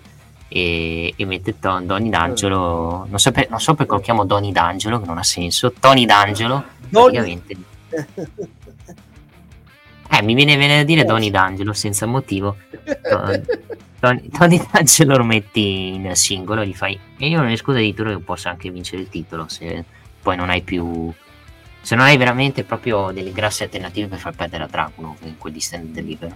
e, 0.56 1.12
e 1.16 1.24
mette 1.26 1.58
Ton- 1.58 1.84
Donny 1.84 2.08
D'Angelo. 2.10 3.06
Non 3.08 3.18
so, 3.18 3.32
per- 3.32 3.50
non 3.50 3.58
so 3.60 3.74
perché 3.74 3.92
lo 3.92 3.98
chiamo 4.00 4.24
Donny 4.24 4.52
D'Angelo, 4.52 5.00
che 5.00 5.06
non 5.06 5.18
ha 5.18 5.24
senso. 5.24 5.72
Tony 5.72 6.04
D'Angelo, 6.06 6.62
Donny- 6.88 7.12
praticamente. 7.40 7.56
Eh, 10.10 10.22
mi 10.22 10.34
viene, 10.34 10.56
viene 10.56 10.76
da 10.76 10.82
dire 10.84 11.00
Eh, 11.00 11.04
Donny. 11.04 11.30
D'Angelo 11.30 11.72
senza 11.72 12.06
motivo. 12.06 12.56
Tony, 13.98 14.28
Tony 14.28 14.60
D'Angelo 14.70 15.16
lo 15.16 15.24
metti 15.24 15.88
in 15.94 16.14
singolo 16.14 16.60
e 16.62 16.68
gli 16.68 16.74
fai. 16.74 16.96
E 17.18 17.26
io 17.26 17.38
non 17.40 17.48
escludo 17.48 17.78
addirittura 17.80 18.10
che 18.10 18.18
possa 18.20 18.50
anche 18.50 18.70
vincere 18.70 19.02
il 19.02 19.08
titolo 19.08 19.46
se 19.48 19.82
poi 20.22 20.36
non 20.36 20.50
hai 20.50 20.62
più. 20.62 21.12
Se 21.80 21.96
non 21.96 22.04
hai 22.06 22.16
veramente 22.16 22.62
proprio 22.62 23.10
delle 23.10 23.32
grasse 23.32 23.64
alternative 23.64 24.06
per 24.06 24.18
far 24.18 24.34
perdere 24.34 24.62
a 24.62 24.66
Dragunov 24.68 25.16
in 25.24 25.36
quel 25.36 25.52
di 25.52 25.60
stand 25.60 25.88
deliver. 25.92 26.34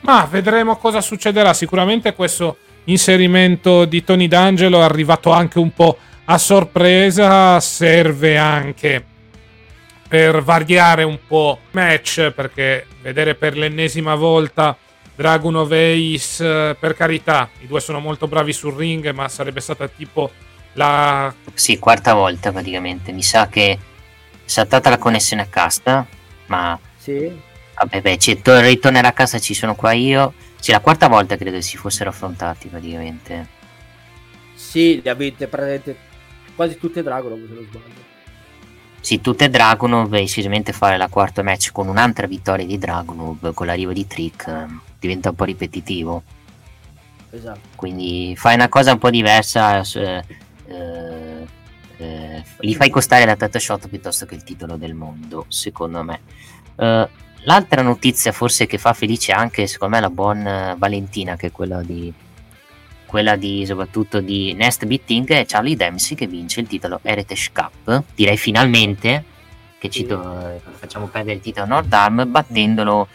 Ma 0.00 0.26
vedremo 0.26 0.76
cosa 0.76 1.00
succederà. 1.00 1.54
Sicuramente 1.54 2.14
questo 2.14 2.56
inserimento 2.84 3.84
di 3.84 4.02
Tony 4.04 4.28
D'Angelo 4.28 4.80
è 4.80 4.84
arrivato 4.84 5.30
anche 5.30 5.58
un 5.58 5.72
po' 5.72 5.96
a 6.24 6.38
sorpresa. 6.38 7.58
Serve 7.60 8.36
anche 8.36 9.04
per 10.08 10.42
variare 10.42 11.02
un 11.02 11.18
po' 11.26 11.58
il 11.62 11.68
match. 11.72 12.30
Perché 12.30 12.86
vedere 13.02 13.34
per 13.34 13.56
l'ennesima 13.56 14.14
volta 14.14 14.76
Dragunov 15.14 15.72
e 15.72 16.14
Ace, 16.14 16.74
per 16.78 16.94
carità, 16.94 17.48
i 17.60 17.66
due 17.66 17.80
sono 17.80 18.00
molto 18.00 18.26
bravi 18.26 18.52
sul 18.52 18.74
ring. 18.74 19.10
Ma 19.12 19.28
sarebbe 19.28 19.60
stata 19.60 19.86
tipo 19.88 20.30
la 20.74 21.32
Sì, 21.54 21.78
quarta 21.78 22.14
volta 22.14 22.52
praticamente. 22.52 23.12
Mi 23.12 23.22
sa 23.22 23.48
che 23.48 23.72
è 23.72 23.78
saltata 24.44 24.90
la 24.90 24.98
connessione 24.98 25.42
a 25.42 25.46
casta, 25.46 26.06
ma 26.46 26.78
Sì. 26.96 27.30
vabbè, 27.78 28.00
beh, 28.00 28.18
ci 28.18 28.40
to- 28.42 28.60
ritornerà 28.60 29.08
a 29.08 29.12
casa, 29.12 29.38
ci 29.38 29.54
sono 29.54 29.74
qua 29.74 29.92
io. 29.92 30.32
Sì, 30.60 30.70
la 30.72 30.80
quarta 30.80 31.08
volta 31.08 31.36
credo 31.36 31.56
che 31.56 31.62
si 31.62 31.76
fossero 31.76 32.10
affrontati 32.10 32.68
praticamente. 32.68 33.48
Sì, 34.54 35.00
le 35.02 35.10
ha 35.10 35.14
vinte 35.14 35.48
praticamente 35.48 35.96
quasi 36.54 36.78
tutte 36.78 37.02
Dragon, 37.02 37.44
se 37.48 37.54
non 37.54 37.64
sbaglio. 37.64 38.08
Sì, 39.00 39.20
tutte 39.22 39.48
Dragunov 39.48 40.12
e 40.12 40.20
decisamente 40.20 40.72
fare 40.72 40.98
la 40.98 41.08
quarta 41.08 41.42
match 41.42 41.72
con 41.72 41.88
un'altra 41.88 42.26
vittoria 42.26 42.66
di 42.66 42.76
Dragunov 42.76 43.54
con 43.54 43.66
l'arrivo 43.66 43.92
di 43.94 44.06
Trick 44.06 44.46
eh, 44.46 44.66
diventa 44.98 45.30
un 45.30 45.34
po' 45.34 45.44
ripetitivo. 45.44 46.22
Esatto. 47.32 47.60
quindi 47.76 48.34
fai 48.36 48.56
una 48.56 48.68
cosa 48.68 48.90
un 48.90 48.98
po' 48.98 49.08
diversa 49.08 49.82
eh, 49.82 50.24
eh, 50.66 51.46
eh, 51.96 52.44
li 52.58 52.74
fai 52.74 52.90
costare 52.90 53.24
la 53.24 53.36
title 53.36 53.60
shot 53.60 53.88
piuttosto 53.88 54.26
che 54.26 54.34
il 54.34 54.42
titolo 54.42 54.76
del 54.76 54.94
mondo 54.94 55.44
secondo 55.46 56.02
me 56.02 56.20
Eh, 56.74 57.08
l'altra 57.44 57.82
notizia 57.82 58.32
forse 58.32 58.66
che 58.66 58.78
fa 58.78 58.92
felice 58.92 59.32
anche 59.32 59.66
secondo 59.66 59.94
me 59.94 60.00
la 60.00 60.10
buon 60.10 60.46
eh, 60.46 60.74
Valentina 60.76 61.36
che 61.36 61.48
è 61.48 61.52
quella 61.52 61.82
di 61.82 62.12
quella 63.10 63.34
di 63.34 63.66
soprattutto 63.66 64.20
di 64.20 64.52
Nest 64.54 64.84
Beating 64.84 65.28
è 65.30 65.44
Charlie 65.44 65.74
Dempsey 65.74 66.16
che 66.16 66.28
vince 66.28 66.60
il 66.60 66.68
titolo 66.68 67.00
Heritage 67.02 67.50
Cup. 67.52 68.04
Direi 68.14 68.36
finalmente 68.36 69.24
che 69.78 69.90
ci 69.90 70.06
eh, 70.06 70.60
facciamo 70.78 71.06
perdere 71.06 71.34
il 71.34 71.40
titolo 71.40 71.64
a 71.64 71.68
Nord 71.68 71.92
Arm 71.92 72.30
battendolo 72.30 73.08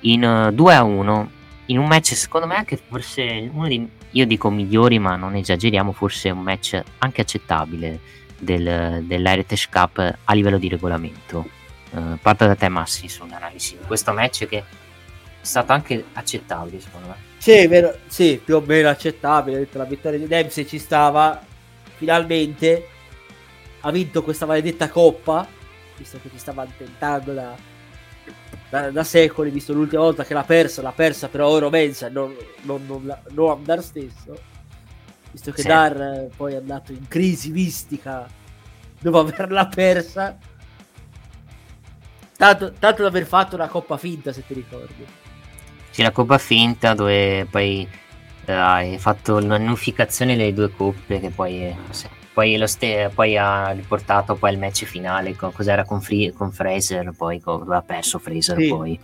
in 0.00 0.24
eh, 0.24 0.52
2 0.54 0.74
a 0.74 0.82
1 0.82 1.30
in 1.66 1.78
un 1.78 1.86
match 1.86 2.14
secondo 2.14 2.46
me 2.46 2.54
anche 2.54 2.78
forse 2.78 3.50
uno 3.52 3.68
dei 3.68 3.86
io 4.12 4.26
dico 4.26 4.48
migliori 4.48 4.98
ma 4.98 5.16
non 5.16 5.34
esageriamo 5.34 5.92
forse 5.92 6.30
un 6.30 6.40
match 6.40 6.82
anche 6.98 7.20
accettabile 7.20 8.00
del, 8.38 9.04
dell'Heritage 9.04 9.68
Cup 9.70 10.16
a 10.24 10.32
livello 10.32 10.56
di 10.56 10.68
regolamento 10.68 11.58
Eh, 11.92 12.18
parto 12.22 12.46
da 12.46 12.54
te 12.54 12.68
Massi 12.68 13.08
sull'analisi 13.08 13.76
di 13.76 13.84
questo 13.84 14.12
match 14.12 14.46
che 14.46 14.58
è 14.58 14.64
stato 15.40 15.72
anche 15.72 16.04
accettabile 16.12 16.80
secondo 16.80 17.08
me 17.08 17.14
Sì, 17.38 17.66
vero, 17.66 17.96
sì, 18.06 18.40
più 18.44 18.56
o 18.56 18.60
meno 18.60 18.90
accettabile. 18.90 19.66
La 19.72 19.84
vittoria 19.84 20.18
di 20.18 20.26
Dempsey 20.26 20.66
ci 20.66 20.78
stava. 20.78 21.42
Finalmente 21.96 22.86
ha 23.80 23.90
vinto 23.90 24.22
questa 24.22 24.44
maledetta 24.44 24.90
coppa. 24.90 25.46
Visto 25.96 26.18
che 26.20 26.28
ci 26.30 26.38
stava 26.38 26.66
tentando 26.76 27.32
da, 27.32 27.54
da, 28.68 28.90
da 28.90 29.04
secoli. 29.04 29.48
Visto 29.48 29.72
l'ultima 29.72 30.02
volta 30.02 30.24
che 30.24 30.34
l'ha 30.34 30.44
persa, 30.44 30.82
l'ha 30.82 30.92
persa 30.92 31.28
per 31.28 31.40
Oro 31.40 31.70
Mensa, 31.70 32.10
non, 32.10 32.36
non, 32.62 32.84
non, 32.86 33.18
non 33.30 33.64
Dar 33.64 33.82
stesso. 33.82 34.38
Visto 35.30 35.50
che 35.52 35.62
Sì. 35.62 35.68
Dar 35.68 35.98
eh, 35.98 36.30
poi 36.36 36.52
è 36.52 36.56
andato 36.56 36.92
in 36.92 37.08
crisi 37.08 37.50
mistica 37.50 38.28
dopo 39.00 39.18
averla 39.20 39.66
persa. 39.66 40.36
Tanto, 42.40 42.72
tanto 42.78 43.02
da 43.02 43.08
aver 43.08 43.26
fatto 43.26 43.54
una 43.54 43.68
coppa 43.68 43.98
finta, 43.98 44.32
se 44.32 44.42
ti 44.46 44.54
ricordi. 44.54 45.04
Sì, 45.90 46.00
la 46.00 46.10
coppa 46.10 46.38
finta 46.38 46.94
dove 46.94 47.46
poi 47.50 47.86
eh, 48.46 48.52
hai 48.52 48.96
fatto 48.96 49.38
l'unificazione 49.40 50.36
delle 50.36 50.54
due 50.54 50.70
coppe 50.74 51.20
che 51.20 51.28
poi, 51.28 51.64
eh, 51.66 51.76
sì, 51.90 52.06
poi, 52.32 52.56
lo 52.56 52.66
ste- 52.66 53.10
poi 53.14 53.36
ha 53.36 53.72
riportato 53.72 54.36
poi 54.36 54.52
il 54.54 54.58
match 54.58 54.84
finale 54.84 55.36
co- 55.36 55.50
cos'era 55.50 55.84
con, 55.84 56.00
Fri- 56.00 56.32
con 56.32 56.50
Fraser 56.50 57.10
poi 57.14 57.40
co- 57.40 57.58
dove 57.58 57.76
ha 57.76 57.82
perso 57.82 58.18
Fraser 58.18 58.58
Sì. 58.58 58.68
poi 58.68 58.98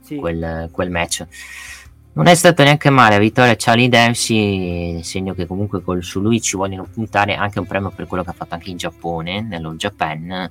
Sì. 0.00 0.16
quel, 0.16 0.68
quel 0.72 0.90
match 0.90 1.24
non 2.14 2.26
è 2.26 2.34
stato 2.34 2.64
neanche 2.64 2.90
male 2.90 3.14
la 3.14 3.20
vittoria 3.20 3.54
Charlie 3.56 3.88
Dempsey 3.88 5.00
segno 5.04 5.32
che 5.34 5.46
comunque 5.46 5.80
col- 5.80 6.02
su 6.02 6.20
lui 6.20 6.40
ci 6.40 6.56
vogliono 6.56 6.88
puntare 6.92 7.36
anche 7.36 7.60
un 7.60 7.66
premio 7.66 7.90
per 7.94 8.06
quello 8.08 8.24
che 8.24 8.30
ha 8.30 8.34
fatto 8.34 8.54
anche 8.54 8.70
in 8.70 8.78
Giappone 8.78 9.42
nello 9.42 9.74
Japan 9.74 10.50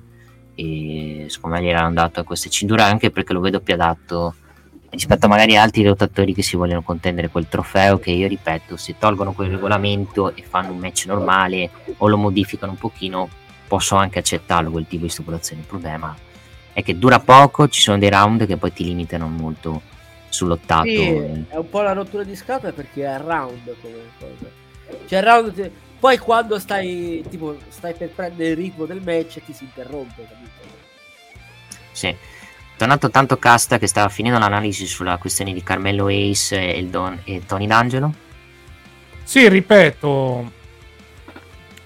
e 0.54 1.26
secondo 1.28 1.56
me 1.56 1.62
gli 1.62 1.68
erano 1.68 1.92
dato 1.92 2.22
queste 2.24 2.48
cinture 2.48 2.82
anche 2.82 3.10
perché 3.10 3.32
lo 3.32 3.40
vedo 3.40 3.60
più 3.60 3.74
adatto 3.74 4.34
rispetto 4.90 5.26
a 5.26 5.28
magari 5.28 5.56
altri 5.56 5.82
lottatori 5.82 6.32
che 6.32 6.42
si 6.42 6.56
vogliono 6.56 6.82
contendere 6.82 7.28
quel 7.28 7.48
trofeo 7.48 7.98
che 7.98 8.12
io 8.12 8.28
ripeto 8.28 8.76
se 8.76 8.94
tolgono 8.98 9.32
quel 9.32 9.50
regolamento 9.50 10.34
e 10.34 10.42
fanno 10.42 10.72
un 10.72 10.78
match 10.78 11.06
normale 11.06 11.70
o 11.96 12.06
lo 12.06 12.16
modificano 12.16 12.72
un 12.72 12.78
pochino 12.78 13.28
posso 13.66 13.96
anche 13.96 14.20
accettarlo 14.20 14.70
quel 14.70 14.86
tipo 14.86 15.04
di 15.04 15.10
stipulazione 15.10 15.62
il 15.62 15.66
problema 15.66 16.14
è 16.72 16.82
che 16.82 16.98
dura 16.98 17.18
poco 17.18 17.68
ci 17.68 17.80
sono 17.80 17.98
dei 17.98 18.10
round 18.10 18.46
che 18.46 18.56
poi 18.56 18.72
ti 18.72 18.84
limitano 18.84 19.26
molto 19.28 19.82
sull'ottato 20.34 20.88
Sì, 20.88 21.44
è 21.48 21.56
un 21.56 21.68
po' 21.70 21.80
la 21.80 21.92
rottura 21.92 22.24
di 22.24 22.34
scatole 22.34 22.72
perché 22.72 23.02
è 23.02 23.06
a 23.06 23.16
round 23.18 23.74
come 23.80 23.94
cosa. 24.18 24.50
Cioè, 25.06 25.22
round, 25.22 25.70
poi 26.04 26.18
quando 26.18 26.58
stai, 26.58 27.24
tipo, 27.30 27.56
stai 27.70 27.94
per 27.94 28.10
prendere 28.10 28.50
il 28.50 28.56
ritmo 28.56 28.84
del 28.84 29.00
match 29.02 29.40
ti 29.42 29.54
si 29.54 29.64
interrompe, 29.64 30.26
capito? 30.28 30.76
Sì. 31.92 32.14
Tornato 32.76 33.08
tanto 33.08 33.38
Casta 33.38 33.78
che 33.78 33.86
stava 33.86 34.10
finendo 34.10 34.38
l'analisi 34.38 34.86
sulla 34.86 35.16
questione 35.16 35.54
di 35.54 35.62
Carmelo 35.62 36.08
Ace 36.08 36.60
e, 36.60 36.78
il 36.78 36.88
Don, 36.88 37.18
e 37.24 37.46
Tony 37.46 37.66
D'Angelo. 37.66 38.12
Sì, 39.22 39.48
ripeto, 39.48 40.52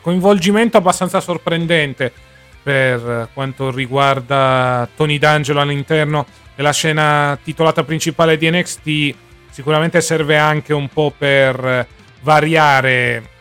coinvolgimento 0.00 0.78
abbastanza 0.78 1.20
sorprendente 1.20 2.12
per 2.60 3.28
quanto 3.32 3.70
riguarda 3.70 4.88
Tony 4.96 5.18
D'Angelo 5.18 5.60
all'interno 5.60 6.26
della 6.56 6.72
scena 6.72 7.38
titolata 7.40 7.84
principale 7.84 8.36
di 8.36 8.50
NXT. 8.50 9.14
Sicuramente 9.50 10.00
serve 10.00 10.36
anche 10.36 10.74
un 10.74 10.88
po' 10.88 11.14
per 11.16 11.86
variare 12.22 13.36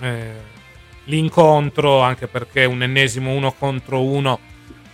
eh, 0.00 0.32
l'incontro, 1.04 2.00
anche 2.00 2.26
perché 2.26 2.64
un 2.64 2.82
ennesimo 2.82 3.32
uno 3.32 3.52
contro 3.52 4.02
uno 4.02 4.38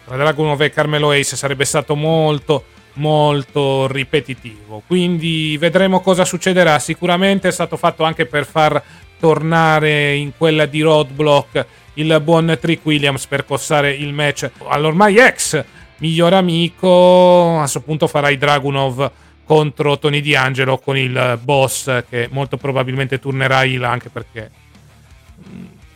tra 0.05 0.17
Dragunov 0.17 0.61
e 0.63 0.71
Carmelo 0.71 1.11
Ace 1.11 1.37
sarebbe 1.37 1.65
stato 1.65 1.97
molto 1.97 2.65
molto 2.97 3.87
ripetitivo. 3.89 4.83
Quindi 4.87 5.57
vedremo 5.59 6.01
cosa 6.01 6.25
succederà. 6.25 6.79
Sicuramente 6.79 7.49
è 7.49 7.53
stato 7.53 7.77
fatto 7.77 8.05
anche 8.05 8.27
per 8.27 8.47
far 8.47 8.83
tornare 9.19 10.15
in 10.15 10.33
quella 10.37 10.67
di 10.67 10.83
Roadblock 10.83 11.67
il 11.95 12.21
buon 12.23 12.57
Trick 12.61 12.85
Williams 12.85 13.27
per 13.27 13.45
cossare 13.47 13.93
il 13.93 14.13
match 14.13 14.51
all'ormai 14.69 15.17
ex 15.19 15.65
miglior 15.99 16.35
amico. 16.35 17.57
A 17.57 17.61
questo 17.61 17.81
punto 17.81 18.07
farà 18.07 18.29
i 18.29 18.39
Dragunov 18.39 19.11
contro 19.45 19.99
Tony 19.99 20.21
D'Angelo 20.21 20.79
con 20.79 20.97
il 20.97 21.39
boss 21.41 22.05
che 22.09 22.29
molto 22.31 22.57
probabilmente 22.57 23.19
turnerà 23.19 23.65
il 23.65 23.85
anche 23.85 24.09
perché 24.09 24.51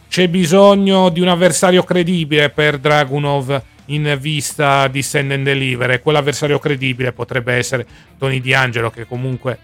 c'è 0.09 0.29
bisogno 0.29 1.09
di 1.09 1.21
un 1.21 1.29
avversario 1.29 1.85
credibile 1.85 2.51
per 2.51 2.79
Dragunov 2.79 3.63
in 3.87 4.17
vista 4.21 4.89
di 4.89 5.03
Send 5.03 5.33
and 5.33 5.45
Deliver 5.45 5.91
e 5.91 6.01
quell'avversario 6.01 6.59
credibile 6.59 7.13
potrebbe 7.13 7.55
essere 7.55 7.87
Tony 8.19 8.41
D'Angelo 8.41 8.91
che 8.91 9.07
comunque 9.07 9.59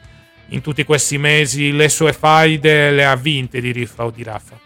in 0.49 0.61
tutti 0.61 0.85
questi 0.85 1.19
mesi 1.19 1.73
le 1.73 1.89
sue 1.89 2.13
faide 2.13 2.91
le 2.91 3.05
ha 3.05 3.17
vinte 3.17 3.61
di 3.61 3.73
Riffa 3.73 4.05
o 4.05 4.11
di 4.11 4.23
Raffa. 4.23 4.59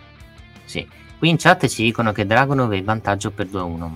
Sì, 0.64 0.86
qui 1.18 1.28
in 1.28 1.36
chat 1.38 1.66
ci 1.66 1.82
dicono 1.82 2.12
che 2.12 2.26
Dragunov 2.26 2.72
è 2.72 2.76
in 2.76 2.84
vantaggio 2.84 3.30
per 3.30 3.46
2-1. 3.46 3.90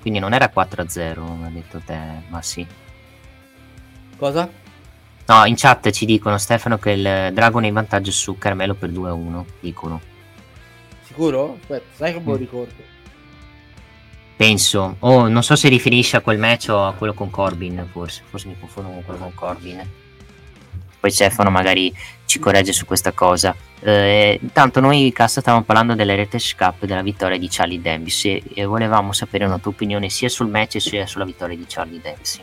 Quindi 0.00 0.18
non 0.18 0.32
era 0.32 0.50
4-0, 0.54 1.44
ha 1.44 1.50
detto 1.50 1.82
te, 1.84 1.98
ma 2.28 2.40
sì. 2.40 2.66
Cosa? 4.16 4.50
No, 5.30 5.44
in 5.44 5.54
chat 5.54 5.90
ci 5.90 6.06
dicono 6.06 6.38
Stefano 6.38 6.76
che 6.76 6.90
il 6.90 7.30
Dragon 7.32 7.62
è 7.62 7.68
in 7.68 7.72
vantaggio 7.72 8.10
su 8.10 8.36
Carmelo 8.36 8.74
per 8.74 8.90
2-1, 8.90 9.44
dicono. 9.60 10.00
Sicuro? 11.04 11.56
Aspetta, 11.60 11.84
sai 11.94 12.12
che 12.14 12.18
me 12.18 12.24
lo 12.24 12.32
mm. 12.32 12.36
ricordo. 12.36 12.74
Penso, 14.34 14.96
oh, 14.98 15.28
non 15.28 15.44
so 15.44 15.54
se 15.54 15.68
riferisce 15.68 16.16
a 16.16 16.20
quel 16.20 16.38
match 16.38 16.70
o 16.70 16.84
a 16.84 16.94
quello 16.94 17.14
con 17.14 17.30
Corbin, 17.30 17.86
forse, 17.92 18.22
forse 18.28 18.48
mi 18.48 18.58
confondo 18.58 18.90
con 18.90 19.04
quello 19.04 19.20
con 19.20 19.34
Corbin. 19.34 19.88
Poi 20.98 21.10
Stefano 21.12 21.50
magari 21.50 21.94
ci 22.24 22.40
corregge 22.40 22.72
su 22.72 22.84
questa 22.84 23.12
cosa. 23.12 23.54
Eh, 23.78 24.36
intanto 24.42 24.80
noi, 24.80 25.12
Cassa, 25.12 25.40
stavamo 25.40 25.62
parlando 25.62 25.94
dell'Heritage 25.94 26.56
Cup, 26.58 26.86
della 26.86 27.02
vittoria 27.02 27.38
di 27.38 27.46
Charlie 27.48 27.80
Dempsey 27.80 28.42
e 28.52 28.64
volevamo 28.64 29.12
sapere 29.12 29.44
una 29.44 29.58
tua 29.58 29.70
opinione 29.70 30.08
sia 30.08 30.28
sul 30.28 30.48
match 30.48 30.80
sia 30.80 31.06
sulla 31.06 31.24
vittoria 31.24 31.56
di 31.56 31.66
Charlie 31.68 32.00
Dempsey. 32.00 32.42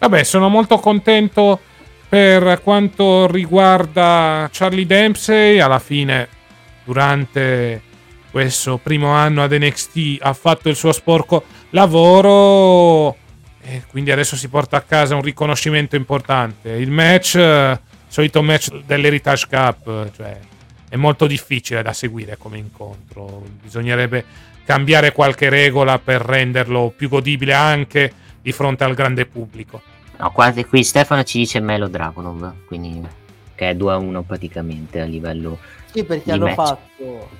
Vabbè, 0.00 0.24
sono 0.24 0.48
molto 0.48 0.78
contento 0.78 1.60
per 2.08 2.62
quanto 2.62 3.30
riguarda 3.30 4.48
Charlie 4.50 4.86
Dempsey. 4.86 5.60
Alla 5.60 5.78
fine, 5.78 6.26
durante 6.84 7.82
questo 8.30 8.78
primo 8.78 9.10
anno 9.10 9.42
ad 9.42 9.52
NXT, 9.52 10.16
ha 10.22 10.32
fatto 10.32 10.70
il 10.70 10.76
suo 10.76 10.92
sporco 10.92 11.44
lavoro. 11.70 13.14
E 13.60 13.82
quindi 13.88 14.10
adesso 14.10 14.36
si 14.36 14.48
porta 14.48 14.78
a 14.78 14.80
casa 14.80 15.16
un 15.16 15.22
riconoscimento 15.22 15.96
importante. 15.96 16.70
Il 16.70 16.90
match, 16.90 17.78
solito 18.08 18.42
match 18.42 18.82
dell'Heritage 18.86 19.46
Cup, 19.50 20.12
cioè 20.16 20.38
è 20.88 20.96
molto 20.96 21.26
difficile 21.26 21.82
da 21.82 21.92
seguire 21.92 22.38
come 22.38 22.56
incontro. 22.56 23.42
Bisognerebbe 23.62 24.24
cambiare 24.64 25.12
qualche 25.12 25.50
regola 25.50 25.98
per 25.98 26.22
renderlo 26.22 26.90
più 26.96 27.10
godibile 27.10 27.52
anche 27.52 28.10
di 28.40 28.52
fronte 28.52 28.84
al 28.84 28.94
grande 28.94 29.26
pubblico. 29.26 29.82
No, 30.20 30.30
quasi 30.32 30.64
qui 30.66 30.84
Stefano 30.84 31.22
ci 31.24 31.38
dice 31.38 31.60
Melo 31.60 31.88
Dragonov, 31.88 32.66
quindi 32.66 33.00
che 33.54 33.70
è 33.70 33.74
2 33.74 33.92
a 33.92 33.96
1 33.96 34.22
praticamente 34.22 35.00
a 35.00 35.04
livello 35.04 35.58
Sì, 35.92 36.04
perché 36.04 36.32
hanno 36.32 36.44
match. 36.44 36.54
fatto 36.56 37.30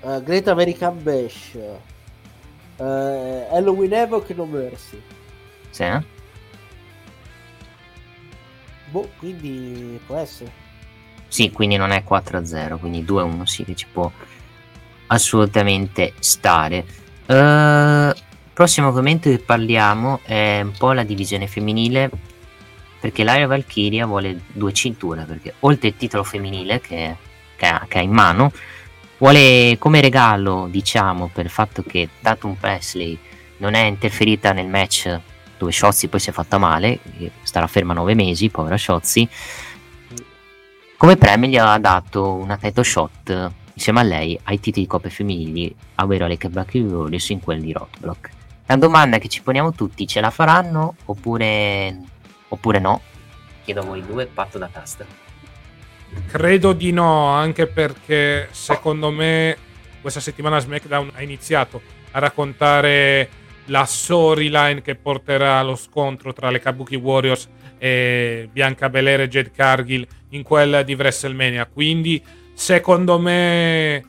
uh, 0.00 0.22
Great 0.22 0.48
American 0.48 1.00
Bash, 1.00 1.56
uh, 2.76 2.84
Halloween 3.50 3.92
Evoc 3.92 4.28
No 4.30 4.46
Mercy. 4.46 5.00
Sì, 5.70 5.82
eh? 5.84 6.02
Boh, 8.90 9.08
quindi 9.18 10.00
può 10.04 10.16
essere. 10.16 10.50
Sì, 11.28 11.50
quindi 11.52 11.76
non 11.76 11.92
è 11.92 12.02
4 12.02 12.38
a 12.38 12.44
0, 12.44 12.78
quindi 12.78 13.04
2 13.04 13.20
a 13.22 13.24
1 13.24 13.46
sì 13.46 13.64
che 13.64 13.74
ci 13.76 13.86
può 13.90 14.10
assolutamente 15.06 16.14
stare. 16.18 16.84
Uh, 17.26 18.12
prossimo 18.62 18.86
argomento 18.86 19.28
che 19.28 19.40
parliamo 19.40 20.20
è 20.22 20.60
un 20.62 20.70
po' 20.78 20.92
la 20.92 21.02
divisione 21.02 21.48
femminile 21.48 22.08
perché 23.00 23.24
l'Aria 23.24 23.48
Valkyria 23.48 24.06
vuole 24.06 24.42
due 24.52 24.72
cinture 24.72 25.24
perché 25.24 25.54
oltre 25.60 25.88
il 25.88 25.96
titolo 25.96 26.22
femminile 26.22 26.80
che, 26.80 27.16
che, 27.56 27.66
ha, 27.66 27.84
che, 27.88 27.98
ha, 27.98 28.02
in 28.02 28.12
mano 28.12 28.52
vuole 29.18 29.74
come 29.80 30.00
regalo 30.00 30.68
diciamo 30.70 31.28
per 31.32 31.46
il 31.46 31.50
fatto 31.50 31.82
che 31.82 32.08
Tatum 32.20 32.54
Presley 32.54 33.18
non 33.56 33.74
è 33.74 33.80
interferita 33.80 34.52
nel 34.52 34.68
match 34.68 35.18
dove 35.58 35.72
Shotzi 35.72 36.06
poi 36.06 36.20
si 36.20 36.30
è 36.30 36.32
fatta 36.32 36.58
male 36.58 37.00
starà 37.42 37.66
ferma 37.66 37.94
nove 37.94 38.14
mesi 38.14 38.48
povera 38.48 38.76
Shotzi 38.76 39.28
come 40.96 41.16
premio 41.16 41.48
gli 41.48 41.56
ha 41.56 41.78
dato 41.78 42.34
una 42.34 42.56
title 42.56 42.84
shot 42.84 43.50
insieme 43.72 43.98
a 43.98 44.04
lei 44.04 44.38
ai 44.44 44.60
titoli 44.60 44.84
di 44.84 44.88
coppe 44.88 45.10
femminili 45.10 45.74
a 45.96 46.06
Veronique 46.06 46.48
Black 46.48 46.74
Warriors 46.74 47.28
in 47.30 47.40
quelli 47.40 47.64
di 47.64 47.72
Roadblock 47.72 48.40
la 48.72 48.78
domanda 48.78 49.18
che 49.18 49.28
ci 49.28 49.42
poniamo 49.42 49.72
tutti, 49.72 50.06
ce 50.06 50.20
la 50.20 50.30
faranno 50.30 50.96
oppure, 51.04 51.94
oppure 52.48 52.78
no? 52.78 53.02
Chiedo 53.64 53.80
a 53.80 53.84
voi 53.84 54.04
due, 54.04 54.26
patto 54.26 54.56
da 54.56 54.68
tasta. 54.72 55.04
Credo 56.26 56.72
di 56.72 56.90
no, 56.90 57.28
anche 57.28 57.66
perché 57.66 58.48
secondo 58.50 59.10
me 59.10 59.56
questa 60.00 60.20
settimana 60.20 60.58
SmackDown 60.58 61.10
ha 61.14 61.22
iniziato 61.22 61.82
a 62.12 62.18
raccontare 62.18 63.28
la 63.66 63.84
storyline 63.84 64.80
che 64.80 64.94
porterà 64.94 65.58
allo 65.58 65.76
scontro 65.76 66.32
tra 66.32 66.50
le 66.50 66.58
Kabuki 66.58 66.96
Warriors 66.96 67.48
e 67.76 68.48
Bianca 68.50 68.88
Belair 68.88 69.20
e 69.20 69.28
Jade 69.28 69.50
Cargill 69.50 70.06
in 70.30 70.42
quella 70.42 70.82
di 70.82 70.94
WrestleMania. 70.94 71.66
Quindi, 71.66 72.22
secondo 72.54 73.18
me, 73.18 74.02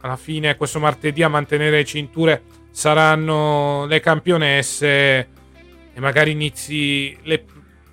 alla 0.00 0.16
fine, 0.16 0.56
questo 0.56 0.80
martedì 0.80 1.22
a 1.22 1.28
mantenere 1.28 1.76
le 1.76 1.84
cinture 1.84 2.42
saranno 2.72 3.86
le 3.86 4.00
campionesse 4.00 5.28
e 5.94 6.00
magari 6.00 6.32
inizi 6.32 7.16
le 7.22 7.44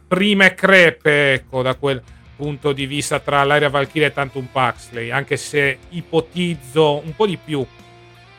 prime 0.07 0.55
crepe, 0.55 1.33
ecco, 1.33 1.61
da 1.61 1.75
quel 1.75 2.01
punto 2.35 2.71
di 2.71 2.85
vista 2.85 3.19
tra 3.19 3.43
l'area 3.43 3.69
Valkyrie 3.69 4.07
e 4.07 4.13
Tantum 4.13 4.47
Paxley, 4.51 5.11
anche 5.11 5.37
se 5.37 5.77
ipotizzo 5.89 7.01
un 7.03 7.13
po' 7.15 7.27
di 7.27 7.37
più. 7.37 7.63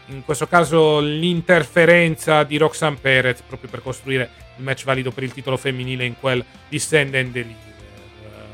In 0.06 0.24
questo 0.24 0.48
caso 0.48 0.98
l'interferenza 0.98 2.42
di 2.42 2.56
Roxanne 2.56 2.96
Perez 3.00 3.42
proprio 3.42 3.70
per 3.70 3.82
costruire 3.82 4.30
il 4.56 4.64
match 4.64 4.84
valido 4.84 5.12
per 5.12 5.22
il 5.22 5.32
titolo 5.32 5.56
femminile 5.56 6.04
in 6.04 6.18
quel 6.18 6.44
di 6.68 6.78
Stand 6.78 7.14
and 7.14 7.30
Deliver. 7.30 7.68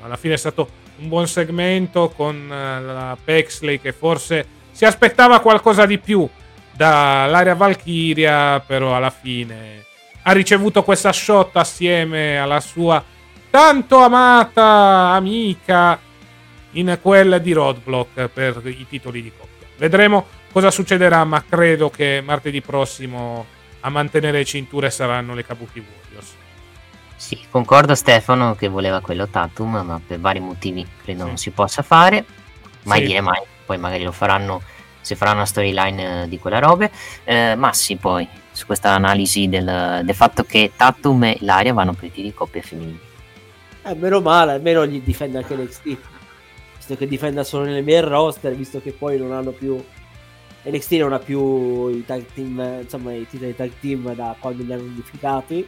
Alla 0.03 0.17
fine 0.17 0.35
è 0.35 0.37
stato 0.37 0.69
un 0.99 1.09
buon 1.09 1.27
segmento 1.27 2.11
con 2.11 2.37
eh, 2.51 2.81
la 2.81 3.17
Paxley 3.23 3.81
che 3.81 3.93
forse 3.93 4.47
si 4.71 4.85
aspettava 4.85 5.41
qualcosa 5.41 5.87
di 5.87 5.99
più 5.99 6.29
dall'area 6.77 7.55
Valkyria, 7.55 8.61
però 8.61 8.95
alla 8.95 9.11
fine 9.11 9.85
ha 10.23 10.33
ricevuto 10.33 10.83
questa 10.83 11.13
shot 11.13 11.57
assieme 11.57 12.39
alla 12.39 12.61
sua 12.61 13.03
tanto 13.49 13.99
amata 13.99 15.13
amica 15.13 15.99
in 16.73 16.99
quella 17.01 17.39
di 17.39 17.53
Roadblock 17.53 18.29
per 18.29 18.61
i 18.65 18.87
titoli 18.89 19.23
di 19.23 19.33
coppia. 19.37 19.67
Vedremo 19.79 20.27
cosa 20.53 20.71
succederà, 20.71 21.25
ma 21.25 21.43
credo 21.49 21.89
che 21.89 22.21
martedì 22.25 22.61
prossimo 22.61 23.47
a 23.81 23.89
mantenere 23.89 24.39
le 24.39 24.45
cinture 24.45 24.91
saranno 24.91 25.35
le 25.35 25.45
Kabuki 25.45 25.79
Warriors. 25.79 26.35
Sì, 27.15 27.39
concordo 27.51 27.95
Stefano 27.95 28.55
che 28.57 28.69
voleva 28.69 29.01
quello 29.01 29.27
Tatum, 29.29 29.81
ma 29.85 30.01
per 30.07 30.21
vari 30.21 30.41
motivi 30.41 30.87
credo 31.03 31.23
sì. 31.23 31.27
non 31.27 31.37
si 31.39 31.51
possa 31.51 31.83
fare. 31.83 32.25
Mai 32.83 33.01
sì. 33.01 33.07
dire 33.07 33.21
mai, 33.21 33.41
poi 33.65 33.79
magari 33.79 34.03
lo 34.03 34.13
faranno 34.13 34.61
se 35.07 35.15
farà 35.15 35.31
una 35.31 35.47
storyline 35.47 36.25
eh, 36.25 36.29
di 36.29 36.39
quella 36.41 36.59
robe. 36.59 36.91
Eh, 37.23 37.55
Massi 37.55 37.95
poi 37.95 38.29
su 38.51 38.67
questa 38.67 38.91
analisi 38.91 39.49
del, 39.49 40.01
del, 40.03 40.15
fatto 40.15 40.43
che 40.43 40.73
Tatum 40.75 41.23
e 41.25 41.37
Laria 41.41 41.73
vanno 41.73 41.93
per 41.93 42.07
i 42.07 42.11
tiri 42.11 42.29
di 42.29 42.35
coppie 42.35 42.63
femminili. 42.63 42.99
Eh, 43.85 43.95
meno 43.95 44.21
male, 44.21 44.53
almeno 44.53 44.85
gli 44.85 45.01
difende 45.01 45.39
anche 45.39 45.55
NXT. 45.55 45.97
visto 46.77 46.97
che 46.97 47.07
difenda 47.07 47.45
solo 47.45 47.67
nelle 47.67 47.83
mie 47.83 48.01
roster, 48.01 48.53
visto 48.57 48.81
che 48.81 48.91
poi 48.91 49.17
non 49.17 49.31
hanno 49.31 49.53
più 49.53 49.81
NXT 50.69 50.93
non 50.95 51.13
ha 51.13 51.21
più 51.21 51.89
i 51.91 52.05
tag 52.05 52.25
team, 52.35 52.81
insomma 52.83 53.15
i 53.15 53.25
titoli 53.29 53.55
tag 53.55 53.71
team 53.81 54.13
da 54.15 54.35
quando 54.41 54.65
li 54.65 54.73
hanno 54.73 54.83
unificati. 54.83 55.65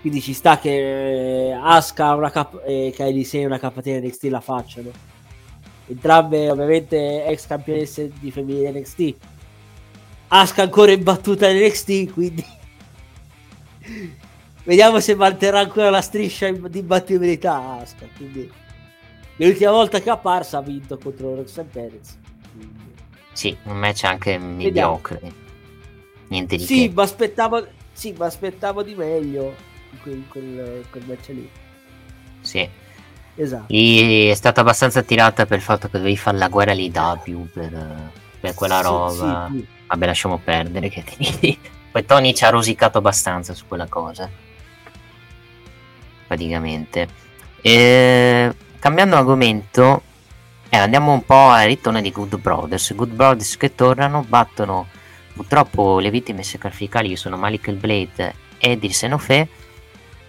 Quindi 0.00 0.22
ci 0.22 0.32
sta 0.32 0.58
che 0.58 1.54
Asuka 1.62 2.14
una 2.14 2.30
cap- 2.30 2.62
e 2.64 2.92
Kylie 2.94 3.24
Sane 3.24 3.44
una 3.44 3.58
capatina 3.58 3.98
NXT 3.98 4.24
la 4.24 4.40
facciano. 4.40 5.13
Entrambe 5.86 6.50
ovviamente 6.50 7.26
ex 7.26 7.46
campionesse 7.46 8.10
di 8.18 8.30
femminile 8.30 8.70
NXT. 8.70 9.14
Asuka 10.28 10.62
ancora 10.62 10.92
in 10.92 11.02
NXT, 11.04 12.12
quindi 12.12 12.44
vediamo 14.64 14.98
se 15.00 15.14
manterrà 15.14 15.60
ancora 15.60 15.90
la 15.90 16.00
striscia 16.00 16.50
di 16.50 16.78
imbattibilità 16.78 17.80
Asuka. 17.80 18.06
Quindi 18.16 18.50
l'ultima 19.36 19.70
volta 19.72 20.00
che 20.00 20.08
è 20.08 20.12
apparsa 20.12 20.58
ha 20.58 20.62
vinto 20.62 20.98
contro 20.98 21.34
Roxanne 21.34 21.68
Perez. 21.70 22.18
Sì, 23.32 23.56
un 23.64 23.76
match 23.76 24.04
anche 24.04 24.38
mediocre. 24.38 25.20
Niente 26.28 26.56
di 26.56 26.64
sì, 26.64 26.88
che. 26.88 26.94
ma 26.94 27.02
aspettavo, 27.02 27.66
sì, 27.92 28.14
ma 28.16 28.26
aspettavo 28.26 28.82
di 28.82 28.94
meglio 28.94 29.54
in 29.90 29.98
quel, 30.00 30.24
quel, 30.28 30.84
quel 30.90 31.04
match 31.06 31.28
lì. 31.28 31.50
Sì. 32.40 32.68
Esatto. 33.36 33.64
Lì 33.68 34.28
è 34.28 34.34
stata 34.34 34.60
abbastanza 34.60 35.02
tirata 35.02 35.44
per 35.46 35.58
il 35.58 35.62
fatto 35.64 35.88
che 35.88 35.98
dovevi 35.98 36.16
fare 36.16 36.36
la 36.38 36.48
guerra 36.48 36.72
all'IW 36.72 37.48
per, 37.52 38.10
per 38.40 38.54
quella 38.54 38.76
Sì, 38.78 38.82
roba. 38.84 39.48
sì, 39.50 39.58
sì. 39.58 39.66
Vabbè, 39.88 40.06
lasciamo 40.06 40.38
perdere. 40.38 40.88
Che 40.88 41.02
te- 41.04 41.58
Poi 41.90 42.04
Tony 42.04 42.32
ci 42.34 42.44
ha 42.44 42.50
rosicato 42.50 42.98
abbastanza 42.98 43.54
su 43.54 43.66
quella 43.68 43.86
cosa. 43.86 44.28
Praticamente. 46.26 47.08
E... 47.60 48.54
Cambiando 48.78 49.16
argomento, 49.16 50.02
eh, 50.68 50.76
andiamo 50.76 51.12
un 51.12 51.24
po' 51.24 51.48
al 51.48 51.66
ritorno 51.66 52.00
di 52.02 52.10
Good 52.12 52.36
Brothers. 52.38 52.94
Good 52.94 53.12
Brothers 53.12 53.56
che 53.56 53.74
tornano, 53.74 54.24
battono 54.28 54.88
purtroppo 55.32 55.98
le 56.00 56.10
vittime 56.10 56.42
sacrificali 56.42 57.08
che 57.08 57.16
sono 57.16 57.36
Malik 57.38 57.66
el 57.68 57.76
Blade 57.76 58.34
e 58.58 58.72
il 58.72 58.90
Xenofe. 58.90 59.48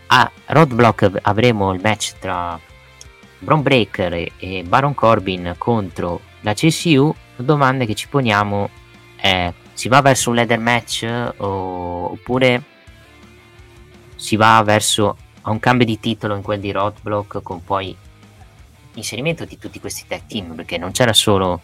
A 0.08 0.32
Roadblock 0.46 1.20
avremo 1.24 1.74
il 1.74 1.82
match 1.84 2.14
tra 2.20 2.58
Bron 3.40 3.62
Breaker 3.62 4.32
e- 4.38 4.64
Baron 4.66 4.94
Corbin 4.94 5.56
contro 5.58 6.22
la 6.42 6.54
CSU. 6.54 7.14
Le 7.38 7.46
domande 7.46 7.86
che 7.86 7.96
ci 7.96 8.08
poniamo 8.08 8.70
è 9.16 9.54
si 9.74 9.90
va 9.90 10.02
verso 10.02 10.30
un 10.30 10.36
leather 10.36 10.60
match 10.60 11.04
o- 11.38 12.12
oppure 12.12 12.64
si 14.16 14.38
va 14.38 14.62
verso 14.64 15.18
un 15.44 15.60
cambio 15.60 15.86
di 15.86 16.00
titolo 16.00 16.36
in 16.36 16.42
quel 16.42 16.60
di 16.60 16.72
Roadblock 16.72 17.42
con 17.44 17.64
poi 17.64 17.96
inserimento 18.94 19.44
di 19.46 19.58
tutti 19.58 19.80
questi 19.80 20.06
tag 20.08 20.22
team 20.28 20.56
perché 20.56 20.78
non 20.78 20.92
c'era 20.92 21.14
solo 21.14 21.62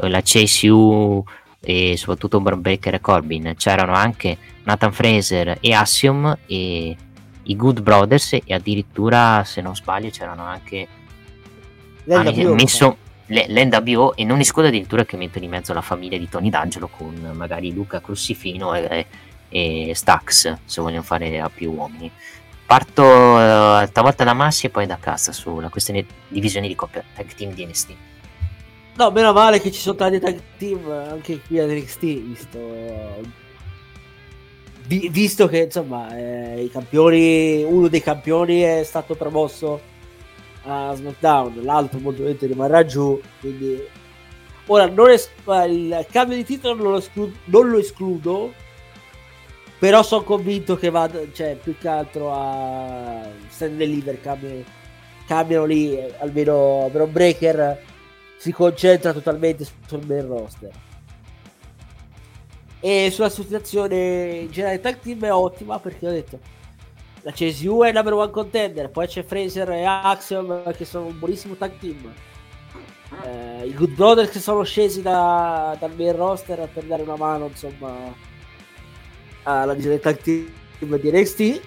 eh, 0.00 0.08
la 0.08 0.20
CSU 0.20 1.24
e 1.60 1.96
soprattutto 1.96 2.40
Bron 2.40 2.60
Breaker 2.60 2.94
e 2.94 3.00
Corbin 3.00 3.54
c'erano 3.56 3.92
anche 3.92 4.36
Nathan 4.64 4.92
Fraser 4.92 5.58
e 5.60 5.72
Axiom 5.72 6.36
e 6.46 6.96
i 7.44 7.56
Good 7.56 7.80
Brothers 7.80 8.38
e 8.44 8.54
addirittura 8.54 9.44
se 9.44 9.60
non 9.60 9.74
sbaglio 9.74 10.10
c'erano 10.10 10.42
anche 10.42 10.86
L'NWO, 12.04 12.54
messo 12.54 12.96
l'NWO 13.26 14.16
e 14.16 14.24
non 14.24 14.40
escludo 14.40 14.68
addirittura 14.68 15.04
che 15.04 15.16
mettono 15.16 15.44
in 15.44 15.50
mezzo 15.50 15.72
la 15.72 15.80
famiglia 15.80 16.18
di 16.18 16.28
Tony 16.28 16.50
D'Angelo 16.50 16.88
con 16.88 17.32
magari 17.34 17.72
Luca 17.72 18.00
Crucifino 18.00 18.74
e, 18.74 19.06
e 19.48 19.92
Stax 19.94 20.56
se 20.64 20.80
vogliono 20.80 21.02
fare 21.02 21.40
a 21.40 21.48
più 21.48 21.72
uomini. 21.72 22.10
Parto 22.66 23.02
eh, 23.80 23.86
stavolta 23.86 24.24
da 24.24 24.32
Massi 24.32 24.66
e 24.66 24.70
poi 24.70 24.86
da 24.86 24.98
Cassa 24.98 25.32
sulla 25.32 25.68
questione 25.68 26.04
divisione 26.28 26.68
di 26.68 26.74
coppia 26.74 27.04
tag 27.14 27.32
team 27.34 27.52
di 27.52 27.66
NXT 27.66 27.94
No, 28.94 29.10
meno 29.10 29.32
male 29.32 29.58
che 29.58 29.72
ci 29.72 29.80
sono 29.80 29.96
tanti 29.96 30.20
tag 30.20 30.38
team 30.58 30.90
anche 30.90 31.40
qui 31.40 31.58
ad 31.58 31.70
NXT, 31.70 32.00
visto, 32.00 32.58
vi- 34.86 35.08
visto 35.08 35.46
che 35.48 35.60
insomma 35.60 36.14
eh, 36.14 36.62
i 36.64 36.70
campioni, 36.70 37.62
uno 37.62 37.88
dei 37.88 38.02
campioni 38.02 38.60
è 38.60 38.82
stato 38.84 39.14
promosso 39.14 39.80
a 40.64 40.94
SmackDown, 40.94 41.62
l'altro 41.64 41.98
molto 41.98 42.22
probabilmente 42.22 42.46
rimarrà 42.46 42.84
giù, 42.84 43.20
quindi 43.40 43.82
ora 44.66 45.12
es- 45.12 45.30
il 45.68 46.06
cambio 46.10 46.36
di 46.36 46.44
titolo 46.44 46.74
non 46.82 46.92
lo, 46.92 46.98
esclu- 46.98 47.34
non 47.46 47.68
lo 47.68 47.78
escludo, 47.78 48.52
però 49.78 50.02
sono 50.02 50.22
convinto 50.22 50.76
che 50.76 50.90
vada, 50.90 51.20
cioè 51.32 51.56
più 51.56 51.76
che 51.76 51.88
altro 51.88 52.32
a 52.32 53.26
Stand 53.48 53.76
Deliver 53.76 54.20
cambiano, 54.20 54.62
cambiano 55.26 55.64
lì, 55.64 55.96
eh, 55.96 56.14
almeno 56.18 56.88
Bron 56.92 57.10
Breaker 57.10 57.82
si 58.36 58.52
concentra 58.52 59.12
totalmente 59.12 59.66
sul 59.86 60.06
main 60.06 60.26
roster. 60.26 60.70
E 62.78 63.10
sulla 63.12 63.28
situazione 63.28 64.40
in 64.42 64.50
generale 64.50 64.80
tag 64.80 64.98
team 64.98 65.24
è 65.24 65.32
ottima 65.32 65.78
perché 65.78 66.06
ho 66.08 66.10
detto 66.10 66.38
la 67.22 67.30
CSU 67.30 67.82
è 67.82 67.88
il 67.88 67.94
number 67.94 68.14
one 68.14 68.30
contender, 68.30 68.90
poi 68.90 69.06
c'è 69.06 69.22
Fraser 69.22 69.70
e 69.70 69.84
Axiom 69.84 70.72
che 70.72 70.84
sono 70.84 71.06
un 71.06 71.18
buonissimo 71.18 71.54
tag 71.54 71.78
team. 71.78 72.12
Eh, 73.24 73.66
I 73.66 73.74
Good 73.74 73.94
Brothers 73.94 74.30
che 74.30 74.40
sono 74.40 74.62
scesi 74.64 75.02
da- 75.02 75.76
dal 75.78 75.94
main 75.94 76.16
roster 76.16 76.68
per 76.72 76.84
dare 76.84 77.02
una 77.02 77.16
mano 77.16 77.46
insomma 77.46 77.94
alla 79.42 79.72
divisione 79.72 79.98
tag 80.00 80.18
team 80.18 80.50
di 80.98 81.10
NXT. 81.10 81.60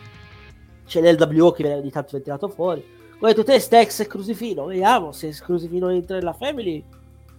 C'è 0.86 1.02
l'LWO 1.02 1.52
che 1.52 1.64
viene 1.64 1.80
ogni 1.80 1.92
tanto 1.92 2.10
viene 2.12 2.26
tirato 2.26 2.50
fuori. 2.50 2.84
Come 3.18 3.34
detto 3.34 3.44
te, 3.44 3.60
Stex 3.60 4.02
e 4.02 4.08
Crucifino, 4.08 4.66
vediamo 4.66 5.12
se 5.14 5.30
Crucifino 5.30 5.90
entra 5.90 6.18
nella 6.18 6.34
family, 6.34 6.84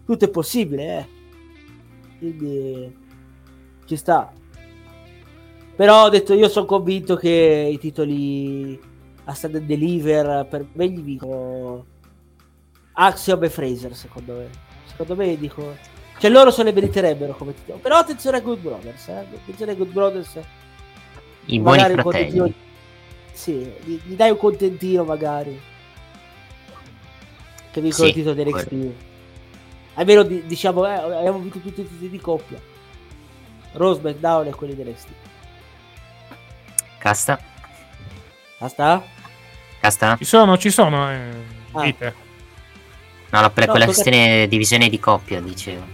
tutto 0.07 0.25
è 0.25 0.31
possibile, 0.31 0.99
eh. 0.99 1.09
Quindi 2.19 2.97
ci 3.85 3.97
sta. 3.97 4.33
Però 5.77 6.05
ho 6.05 6.09
detto, 6.09 6.33
io 6.33 6.49
sono 6.49 6.67
convinto 6.67 7.17
che 7.17 7.69
i 7.71 7.79
titoli 7.79 8.81
a 9.25 9.35
Stand 9.35 9.57
and 9.57 9.67
Deliver 9.67 10.47
per 10.49 10.67
me 10.73 10.89
gli 10.89 11.01
dico 11.01 11.85
Axiom 12.93 13.45
e 13.45 13.51
Fraser, 13.51 13.95
secondo 13.95 14.35
me. 14.35 14.49
Secondo 14.87 15.15
me 15.15 15.37
dico 15.37 15.95
cioè 16.19 16.31
loro 16.31 16.51
se 16.51 16.63
le 16.63 16.73
meriterebbero 16.73 17.35
come 17.35 17.55
titolo. 17.55 17.79
Però 17.79 17.97
attenzione 17.97 18.39
a 18.39 18.41
Good 18.41 18.61
Brothers, 18.61 19.09
eh. 19.09 19.27
Attenzione 19.35 19.73
a 19.73 19.75
Good 19.75 19.93
Brothers. 19.93 20.41
i 21.47 21.61
buoni 21.61 21.77
Magari 21.77 21.95
un 21.95 22.01
fratelli 22.01 22.55
Sì, 23.33 23.73
gli, 23.85 24.01
gli 24.03 24.15
dai 24.15 24.31
un 24.31 24.39
contentino 24.39 25.05
magari. 25.05 25.61
Che 27.71 27.81
vincono 27.83 28.09
Sì, 28.09 28.19
il 28.19 28.25
titolo 28.25 28.43
NXT. 28.43 28.93
Almeno 29.95 30.23
di- 30.23 30.47
diciamo, 30.47 30.87
eh, 30.87 30.91
abbiamo 30.91 31.39
vinto 31.39 31.59
tutti 31.59 31.83
i 31.83 31.87
titoli 31.87 32.09
di 32.11 32.19
coppia. 32.19 32.59
Rose, 33.73 34.01
SmackDown 34.01 34.47
e 34.47 34.55
quelli 34.55 34.75
di 34.75 34.83
Casta 37.07 37.39
Basta? 38.59 39.01
Casta 39.79 40.17
Ci 40.19 40.25
sono, 40.25 40.59
ci 40.59 40.71
sono. 40.71 41.09
Eh, 41.09 41.55
Ah. 41.71 41.83
dite. 41.85 42.15
no, 43.31 43.41
no, 43.43 43.51
per 43.51 43.67
No, 43.67 43.71
quella 43.71 43.85
tocca- 43.87 44.01
questione 44.03 44.49
divisione 44.49 44.89
di 44.89 44.99
coppia 44.99 45.41
dicevo 45.41 45.85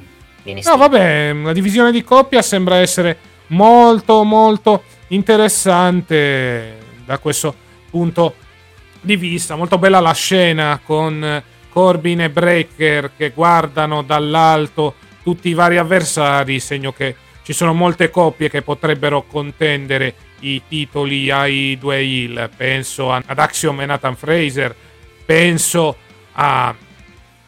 di 0.42 0.54
NXT. 0.54 0.68
No, 0.70 0.76
vabbè, 0.78 1.32
la 1.34 1.52
divisione 1.52 1.92
di 1.92 2.02
coppia 2.02 2.40
sembra 2.40 2.76
essere 2.76 3.18
molto, 3.48 4.22
molto 4.24 4.84
interessante 5.08 6.78
da 7.04 7.18
questo 7.18 7.54
punto 7.90 8.36
di 9.02 9.16
vista. 9.16 9.54
Molto 9.56 9.76
bella 9.76 10.00
la 10.00 10.14
scena 10.14 10.80
con 10.82 11.42
Corbin 11.68 12.22
e 12.22 12.30
Breaker 12.30 13.10
che 13.18 13.32
guardano 13.32 14.00
dall'alto 14.02 14.94
tutti 15.22 15.50
i 15.50 15.54
vari 15.54 15.76
avversari, 15.76 16.58
segno 16.58 16.92
che 16.92 17.16
ci 17.42 17.52
sono 17.52 17.74
molte 17.74 18.08
coppie 18.08 18.48
che 18.48 18.62
potrebbero 18.62 19.24
contendere 19.24 20.14
i 20.42 20.62
titoli 20.68 21.30
ai 21.30 21.76
due 21.78 21.96
heel. 21.96 22.50
Penso 22.56 23.12
ad 23.12 23.38
Axiom 23.38 23.80
e 23.80 23.86
Nathan 23.86 24.16
Fraser, 24.16 24.74
penso 25.24 25.96
a 26.32 26.74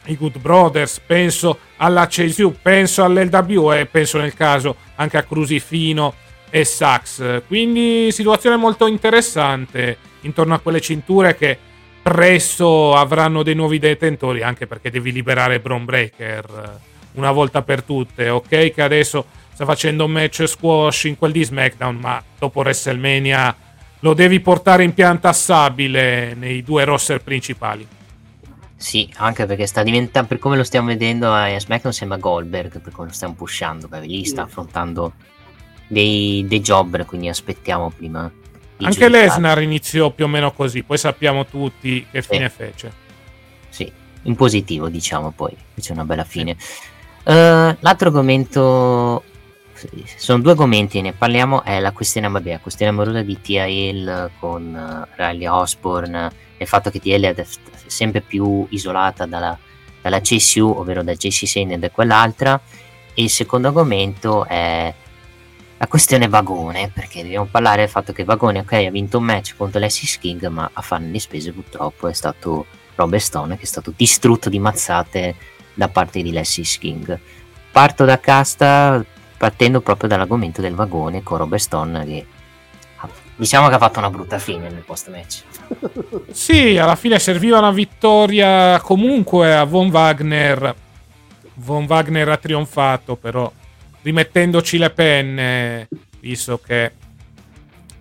i 0.06 0.16
Good 0.16 0.38
Brothers, 0.38 1.00
penso 1.00 1.58
alla 1.76 2.06
CSU, 2.06 2.56
penso 2.60 3.04
all'LW 3.04 3.72
e 3.72 3.86
penso 3.86 4.18
nel 4.18 4.34
caso 4.34 4.76
anche 4.96 5.16
a 5.16 5.22
Crucifino 5.22 6.14
e 6.50 6.64
Sax. 6.64 7.42
Quindi 7.46 8.12
situazione 8.12 8.56
molto 8.56 8.86
interessante 8.86 9.96
intorno 10.22 10.54
a 10.54 10.58
quelle 10.58 10.80
cinture 10.80 11.36
che 11.36 11.58
presto 12.02 12.94
avranno 12.94 13.42
dei 13.42 13.54
nuovi 13.54 13.78
detentori, 13.78 14.42
anche 14.42 14.66
perché 14.66 14.90
devi 14.90 15.10
liberare 15.10 15.60
Bron 15.60 15.84
Breaker 15.84 16.80
una 17.12 17.32
volta 17.32 17.62
per 17.62 17.82
tutte. 17.82 18.28
Ok 18.28 18.72
che 18.72 18.82
adesso 18.82 19.24
sta 19.54 19.64
facendo 19.64 20.04
un 20.04 20.10
match 20.10 20.44
squash 20.44 21.04
in 21.04 21.16
quel 21.16 21.32
di 21.32 21.44
SmackDown, 21.44 21.96
ma 21.96 22.22
dopo 22.38 22.60
WrestleMania 22.60 23.56
lo 24.00 24.12
devi 24.12 24.40
portare 24.40 24.84
in 24.84 24.92
pianta 24.92 25.32
stabile 25.32 26.34
nei 26.34 26.62
due 26.62 26.84
roster 26.84 27.22
principali. 27.22 27.86
Sì, 28.76 29.08
anche 29.16 29.46
perché 29.46 29.66
sta 29.66 29.82
diventando, 29.82 30.28
per 30.28 30.38
come 30.38 30.56
lo 30.56 30.64
stiamo 30.64 30.88
vedendo 30.88 31.32
a 31.32 31.58
SmackDown 31.58 31.92
sembra 31.94 32.18
Goldberg, 32.18 32.80
per 32.80 32.92
come 32.92 33.08
lo 33.08 33.14
stiamo 33.14 33.34
pushando, 33.34 33.88
perché 33.88 34.06
lì 34.06 34.24
sta 34.26 34.42
affrontando 34.42 35.12
dei, 35.86 36.44
dei 36.46 36.60
jobber, 36.60 37.06
quindi 37.06 37.28
aspettiamo 37.28 37.90
prima. 37.90 38.20
Anche 38.20 38.98
giudicare. 39.06 39.10
Lesnar 39.10 39.62
iniziò 39.62 40.10
più 40.10 40.24
o 40.24 40.28
meno 40.28 40.52
così, 40.52 40.82
poi 40.82 40.98
sappiamo 40.98 41.46
tutti 41.46 42.04
che 42.10 42.20
fine 42.20 42.50
fece. 42.50 42.92
Sì, 43.68 43.90
in 44.22 44.34
positivo, 44.34 44.88
diciamo, 44.88 45.30
poi 45.30 45.56
c'è 45.80 45.92
una 45.92 46.04
bella 46.04 46.24
fine. 46.24 46.56
Uh, 47.22 47.74
l'altro 47.80 48.08
argomento 48.08 49.22
sono 50.16 50.40
due 50.40 50.52
argomenti, 50.52 51.00
ne 51.00 51.12
parliamo, 51.12 51.62
è 51.64 51.80
la 51.80 51.92
questione, 51.92 52.28
vabbè, 52.28 52.52
la 52.52 52.58
questione 52.58 52.92
amorosa 52.92 53.22
di 53.22 53.40
Tia 53.40 53.66
Hill 53.66 54.30
con 54.38 54.74
uh, 54.74 55.12
Riley 55.16 55.46
Osborne, 55.46 56.30
il 56.56 56.66
fatto 56.66 56.90
che 56.90 57.00
Tia 57.00 57.16
Hill 57.16 57.34
è 57.34 57.46
sempre 57.86 58.20
più 58.20 58.66
isolata 58.70 59.26
dalla, 59.26 59.58
dalla 60.00 60.20
CSU, 60.20 60.74
ovvero 60.76 61.02
da 61.02 61.14
JC 61.14 61.46
Sane 61.46 61.78
e 61.78 61.90
quell'altra, 61.90 62.60
e 63.12 63.22
il 63.22 63.30
secondo 63.30 63.68
argomento 63.68 64.44
è 64.44 64.92
la 65.76 65.86
questione 65.86 66.28
Vagone, 66.28 66.90
perché 66.94 67.22
dobbiamo 67.22 67.46
parlare 67.50 67.82
del 67.82 67.90
fatto 67.90 68.12
che 68.12 68.24
Vagone, 68.24 68.60
ok, 68.60 68.72
ha 68.72 68.90
vinto 68.90 69.18
un 69.18 69.24
match 69.24 69.54
contro 69.56 69.80
l'Essis 69.80 70.18
King, 70.18 70.46
ma 70.46 70.70
a 70.72 70.80
farne 70.80 71.10
le 71.10 71.20
spese 71.20 71.52
purtroppo 71.52 72.08
è 72.08 72.12
stato 72.12 72.66
Robert 72.94 73.22
Stone, 73.22 73.56
che 73.56 73.64
è 73.64 73.66
stato 73.66 73.92
distrutto 73.94 74.48
di 74.48 74.58
mazzate 74.58 75.34
da 75.74 75.88
parte 75.88 76.22
di 76.22 76.30
Lessis 76.30 76.78
King. 76.78 77.18
Parto 77.70 78.04
da 78.04 78.20
casta 78.20 79.04
partendo 79.36 79.80
proprio 79.80 80.08
dall'argomento 80.08 80.60
del 80.60 80.74
vagone 80.74 81.22
con 81.22 81.38
Robert 81.38 81.62
Stone 81.62 82.04
che 82.04 82.26
diciamo 83.36 83.68
che 83.68 83.74
ha 83.74 83.78
fatto 83.78 83.98
una 83.98 84.10
brutta 84.10 84.38
fine 84.38 84.68
nel 84.68 84.82
post 84.82 85.10
match. 85.10 85.42
Sì, 86.30 86.76
alla 86.78 86.96
fine 86.96 87.18
serviva 87.18 87.58
una 87.58 87.70
vittoria 87.70 88.80
comunque 88.80 89.54
a 89.54 89.64
Von 89.64 89.88
Wagner. 89.90 90.74
Von 91.54 91.84
Wagner 91.88 92.28
ha 92.28 92.36
trionfato 92.36 93.14
però 93.16 93.50
rimettendoci 94.02 94.76
le 94.78 94.90
penne, 94.90 95.88
visto 96.20 96.58
che 96.58 96.92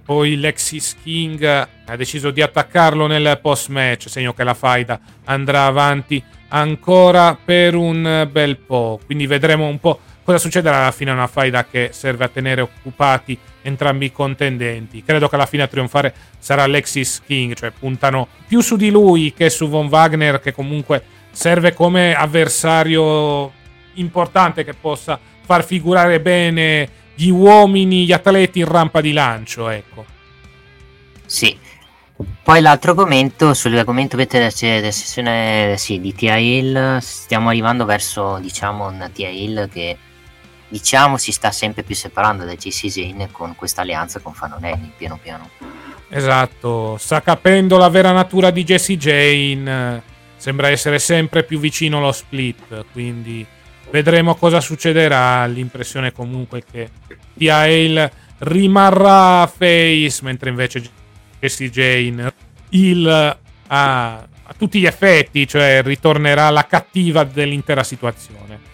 poi 0.04 0.36
Lexis 0.38 0.98
King 1.02 1.44
ha 1.44 1.96
deciso 1.96 2.32
di 2.32 2.42
attaccarlo 2.42 3.08
nel 3.08 3.40
post 3.42 3.70
match, 3.70 4.10
segno 4.10 4.34
che 4.34 4.44
la 4.44 4.54
faida 4.54 5.00
andrà 5.26 5.66
avanti 5.66 6.22
ancora 6.50 7.38
per 7.42 7.76
un 7.76 8.28
bel 8.32 8.58
po'. 8.58 9.00
Quindi 9.06 9.28
vedremo 9.28 9.68
un 9.68 9.80
po' 9.80 10.00
cosa 10.24 10.38
succederà 10.38 10.78
alla 10.78 10.92
fine. 10.92 11.12
È 11.12 11.14
una 11.14 11.28
faida 11.28 11.66
che 11.66 11.90
serve 11.92 12.26
a 12.26 12.30
tenere 12.30 12.62
occupati 12.62 13.38
entrambi 13.62 14.06
i 14.06 14.12
contendenti. 14.12 15.04
Credo 15.04 15.30
che 15.30 15.36
alla 15.36 15.46
fine 15.46 15.64
a 15.64 15.68
trionfare 15.68 16.14
sarà 16.40 16.66
Lexis 16.66 17.22
King, 17.26 17.54
cioè 17.54 17.72
puntano 17.72 18.28
più 18.48 18.62
su 18.62 18.76
di 18.76 18.90
lui 18.90 19.34
che 19.34 19.50
su 19.50 19.68
Von 19.68 19.88
Wagner, 19.88 20.40
che 20.40 20.54
comunque 20.54 21.04
serve 21.32 21.74
come 21.74 22.14
avversario 22.14 23.52
importante 23.96 24.64
che 24.64 24.74
possa 24.74 25.20
far 25.46 25.64
figurare 25.64 26.20
bene 26.20 26.90
gli 27.16 27.30
uomini, 27.30 28.06
gli 28.06 28.12
atleti 28.12 28.60
in 28.60 28.68
rampa 28.68 29.02
di 29.02 29.14
lancio, 29.14 29.70
ecco. 29.70 30.06
Sì. 31.26 31.58
Poi 32.44 32.62
l'altro 32.62 32.92
argomento, 32.92 33.54
sull'argomento 33.54 34.16
della 34.16 34.50
sessione 34.50 35.76
sì, 35.78 36.00
di 36.00 36.14
Tia 36.14 36.38
Hill, 36.38 37.00
stiamo 37.00 37.50
arrivando 37.50 37.86
verso 37.86 38.38
diciamo 38.40 38.88
una 38.88 39.10
Tia 39.10 39.30
Hill 39.30 39.70
che 39.70 39.98
diciamo 40.74 41.18
si 41.18 41.32
sta 41.32 41.52
sempre 41.52 41.84
più 41.84 41.94
separando 41.94 42.46
da 42.46 42.56
JC 42.56 42.90
Zane 42.90 43.30
con 43.32 43.56
questa 43.56 43.82
alleanza 43.82 44.20
con 44.20 44.34
Fanonelli 44.34 44.94
piano 44.98 45.20
piano. 45.22 45.50
Esatto, 46.10 46.98
sta 46.98 47.22
capendo 47.22 47.78
la 47.78 47.90
vera 47.90 48.12
natura 48.12 48.50
di 48.50 48.64
Jesse 48.64 48.98
Jane, 48.98 50.02
sembra 50.36 50.70
essere 50.70 50.98
sempre 50.98 51.44
più 51.44 51.60
vicino 51.60 51.98
allo 51.98 52.12
split, 52.12 52.86
quindi 52.92 53.46
Vedremo 53.94 54.34
cosa 54.34 54.60
succederà. 54.60 55.46
L'impressione 55.46 56.12
comunque 56.12 56.64
che 56.64 56.90
Tia 57.38 57.58
Hale 57.58 58.12
rimarrà 58.40 59.46
face, 59.46 60.18
mentre 60.24 60.50
invece 60.50 60.82
Jesse 61.40 61.70
Jane 61.70 62.34
il 62.70 63.08
a, 63.08 64.16
a, 64.18 64.28
tutti 64.58 64.80
gli 64.80 64.88
effetti, 64.88 65.48
cioè 65.48 65.84
ritornerà 65.84 66.50
la 66.50 66.66
cattiva 66.66 67.24
dell'intera 67.24 67.84
situazione. 67.84 68.72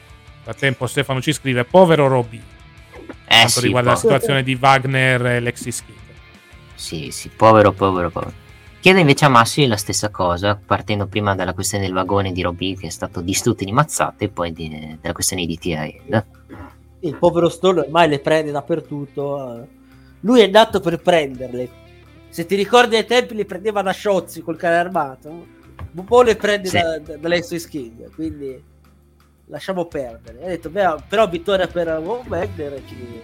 Frattempo 0.49 0.87
Stefano 0.87 1.21
ci 1.21 1.31
scrive, 1.31 1.63
povero 1.63 2.07
Robby. 2.07 2.37
Eh 2.37 2.43
quanto 3.27 3.49
sì, 3.49 3.61
riguarda 3.61 3.89
po- 3.89 3.93
la 3.93 4.01
situazione 4.01 4.41
di 4.41 4.57
Wagner 4.59 5.25
e 5.27 5.39
Lexis 5.41 5.85
King. 5.85 5.97
Sì, 6.73 7.11
sì, 7.11 7.29
povero, 7.29 7.71
povero, 7.71 8.09
povero. 8.09 8.33
Chiedo 8.79 8.97
invece 8.97 9.25
a 9.25 9.29
Massi 9.29 9.67
la 9.67 9.77
stessa 9.77 10.09
cosa, 10.09 10.55
partendo 10.55 11.05
prima 11.05 11.35
dalla 11.35 11.53
questione 11.53 11.83
del 11.83 11.93
vagone 11.93 12.31
di 12.31 12.41
Robbie 12.41 12.75
che 12.75 12.87
è 12.87 12.89
stato 12.89 13.21
distrutto 13.21 13.63
di 13.63 13.71
mazzate 13.71 14.25
e 14.25 14.29
poi 14.29 14.51
di, 14.51 14.97
della 14.99 15.13
questione 15.13 15.45
di 15.45 15.55
TAL. 15.59 16.25
Il 17.01 17.15
povero 17.17 17.47
Stone 17.47 17.81
ormai 17.81 18.09
le 18.09 18.17
prende 18.17 18.49
dappertutto. 18.49 19.67
Lui 20.21 20.41
è 20.41 20.47
nato 20.47 20.79
per 20.79 20.99
prenderle. 20.99 21.69
Se 22.29 22.47
ti 22.47 22.55
ricordi 22.55 22.95
ai 22.95 23.05
tempi 23.05 23.35
li 23.35 23.45
prendeva 23.45 23.83
da 23.83 23.91
Sciozzi 23.91 24.41
col 24.41 24.57
cane 24.57 24.77
armato. 24.77 25.29
Un 25.91 26.05
po' 26.05 26.23
le 26.23 26.35
prende 26.35 26.69
sì. 26.69 26.79
da, 26.79 26.97
da, 26.97 27.17
dall'Exo 27.17 27.55
King, 27.67 28.11
quindi 28.15 28.77
lasciamo 29.49 29.85
perdere. 29.85 30.43
Ha 30.43 30.47
detto, 30.47 30.69
beh, 30.69 31.03
però 31.07 31.27
vittoria 31.27 31.67
per 31.67 32.01
Von 32.01 32.25
Wagner, 32.27 32.81
ci 32.87 33.21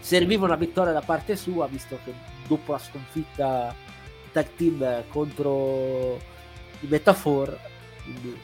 serviva 0.00 0.44
una 0.44 0.56
vittoria 0.56 0.92
da 0.92 1.02
parte 1.02 1.36
sua, 1.36 1.66
visto 1.66 1.98
che 2.04 2.12
dopo 2.46 2.72
la 2.72 2.78
sconfitta 2.78 3.74
tag 4.32 4.46
team 4.56 5.04
contro 5.08 6.16
i 6.80 6.86
Metafor 6.86 7.58
quindi 8.02 8.38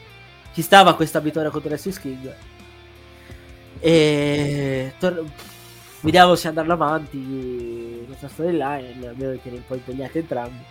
ci 0.53 0.61
stava 0.61 0.95
questa 0.95 1.19
vittoria 1.19 1.49
contro 1.49 1.69
l'Essis 1.69 1.99
King 1.99 2.35
e 3.79 4.93
tor- 4.99 5.23
vediamo 6.01 6.35
se 6.35 6.47
andranno 6.47 6.73
avanti 6.73 8.03
questa 8.05 8.27
storyline 8.27 9.07
almeno 9.07 9.39
che 9.41 9.49
ne 9.49 9.57
un 9.57 9.65
po' 9.65 9.75
impegnati 9.75 10.17
entrambi 10.19 10.63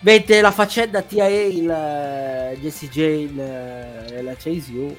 mentre 0.00 0.40
la 0.40 0.50
faccenda 0.50 1.02
TIA 1.02 1.28
il 1.28 2.58
Jesse 2.60 2.88
Jane 2.88 4.06
e 4.08 4.22
la 4.22 4.34
Chase 4.34 4.72
U 4.72 4.96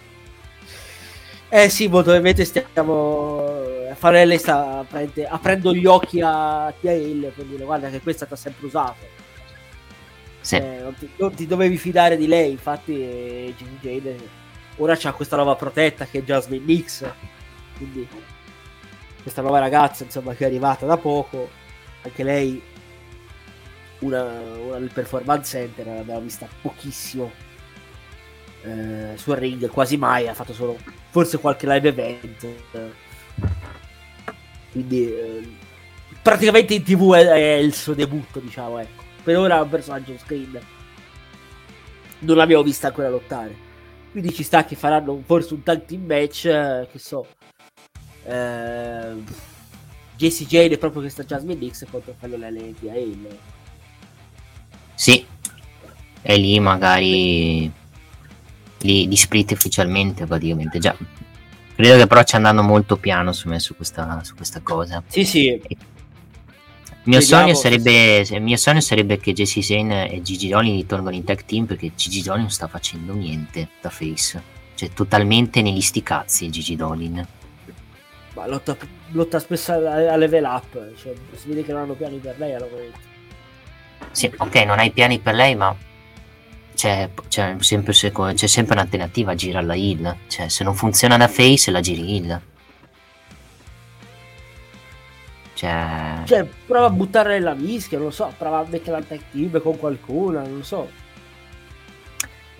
eh 1.63 1.69
sì, 1.69 1.87
molto 1.87 2.09
ovviamente 2.09 2.43
stiamo. 2.43 3.63
Farelli 3.93 4.37
sta 4.37 4.85
aprendo 5.29 5.73
gli 5.73 5.85
occhi 5.85 6.19
a 6.21 6.73
Tia 6.81 6.91
Hill 6.91 7.31
per 7.31 7.45
dire 7.45 7.63
guarda 7.63 7.89
che 7.89 8.01
questa 8.01 8.25
ti 8.25 8.33
ha 8.33 8.35
sempre 8.35 8.65
usato. 8.65 9.07
Sì. 10.41 10.57
Eh, 10.57 10.79
non, 10.81 10.93
ti, 10.95 11.09
non, 11.15 11.33
ti, 11.33 11.47
dovevi 11.47 11.77
fidare 11.77 12.17
di 12.17 12.27
lei, 12.27 12.51
infatti 12.51 12.93
eh, 12.93 13.53
Jimmy 13.57 13.77
Jade 13.79 14.29
ora 14.77 14.97
c'ha 14.97 15.13
questa 15.13 15.37
nuova 15.37 15.55
protetta 15.55 16.05
che 16.05 16.19
è 16.19 16.23
Jasmine 16.23 16.65
Nix, 16.65 17.09
quindi 17.77 18.05
questa 19.21 19.41
nuova 19.41 19.59
ragazza 19.59 20.03
insomma 20.03 20.33
che 20.33 20.43
è 20.43 20.47
arrivata 20.47 20.85
da 20.85 20.97
poco, 20.97 21.49
anche 22.01 22.23
lei 22.23 22.61
una, 23.99 24.23
una 24.59 24.77
del 24.77 24.91
performance 24.93 25.57
center 25.57 25.85
l'abbiamo 25.85 26.19
vista 26.19 26.47
pochissimo 26.61 27.31
eh, 28.65 29.17
sul 29.17 29.35
ring, 29.35 29.69
quasi 29.69 29.97
mai, 29.97 30.27
ha 30.27 30.33
fatto 30.33 30.53
solo 30.53 30.77
forse 31.09 31.39
qualche 31.39 31.67
live 31.67 31.89
event. 31.89 32.47
Quindi 34.71 35.09
eh, 35.09 35.47
praticamente 36.21 36.73
in 36.73 36.83
tv 36.83 37.13
è, 37.13 37.25
è 37.25 37.53
il 37.55 37.73
suo 37.73 37.93
debutto, 37.93 38.39
diciamo, 38.39 38.79
ecco 38.79 39.03
per 39.25 39.37
ora 39.37 39.57
è 39.57 39.61
un 39.61 39.69
personaggio 39.69 40.15
screen. 40.19 40.61
Non 42.19 42.37
l'abbiamo 42.37 42.61
vista 42.61 42.87
ancora 42.87 43.09
lottare. 43.09 43.63
Quindi 44.11 44.31
ci 44.31 44.43
sta 44.43 44.63
che 44.65 44.75
faranno 44.75 45.19
forse 45.25 45.55
un 45.55 45.63
tag 45.63 45.83
team 45.85 46.05
match, 46.05 46.45
eh, 46.45 46.87
che 46.91 46.99
so. 46.99 47.25
Eh, 48.23 49.23
Jesse 50.15 50.45
Jane 50.45 50.75
è 50.75 50.77
proprio 50.77 51.01
questa 51.01 51.23
Jasmine 51.23 51.57
Dix 51.57 51.85
contro 51.89 52.15
quello 52.19 52.37
Lele 52.37 52.75
di 52.79 52.87
Hale. 52.87 53.39
Sì. 54.93 55.25
E 56.21 56.37
lì 56.37 56.59
magari 56.59 57.71
li, 58.85 59.07
li 59.07 59.15
split 59.15 59.51
ufficialmente 59.51 60.25
praticamente 60.25 60.79
già. 60.79 60.95
Credo 61.75 61.97
che 61.97 62.07
però 62.07 62.23
ci 62.23 62.35
andando 62.35 62.63
molto 62.63 62.95
piano 62.95 63.33
su, 63.33 63.49
me, 63.49 63.59
su, 63.59 63.75
questa, 63.75 64.21
su 64.23 64.35
questa 64.35 64.61
cosa. 64.61 65.03
Sì, 65.07 65.25
sì. 65.25 65.49
E 65.49 65.77
mio 67.03 67.21
sogno, 67.21 67.53
sarebbe, 67.53 68.19
il 68.19 68.41
mio 68.41 68.55
sogno 68.55 68.79
sarebbe 68.79 69.19
che 69.19 69.33
Jesse 69.33 69.61
Zane 69.61 70.09
e 70.09 70.21
Gigi 70.21 70.47
Dolin 70.47 70.75
ritornano 70.75 71.15
in 71.15 71.23
tag 71.23 71.43
team 71.43 71.65
perché 71.65 71.91
Gigi 71.93 72.21
Dolin 72.21 72.43
non 72.43 72.49
sta 72.49 72.67
facendo 72.67 73.13
niente 73.13 73.69
da 73.81 73.89
face. 73.89 74.41
Cioè, 74.73 74.89
totalmente 74.89 75.61
negli 75.61 75.81
sti 75.81 76.01
cazzi 76.01 76.49
Gigi 76.49 76.75
Dolin. 76.75 77.25
Ma 78.33 78.47
lotta, 78.47 78.75
lotta 79.11 79.39
spesso 79.39 79.73
a, 79.73 80.13
a 80.13 80.15
level 80.15 80.45
up. 80.45 80.93
Cioè, 80.95 81.13
si 81.35 81.47
vede 81.47 81.63
che 81.63 81.73
non 81.73 81.81
hanno 81.81 81.93
piani 81.93 82.17
per 82.17 82.37
lei 82.39 82.53
allora. 82.53 82.83
Sì, 84.11 84.31
ok, 84.35 84.55
non 84.63 84.79
hai 84.79 84.91
piani 84.91 85.19
per 85.19 85.35
lei, 85.35 85.55
ma 85.55 85.75
c'è, 86.75 87.09
c'è, 87.27 87.55
sempre, 87.59 87.93
c'è 87.93 88.47
sempre 88.47 88.73
un'alternativa 88.75 89.33
gira 89.33 89.61
la 89.61 89.75
heal. 89.75 90.15
Cioè, 90.27 90.47
se 90.49 90.63
non 90.63 90.75
funziona 90.75 91.17
da 91.17 91.27
face, 91.27 91.71
la 91.71 91.79
giri 91.79 92.15
heal. 92.15 92.41
Cioè... 95.55 96.21
cioè, 96.25 96.45
prova 96.65 96.87
a 96.87 96.89
buttare 96.89 97.39
nella 97.39 97.53
mischia, 97.53 97.97
non 97.97 98.07
lo 98.07 98.13
so, 98.13 98.31
prova 98.37 98.59
a 98.59 98.65
mettere 98.69 98.99
la 98.99 99.17
team 99.31 99.61
con 99.61 99.77
qualcuno, 99.77 100.41
non 100.41 100.57
lo 100.57 100.63
so. 100.63 101.03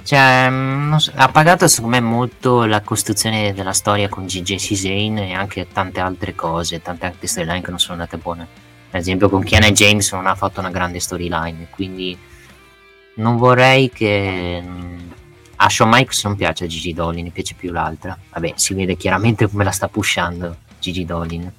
Cioè, 0.02 0.48
mm, 0.50 0.96
so, 0.96 1.12
ha 1.16 1.28
pagato 1.28 1.68
secondo 1.68 1.98
me 1.98 2.02
molto 2.02 2.66
la 2.66 2.82
costruzione 2.82 3.54
della 3.54 3.74
storia 3.74 4.08
con 4.08 4.26
GJ 4.26 4.74
Zane 4.74 5.30
e 5.30 5.34
anche 5.34 5.68
tante 5.68 6.00
altre 6.00 6.36
cose, 6.36 6.82
tante 6.82 7.06
altre 7.08 7.28
storyline 7.28 7.62
che 7.62 7.70
non 7.70 7.80
sono 7.80 7.94
andate 7.94 8.18
buone. 8.18 8.48
Per 8.90 9.00
esempio 9.00 9.30
con 9.30 9.44
Kiana 9.44 9.72
James 9.72 10.12
non 10.14 10.28
ha 10.28 10.36
fatto 10.36 10.62
una 10.62 10.70
grande 10.70 11.00
storyline, 11.00 11.68
quindi 11.70 12.18
non 13.16 13.38
vorrei 13.38 13.90
che, 13.90 14.62
mm, 14.62 15.10
A 15.58 15.70
Shawn 15.70 15.90
Michaels 15.90 16.24
non 16.26 16.36
piace 16.36 16.66
a 16.66 16.68
Gigi 16.68 16.94
Dolin, 16.94 17.32
piace 17.32 17.54
più 17.54 17.72
l'altra. 17.72 18.18
Vabbè, 18.34 18.54
si 18.56 18.74
vede 18.74 18.98
chiaramente 18.98 19.48
come 19.48 19.64
la 19.64 19.72
sta 19.72 19.88
pushando 19.88 20.58
Gigi 20.80 21.06
Dolin. 21.06 21.52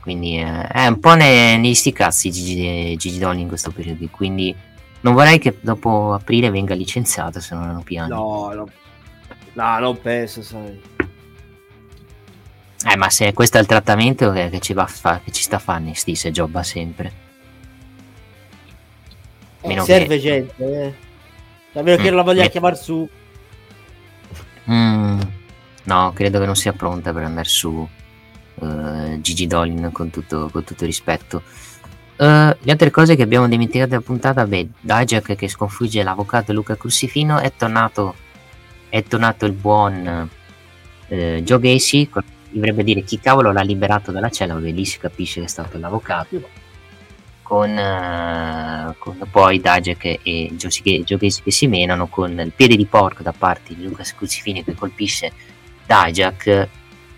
Quindi 0.00 0.38
eh, 0.38 0.66
è 0.68 0.86
un 0.86 1.00
po' 1.00 1.14
ne, 1.14 1.56
negli 1.58 1.74
sti 1.74 1.92
cazzi 1.92 2.30
Gigi, 2.30 2.96
Gigi 2.96 3.18
Dolin 3.18 3.40
in 3.40 3.48
questo 3.48 3.72
periodo. 3.72 4.06
Quindi 4.10 4.54
non 5.00 5.12
vorrei 5.12 5.38
che 5.38 5.58
dopo 5.60 6.14
aprile 6.14 6.50
venga 6.50 6.74
licenziato 6.74 7.40
se 7.40 7.54
non 7.54 7.64
hanno 7.64 7.82
piani. 7.82 8.08
No, 8.08 8.52
no, 8.54 8.68
no, 9.52 9.78
non 9.78 10.00
penso, 10.00 10.42
sai. 10.42 10.80
Eh, 12.88 12.96
ma 12.96 13.10
se 13.10 13.32
questo 13.32 13.58
è 13.58 13.60
il 13.60 13.66
trattamento 13.66 14.30
che, 14.30 14.48
che 14.48 14.60
ci, 14.60 14.74
fa, 14.74 15.20
che 15.22 15.32
ci 15.32 15.42
sta 15.42 15.56
a 15.56 15.58
fare 15.58 15.80
Nesti 15.80 16.14
se 16.14 16.30
gioba 16.30 16.62
sempre. 16.62 17.25
Meno 19.66 19.84
serve 19.84 20.16
che- 20.16 20.20
gente, 20.20 20.54
eh. 20.58 20.94
A 21.78 21.82
meno 21.82 21.96
che 21.96 22.02
Mm, 22.04 22.06
non 22.06 22.16
la 22.16 22.22
voglia 22.22 22.44
eh. 22.44 22.50
chiamare 22.50 22.76
su. 22.76 23.08
Mm, 24.70 25.20
no, 25.84 26.12
credo 26.14 26.38
che 26.40 26.46
non 26.46 26.56
sia 26.56 26.72
pronta 26.72 27.12
per 27.12 27.22
andare 27.24 27.48
su 27.48 27.86
eh, 28.62 29.18
Gigi 29.20 29.46
Dolin 29.46 29.90
con 29.92 30.10
tutto, 30.10 30.48
con 30.50 30.64
tutto 30.64 30.84
rispetto. 30.84 31.42
Eh, 32.16 32.56
le 32.58 32.72
altre 32.72 32.90
cose 32.90 33.14
che 33.14 33.22
abbiamo 33.22 33.46
dimenticato 33.48 33.90
della 33.90 34.00
puntata, 34.02 34.46
beh, 34.46 34.68
Dijak 34.80 35.34
che 35.36 35.48
sconfigge 35.48 36.02
l'avvocato 36.02 36.52
Luca 36.52 36.76
Crucifino, 36.76 37.38
è 37.38 37.52
tornato, 37.54 38.14
è 38.88 39.02
tornato 39.02 39.44
il 39.44 39.52
buon 39.52 40.28
eh, 41.08 41.42
Joe 41.44 41.60
Gacy, 41.60 42.08
dovrebbe 42.50 42.82
dire 42.82 43.02
chi 43.02 43.20
cavolo 43.20 43.52
l'ha 43.52 43.60
liberato 43.60 44.10
dalla 44.10 44.30
cella, 44.30 44.54
dove 44.54 44.70
lì 44.70 44.84
si 44.86 44.98
capisce 44.98 45.40
che 45.40 45.46
è 45.46 45.48
stato 45.50 45.78
l'avvocato. 45.78 46.64
Con, 47.46 47.70
eh, 47.78 48.94
con 48.98 49.28
poi 49.30 49.60
Dijak 49.60 50.18
e 50.24 50.50
Gacy 50.50 51.42
che 51.44 51.50
si 51.52 51.68
menano 51.68 52.08
con 52.08 52.36
il 52.40 52.50
piede 52.50 52.74
di 52.74 52.86
porco 52.86 53.22
da 53.22 53.32
parte 53.32 53.72
di 53.76 53.84
Lucas 53.84 54.16
Crucifino 54.16 54.64
che 54.64 54.74
colpisce 54.74 55.30
Dijak 55.86 56.68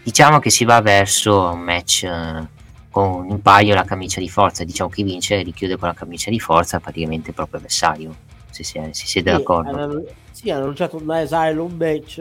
diciamo 0.02 0.38
che 0.38 0.50
si 0.50 0.66
va 0.66 0.82
verso 0.82 1.48
un 1.48 1.60
match 1.60 2.02
eh, 2.02 2.46
con 2.90 3.26
in 3.30 3.40
paio 3.40 3.74
la 3.74 3.84
camicia 3.84 4.20
di 4.20 4.28
forza. 4.28 4.64
Diciamo 4.64 4.90
chi 4.90 5.02
vince 5.02 5.40
richiude 5.42 5.78
con 5.78 5.88
la 5.88 5.94
camicia 5.94 6.28
di 6.28 6.38
forza 6.40 6.78
praticamente 6.78 7.30
il 7.30 7.34
proprio 7.34 7.56
avversario 7.60 8.14
se, 8.50 8.64
si- 8.64 8.78
se 8.90 9.06
siete 9.06 9.30
Sì, 9.30 9.36
d'accordo. 9.38 9.70
hanno, 9.70 10.04
sì, 10.30 10.50
hanno 10.50 10.62
annunciato 10.64 10.96
un 10.98 11.10
asylum 11.10 11.72
match 11.74 12.20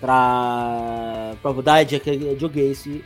tra 0.00 1.36
proprio 1.38 1.62
Dijak 1.62 2.06
e 2.06 2.36
Gacy. 2.38 3.04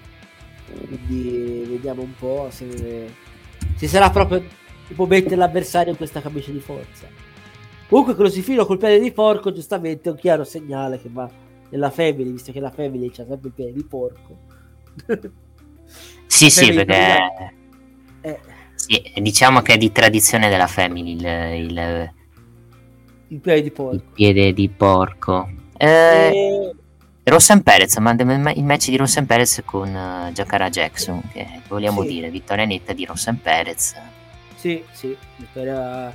Quindi 0.87 1.65
vediamo 1.67 2.03
un 2.03 2.15
po' 2.15 2.49
se, 2.51 3.27
se 3.77 3.89
sarà 3.89 4.11
proprio 4.11 4.45
tipo 4.87 5.07
mettere 5.07 5.37
l'avversario 5.37 5.91
in 5.91 5.97
questa 5.97 6.21
camicia 6.21 6.51
di 6.53 6.61
forza. 6.61 7.13
Comunque 7.89 8.15
Crucifino 8.15 8.67
col 8.67 8.79
piede 8.79 9.01
di 9.01 9.13
porco 9.13 9.53
giustamente 9.53 10.09
è 10.09 10.13
un 10.13 10.19
chiaro 10.19 10.45
segnale 10.45 11.01
che 11.01 11.09
va 11.11 11.31
nella 11.71 11.91
family, 11.91 12.31
visto 12.33 12.53
che 12.53 12.61
la 12.61 12.71
family 12.71 13.11
c'ha 13.11 13.25
sempre 13.27 13.49
il 13.49 13.55
piede 13.55 13.73
di 13.73 13.85
porco. 13.85 14.39
sì 16.27 16.51
sì 16.51 16.73
perché 16.73 17.55
Eh, 18.23 18.41
sì, 18.75 19.13
diciamo 19.21 19.61
che 19.63 19.75
è 19.75 19.77
di 19.79 19.91
tradizione 19.93 20.49
della 20.49 20.67
family 20.67 21.13
il, 21.13 21.25
il- 21.71 22.13
il 23.29 23.41
piede 23.41 23.63
di 23.63 23.71
il 23.91 24.03
porco. 24.03 24.13
piede 24.13 24.53
di 24.53 24.69
porco 24.69 25.49
eh, 25.77 26.31
E- 26.31 26.78
Rosen 27.29 27.63
Perez 27.63 27.97
manda 27.97 28.23
il 28.23 28.65
match 28.65 28.89
di 28.89 28.97
Rosen 28.97 29.27
Perez 29.27 29.63
con 29.65 29.89
uh, 29.95 30.33
Giacara 30.33 30.69
Jackson 30.69 31.21
che 31.33 31.47
vogliamo 31.69 32.03
Sì. 32.03 32.09
dire 32.09 32.31
vittoria 32.31 32.65
netta 32.65 32.93
di 32.93 33.05
Rosen 33.05 33.41
Perez 33.41 33.95
Sì, 34.55 34.83
sì, 34.93 35.17
vittoria, 35.37 36.15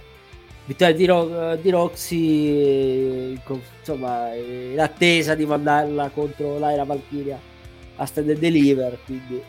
vittoria 0.66 0.94
di, 0.96 1.06
Ro- 1.06 1.56
di 1.56 1.70
Roxy, 1.70 2.48
eh, 2.50 3.40
insomma, 3.80 4.34
eh, 4.34 4.72
in 4.74 4.80
attesa 4.80 5.34
di 5.36 5.46
mandarla 5.46 6.10
contro 6.10 6.58
l'Aira 6.60 6.84
Valkyria 6.84 7.40
a 7.96 8.06
Stand 8.06 8.30
and 8.30 8.40
Deliver, 8.40 8.98
quindi 9.06 9.42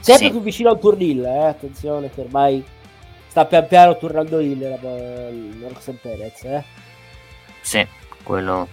sempre 0.00 0.26
Sì. 0.26 0.30
più 0.30 0.40
vicino 0.40 0.70
al 0.70 0.78
turnil, 0.78 1.24
eh, 1.24 1.44
attenzione 1.46 2.10
che 2.10 2.20
ormai 2.22 2.64
sta 3.26 3.44
pian 3.44 3.66
piano 3.66 3.96
tornando 3.98 4.40
la, 4.40 4.68
la 4.80 5.68
Roxanne 5.68 5.98
Perez, 6.00 6.44
eh. 6.44 6.64
Sì, 7.60 7.86
quello, 8.22 8.68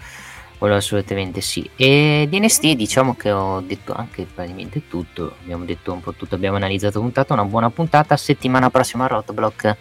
quello 0.58 0.76
assolutamente 0.76 1.42
sì. 1.42 1.70
E 1.76 2.28
di 2.30 2.40
NXT 2.40 2.72
diciamo 2.74 3.16
che 3.16 3.32
ho 3.32 3.62
detto 3.62 3.94
anche 3.94 4.26
praticamente 4.26 4.88
tutto, 4.88 5.36
abbiamo 5.42 5.66
detto 5.66 5.94
un 5.94 6.02
po' 6.02 6.14
tutto, 6.14 6.36
abbiamo 6.36 6.58
analizzato 6.58 7.00
puntata, 7.00 7.34
una 7.34 7.46
buona 7.46 7.70
puntata, 7.70 8.18
settimana 8.18 8.70
prossima 8.70 9.06
a 9.06 9.08
Rotoblock 9.08 9.78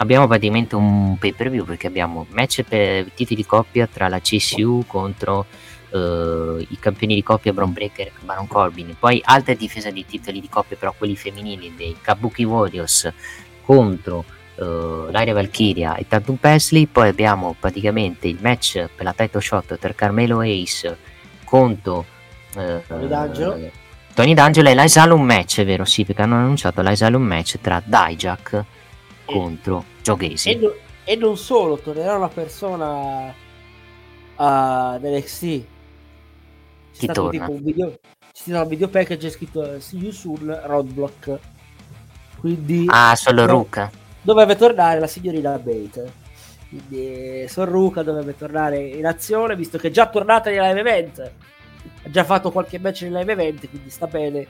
abbiamo 0.00 0.26
praticamente 0.26 0.74
un 0.74 1.16
pay 1.18 1.32
per 1.32 1.50
view 1.50 1.64
perché 1.64 1.86
abbiamo 1.86 2.26
match 2.30 2.62
per 2.62 3.10
titoli 3.12 3.36
di 3.36 3.46
coppia 3.46 3.86
tra 3.86 4.08
la 4.08 4.18
CSU 4.18 4.84
contro 4.86 5.46
eh, 5.90 6.66
i 6.68 6.78
campioni 6.78 7.14
di 7.14 7.22
coppia 7.22 7.52
Braun 7.52 7.72
Breaker 7.72 8.06
e 8.06 8.12
Baron 8.20 8.46
Corbin, 8.46 8.96
poi 8.98 9.20
altre 9.24 9.56
difese 9.56 9.92
di 9.92 10.04
titoli 10.06 10.40
di 10.40 10.48
coppia 10.48 10.76
però 10.76 10.94
quelli 10.96 11.16
femminili 11.16 11.74
dei 11.76 11.96
Kabuki 12.00 12.44
Warriors 12.44 13.12
contro 13.62 14.24
uh, 14.60 15.10
l'Aria 15.10 15.34
Valkyria 15.34 15.96
e 15.96 16.06
Tatum 16.06 16.36
Pesley, 16.36 16.86
poi 16.86 17.08
abbiamo 17.08 17.54
praticamente 17.58 18.28
il 18.28 18.38
match 18.40 18.88
per 18.94 19.04
la 19.04 19.12
title 19.12 19.40
shot 19.40 19.78
tra 19.78 19.92
Carmelo 19.92 20.40
Ace 20.40 20.96
contro 21.44 22.04
eh, 22.56 22.82
Tony 22.86 23.08
D'Angelo. 23.08 23.54
eh, 23.54 23.72
Tony 24.14 24.34
D'Angelo 24.34 24.68
e 24.68 24.74
l'Asylum 24.74 25.22
match, 25.22 25.60
è 25.60 25.64
vero? 25.64 25.84
Sì, 25.84 26.04
perché 26.04 26.22
hanno 26.22 26.36
annunciato 26.36 26.82
l'Asylum 26.82 27.22
match 27.22 27.58
tra 27.60 27.82
Dijak 27.84 28.64
contro 29.24 29.84
Joe 30.02 30.34
E, 30.44 30.54
no- 30.56 30.74
e 31.04 31.16
non 31.16 31.36
solo, 31.36 31.78
tornerà 31.78 32.16
una 32.16 32.28
persona 32.28 33.32
ad 34.36 35.02
NXT. 35.04 35.40
C'è 35.40 35.64
Chi 36.98 37.06
torna? 37.06 37.30
tipo 37.30 37.52
un 37.52 37.62
video, 37.62 37.98
c'è 38.32 38.58
un 38.60 38.68
video 38.68 38.88
package 38.88 39.30
scritto 39.30 39.80
See 39.80 39.98
you 40.00 40.10
soon, 40.10 40.60
Roadblock. 40.64 41.38
Quindi 42.38 42.86
Ah, 42.88 43.14
solo 43.16 43.46
No. 43.46 43.52
Ruka. 43.52 43.90
Dovrebbe 44.22 44.56
tornare 44.56 45.00
la 45.00 45.06
signorina 45.06 45.58
Bate. 45.58 46.12
Quindi 46.68 47.48
Sorruca 47.48 48.02
dovrebbe 48.02 48.36
tornare 48.36 48.78
in 48.78 49.04
azione, 49.06 49.56
visto 49.56 49.76
che 49.76 49.88
è 49.88 49.90
già 49.90 50.08
tornata 50.08 50.50
nei 50.50 50.58
live 50.60 50.80
event. 50.80 51.18
Ha 52.04 52.10
già 52.10 52.24
fatto 52.24 52.50
qualche 52.52 52.78
match 52.78 53.02
nei 53.02 53.10
live 53.10 53.32
event, 53.32 53.68
quindi 53.68 53.90
sta 53.90 54.06
bene. 54.06 54.46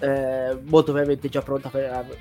Eh, 0.00 0.58
molto 0.64 0.86
probabilmente 0.92 1.28
già 1.28 1.40
pronta 1.40 1.68
per, 1.68 2.16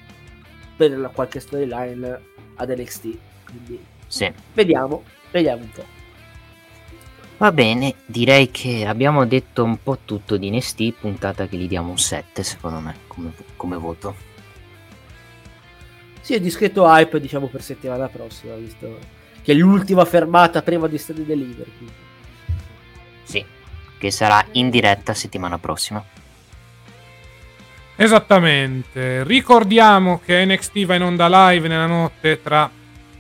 per 0.78 0.98
la- 0.98 1.10
qualche 1.10 1.40
storyline 1.40 2.22
ad 2.56 2.70
NXT. 2.70 3.18
Quindi 3.46 3.84
Sì. 4.08 4.32
vediamo, 4.54 5.04
vediamo 5.32 5.64
un 5.64 5.72
po'. 5.72 5.86
Va 7.38 7.52
bene, 7.52 7.96
direi 8.06 8.52
che 8.52 8.86
abbiamo 8.86 9.26
detto 9.26 9.64
un 9.64 9.82
po' 9.82 9.98
tutto 10.06 10.38
di 10.38 10.50
NXT, 10.52 10.94
puntata 11.00 11.48
che 11.48 11.58
gli 11.58 11.68
diamo 11.68 11.90
un 11.90 11.98
7 11.98 12.44
secondo 12.44 12.80
me 12.80 12.96
come, 13.08 13.34
come 13.58 13.76
voto. 13.76 14.16
Sì, 16.24 16.36
è 16.36 16.40
discreto 16.40 16.86
hype, 16.86 17.20
diciamo, 17.20 17.48
per 17.48 17.62
settimana 17.62 18.08
prossima, 18.08 18.56
visto 18.56 18.98
che 19.42 19.52
è 19.52 19.56
l'ultima 19.56 20.06
fermata 20.06 20.62
prima 20.62 20.88
di 20.88 20.98
Stand 20.98 21.20
and 21.20 21.28
Deliver. 21.28 21.68
quindi. 21.76 21.94
Sì, 23.24 23.46
che 23.98 24.10
sarà 24.10 24.46
in 24.54 24.70
diretta 24.70 25.14
settimana 25.14 25.58
prossima. 25.58 26.02
Esattamente. 27.98 29.26
Ricordiamo 29.26 30.22
che 30.24 30.46
NXT 30.46 30.86
va 30.86 30.96
in 30.96 31.04
onda 31.04 31.50
live 31.52 31.68
nella 31.68 31.88
notte 31.88 32.42
tra 32.42 32.72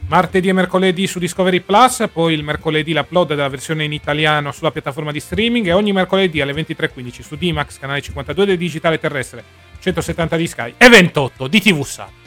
martedì 0.08 0.48
e 0.48 0.54
mercoledì 0.54 1.06
su 1.06 1.20
Discovery 1.20 1.60
Plus, 1.60 2.08
poi 2.10 2.34
il 2.34 2.44
mercoledì 2.44 2.94
l'upload 2.94 3.28
della 3.28 3.50
versione 3.50 3.84
in 3.84 3.92
italiano 3.92 4.54
sulla 4.54 4.72
piattaforma 4.72 5.12
di 5.12 5.20
streaming 5.20 5.68
e 5.68 5.74
ogni 5.74 5.92
mercoledì 5.92 6.40
alle 6.40 6.54
23.15 6.54 7.22
su 7.22 7.36
D-Max, 7.36 7.80
canale 7.80 8.00
52 8.00 8.46
del 8.46 8.58
digitale 8.58 8.98
terrestre, 8.98 9.44
170 9.80 10.38
di 10.38 10.48
Sky 10.48 10.74
e 10.78 10.88
28 10.88 11.48
di 11.48 11.60
TV 11.60 11.84
Sat. 11.84 12.23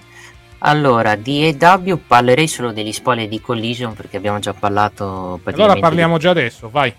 Allora, 0.67 1.15
di 1.15 1.57
AW 1.61 1.97
parlerei 2.09 2.49
solo 2.49 2.73
degli 2.73 2.93
spoiler 2.93 3.29
di 3.29 3.41
Collision 3.41 3.95
perché 3.95 4.17
abbiamo 4.17 4.41
già 4.41 4.53
parlato 4.53 5.39
Allora 5.45 5.77
parliamo 5.77 6.19
già 6.19 6.31
adesso, 6.31 6.69
vai. 6.69 6.93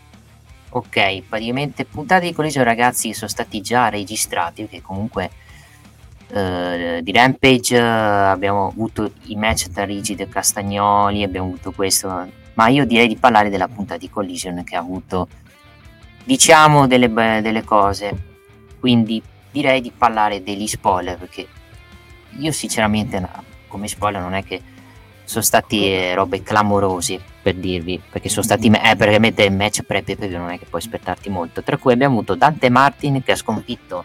Ok, 0.69 1.23
praticamente 1.27 1.83
puntate 1.83 2.27
di 2.27 2.33
Collision 2.33 2.63
ragazzi 2.63 3.13
sono 3.13 3.29
stati 3.29 3.59
già 3.59 3.89
registrati 3.89 4.61
perché 4.61 4.81
comunque 4.81 5.29
eh, 6.29 7.01
di 7.03 7.11
Rampage 7.11 7.75
eh, 7.75 7.81
abbiamo 7.81 8.67
avuto 8.67 9.11
i 9.25 9.35
match 9.35 9.69
tra 9.69 9.83
Rigid 9.83 10.21
e 10.21 10.29
Castagnoli, 10.29 11.23
abbiamo 11.23 11.47
avuto 11.47 11.73
questo, 11.73 12.25
ma 12.53 12.67
io 12.69 12.85
direi 12.85 13.09
di 13.09 13.17
parlare 13.17 13.49
della 13.49 13.67
puntata 13.67 13.99
di 13.99 14.09
Collision 14.09 14.63
che 14.63 14.77
ha 14.77 14.79
avuto 14.79 15.27
diciamo 16.23 16.87
delle, 16.87 17.09
delle 17.41 17.65
cose, 17.65 18.15
quindi 18.79 19.21
direi 19.51 19.81
di 19.81 19.91
parlare 19.91 20.41
degli 20.41 20.67
spoiler 20.67 21.17
perché 21.17 21.47
io 22.39 22.51
sinceramente 22.51 23.19
no, 23.19 23.46
come 23.67 23.87
spoiler 23.87 24.21
non 24.21 24.33
è 24.33 24.43
che 24.43 24.61
sono 25.23 25.43
stati 25.43 25.91
eh, 25.91 26.15
robe 26.15 26.41
clamorose 26.41 27.19
per 27.41 27.55
dirvi 27.55 28.01
perché 28.09 28.29
sono 28.29 28.43
stati 28.43 28.69
me- 28.69 28.91
eh, 28.91 28.95
praticamente 28.95 29.43
il 29.43 29.51
match 29.51 29.81
pre 29.83 30.01
pay 30.01 30.15
non 30.29 30.49
è 30.49 30.57
che 30.57 30.65
puoi 30.65 30.81
aspettarti 30.81 31.29
molto 31.29 31.63
tra 31.63 31.77
cui 31.77 31.93
abbiamo 31.93 32.15
avuto 32.15 32.35
Dante 32.35 32.69
Martin 32.69 33.21
che 33.23 33.33
ha 33.33 33.35
sconfitto 33.35 34.03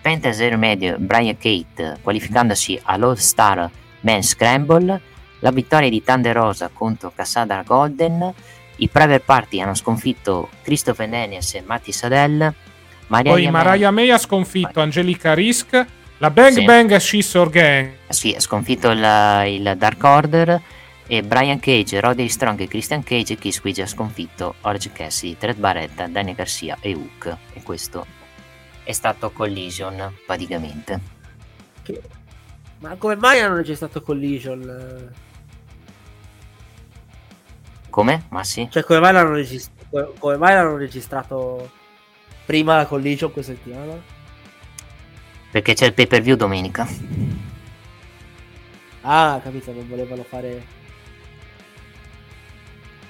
Fantasy 0.00 0.54
Medio 0.56 0.96
Brian 0.98 1.36
Kate 1.36 1.98
qualificandosi 2.02 2.80
all'All 2.82 3.14
Star 3.14 3.70
Man 4.00 4.22
Scramble 4.22 5.14
la 5.40 5.50
vittoria 5.50 5.88
di 5.88 6.02
Thunder 6.02 6.34
Rosa 6.34 6.70
contro 6.72 7.12
Cassandra 7.14 7.62
Golden. 7.62 8.32
I 8.76 8.88
Private 8.88 9.20
Party 9.20 9.60
hanno 9.60 9.74
sconfitto 9.74 10.48
Christopher 10.62 11.08
Daniels 11.08 11.54
e 11.54 11.62
Matti 11.64 11.92
Sadell. 11.92 12.52
Maria 13.08 13.32
Poi 13.32 13.50
Mariah 13.50 13.90
May 13.90 14.10
ha 14.10 14.18
sconfitto 14.18 14.80
Angelica 14.80 15.34
Risk. 15.34 15.86
La 16.18 16.30
Bang 16.30 16.52
sì. 16.52 16.64
Bang 16.64 16.96
Scissor 16.96 17.50
Gang. 17.50 17.90
Sì, 18.08 18.34
ha 18.34 18.40
sconfitto 18.40 18.90
il, 18.90 18.98
il 19.46 19.74
Dark 19.76 20.02
Order 20.02 20.62
e 21.06 21.22
Brian 21.22 21.60
Cage, 21.60 22.00
Roderick 22.00 22.32
Strong 22.32 22.60
e 22.60 22.68
Christian 22.68 23.02
Cage 23.02 23.34
e 23.34 23.36
Keith 23.36 23.54
Squidge 23.54 23.82
ha 23.82 23.86
sconfitto 23.86 24.54
Orange 24.62 24.90
Cassidy, 24.92 25.36
Tred 25.36 25.56
Barretta, 25.56 26.06
Danny 26.08 26.34
Garcia 26.34 26.78
e 26.80 26.94
Hook 26.94 27.36
e 27.52 27.62
questo 27.62 28.06
è 28.82 28.92
stato 28.92 29.30
Collision 29.30 30.14
praticamente 30.24 31.00
che... 31.82 32.00
ma 32.78 32.94
come 32.96 33.16
mai 33.16 33.40
hanno 33.40 33.56
registrato 33.56 34.00
Collision? 34.00 35.12
come? 37.90 38.26
ma 38.30 38.44
sì 38.44 38.68
cioè 38.70 38.84
come 38.84 39.00
mai 39.00 39.12
l'hanno 39.12 39.32
registrato 39.32 40.14
come 40.18 40.36
mai 40.36 40.54
l'hanno 40.54 40.76
registrato 40.76 41.70
prima 42.44 42.76
la 42.76 42.86
Collision 42.86 43.32
questa 43.32 43.54
settimana? 43.54 44.14
Perché 45.56 45.72
c'è 45.72 45.86
il 45.86 45.94
pay 45.94 46.06
per 46.06 46.20
view 46.20 46.36
domenica 46.36 46.86
ah 49.00 49.40
capito 49.42 49.72
non 49.72 49.88
volevano 49.88 50.22
fare 50.22 50.76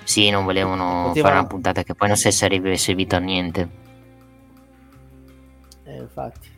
sì, 0.06 0.30
non 0.30 0.44
volevano 0.44 1.08
Potevano... 1.08 1.14
fare 1.14 1.38
una 1.40 1.46
puntata 1.48 1.82
che 1.82 1.96
poi 1.96 2.06
non 2.06 2.16
si 2.16 2.30
sarebbe 2.30 2.76
servito 2.76 3.16
a 3.16 3.18
niente. 3.18 3.68
Eh, 5.82 5.96
infatti. 5.96 6.48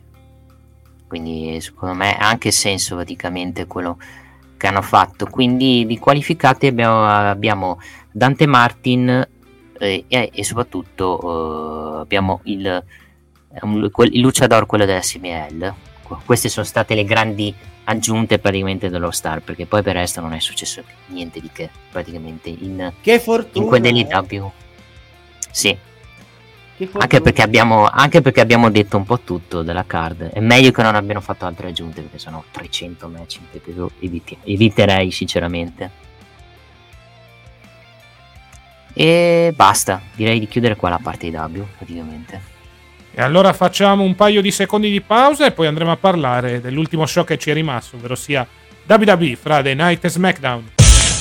Quindi 1.07 1.59
secondo 1.59 1.95
me 1.95 2.15
ha 2.15 2.29
anche 2.29 2.51
senso 2.51 2.95
praticamente 2.95 3.65
quello 3.65 3.97
che 4.55 4.67
hanno 4.67 4.83
fatto. 4.83 5.25
Quindi 5.25 5.87
di 5.87 5.97
qualificati 5.97 6.67
abbiamo, 6.67 7.07
abbiamo 7.07 7.79
Dante 8.11 8.45
Martin 8.45 9.27
eh, 9.79 10.05
e, 10.07 10.29
e, 10.31 10.43
soprattutto 10.43 11.97
eh, 11.97 12.01
abbiamo 12.01 12.41
il, 12.43 12.83
il 13.51 14.19
Luciador, 14.19 14.65
quello 14.65 14.85
della 14.85 14.99
CML. 14.99 15.73
Queste 16.25 16.49
sono 16.49 16.65
state 16.65 16.95
le 16.95 17.03
grandi 17.03 17.53
aggiunte 17.89 18.39
praticamente 18.39 18.89
dello 18.89 19.11
Star 19.11 19.41
perché 19.41 19.65
poi 19.65 19.81
per 19.81 19.95
il 19.95 20.01
resto 20.01 20.21
non 20.21 20.33
è 20.33 20.39
successo 20.39 20.83
niente 21.07 21.39
di 21.39 21.49
che 21.51 21.69
praticamente 21.91 22.49
in, 22.49 22.93
che 23.01 23.19
fortuna, 23.19 23.63
in 23.63 23.67
quell'NW 23.67 24.45
eh? 24.45 24.51
sì. 25.49 25.77
Anche 26.93 27.19
perché, 27.19 27.41
abbiamo, 27.41 27.87
anche 27.87 28.21
perché 28.21 28.39
abbiamo 28.39 28.69
detto 28.69 28.95
un 28.95 29.03
po' 29.03 29.19
tutto 29.19 29.63
della 29.63 29.83
card. 29.85 30.29
È 30.29 30.39
meglio 30.39 30.71
che 30.71 30.81
non 30.81 30.95
abbiano 30.95 31.19
fatto 31.19 31.45
altre 31.45 31.67
aggiunte 31.67 32.01
perché 32.01 32.19
sono 32.19 32.45
300 32.51 33.07
match 33.09 33.39
in 33.51 33.59
più 33.59 33.89
eviti, 33.99 34.37
eviterei 34.43 35.11
sinceramente. 35.11 35.91
E 38.93 39.51
basta. 39.53 40.01
Direi 40.15 40.39
di 40.39 40.47
chiudere 40.47 40.77
qua 40.77 40.87
la 40.87 40.99
parte 41.03 41.29
di 41.29 41.35
W 41.35 41.65
praticamente 41.75 42.58
e 43.19 43.21
allora 43.21 43.51
facciamo 43.51 44.01
un 44.03 44.15
paio 44.15 44.41
di 44.41 44.49
secondi 44.49 44.89
di 44.89 45.01
pausa 45.01 45.45
e 45.45 45.51
poi 45.51 45.67
andremo 45.67 45.91
a 45.91 45.97
parlare 45.97 46.61
dell'ultimo 46.61 47.05
show 47.05 47.25
che 47.25 47.37
ci 47.37 47.49
è 47.49 47.53
rimasto, 47.53 47.97
ovvero 47.97 48.15
sia 48.15 48.47
WWE 48.87 49.35
Friday 49.35 49.75
Night 49.75 50.05
e 50.05 50.09
SmackDown. 50.09 50.71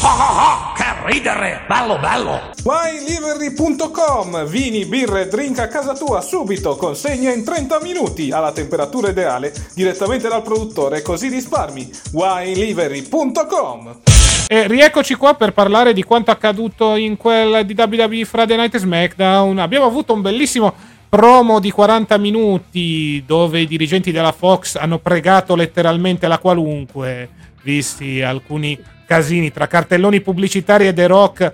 Oh, 0.03 0.07
oh, 0.07 0.13
oh, 0.13 0.73
che 0.77 0.85
ridere! 1.07 1.63
Bello, 1.67 1.99
bello! 1.99 2.53
WineLivery.com 2.63 4.47
Vini, 4.47 4.85
birre, 4.85 5.27
drink 5.27 5.59
a 5.59 5.67
casa 5.67 5.95
tua 5.95 6.21
subito, 6.21 6.77
consegna 6.77 7.33
in 7.33 7.43
30 7.43 7.81
minuti 7.83 8.31
alla 8.31 8.53
temperatura 8.53 9.09
ideale 9.09 9.53
direttamente 9.75 10.29
dal 10.29 10.43
produttore, 10.43 11.03
così 11.03 11.27
risparmi. 11.27 11.91
WineLivery.com 12.13 14.03
e 14.51 14.67
rieccoci 14.69 15.15
qua 15.17 15.35
per 15.35 15.53
parlare 15.53 15.93
di 15.93 16.05
quanto 16.05 16.31
accaduto 16.31 16.95
in 16.95 17.19
quel 17.19 17.67
di 17.67 17.75
WWE 17.77 18.25
Friday 18.25 18.57
Night 18.57 18.77
e 18.77 18.79
SmackDown. 18.79 19.59
Abbiamo 19.59 19.85
avuto 19.85 20.15
un 20.15 20.23
bellissimo 20.23 20.73
promo 21.09 21.59
di 21.59 21.71
40 21.71 22.19
minuti 22.19 23.23
dove 23.27 23.61
i 23.61 23.67
dirigenti 23.67 24.13
della 24.13 24.33
Fox 24.33 24.77
hanno 24.77 24.99
pregato 24.99 25.55
letteralmente 25.55 26.27
la 26.29 26.39
qualunque, 26.39 27.29
visti 27.63 28.21
alcuni 28.23 28.79
casini 29.07 29.51
tra 29.51 29.67
cartelloni 29.67 30.21
pubblicitari 30.21 30.87
e 30.87 30.93
The 30.93 31.07
Rock 31.07 31.53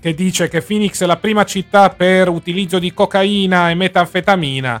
che 0.00 0.14
dice 0.14 0.48
che 0.48 0.62
Phoenix 0.62 1.02
è 1.02 1.06
la 1.06 1.16
prima 1.16 1.44
città 1.44 1.90
per 1.90 2.28
utilizzo 2.28 2.78
di 2.78 2.94
cocaina 2.94 3.70
e 3.70 3.74
metanfetamina. 3.74 4.80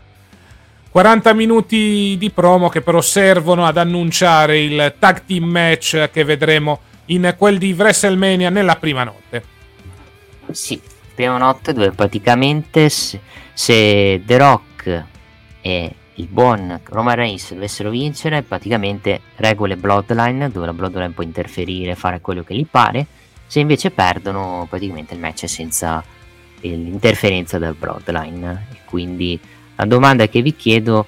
40 0.90 1.32
minuti 1.34 2.16
di 2.18 2.30
promo 2.30 2.68
che 2.68 2.80
però 2.80 3.00
servono 3.00 3.66
ad 3.66 3.76
annunciare 3.76 4.60
il 4.60 4.94
tag 4.98 5.24
team 5.26 5.44
match 5.44 6.10
che 6.12 6.24
vedremo 6.24 6.80
in 7.06 7.34
quel 7.36 7.58
di 7.58 7.72
WrestleMania 7.72 8.50
nella 8.50 8.76
prima 8.76 9.04
notte. 9.04 9.42
Sì, 10.50 10.80
prima 11.14 11.36
notte 11.36 11.72
dove 11.72 11.90
praticamente 11.90 12.88
se 13.58 14.22
The 14.24 14.38
Rock 14.38 15.04
e 15.62 15.94
il 16.14 16.26
buon 16.28 16.80
Roman 16.84 17.16
Reigns 17.16 17.52
dovessero 17.52 17.90
vincere, 17.90 18.44
praticamente 18.44 19.20
regole 19.34 19.76
Bloodline, 19.76 20.48
dove 20.48 20.66
la 20.66 20.72
Bloodline 20.72 21.10
può 21.10 21.24
interferire, 21.24 21.96
fare 21.96 22.20
quello 22.20 22.44
che 22.44 22.54
gli 22.54 22.64
pare. 22.64 23.04
Se 23.48 23.58
invece 23.58 23.90
perdono, 23.90 24.64
praticamente 24.70 25.14
il 25.14 25.18
match 25.18 25.42
è 25.42 25.46
senza 25.48 26.04
l'interferenza 26.60 27.58
del 27.58 27.74
Bloodline. 27.74 28.68
E 28.74 28.76
quindi 28.84 29.36
la 29.74 29.86
domanda 29.86 30.28
che 30.28 30.40
vi 30.40 30.54
chiedo, 30.54 31.06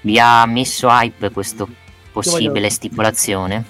vi 0.00 0.18
ha 0.18 0.44
messo 0.44 0.88
hype 0.88 1.30
questa 1.30 1.64
possibile 2.10 2.68
stipulazione? 2.68 3.64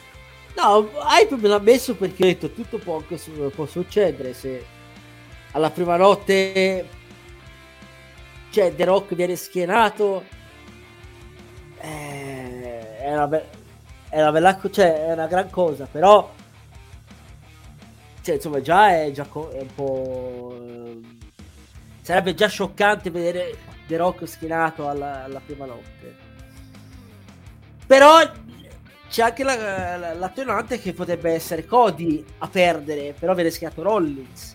No, 0.57 0.89
hype 1.07 1.37
me 1.37 1.49
l'ha 1.49 1.61
messo 1.61 1.95
perché 1.97 2.23
ho 2.23 2.27
detto 2.29 2.51
tutto 2.51 2.79
può, 2.79 3.03
può 3.55 3.67
succedere 3.67 4.33
se 4.33 4.65
alla 5.53 5.69
prima 5.69 5.97
notte 5.97 6.97
cioè 8.51 8.75
The 8.75 8.85
Rock 8.85 9.15
viene 9.15 9.37
schienato 9.37 10.25
eh, 11.81 12.99
è, 12.99 13.13
una 13.13 13.27
be- 13.27 13.49
è, 14.09 14.21
una 14.21 14.33
bella 14.33 14.61
cioè, 14.71 15.07
è 15.07 15.13
una 15.13 15.27
gran 15.27 15.51
cosa 15.51 15.87
però 15.91 16.33
cioè, 18.23 18.35
insomma 18.35 18.61
già 18.61 18.91
è, 18.91 19.11
già 19.11 19.25
co- 19.25 19.51
è 19.51 19.61
un 19.61 19.75
po' 19.75 20.57
eh, 20.61 21.01
sarebbe 22.03 22.35
già 22.35 22.49
scioccante 22.49 23.11
vedere 23.11 23.57
The 23.87 23.97
Rock 23.97 24.29
schienato 24.29 24.89
alla, 24.89 25.25
alla 25.25 25.41
prima 25.45 25.65
notte. 25.65 26.17
Però 27.87 28.21
c'è 29.09 29.23
anche 29.23 29.43
la, 29.43 29.97
la, 29.97 30.15
l'attenuante 30.15 30.79
che 30.79 30.93
potrebbe 30.93 31.33
essere 31.33 31.65
Cody 31.65 32.23
a 32.39 32.49
perdere 32.49 33.15
però 33.19 33.35
viene 33.35 33.51
schiato 33.51 33.83
Rollins. 33.83 34.55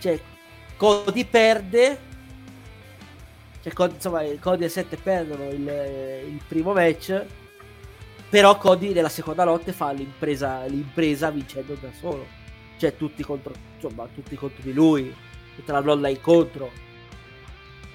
Cioè 0.00 0.20
Cody 0.76 1.24
perde 1.24 1.98
cioè, 3.62 3.90
insomma, 3.92 4.22
Cody 4.40 4.64
e 4.64 4.68
7 4.68 4.96
perdono 4.96 5.48
il, 5.48 5.66
il, 6.26 6.40
primo 6.46 6.72
match, 6.72 7.24
però 8.28 8.56
Cody 8.56 8.92
nella 8.92 9.08
seconda 9.08 9.44
lotta 9.44 9.72
fa 9.72 9.90
l'impresa, 9.90 10.64
l'impresa 10.66 11.30
vincendo 11.30 11.76
da 11.80 11.88
solo. 11.98 12.26
Cioè 12.76 12.96
tutti 12.96 13.22
contro, 13.22 13.52
insomma, 13.74 14.06
tutti 14.14 14.36
contro 14.36 14.62
di 14.62 14.72
lui, 14.72 15.12
tutta 15.56 15.72
la 15.72 15.82
bloodline 15.82 16.20
contro. 16.20 16.70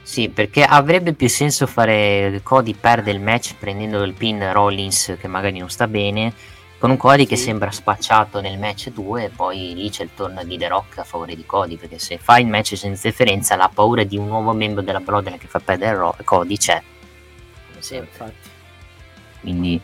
Sì, 0.02 0.28
perché 0.28 0.64
avrebbe 0.64 1.14
più 1.14 1.30
senso 1.30 1.66
fare 1.66 2.42
Cody 2.44 2.74
perde 2.74 3.12
il 3.12 3.22
match 3.22 3.56
prendendo 3.58 4.04
il 4.04 4.14
pin 4.14 4.52
Rollins 4.52 5.16
che 5.18 5.28
magari 5.30 5.60
non 5.60 5.70
sta 5.70 5.88
bene 5.88 6.34
con 6.84 6.92
un 6.92 6.98
Cody 6.98 7.26
che 7.26 7.38
sembra 7.38 7.72
spacciato 7.72 8.42
nel 8.42 8.60
match 8.60 8.90
2 8.90 9.24
e 9.24 9.30
poi 9.30 9.74
lì 9.74 9.90
c'è 9.90 10.04
il 10.04 10.10
turno 10.14 10.44
di 10.44 10.58
The 10.58 10.68
Rock 10.68 10.98
a 10.98 11.06
favore 11.06 11.34
di 11.34 11.46
Cody 11.46 11.78
perché 11.78 11.98
se 11.98 12.18
fa 12.18 12.40
il 12.40 12.48
match 12.48 12.76
senza 12.76 13.08
differenza 13.08 13.56
la 13.56 13.72
paura 13.74 14.04
di 14.04 14.18
un 14.18 14.28
nuovo 14.28 14.52
membro 14.52 14.82
della 14.82 15.00
Bloodline 15.00 15.38
che 15.38 15.48
fa 15.48 15.62
perdere 15.62 15.96
Ro- 15.96 16.18
Cody 16.26 16.58
c'è. 16.58 16.82
Come 17.70 17.82
sempre 17.82 18.10
infatti. 18.12 18.50
Quindi 19.40 19.80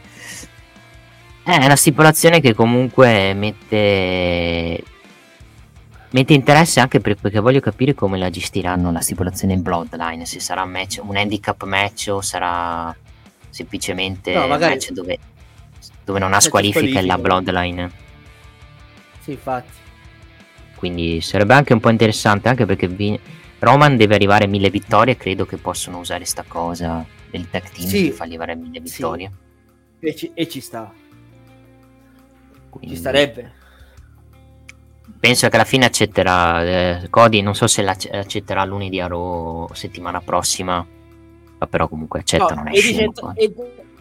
è 1.42 1.56
una 1.56 1.78
stipulazione 1.78 2.42
che 2.42 2.54
comunque 2.54 3.34
mette 3.34 4.84
mette 6.10 6.34
interesse 6.34 6.82
anche 6.82 7.00
perché 7.00 7.40
voglio 7.40 7.62
capire 7.62 7.94
come 7.94 8.18
la 8.18 8.30
gestiranno 8.30 8.92
la 8.92 9.00
stipulazione 9.00 9.54
in 9.54 9.62
Bloodline 9.62 10.26
se 10.26 10.42
sarà 10.42 10.64
un, 10.64 10.72
match, 10.72 11.00
un 11.02 11.16
handicap 11.16 11.64
match 11.64 12.10
o 12.12 12.20
sarà 12.20 12.94
semplicemente 13.50 14.34
no, 14.34 14.48
magari... 14.48 14.74
un 14.74 14.80
match 14.80 14.92
dove 14.92 15.20
dove 16.10 16.18
non 16.18 16.34
ha 16.34 16.40
squalifica 16.40 17.06
la 17.06 17.20
Bloodline. 17.20 17.92
Sì, 19.20 19.32
infatti. 19.32 19.78
Quindi 20.74 21.22
sarebbe 21.22 21.54
anche 21.54 21.74
un 21.74 21.80
po' 21.80 21.92
interessante, 21.92 22.50
anche 22.50 22.66
perché 22.66 22.88
vi... 22.88 23.20
Roman 23.60 23.96
deve 23.96 24.16
arrivare 24.16 24.46
a 24.46 24.48
mille 24.48 24.72
vittorie. 24.72 25.18
Credo 25.18 25.46
che 25.46 25.58
possono 25.58 26.00
usare 26.00 26.26
sta 26.26 26.44
cosa 26.48 27.06
del 27.30 27.48
tag 27.52 27.70
team 27.70 27.88
sì. 27.88 28.08
per 28.08 28.14
fargli 28.14 28.30
arrivare 28.30 28.54
a 28.54 28.56
mille 28.56 28.80
vittorie. 28.80 29.32
Sì. 30.00 30.06
E, 30.08 30.16
ci, 30.16 30.32
e, 30.34 30.50
ci, 30.50 30.62
sta. 30.62 30.92
Quindi... 32.70 32.96
Ci 32.96 32.96
starebbe. 32.96 33.52
Penso 35.20 35.48
che 35.48 35.56
alla 35.56 35.66
fine 35.66 35.86
accetterà 35.86 36.64
eh, 36.64 37.08
Cody. 37.12 37.42
Non 37.42 37.54
so 37.54 37.68
se 37.68 37.86
accetterà 37.86 38.66
lunedì 38.66 39.00
a 39.00 39.06
Raw 39.06 39.72
settimana 39.74 40.22
prossima. 40.22 40.84
Ma 41.60 41.68
però 41.68 41.88
comunque 41.88 42.22
accetta, 42.22 42.56
no, 42.56 42.56
non 42.56 42.68
è 42.70 42.72
e, 42.72 42.82
dicendo, 42.82 43.34
e, 43.36 43.54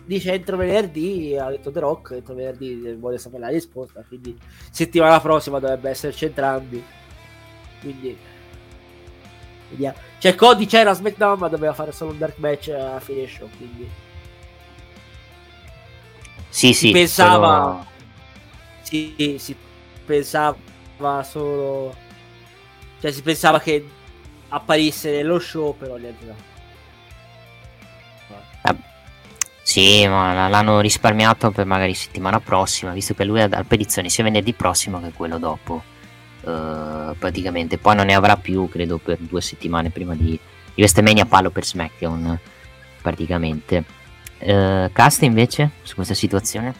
dice 0.09 0.33
entro 0.33 0.57
venerdì, 0.57 1.37
ha 1.37 1.51
detto 1.51 1.71
The 1.71 1.81
Rock, 1.81 2.13
entro 2.13 2.33
venerdì 2.35 2.97
vuole 2.99 3.19
sapere 3.19 3.43
la 3.43 3.49
risposta, 3.51 4.03
quindi 4.09 4.35
settimana 4.71 5.21
prossima 5.21 5.59
dovrebbe 5.59 5.91
esserci 5.91 6.25
entrambi. 6.25 6.83
Quindi 7.81 8.17
vediamo. 9.69 9.97
Cioè 10.19 10.35
Cody 10.35 10.65
c'era 10.65 10.91
a 10.91 10.95
SmackDown 10.95 11.39
ma 11.39 11.49
doveva 11.49 11.75
fare 11.75 11.93
solo 11.93 12.13
un 12.13 12.19
dark 12.19 12.39
match 12.39 12.69
a 12.71 12.99
fine 13.01 13.27
show, 13.27 13.49
quindi 13.59 13.89
Sì, 16.49 16.73
sì. 16.73 16.87
si 16.87 16.91
pensava 16.91 17.63
solo- 17.63 17.87
si, 18.81 19.37
si 19.39 19.57
pensava 20.07 20.57
solo 21.23 21.95
cioè 23.01 23.13
si 23.13 23.21
pensava 23.21 23.61
che 23.61 23.87
apparisse 24.49 25.11
nello 25.11 25.39
show 25.39 25.77
però 25.77 25.97
niente 25.97 26.25
no. 26.25 26.35
Sì, 29.69 30.07
ma 30.09 30.49
l'hanno 30.49 30.81
risparmiato 30.81 31.51
per 31.51 31.67
magari 31.67 31.93
settimana 31.93 32.41
prossima, 32.41 32.93
visto 32.93 33.13
che 33.13 33.25
lui 33.25 33.43
ha 33.43 33.49
ha 33.53 33.59
apparizioni 33.59 34.09
sia 34.09 34.25
venerdì 34.25 34.55
prossimo 34.55 34.99
che 34.99 35.13
quello 35.13 35.37
dopo. 35.37 35.83
Eh, 36.41 37.15
praticamente, 37.19 37.77
poi 37.77 37.95
non 37.95 38.07
ne 38.07 38.15
avrà 38.15 38.39
più, 38.39 38.67
credo, 38.71 38.97
per 38.97 39.19
due 39.19 39.43
settimane 39.43 39.91
prima 39.91 40.15
di, 40.15 40.31
di 40.31 40.41
WrestleMania 40.81 41.27
palo 41.27 41.51
per 41.51 41.67
SmackDown. 41.67 42.39
Praticamente, 43.03 43.85
Eh, 44.39 44.89
cast 44.91 45.23
invece 45.23 45.71
su 45.83 45.97
questa 45.97 46.15
situazione? 46.15 46.73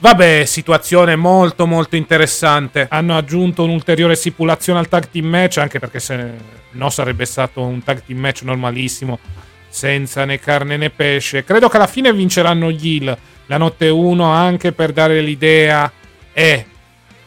Vabbè, 0.00 0.44
situazione 0.44 1.14
molto 1.14 1.66
molto 1.66 1.94
interessante. 1.94 2.88
Hanno 2.90 3.16
aggiunto 3.16 3.62
un'ulteriore 3.62 4.16
stipulazione 4.16 4.80
al 4.80 4.88
tag 4.88 5.08
team 5.08 5.26
match, 5.26 5.58
anche 5.58 5.78
perché 5.78 6.00
se 6.00 6.32
no 6.72 6.90
sarebbe 6.90 7.26
stato 7.26 7.62
un 7.62 7.80
tag 7.84 8.02
team 8.04 8.18
match 8.18 8.42
normalissimo, 8.42 9.20
senza 9.68 10.24
né 10.24 10.38
carne 10.38 10.76
né 10.76 10.90
pesce. 10.90 11.44
Credo 11.44 11.68
che 11.68 11.76
alla 11.76 11.86
fine 11.86 12.12
vinceranno 12.12 12.70
gli 12.70 12.94
Hill 12.94 13.16
la 13.46 13.56
notte 13.56 13.88
1 13.88 14.24
anche 14.24 14.72
per 14.72 14.92
dare 14.92 15.20
l'idea 15.20 15.90
e 16.32 16.66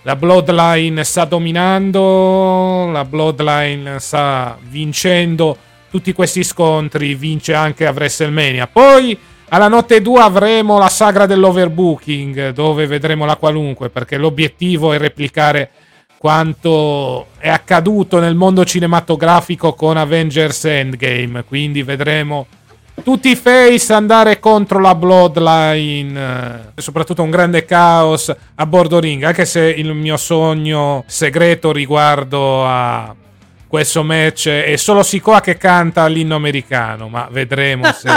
la 0.03 0.15
Bloodline 0.15 1.03
sta 1.03 1.25
dominando, 1.25 2.89
la 2.91 3.05
Bloodline 3.05 3.99
sta 3.99 4.57
vincendo 4.61 5.57
tutti 5.91 6.13
questi 6.13 6.43
scontri, 6.43 7.13
vince 7.15 7.53
anche 7.53 7.85
a 7.85 7.91
WrestleMania. 7.91 8.67
Poi 8.67 9.17
alla 9.49 9.67
notte 9.67 10.01
2 10.01 10.21
avremo 10.21 10.79
la 10.79 10.89
sagra 10.89 11.25
dell'overbooking, 11.25 12.49
dove 12.49 12.87
vedremo 12.87 13.25
la 13.25 13.35
qualunque, 13.35 13.89
perché 13.89 14.17
l'obiettivo 14.17 14.93
è 14.93 14.97
replicare 14.97 15.69
quanto 16.21 17.29
è 17.39 17.49
accaduto 17.49 18.19
nel 18.19 18.35
mondo 18.35 18.63
cinematografico 18.63 19.73
con 19.73 19.97
Avengers 19.97 20.65
Endgame. 20.65 21.43
Quindi 21.43 21.81
vedremo 21.81 22.45
tutti 23.03 23.31
i 23.31 23.35
face 23.35 23.91
andare 23.91 24.37
contro 24.37 24.77
la 24.77 24.93
Bloodline. 24.93 26.19
eh, 26.75 26.79
Soprattutto 26.79 27.23
un 27.23 27.31
grande 27.31 27.65
caos 27.65 28.31
a 28.53 28.65
bordo 28.67 28.99
ring. 28.99 29.23
Anche 29.23 29.45
se 29.45 29.61
il 29.61 29.95
mio 29.95 30.15
sogno 30.15 31.03
segreto 31.07 31.71
riguardo 31.71 32.67
a 32.67 33.15
questo 33.65 34.03
match 34.03 34.47
è 34.47 34.75
solo 34.75 35.01
Sikoa 35.01 35.41
che 35.41 35.57
canta 35.57 36.05
l'inno 36.05 36.35
americano. 36.35 37.09
Ma 37.09 37.27
vedremo 37.31 37.91
se 37.93 38.09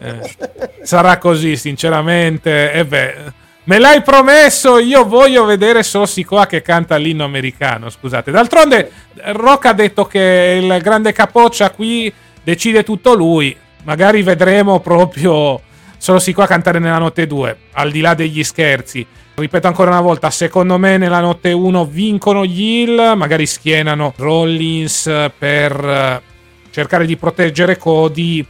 eh, 0.00 0.34
sarà 0.84 1.16
così, 1.16 1.56
sinceramente. 1.56 2.72
E 2.72 2.84
beh. 2.84 3.37
Me 3.68 3.78
l'hai 3.78 4.00
promesso, 4.00 4.78
io 4.78 5.04
voglio 5.04 5.44
vedere 5.44 5.82
solo 5.82 6.06
Sikoa 6.06 6.46
che 6.46 6.62
canta 6.62 6.96
l'inno 6.96 7.24
americano, 7.24 7.90
scusate. 7.90 8.30
D'altronde 8.30 8.90
Rock 9.24 9.66
ha 9.66 9.74
detto 9.74 10.06
che 10.06 10.58
il 10.62 10.80
grande 10.80 11.12
capoccia 11.12 11.70
qui 11.70 12.10
decide 12.42 12.82
tutto 12.82 13.12
lui. 13.12 13.54
Magari 13.84 14.22
vedremo 14.22 14.80
proprio 14.80 15.60
solo 15.98 16.18
Sikoa 16.18 16.46
cantare 16.46 16.78
nella 16.78 16.96
notte 16.96 17.26
2, 17.26 17.56
al 17.72 17.90
di 17.90 18.00
là 18.00 18.14
degli 18.14 18.42
scherzi. 18.42 19.06
Ripeto 19.34 19.66
ancora 19.66 19.90
una 19.90 20.00
volta, 20.00 20.30
secondo 20.30 20.78
me 20.78 20.96
nella 20.96 21.20
notte 21.20 21.52
1 21.52 21.84
vincono 21.84 22.46
gli 22.46 22.62
Hill, 22.62 23.16
magari 23.16 23.44
schienano 23.44 24.14
Rollins 24.16 25.30
per 25.36 25.72
eh, 25.78 26.22
cercare 26.70 27.04
di 27.04 27.18
proteggere 27.18 27.76
Cody. 27.76 28.46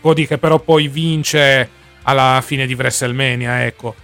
Cody 0.00 0.26
che 0.26 0.38
però 0.38 0.58
poi 0.60 0.88
vince 0.88 1.68
alla 2.04 2.42
fine 2.42 2.64
di 2.64 2.72
WrestleMania, 2.72 3.66
ecco. 3.66 3.94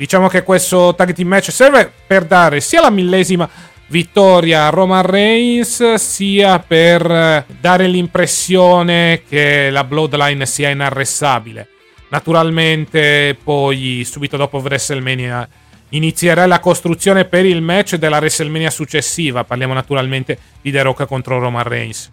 Diciamo 0.00 0.28
che 0.28 0.44
questo 0.44 0.94
tag 0.94 1.12
team 1.12 1.28
match 1.28 1.50
serve 1.50 1.92
per 2.06 2.24
dare 2.24 2.60
sia 2.60 2.80
la 2.80 2.88
millesima 2.88 3.46
vittoria 3.88 4.64
a 4.64 4.70
Roman 4.70 5.02
Reigns, 5.02 5.92
sia 5.96 6.58
per 6.58 7.04
eh, 7.10 7.44
dare 7.60 7.86
l'impressione 7.86 9.24
che 9.28 9.68
la 9.68 9.84
Bloodline 9.84 10.46
sia 10.46 10.70
inarrestabile. 10.70 11.68
Naturalmente, 12.08 13.36
poi 13.44 14.02
subito 14.06 14.38
dopo 14.38 14.56
WrestleMania 14.56 15.46
inizierà 15.90 16.46
la 16.46 16.60
costruzione 16.60 17.26
per 17.26 17.44
il 17.44 17.60
match 17.60 17.96
della 17.96 18.16
WrestleMania 18.16 18.70
successiva. 18.70 19.44
Parliamo 19.44 19.74
naturalmente 19.74 20.38
di 20.62 20.70
The 20.70 20.80
Rock 20.80 21.04
contro 21.04 21.38
Roman 21.38 21.64
Reigns. 21.64 22.10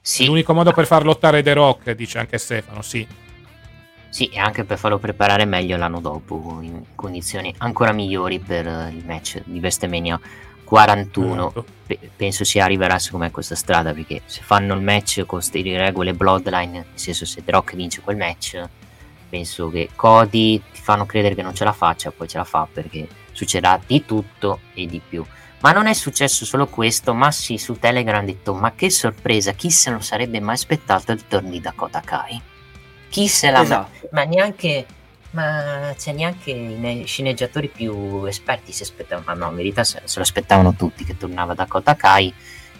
Sì, 0.00 0.26
L'unico 0.26 0.54
modo 0.54 0.70
per 0.70 0.86
far 0.86 1.04
lottare 1.04 1.42
The 1.42 1.52
Rock, 1.52 1.90
dice 1.96 2.20
anche 2.20 2.38
Stefano, 2.38 2.80
sì. 2.80 3.04
Sì, 4.12 4.26
e 4.26 4.38
anche 4.38 4.64
per 4.64 4.76
farlo 4.76 4.98
preparare 4.98 5.46
meglio 5.46 5.78
l'anno 5.78 5.98
dopo, 5.98 6.58
in 6.60 6.82
condizioni 6.94 7.54
ancora 7.58 7.92
migliori 7.92 8.38
per 8.40 8.66
il 8.92 9.02
match 9.06 9.40
di 9.46 9.58
WrestleMania 9.58 10.20
41. 10.64 11.32
Esatto. 11.32 11.64
Pe- 11.86 12.10
penso 12.14 12.44
si 12.44 12.58
arriverà 12.58 12.98
secondo 12.98 13.24
me 13.24 13.30
a 13.30 13.34
questa 13.34 13.54
strada 13.54 13.94
perché 13.94 14.20
se 14.26 14.42
fanno 14.42 14.74
il 14.74 14.82
match 14.82 15.24
con 15.24 15.38
queste 15.38 15.62
regole 15.62 16.12
bloodline 16.12 16.72
nel 16.72 16.84
senso 16.92 17.24
se 17.24 17.42
The 17.42 17.52
Rock 17.52 17.74
vince 17.74 18.02
quel 18.02 18.18
match 18.18 18.62
penso 19.30 19.70
che 19.70 19.88
Cody 19.96 20.60
ti 20.72 20.80
fanno 20.82 21.06
credere 21.06 21.34
che 21.34 21.42
non 21.42 21.54
ce 21.54 21.64
la 21.64 21.72
faccia 21.72 22.10
poi 22.10 22.28
ce 22.28 22.36
la 22.36 22.44
fa 22.44 22.68
perché 22.70 23.08
succederà 23.32 23.80
di 23.86 24.04
tutto 24.04 24.60
e 24.74 24.84
di 24.84 25.00
più 25.06 25.24
ma 25.60 25.72
non 25.72 25.86
è 25.86 25.94
successo 25.94 26.44
solo 26.44 26.66
questo 26.66 27.14
Massi 27.14 27.56
su 27.56 27.78
Telegram 27.78 28.20
ha 28.20 28.26
detto 28.26 28.52
ma 28.52 28.72
che 28.72 28.90
sorpresa 28.90 29.52
chi 29.52 29.70
se 29.70 29.88
lo 29.88 30.00
sarebbe 30.00 30.38
mai 30.38 30.54
aspettato 30.54 31.12
il 31.12 31.18
ritorno 31.18 31.48
di 31.48 31.60
Dakota 31.60 32.00
Kai 32.00 32.50
chi 33.12 33.28
se 33.28 33.50
l'ha 33.50 33.60
Esatto. 33.60 34.08
ma 34.12 34.24
neanche 34.24 34.86
ma 35.32 35.92
c'è 35.98 36.12
neanche 36.12 36.50
i 36.50 36.76
ne- 36.78 37.04
sceneggiatori 37.04 37.68
più 37.68 38.24
esperti 38.24 38.72
si 38.72 38.82
aspettavano, 38.82 39.26
ma 39.26 39.34
no, 39.34 39.50
in 39.50 39.56
verità 39.56 39.84
se, 39.84 40.00
se 40.04 40.16
lo 40.16 40.22
aspettavano 40.22 40.74
tutti 40.74 41.04
che 41.04 41.16
tornava 41.16 41.54
Dakota 41.54 41.94
Kai. 41.94 42.32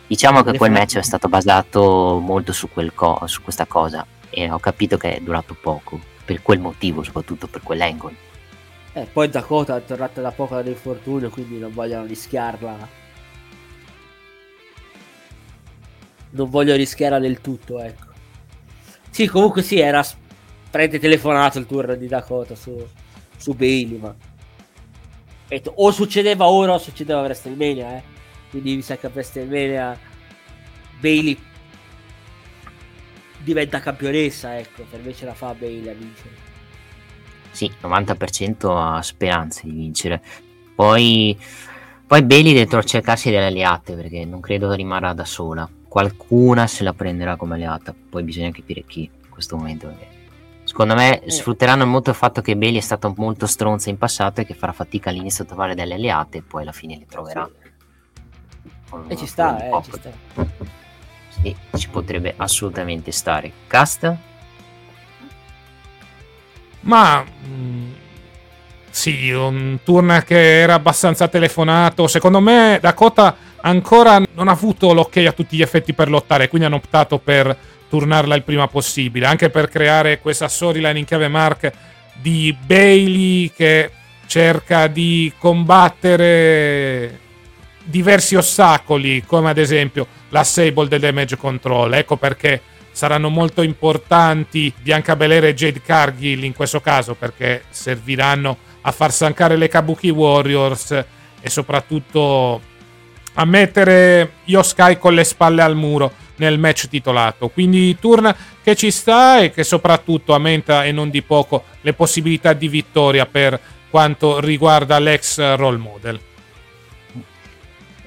Diciamo 0.06 0.42
che 0.42 0.56
quel 0.58 0.70
match 0.70 0.96
è 0.96 1.02
stato 1.02 1.28
basato 1.28 2.18
molto 2.20 2.52
su, 2.52 2.68
quel 2.70 2.92
co- 2.94 3.22
su 3.26 3.42
questa 3.42 3.64
cosa 3.66 4.06
e 4.28 4.50
ho 4.50 4.58
capito 4.58 4.96
che 4.98 5.16
è 5.16 5.20
durato 5.20 5.54
poco, 5.58 5.98
per 6.24 6.42
quel 6.42 6.58
motivo, 6.60 7.02
soprattutto 7.02 7.46
per 7.46 7.62
quell'angle. 7.62 8.14
Eh, 8.94 9.06
poi 9.10 9.28
Dakota 9.30 9.76
è 9.76 9.84
tornata 9.84 10.20
da 10.20 10.30
poco 10.32 10.54
dall'infortunio, 10.54 11.30
quindi 11.30 11.58
non 11.58 11.72
vogliono 11.72 12.04
rischiarla. 12.04 12.88
Non 16.30 16.50
voglio 16.50 16.74
rischiarla 16.76 17.18
del 17.18 17.40
tutto, 17.40 17.80
ecco. 17.80 18.10
Sì, 19.10 19.26
comunque 19.26 19.62
sì, 19.62 19.78
era 19.78 20.02
prende 20.72 20.98
telefonato 20.98 21.58
il 21.58 21.66
tour 21.66 21.98
di 21.98 22.08
Dakota 22.08 22.54
su, 22.54 22.74
su 23.36 23.52
Bailey, 23.52 23.98
ma... 23.98 24.14
Detto, 25.46 25.70
o 25.76 25.90
succedeva 25.90 26.46
ora 26.46 26.72
o 26.72 26.78
succedeva 26.78 27.20
a 27.20 27.24
WrestleMania, 27.24 27.96
eh. 27.98 28.02
Quindi 28.48 28.76
mi 28.76 28.82
sa 28.82 28.96
che 28.96 29.06
a 29.06 29.10
WrestleMania 29.12 29.98
Bailey 30.98 31.38
diventa 33.38 33.80
campionessa, 33.80 34.58
ecco, 34.58 34.84
per 34.90 35.00
me 35.00 35.12
ce 35.12 35.26
la 35.26 35.34
fa 35.34 35.52
Bailey 35.52 35.90
a 35.90 35.94
vincere. 35.94 36.34
Sì, 37.50 37.70
90% 37.82 38.74
ha 38.74 39.02
speranze 39.02 39.62
di 39.64 39.72
vincere. 39.72 40.22
Poi, 40.74 41.38
poi 42.06 42.22
Bailey 42.22 42.54
deve 42.54 42.82
cercarsi 42.84 43.28
delle 43.28 43.46
alleate 43.46 43.92
perché 43.92 44.24
non 44.24 44.40
credo 44.40 44.72
rimarrà 44.72 45.12
da 45.12 45.26
sola. 45.26 45.68
Qualcuna 45.86 46.66
se 46.66 46.82
la 46.82 46.94
prenderà 46.94 47.36
come 47.36 47.56
alleata, 47.56 47.94
poi 48.08 48.22
bisogna 48.22 48.50
capire 48.50 48.84
chi 48.86 49.02
in 49.02 49.28
questo 49.28 49.56
momento. 49.56 49.88
perché 49.88 50.21
Secondo 50.72 50.94
me 50.94 51.20
sfrutteranno 51.26 51.84
molto 51.84 52.08
il 52.08 52.16
fatto 52.16 52.40
che 52.40 52.56
Bailey 52.56 52.78
è 52.78 52.82
stato 52.82 53.12
molto 53.18 53.46
stronza 53.46 53.90
in 53.90 53.98
passato 53.98 54.40
e 54.40 54.46
che 54.46 54.54
farà 54.54 54.72
fatica 54.72 55.10
all'inizio 55.10 55.44
a 55.44 55.46
trovare 55.46 55.74
delle 55.74 55.92
alleate 55.92 56.38
e 56.38 56.42
poi 56.42 56.62
alla 56.62 56.72
fine 56.72 56.96
le 56.96 57.04
troverà. 57.04 57.46
Con- 58.88 59.04
E 59.06 59.14
ci 59.14 59.26
sta, 59.26 59.58
eh, 59.62 59.82
ci 59.84 59.92
sta. 59.92 60.10
Sì, 61.28 61.54
ci 61.76 61.88
potrebbe 61.90 62.32
assolutamente 62.38 63.10
stare. 63.12 63.52
Cast? 63.66 64.16
Ma 66.80 67.22
mm, 67.22 67.92
sì, 68.88 69.30
un 69.30 69.78
turn 69.84 70.22
che 70.26 70.60
era 70.60 70.72
abbastanza 70.72 71.28
telefonato. 71.28 72.06
Secondo 72.06 72.40
me 72.40 72.78
Dakota 72.80 73.36
ancora 73.60 74.22
non 74.32 74.48
ha 74.48 74.52
avuto 74.52 74.94
l'ok 74.94 75.18
a 75.18 75.32
tutti 75.32 75.54
gli 75.54 75.62
effetti 75.62 75.92
per 75.92 76.08
lottare, 76.08 76.48
quindi 76.48 76.66
hanno 76.66 76.76
optato 76.76 77.18
per 77.18 77.54
turnarla 77.92 78.34
il 78.36 78.42
prima 78.42 78.68
possibile, 78.68 79.26
anche 79.26 79.50
per 79.50 79.68
creare 79.68 80.18
questa 80.18 80.48
storyline 80.48 80.98
in 80.98 81.04
chiave 81.04 81.28
Mark 81.28 81.70
di 82.14 82.56
Bailey 82.58 83.52
che 83.54 83.90
cerca 84.26 84.86
di 84.86 85.30
combattere 85.36 87.20
diversi 87.84 88.34
ostacoli, 88.34 89.22
come 89.26 89.50
ad 89.50 89.58
esempio 89.58 90.06
la 90.30 90.42
Sable 90.42 90.88
del 90.88 91.00
damage 91.00 91.36
control. 91.36 91.92
Ecco 91.92 92.16
perché 92.16 92.62
saranno 92.92 93.28
molto 93.28 93.60
importanti 93.60 94.72
Bianca 94.80 95.14
Belair 95.14 95.44
e 95.44 95.54
Jade 95.54 95.82
Cargill 95.82 96.44
in 96.44 96.54
questo 96.54 96.80
caso 96.80 97.12
perché 97.12 97.64
serviranno 97.68 98.56
a 98.80 98.90
far 98.90 99.12
stancare 99.12 99.56
le 99.56 99.68
Kabuki 99.68 100.08
Warriors 100.08 100.92
e 101.42 101.50
soprattutto 101.50 102.58
a 103.34 103.44
mettere 103.44 104.32
Yoskai 104.44 104.98
con 104.98 105.14
le 105.14 105.24
spalle 105.24 105.62
al 105.62 105.76
muro 105.76 106.12
nel 106.36 106.58
match 106.58 106.88
titolato. 106.88 107.48
Quindi 107.48 107.96
turn 107.98 108.34
che 108.62 108.74
ci 108.74 108.90
sta 108.90 109.40
e 109.40 109.50
che 109.50 109.64
soprattutto 109.64 110.34
aumenta 110.34 110.84
e 110.84 110.92
non 110.92 111.10
di 111.10 111.22
poco 111.22 111.64
le 111.80 111.92
possibilità 111.92 112.52
di 112.52 112.68
vittoria 112.68 113.26
per 113.26 113.58
quanto 113.90 114.40
riguarda 114.40 114.98
l'ex 114.98 115.54
role 115.56 115.76
model. 115.76 116.20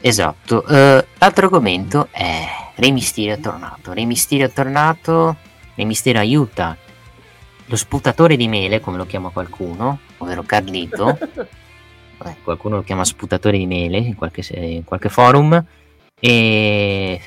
Esatto. 0.02 0.64
Uh, 0.68 1.04
l'altro 1.18 1.46
argomento 1.46 2.10
è 2.12 2.46
Re 2.76 2.92
Mysterio 2.92 3.34
è 3.34 3.40
tornato. 3.40 3.94
Re 3.94 4.06
Mysterio 4.06 4.46
è 4.46 4.52
tornato. 4.52 5.36
Re 5.74 5.86
Mysterio 5.86 6.20
aiuta 6.20 6.78
lo 7.68 7.76
sputatore 7.76 8.36
di 8.36 8.48
mele, 8.48 8.80
come 8.80 8.98
lo 8.98 9.06
chiama 9.06 9.30
qualcuno, 9.30 10.00
ovvero 10.18 10.44
Carlito. 10.44 11.18
eh, 12.24 12.36
qualcuno 12.44 12.78
lo 12.78 12.84
chiama 12.84 13.06
sputatore 13.06 13.58
di 13.58 13.66
mele 13.66 13.98
in 13.98 14.16
qualche, 14.16 14.44
in 14.56 14.84
qualche 14.84 15.10
forum. 15.10 15.64
E 16.20 17.22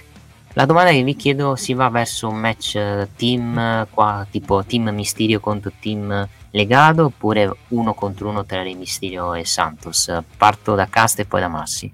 la 0.52 0.64
domanda 0.64 0.90
che 0.90 1.02
vi 1.02 1.16
chiedo 1.16 1.56
si 1.56 1.74
va 1.74 1.88
verso 1.88 2.28
un 2.28 2.36
match 2.36 3.06
team 3.16 3.86
qua, 3.90 4.26
tipo 4.30 4.64
team 4.64 4.88
Mysterio 4.90 5.40
contro 5.40 5.72
team 5.80 6.28
Legado 6.50 7.04
oppure 7.06 7.54
uno 7.68 7.92
contro 7.92 8.28
uno 8.28 8.44
tra 8.44 8.62
Re 8.62 8.74
Mysterio 8.74 9.34
e 9.34 9.44
Santos. 9.44 10.10
Parto 10.36 10.74
da 10.74 10.86
Cast 10.88 11.20
e 11.20 11.26
poi 11.26 11.40
da 11.40 11.48
Massi. 11.48 11.90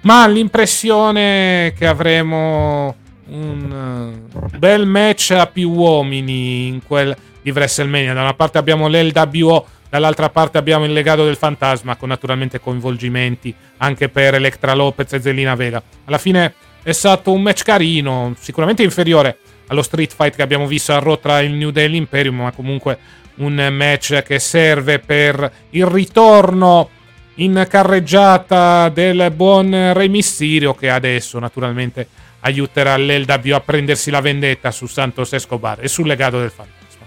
Ma 0.00 0.26
l'impressione 0.26 1.72
che 1.76 1.86
avremo 1.86 2.94
un 3.26 4.18
uh, 4.32 4.58
bel 4.58 4.86
match 4.86 5.30
a 5.30 5.46
più 5.46 5.70
uomini 5.70 6.66
in 6.66 6.82
quel 6.84 7.16
di 7.40 7.50
WrestleMania. 7.50 8.12
Da 8.12 8.20
una 8.22 8.34
parte 8.34 8.58
abbiamo 8.58 8.88
l'LWO, 8.88 9.66
dall'altra 9.94 10.28
parte 10.28 10.58
abbiamo 10.58 10.86
il 10.86 10.92
legato 10.92 11.24
del 11.24 11.36
fantasma, 11.36 11.94
con 11.94 12.08
naturalmente 12.08 12.58
coinvolgimenti 12.58 13.54
anche 13.76 14.08
per 14.08 14.34
Electra 14.34 14.74
Lopez 14.74 15.12
e 15.12 15.20
Zelina 15.20 15.54
Vega. 15.54 15.80
Alla 16.06 16.18
fine 16.18 16.54
è 16.82 16.90
stato 16.90 17.30
un 17.30 17.40
match 17.40 17.62
carino, 17.62 18.34
sicuramente 18.36 18.82
inferiore 18.82 19.38
allo 19.68 19.82
street 19.82 20.12
fight 20.12 20.34
che 20.34 20.42
abbiamo 20.42 20.66
visto 20.66 20.92
a 20.92 20.98
Raw 20.98 21.20
tra 21.20 21.38
il 21.42 21.52
New 21.52 21.70
Day 21.70 21.84
e 21.84 21.86
l'Imperium, 21.86 22.40
ma 22.40 22.50
comunque 22.50 22.98
un 23.36 23.54
match 23.70 24.20
che 24.24 24.40
serve 24.40 24.98
per 24.98 25.52
il 25.70 25.86
ritorno 25.86 26.90
in 27.36 27.64
carreggiata 27.68 28.88
del 28.88 29.30
buon 29.32 29.92
Re 29.92 30.08
Mysterio 30.08 30.74
che 30.74 30.90
adesso 30.90 31.38
naturalmente 31.38 32.08
aiuterà 32.40 32.96
l'LW 32.96 33.52
a 33.54 33.60
prendersi 33.60 34.10
la 34.10 34.20
vendetta 34.20 34.72
su 34.72 34.86
Santos 34.86 35.32
Escobar 35.34 35.78
e 35.84 35.86
sul 35.86 36.08
legato 36.08 36.40
del 36.40 36.50
fantasma. 36.50 37.06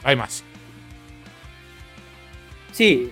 Vai 0.00 0.16
Massimo. 0.16 0.53
Sì, 2.74 3.08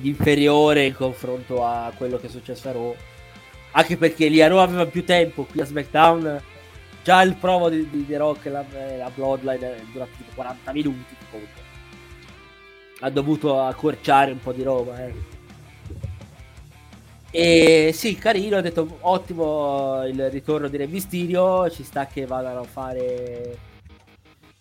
inferiore 0.00 0.86
in 0.86 0.94
confronto 0.94 1.62
a 1.66 1.92
quello 1.94 2.16
che 2.16 2.28
è 2.28 2.30
successo 2.30 2.70
a 2.70 2.72
Raw. 2.72 2.96
Anche 3.72 3.98
perché 3.98 4.28
lì 4.28 4.40
a 4.40 4.48
Raw 4.48 4.56
aveva 4.56 4.86
più 4.86 5.04
tempo, 5.04 5.44
qui 5.44 5.60
a 5.60 5.66
SmackDown 5.66 6.42
già 7.04 7.20
il 7.20 7.34
provo 7.34 7.68
di, 7.68 7.90
di 7.90 8.06
The 8.06 8.16
Rock 8.16 8.46
la, 8.46 8.64
la, 8.96 9.10
Bloodline 9.14 9.76
è 9.76 9.82
durato 9.92 10.12
tipo 10.16 10.30
40 10.34 10.72
minuti. 10.72 11.14
Ha 13.00 13.10
dovuto 13.10 13.60
accorciare 13.60 14.32
un 14.32 14.40
po' 14.40 14.52
di 14.52 14.62
roba, 14.62 15.04
eh. 15.04 15.14
E 17.30 17.90
sì, 17.92 18.16
carino, 18.16 18.56
ho 18.56 18.60
detto 18.62 18.96
ottimo 19.00 20.06
il 20.06 20.30
ritorno 20.30 20.68
di 20.68 20.78
Re 20.78 20.86
Mysterio, 20.86 21.68
ci 21.68 21.84
sta 21.84 22.06
che 22.06 22.24
vadano 22.24 22.60
a 22.60 22.64
fare 22.64 23.58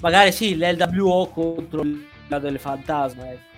magari 0.01 0.33
sì, 0.33 0.57
l'LWO 0.57 1.27
contro 1.27 1.83
il 1.83 2.05
del 2.27 2.59
fantasma. 2.59 3.31
Eh. 3.31 3.50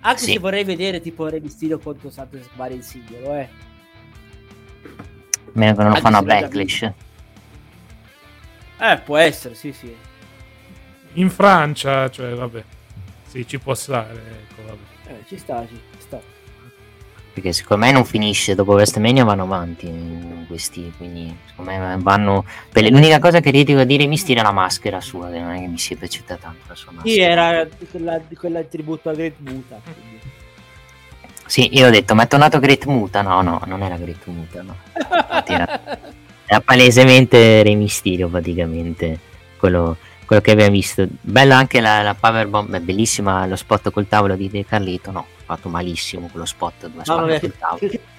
Anche 0.00 0.20
sì. 0.20 0.32
se 0.32 0.38
vorrei 0.38 0.64
vedere 0.64 1.00
tipo 1.00 1.28
Mysterio 1.28 1.78
contro 1.78 2.10
Santos 2.10 2.40
Escobar 2.40 2.72
in 2.72 2.82
singolo, 2.82 3.34
eh. 3.34 3.48
Meno 5.52 5.74
che 5.74 5.82
non 5.82 5.88
Anche 5.88 6.00
fanno 6.00 6.16
a 6.18 6.22
Backlash. 6.22 6.92
Eh, 8.78 9.00
può 9.04 9.16
essere, 9.18 9.54
sì, 9.54 9.72
sì. 9.72 9.94
In 11.14 11.28
Francia, 11.28 12.08
cioè, 12.08 12.34
vabbè. 12.34 12.64
Sì, 13.26 13.46
ci 13.46 13.58
può 13.58 13.74
stare, 13.74 14.12
ecco, 14.14 14.62
vabbè. 14.66 15.12
Eh, 15.12 15.24
ci 15.26 15.36
sta, 15.36 15.66
ci 15.66 15.76
sta 15.76 15.89
perché 17.32 17.52
secondo 17.52 17.84
me 17.84 17.92
non 17.92 18.04
finisce 18.04 18.54
dopo 18.54 18.72
WrestleMania 18.72 19.24
vanno 19.24 19.42
avanti 19.44 20.44
questi 20.46 20.92
quindi 20.96 21.34
secondo 21.46 21.70
me 21.70 21.96
vanno 21.98 22.44
per 22.72 22.90
l'unica 22.90 23.18
cosa 23.18 23.40
che 23.40 23.50
critico 23.50 23.80
a 23.80 23.84
dire 23.84 24.06
mi 24.06 24.16
stira 24.16 24.42
la 24.42 24.52
maschera 24.52 25.00
sua 25.00 25.30
che 25.30 25.38
non 25.38 25.52
è 25.52 25.60
che 25.60 25.66
mi 25.66 25.78
sia 25.78 25.96
piaciuta 25.96 26.36
tanto 26.36 26.64
la 26.66 26.74
sua 26.74 26.92
maschera 26.92 27.14
sì 27.14 27.20
era 27.20 27.68
quella, 27.90 28.20
quella 28.36 28.62
tributo 28.62 29.08
a 29.08 29.12
Great 29.14 29.36
Muta 29.38 29.80
quindi. 29.82 30.20
sì 31.46 31.76
io 31.76 31.86
ho 31.86 31.90
detto 31.90 32.14
ma 32.14 32.24
è 32.24 32.26
tornato 32.26 32.58
Great 32.58 32.84
Muta 32.86 33.22
no 33.22 33.42
no 33.42 33.62
non 33.66 33.82
era 33.82 33.96
Great 33.96 34.26
Muta 34.26 34.62
no 34.62 34.76
era, 35.46 35.80
era 36.46 36.60
palesemente 36.60 37.62
Re 37.62 37.74
Mysterio 37.74 38.28
praticamente 38.28 39.18
quello 39.56 39.96
quello 40.30 40.44
che 40.44 40.52
abbiamo 40.52 40.70
visto. 40.70 41.04
Bella 41.22 41.56
anche 41.56 41.80
la, 41.80 42.02
la 42.02 42.14
power 42.14 42.46
bomb, 42.46 42.72
è 42.72 42.78
bellissima 42.78 43.44
lo 43.46 43.56
spot 43.56 43.90
col 43.90 44.06
tavolo 44.06 44.36
di 44.36 44.48
De 44.48 44.64
Carlito. 44.64 45.10
No, 45.10 45.26
fatto 45.54 45.68
malissimo 45.68 46.28
quello 46.28 46.46
spot 46.46 46.88
dove 46.88 47.02
no, 47.04 47.52
tavolo. 47.58 47.90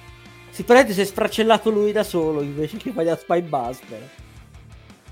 Si 0.52 0.64
prende 0.64 0.92
si 0.92 1.00
è 1.00 1.04
sfracellato 1.04 1.70
lui 1.70 1.92
da 1.92 2.02
solo 2.02 2.42
invece 2.42 2.76
che 2.76 2.92
fai 2.92 3.08
a 3.08 3.16
Spy 3.16 3.40
Buster. 3.40 4.08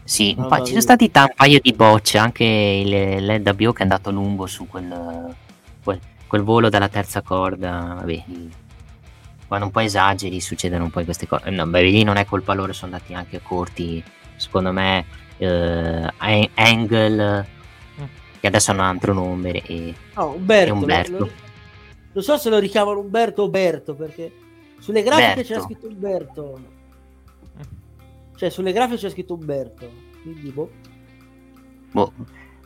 Sì, 0.05 0.35
no, 0.37 0.51
ci 0.59 0.71
sono 0.71 0.81
stati 0.83 1.11
t- 1.11 1.17
un 1.17 1.33
paio 1.35 1.61
di 1.63 1.73
bocce, 1.73 2.19
anche 2.19 2.45
il, 2.45 3.25
l'LWO 3.25 3.73
che 3.73 3.79
è 3.79 3.83
andato 3.83 4.11
lungo 4.11 4.47
su 4.47 4.67
quel, 4.67 5.35
quel, 5.83 5.99
quel 6.27 6.43
volo 6.43 6.69
dalla 6.69 6.91
terza 6.91 7.23
corda. 7.23 7.95
Vabbè, 8.01 8.25
quando 9.47 9.67
un 9.67 9.73
po' 9.73 9.81
esageri 9.81 10.41
succedono 10.41 10.85
un 10.85 10.91
po' 10.91 11.03
queste 11.05 11.27
cose. 11.27 11.49
No, 11.49 11.67
beh, 11.67 11.83
lì 11.85 12.03
non 12.03 12.17
è 12.17 12.27
colpa 12.27 12.53
loro, 12.53 12.75
sono 12.75 12.93
andati 12.93 13.15
anche 13.15 13.41
corti. 13.43 14.03
Secondo 14.37 14.73
me 14.73 15.07
uh, 15.39 16.07
Angle 16.55 17.47
mm. 17.99 18.05
che 18.41 18.47
adesso 18.47 18.73
hanno 18.73 18.83
un 18.83 18.89
altro 18.89 19.15
nome 19.15 19.53
e, 19.63 19.95
oh, 20.15 20.35
Umberto, 20.35 20.69
e 20.69 20.71
Umberto. 20.71 21.19
Lo, 21.19 21.31
non 22.13 22.23
so 22.23 22.37
se 22.37 22.51
lo 22.51 22.59
richiamano 22.59 22.99
Umberto 22.99 23.43
o 23.43 23.49
Berto 23.49 23.95
perché 23.95 24.33
sulle 24.81 25.03
grafiche 25.03 25.35
Berto. 25.35 25.49
c'era 25.49 25.61
scritto 25.61 25.87
Umberto. 25.87 26.61
Cioè 28.37 28.51
sulle 28.51 28.73
grafiche 28.73 29.01
c'è 29.01 29.11
scritto 29.11 29.35
Umberto 29.35 29.91
quindi 30.23 30.51
boh. 30.51 30.71
boh. 31.93 32.13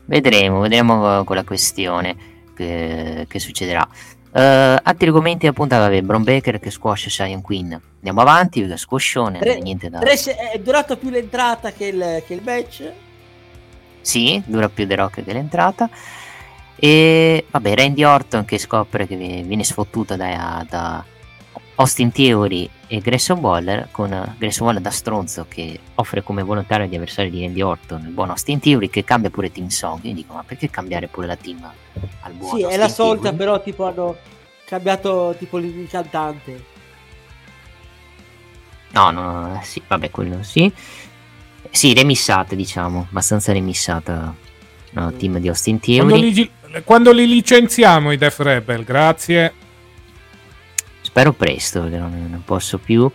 Vedremo 0.06 0.60
vedremo 0.60 1.24
con 1.24 1.36
la 1.36 1.44
questione 1.44 2.16
che, 2.54 3.26
che 3.28 3.38
succederà. 3.38 3.86
Uh, 4.34 4.80
altri 4.82 5.06
argomenti 5.06 5.46
appunto 5.46 5.76
vabbè, 5.76 6.02
Bron 6.02 6.24
Baker 6.24 6.58
che 6.58 6.70
squash 6.70 7.08
Sion 7.08 7.40
Queen. 7.40 7.80
Andiamo 7.96 8.20
avanti 8.20 8.60
perché 8.60 8.76
squashone 8.76 9.38
Tre, 9.38 9.60
niente 9.60 9.88
da 9.88 10.00
tre, 10.00 10.14
è 10.14 10.58
durato 10.58 10.96
più 10.96 11.10
l'entrata 11.10 11.70
che 11.72 11.86
il, 11.86 12.22
che 12.26 12.34
il 12.34 12.42
match? 12.42 12.92
Sì 14.00 14.42
dura 14.44 14.68
più 14.68 14.86
The 14.86 14.96
Rock 14.96 15.22
che 15.24 15.32
l'entrata 15.32 15.88
e 16.84 17.46
vabbè 17.50 17.76
Randy 17.76 18.04
Orton 18.04 18.44
che 18.44 18.58
scopre 18.58 19.06
che 19.06 19.16
viene 19.16 19.64
sfottuto 19.64 20.16
da, 20.16 20.66
da 20.68 21.02
Austin 21.76 22.12
Theory 22.12 22.68
e 22.88 22.98
Grayson 22.98 23.38
Waller 23.38 23.88
con 23.90 24.10
Grayson 24.36 24.66
Waller 24.66 24.82
da 24.82 24.90
stronzo 24.90 25.46
che 25.48 25.80
offre 25.94 26.22
come 26.22 26.42
volontario 26.42 26.86
di 26.86 26.94
avversario 26.94 27.30
di 27.30 27.40
Randy 27.40 27.62
Orton 27.62 28.02
il 28.02 28.10
buon 28.10 28.28
Austin 28.28 28.60
Theory 28.60 28.90
che 28.90 29.02
cambia 29.02 29.30
pure 29.30 29.50
Team 29.50 29.68
Song. 29.68 30.04
Io 30.04 30.12
dico 30.12 30.34
ma 30.34 30.42
perché 30.42 30.68
cambiare 30.68 31.08
pure 31.08 31.26
la 31.26 31.36
team 31.36 31.66
al 32.20 32.32
buon 32.32 32.50
sì 32.50 32.64
Austin 32.64 32.70
è 32.70 32.76
la 32.76 32.88
solita 32.90 33.22
Theory? 33.30 33.36
però 33.38 33.62
tipo 33.62 33.86
hanno 33.86 34.16
cambiato 34.66 35.34
tipo 35.38 35.56
il 35.56 35.88
cantante. 35.88 36.64
No 38.90 39.10
no 39.10 39.58
sì 39.62 39.80
vabbè 39.88 40.10
quello 40.10 40.42
sì. 40.42 40.70
Sì 41.70 41.94
remissata 41.94 42.54
diciamo 42.54 43.06
abbastanza 43.08 43.52
remissata 43.54 44.34
no, 44.90 45.12
team 45.14 45.38
di 45.38 45.48
Austin 45.48 45.80
Theory. 45.80 46.08
Quando 46.08 46.26
li, 46.26 46.50
quando 46.82 47.12
li 47.12 47.26
licenziamo 47.26 48.10
i 48.10 48.16
Def 48.16 48.40
Rebel? 48.40 48.84
Grazie. 48.84 49.54
Spero 51.00 51.32
presto 51.32 51.82
perché 51.82 51.98
non, 51.98 52.26
non 52.28 52.42
posso 52.44 52.78
più. 52.78 53.10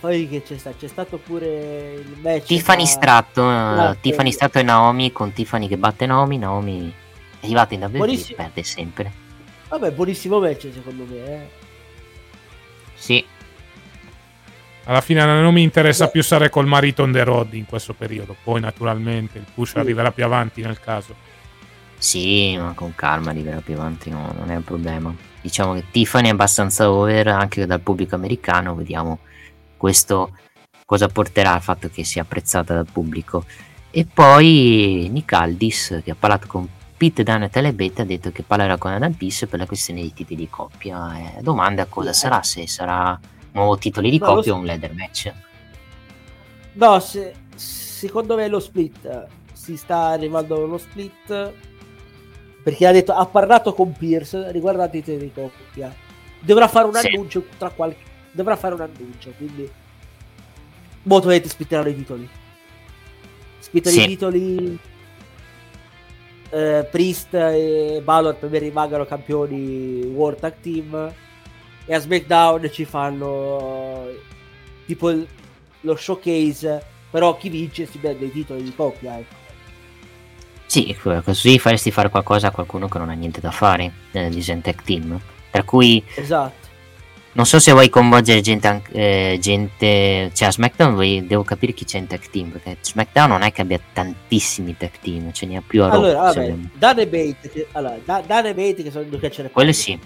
Poi 0.00 0.26
che 0.30 0.42
c'è, 0.42 0.56
sta, 0.56 0.72
c'è 0.72 0.88
stato 0.88 1.18
pure 1.18 1.92
il 1.92 2.16
match 2.22 2.46
Tiffany 2.46 2.84
tra... 2.84 2.90
Stratto 2.90 3.42
uh, 3.42 3.96
Tiffany 4.00 4.32
Stratto 4.32 4.58
e 4.58 4.62
Naomi 4.62 5.12
con 5.12 5.34
Tiffany 5.34 5.68
che 5.68 5.76
batte 5.76 6.06
Naomi 6.06 6.38
Naomi 6.38 6.90
è 7.38 7.44
arrivata 7.44 7.74
in 7.74 7.82
WWE 7.82 8.12
e 8.12 8.34
perde 8.34 8.62
sempre. 8.62 9.12
Vabbè 9.68 9.90
buonissimo 9.90 10.40
match 10.40 10.68
secondo 10.72 11.04
me 11.04 11.16
eh. 11.16 11.48
sì. 12.94 13.22
Alla 14.84 15.02
fine 15.02 15.22
non 15.22 15.52
mi 15.52 15.62
interessa 15.62 16.06
Beh. 16.06 16.12
più 16.12 16.22
stare 16.22 16.48
col 16.48 16.66
marito 16.66 17.02
on 17.02 17.12
the 17.12 17.22
road 17.22 17.52
in 17.52 17.66
questo 17.66 17.92
periodo. 17.92 18.34
Poi 18.42 18.58
naturalmente 18.58 19.36
il 19.36 19.44
push 19.52 19.72
sì. 19.72 19.78
arriverà 19.78 20.12
più 20.12 20.24
avanti 20.24 20.62
nel 20.62 20.80
caso 20.80 21.14
sì 22.00 22.56
ma 22.58 22.72
con 22.74 22.94
calma 22.96 23.30
arriverà 23.30 23.60
più 23.60 23.74
avanti 23.74 24.10
no, 24.10 24.34
non 24.36 24.50
è 24.50 24.56
un 24.56 24.64
problema 24.64 25.14
diciamo 25.40 25.74
che 25.74 25.84
Tiffany 25.90 26.28
è 26.28 26.32
abbastanza 26.32 26.90
over 26.90 27.28
anche 27.28 27.66
dal 27.66 27.80
pubblico 27.80 28.14
americano, 28.14 28.74
vediamo 28.74 29.20
questo, 29.76 30.36
cosa 30.84 31.08
porterà 31.08 31.56
il 31.56 31.62
fatto 31.62 31.88
che 31.88 32.04
sia 32.04 32.22
apprezzata 32.22 32.74
dal 32.74 32.86
pubblico. 32.90 33.44
E 33.90 34.06
poi 34.06 35.08
Nick 35.10 35.32
Aldis, 35.32 36.00
che 36.04 36.10
ha 36.10 36.16
parlato 36.16 36.46
con 36.46 36.68
Pete 36.96 37.22
Dunne 37.22 37.46
e 37.46 37.50
Telebet, 37.50 38.00
ha 38.00 38.04
detto 38.04 38.30
che 38.30 38.42
parlerà 38.42 38.76
con 38.76 38.92
Adam 38.92 39.12
Peace 39.12 39.46
per 39.46 39.58
la 39.58 39.66
questione 39.66 40.00
dei 40.00 40.12
titoli 40.12 40.36
di 40.36 40.48
coppia. 40.48 41.38
Eh, 41.38 41.42
domanda 41.42 41.86
cosa 41.86 42.12
sarà, 42.12 42.42
se 42.42 42.66
sarà 42.68 43.18
nuovo 43.52 43.78
titoli 43.78 44.10
di 44.10 44.18
no, 44.18 44.26
coppia 44.26 44.52
o 44.52 44.56
un 44.56 44.64
leather 44.64 44.94
match. 44.94 45.32
No, 46.74 47.00
se, 47.00 47.34
secondo 47.56 48.36
me 48.36 48.46
lo 48.46 48.60
split 48.60 49.26
si 49.52 49.76
sta 49.76 50.06
arrivando 50.08 50.62
allo 50.62 50.78
split 50.78 51.52
perché 52.62 52.86
ha 52.86 52.92
detto 52.92 53.12
ha 53.12 53.26
parlato 53.26 53.74
con 53.74 53.92
Pierce 53.92 54.50
riguardante 54.52 54.98
i 54.98 55.02
titoli 55.02 55.24
di 55.24 55.32
coppia. 55.32 55.94
Dovrà 56.40 56.68
fare 56.68 56.86
un 56.86 56.94
sì. 56.94 57.06
annuncio 57.06 57.44
tra 57.58 57.70
qualche 57.70 58.08
dovrà 58.32 58.56
fare 58.56 58.74
un 58.74 58.80
annuncio, 58.80 59.32
quindi 59.36 59.68
molto 61.02 61.26
volete 61.26 61.48
splitteranno 61.48 61.88
i 61.88 61.96
titoli. 61.96 62.28
Splittano 63.58 63.94
sì. 63.94 64.02
i 64.02 64.06
titoli 64.06 64.78
eh, 66.50 66.88
Priest 66.90 67.34
e 67.34 68.00
Balor 68.02 68.36
per 68.36 68.50
me 68.50 68.58
rimangano 68.58 69.06
campioni 69.06 70.02
World 70.02 70.40
Tag 70.40 70.54
Team 70.60 71.14
e 71.86 71.94
a 71.94 71.98
SmackDown 71.98 72.70
ci 72.70 72.84
fanno 72.84 74.08
tipo 74.86 75.10
il, 75.10 75.26
lo 75.82 75.96
showcase 75.96 76.84
però 77.10 77.36
chi 77.36 77.48
vince 77.48 77.86
si 77.86 77.98
prende 77.98 78.26
i 78.26 78.32
titoli 78.32 78.62
di 78.62 78.74
coppia 78.74 79.18
ecco. 79.18 79.39
Sì, 80.70 80.96
così 81.24 81.58
faresti 81.58 81.90
fare 81.90 82.10
qualcosa 82.10 82.46
a 82.46 82.50
qualcuno 82.52 82.86
che 82.86 82.98
non 82.98 83.08
ha 83.08 83.14
niente 83.14 83.40
da 83.40 83.50
fare 83.50 83.90
nel 84.12 84.32
design 84.32 84.60
tech 84.60 84.84
team. 84.84 85.20
Tra 85.50 85.64
cui 85.64 86.00
esatto. 86.14 86.68
Non 87.32 87.44
so 87.44 87.58
se 87.58 87.72
vuoi 87.72 87.88
coinvolgere 87.88 88.40
gente, 88.40 88.82
eh, 88.92 89.38
gente 89.40 90.30
cioè 90.32 90.46
a 90.46 90.52
SmackDown 90.52 90.94
vuoi, 90.94 91.26
devo 91.26 91.42
capire 91.42 91.72
chi 91.72 91.84
c'è 91.84 91.98
in 91.98 92.06
tech 92.06 92.30
team, 92.30 92.50
perché 92.50 92.76
SmackDown 92.82 93.30
non 93.30 93.42
è 93.42 93.50
che 93.50 93.62
abbia 93.62 93.80
tantissimi 93.92 94.76
tech 94.76 95.00
team, 95.00 95.32
ce 95.32 95.46
ne 95.46 95.56
ha 95.56 95.62
più 95.66 95.82
a 95.82 95.90
Allora, 95.90 96.12
Raw, 96.12 96.34
vabbè, 96.34 96.54
Dan 96.74 96.98
e 97.00 97.06
Bate, 97.08 97.50
che, 97.50 97.66
allora, 97.72 97.98
Dan, 98.04 98.22
Dan 98.26 98.46
e 98.46 98.54
Bate 98.54 98.84
che 98.84 98.90
sono 98.92 99.02
due 99.04 99.18
che 99.18 99.30
ce 99.32 99.42
ne 99.42 99.50
Quello 99.50 99.72
sì. 99.72 99.98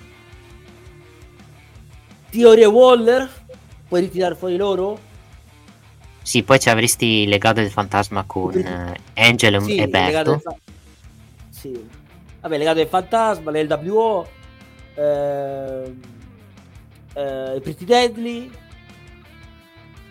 Theory 2.31 2.62
e 2.62 2.66
Waller, 2.66 3.31
puoi 3.86 4.01
ritirare 4.01 4.35
fuori 4.35 4.57
loro? 4.57 4.99
Sì, 6.25 6.43
poi 6.43 6.59
ci 6.59 6.71
avresti 6.71 7.05
il 7.05 7.29
legado 7.29 7.61
del 7.61 7.71
fantasma 7.71 8.25
con 8.27 8.55
uh, 8.55 8.93
Angel 9.13 9.63
sì, 9.63 9.77
e 9.77 9.89
Berto. 9.89 10.39
Fa- 10.39 10.57
sì. 11.51 11.87
Vabbè, 12.41 12.57
legato 12.57 12.79
del 12.79 12.87
fantasma, 12.87 13.51
l'LWO, 13.51 14.27
eh, 14.95 15.95
eh, 17.13 17.57
i 17.57 17.61
Pretty 17.61 17.85
Deadly. 17.85 18.51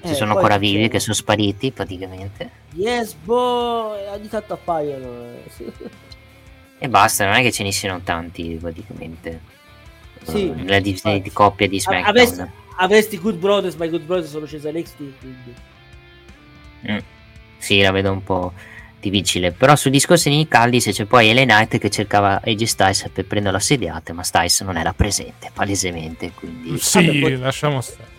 Ci 0.03 0.11
eh, 0.11 0.13
sono 0.13 0.33
ancora 0.33 0.57
vivi 0.57 0.87
che 0.87 0.99
sono 0.99 1.15
spariti 1.15 1.71
praticamente. 1.71 2.51
Yes, 2.73 3.15
boh, 3.15 3.95
ogni 4.11 4.27
tanto 4.27 4.53
appaiono. 4.53 5.31
Eh, 5.57 5.73
e 6.77 6.89
basta, 6.89 7.25
non 7.25 7.33
è 7.33 7.41
che 7.41 7.51
ce 7.51 7.63
ne 7.63 7.71
siano 7.71 8.01
tanti 8.01 8.55
praticamente. 8.61 9.41
Sì, 10.21 10.67
la 10.67 10.79
divisione 10.79 11.21
di 11.21 11.31
coppia 11.31 11.67
di 11.67 11.79
SmackDown. 11.79 12.07
Avresti, 12.07 12.43
avresti 12.77 13.19
Good 13.19 13.37
Brothers, 13.37 13.73
ma 13.75 13.85
i 13.85 13.89
Good 13.89 14.03
Brothers 14.03 14.29
sono 14.29 14.45
scesi 14.45 14.67
a 14.67 14.71
NXT, 14.71 14.97
quindi... 15.19 15.71
Mm. 16.91 16.97
Sì, 17.57 17.81
la 17.81 17.91
vedo 17.91 18.11
un 18.11 18.23
po' 18.23 18.53
difficile. 18.99 19.51
Però 19.51 19.75
sul 19.75 19.91
discorso 19.91 20.29
di 20.29 20.37
Nick 20.37 20.53
Aldis 20.55 20.89
c'è 20.91 21.05
poi 21.05 21.29
Ellen 21.29 21.47
Knight 21.47 21.77
che 21.77 21.89
cercava 21.89 22.41
AJ 22.43 22.63
Styles 22.63 23.09
per 23.11 23.25
prendere 23.25 23.53
l'assediate, 23.53 24.13
ma 24.13 24.23
Styles 24.23 24.61
non 24.61 24.77
era 24.77 24.93
presente 24.93 25.51
palesemente. 25.53 26.31
Quindi... 26.33 26.77
Sì, 26.77 27.05
Vabbè, 27.05 27.19
pot- 27.19 27.39
lasciamo 27.39 27.81
stare. 27.81 28.11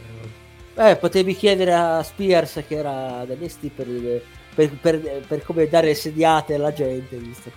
Eh, 0.77 0.97
potevi 0.97 1.37
chiedere 1.37 1.73
a 1.73 2.03
Spears 2.03 2.65
che 2.67 2.75
era 2.77 3.25
da 3.25 3.35
NXT 3.35 3.69
per, 3.69 4.23
per, 4.55 4.71
per, 4.71 5.25
per, 5.27 5.43
come 5.45 5.69
dare 5.69 5.89
le 5.89 5.95
sediate 5.95 6.55
alla 6.55 6.73
gente, 6.73 7.17
visto? 7.17 7.51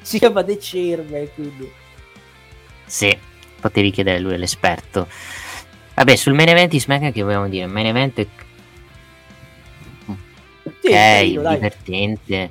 Si 0.00 0.18
chiama 0.18 0.42
The 0.42 0.58
Chairman, 0.60 1.28
quindi... 1.34 1.70
Sì, 2.84 3.16
potevi 3.60 3.90
chiedere 3.90 4.16
a 4.16 4.20
lui 4.20 4.36
l'esperto. 4.36 5.06
Vabbè, 5.94 6.16
sul 6.16 6.34
main 6.34 6.48
event 6.48 6.70
di 6.70 6.80
SmackDown 6.80 7.12
che 7.12 7.22
vogliamo 7.22 7.48
dire? 7.48 7.66
Main 7.66 7.86
event 7.86 8.26
sì, 10.80 11.36
ok, 11.36 11.54
divertente, 11.54 12.48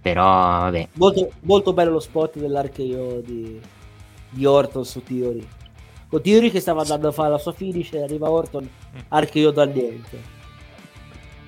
però 0.00 0.24
vabbè. 0.24 0.88
Molto, 0.94 1.30
molto 1.40 1.72
bello 1.72 1.92
lo 1.92 2.00
spot 2.00 2.38
dell'archeo 2.38 3.20
di, 3.20 3.60
di 4.30 4.44
Orton 4.44 4.84
su 4.84 5.02
Theory. 5.02 5.46
Con 6.08 6.22
Theory 6.22 6.50
che 6.50 6.60
stava 6.60 6.82
andando 6.82 7.08
a 7.08 7.12
fare 7.12 7.30
la 7.30 7.38
sua 7.38 7.52
finish 7.52 7.92
e 7.92 8.02
arriva 8.02 8.30
Orton, 8.30 8.68
archeo 9.08 9.50
dal 9.50 9.70
niente. 9.70 10.38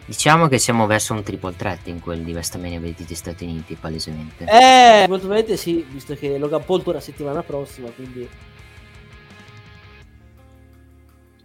Diciamo 0.05 0.49
che 0.49 0.59
siamo 0.59 0.87
verso 0.87 1.13
un 1.15 1.23
triple 1.23 1.55
threat 1.57 1.87
in 1.87 2.01
quel 2.01 2.23
di 2.23 2.33
WrestleMania 2.33 2.81
degli 2.81 3.15
Stati 3.15 3.45
Uniti, 3.45 3.75
palesemente. 3.75 4.45
Eh, 4.45 5.07
molto 5.09 5.27
probabilmente 5.27 5.57
sì, 5.57 5.87
visto 5.89 6.15
che 6.15 6.39
Logan 6.39 6.65
Paul 6.65 6.83
torna 6.83 7.01
settimana 7.01 7.43
prossima, 7.43 7.89
quindi... 7.91 8.29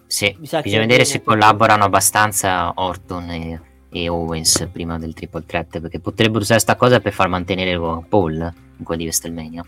Sì, 0.08 0.36
bisogna 0.40 0.80
vedere 0.80 1.06
se 1.06 1.22
collaborano 1.22 1.84
abbastanza 1.84 2.72
Orton 2.76 3.30
e 3.30 3.62
e 3.90 4.10
Owens 4.10 4.68
prima 4.72 4.98
del 4.98 5.14
triple 5.14 5.44
threat 5.46 5.80
perché 5.80 6.00
potrebbero 6.00 6.40
usare 6.40 6.60
sta 6.60 6.76
cosa 6.76 7.00
per 7.00 7.14
far 7.14 7.28
mantenere 7.28 7.78
Paul 8.08 8.54
in 8.78 8.84
quelli 8.84 9.02
di 9.02 9.08
WrestleMania. 9.08 9.66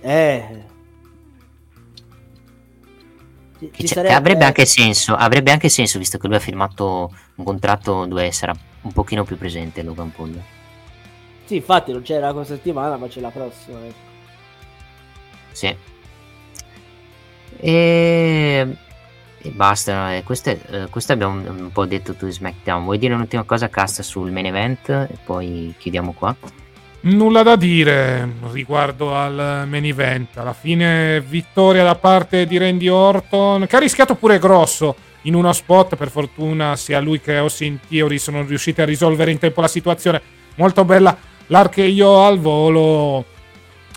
Eh. 0.00 0.64
Ci, 3.58 3.70
ci 3.72 3.86
sarebbe... 3.88 4.14
avrebbe 4.14 4.44
anche 4.44 4.64
senso 4.64 5.16
avrebbe 5.16 5.50
anche 5.50 5.68
senso 5.68 5.98
visto 5.98 6.16
che 6.16 6.28
lui 6.28 6.36
ha 6.36 6.40
firmato 6.40 7.12
un 7.34 7.44
contratto 7.44 8.06
dove 8.06 8.30
sarà 8.30 8.54
un 8.82 8.92
pochino 8.92 9.24
più 9.24 9.36
presente 9.36 9.82
Logan 9.82 10.12
Paul. 10.12 10.40
Sì 11.44 11.56
infatti 11.56 11.90
non 11.90 12.02
c'era 12.02 12.32
questa 12.32 12.54
settimana 12.54 12.96
ma 12.96 13.08
c'è 13.08 13.20
la 13.20 13.30
prossima 13.30 13.84
ecco. 13.84 13.96
sì. 15.52 15.76
E 17.60 18.76
e 19.40 19.50
basta, 19.50 20.16
eh, 20.16 20.22
questo, 20.24 20.50
eh, 20.50 20.86
questo, 20.90 21.12
abbiamo 21.12 21.40
un, 21.48 21.70
po' 21.72 21.86
detto 21.86 22.14
tu 22.14 22.28
SmackDown. 22.28 22.84
Vuoi 22.84 22.98
dire 22.98 23.14
un'ultima 23.14 23.44
cosa, 23.44 23.68
Casta, 23.68 24.02
sul 24.02 24.30
main 24.30 24.46
event 24.46 24.88
e 24.88 25.16
poi 25.24 25.74
chiudiamo 25.78 26.12
qua? 26.12 26.34
Nulla 27.00 27.44
da 27.44 27.54
dire 27.54 28.28
riguardo 28.50 29.14
al 29.14 29.64
main 29.68 29.84
event. 29.84 30.36
Alla 30.36 30.52
fine 30.52 31.20
vittoria 31.20 31.84
da 31.84 31.94
parte 31.94 32.46
di 32.46 32.58
Randy 32.58 32.88
Orton, 32.88 33.66
che 33.66 33.76
ha 33.76 33.78
rischiato 33.80 34.16
pure 34.16 34.40
grosso 34.40 34.96
in 35.22 35.34
uno 35.34 35.52
spot. 35.52 35.94
Per 35.94 36.10
fortuna 36.10 36.74
sia 36.74 36.98
lui 36.98 37.20
che 37.20 37.36
Austin 37.36 37.78
Theory 37.88 38.18
sono 38.18 38.42
riusciti 38.42 38.80
a 38.80 38.84
risolvere 38.84 39.30
in 39.30 39.38
tempo 39.38 39.60
la 39.60 39.68
situazione. 39.68 40.20
Molto 40.56 40.84
bella 40.84 41.16
l'archeio 41.46 42.24
al 42.24 42.40
volo. 42.40 43.24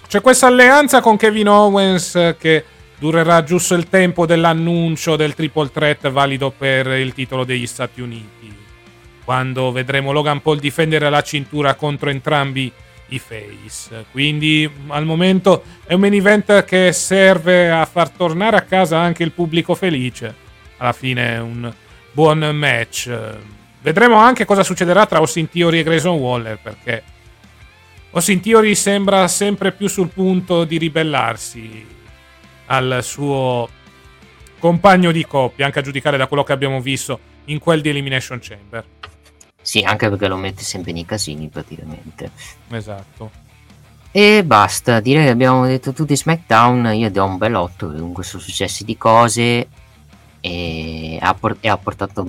C'è 0.08 0.22
questa 0.22 0.48
alleanza 0.48 1.02
con 1.02 1.18
Kevin 1.18 1.48
Owens 1.48 2.36
che 2.38 2.66
durerà 3.02 3.44
giusto 3.44 3.74
il 3.74 3.90
tempo 3.90 4.28
dell'annuncio 4.28 5.16
del 5.16 5.34
triple 5.34 5.72
threat 5.72 6.12
valido 6.12 6.54
per 6.56 6.86
il 6.86 7.14
titolo 7.14 7.44
degli 7.44 7.66
Stati 7.66 8.00
Uniti. 8.00 8.56
Quando 9.26 9.72
vedremo 9.72 10.12
Logan 10.12 10.40
Paul 10.40 10.60
difendere 10.60 11.10
la 11.10 11.24
cintura 11.24 11.74
contro 11.74 12.12
entrambi 12.12 12.72
i 13.08 13.18
face. 13.18 14.06
Quindi 14.12 14.70
al 14.90 15.06
momento 15.06 15.64
è 15.84 15.96
un 15.96 16.00
main 16.02 16.14
event 16.14 16.64
che 16.64 16.92
serve 16.92 17.72
a 17.72 17.84
far 17.88 18.12
tornare 18.12 18.58
a 18.58 18.62
casa 18.62 19.00
anche 19.00 19.24
il 19.24 19.32
pubblico 19.32 19.74
felice. 19.74 20.36
Alla 20.78 20.94
fine 20.94 21.34
è 21.34 21.40
un 21.40 21.74
buon 22.12 22.38
match. 22.54 23.12
Vedremo 23.82 24.18
anche 24.18 24.46
cosa 24.46 24.62
succederà 24.62 25.08
tra 25.08 25.18
Austin 25.18 25.50
Theory 25.50 25.80
e 25.80 25.84
Grayson 25.84 26.18
Waller 26.18 26.60
perché 26.62 27.02
Austin 28.12 28.42
Theory 28.42 28.76
sembra 28.76 29.28
sempre 29.28 29.72
più 29.72 29.88
sul 29.88 30.10
punto 30.10 30.66
di 30.66 30.78
ribellarsi 30.78 32.00
al 32.72 33.00
suo 33.04 33.68
compagno 34.58 35.12
di 35.12 35.26
coppia, 35.26 35.66
anche 35.66 35.80
a 35.80 35.82
giudicare 35.82 36.18
da 36.18 36.28
quello 36.28 36.44
che 36.44 36.54
abbiamo 36.54 36.80
visto 36.80 37.20
in 37.46 37.60
quel 37.60 37.82
di 37.82 37.90
Elimination 37.90 38.40
Chamber. 38.42 38.86
Sì, 39.62 39.82
anche 39.82 40.10
perché 40.10 40.28
lo 40.28 40.38
mette 40.38 40.64
sempre 40.64 40.94
nei 40.94 41.06
casini 41.06 41.50
praticamente. 41.50 42.32
Esatto. 42.70 43.32
E 44.12 44.44
basta, 44.44 45.00
direi 45.00 45.26
che 45.26 45.30
abbiamo 45.30 45.66
detto 45.66 45.94
tutti 45.94 46.16
SmackDown, 46.16 46.94
io 46.94 47.12
do 47.12 47.26
un 47.26 47.38
bel 47.38 47.56
8, 47.56 47.92
comunque 47.92 48.24
sono 48.24 48.42
successi 48.42 48.84
di 48.84 48.98
cose 48.98 49.68
e 50.40 51.18
ha, 51.22 51.34
port- 51.34 51.64
e 51.64 51.70
ha 51.70 51.78
portato 51.78 52.26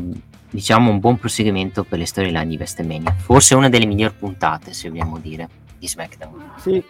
diciamo 0.51 0.91
un 0.91 1.01
buon 1.01 1.19
proseguimento 1.19 1.85
per 1.85 1.99
le 1.99 2.07
storyline 2.07 2.47
di 2.47 2.57
WrestleMania. 2.57 3.15
Forse 3.17 3.55
una 3.55 3.69
delle 3.69 3.87
migliori 3.87 4.15
puntate, 4.19 4.73
se 4.73 4.89
vogliamo 4.89 5.19
dire, 5.19 5.49
di 5.79 5.89
SmackDown. 5.89 6.53
Sì. 6.59 6.83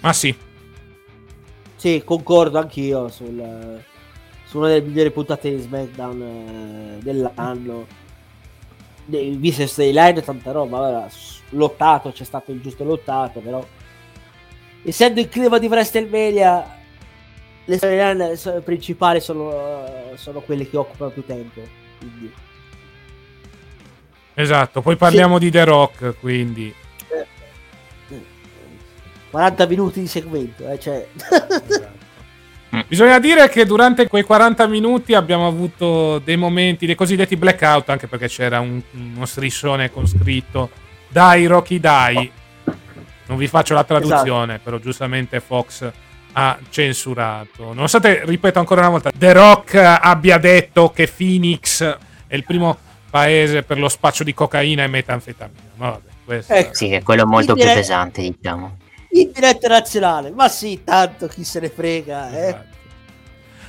Ma 0.00 0.12
sì, 0.12 0.36
sì, 1.84 2.02
concordo 2.02 2.58
anch'io 2.58 3.08
sul, 3.08 3.78
su 4.46 4.56
una 4.56 4.68
delle 4.68 4.86
migliori 4.86 5.10
puntate 5.10 5.54
di 5.54 5.60
SmackDown 5.60 6.22
eh, 6.22 7.02
dell'anno. 7.02 7.86
Visto 9.04 9.66
Storyline, 9.66 10.22
tanta 10.22 10.50
roba, 10.52 10.78
allora, 10.78 11.08
lottato, 11.50 12.10
c'è 12.10 12.24
stato 12.24 12.52
il 12.52 12.62
giusto 12.62 12.84
lottato, 12.84 13.40
però 13.40 13.62
essendo 14.82 15.20
il 15.20 15.28
clima 15.28 15.58
di 15.58 15.66
WrestleMania 15.66 16.78
le 17.66 17.76
storyline 17.76 18.62
principali 18.62 19.20
sono, 19.20 19.52
sono 20.14 20.40
quelle 20.40 20.66
che 20.66 20.78
occupano 20.78 21.10
più 21.10 21.22
tempo 21.26 21.60
Quindi, 21.98 22.32
Esatto, 24.32 24.80
poi 24.80 24.96
parliamo 24.96 25.38
di 25.38 25.50
The 25.50 25.64
Rock, 25.64 26.18
quindi... 26.18 26.74
40 29.34 29.66
minuti 29.66 29.98
di 29.98 30.06
segmento, 30.06 30.70
eh, 30.70 30.78
cioè... 30.78 31.04
Bisogna 32.86 33.18
dire 33.18 33.48
che 33.48 33.64
durante 33.66 34.06
quei 34.06 34.22
40 34.22 34.68
minuti 34.68 35.12
abbiamo 35.12 35.48
avuto 35.48 36.20
dei 36.20 36.36
momenti, 36.36 36.86
dei 36.86 36.94
cosiddetti 36.94 37.36
blackout, 37.36 37.88
anche 37.88 38.06
perché 38.06 38.28
c'era 38.28 38.60
un- 38.60 38.80
uno 38.92 39.26
striscione 39.26 39.90
con 39.90 40.06
scritto 40.06 40.70
Dai 41.08 41.46
Rocky 41.46 41.80
Dai. 41.80 42.30
Non 43.26 43.36
vi 43.36 43.48
faccio 43.48 43.74
la 43.74 43.82
traduzione, 43.82 44.60
però 44.60 44.78
giustamente 44.78 45.40
Fox 45.40 45.90
ha 46.32 46.58
censurato. 46.68 47.72
Nonostante, 47.72 48.22
ripeto 48.24 48.60
ancora 48.60 48.82
una 48.82 48.90
volta, 48.90 49.10
The 49.16 49.32
Rock 49.32 49.74
abbia 49.74 50.38
detto 50.38 50.90
che 50.90 51.08
Phoenix 51.08 51.82
è 52.28 52.34
il 52.36 52.44
primo 52.44 52.76
paese 53.10 53.64
per 53.64 53.78
lo 53.78 53.88
spaccio 53.88 54.22
di 54.22 54.32
cocaina 54.32 54.84
e 54.84 54.88
metanfetamina. 54.88 55.60
Ma 55.76 55.90
vabbè, 55.90 56.08
questo... 56.24 56.52
Ecco. 56.52 56.74
Sì, 56.74 56.88
che 56.88 56.96
è 56.98 57.02
quello 57.02 57.26
molto 57.26 57.54
più 57.54 57.64
pesante, 57.64 58.22
diciamo. 58.22 58.82
In 59.20 59.30
diretta 59.32 59.68
nazionale, 59.68 60.30
ma 60.30 60.48
sì, 60.48 60.82
tanto 60.84 61.26
chi 61.28 61.44
se 61.44 61.60
ne 61.60 61.68
frega, 61.68 62.30
eh. 62.30 62.46
Esatto. 62.48 62.72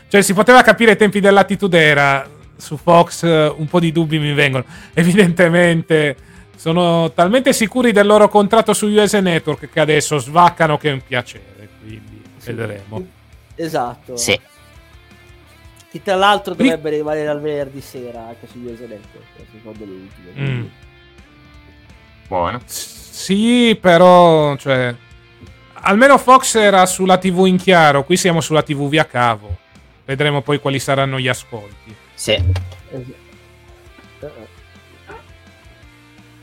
Cioè, 0.07 0.21
si 0.21 0.33
poteva 0.33 0.61
capire 0.61 0.91
ai 0.91 0.97
tempi 0.97 1.19
dell'attitudera. 1.19 2.29
Su 2.57 2.77
Fox 2.77 3.23
eh, 3.23 3.53
un 3.57 3.67
po' 3.67 3.81
di 3.81 3.91
dubbi 3.91 4.17
mi 4.17 4.33
vengono. 4.33 4.63
Evidentemente 4.93 6.15
sono 6.55 7.11
talmente 7.11 7.51
sicuri 7.51 7.91
del 7.91 8.05
loro 8.07 8.29
contratto 8.29 8.73
su 8.73 8.87
US 8.87 9.13
Network 9.15 9.69
che 9.69 9.79
adesso 9.81 10.17
svaccano 10.19 10.77
che 10.77 10.89
è 10.89 10.93
un 10.93 11.01
piacere. 11.05 11.67
Quindi 11.81 12.21
vedremo. 12.45 13.05
Esatto. 13.55 14.15
Sì. 14.15 14.39
Che 15.91 16.01
tra 16.01 16.15
l'altro 16.15 16.53
dovrebbe 16.53 16.91
rimanere 16.91 17.27
al 17.27 17.41
venerdì 17.41 17.81
sera 17.81 18.27
anche 18.27 18.47
su 18.49 18.59
US 18.59 18.79
Network, 18.79 19.27
secondo 19.51 19.83
le 19.85 19.91
ultime. 19.91 20.49
Mm. 20.49 20.65
Buono. 22.27 22.61
S- 22.65 23.03
Sì, 23.11 23.77
però, 23.79 24.55
cioè, 24.57 24.93
almeno 25.85 26.17
Fox 26.17 26.55
era 26.55 26.85
sulla 26.85 27.17
TV 27.17 27.45
in 27.45 27.57
chiaro. 27.57 28.03
Qui 28.03 28.17
siamo 28.17 28.41
sulla 28.41 28.63
TV 28.63 28.87
via 28.87 29.05
cavo. 29.05 29.57
Vedremo 30.05 30.41
poi 30.41 30.59
quali 30.59 30.79
saranno 30.79 31.19
gli 31.19 31.27
ascolti. 31.27 31.95
Sì. 32.13 32.43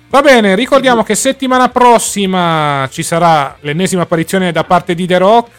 Va 0.09 0.21
bene, 0.21 0.55
ricordiamo 0.55 1.03
che 1.03 1.15
settimana 1.15 1.69
prossima 1.69 2.87
ci 2.91 3.03
sarà 3.03 3.57
l'ennesima 3.61 4.03
apparizione 4.03 4.53
da 4.53 4.65
parte 4.65 4.95
di 4.95 5.07
The 5.07 5.19
Rock. 5.19 5.59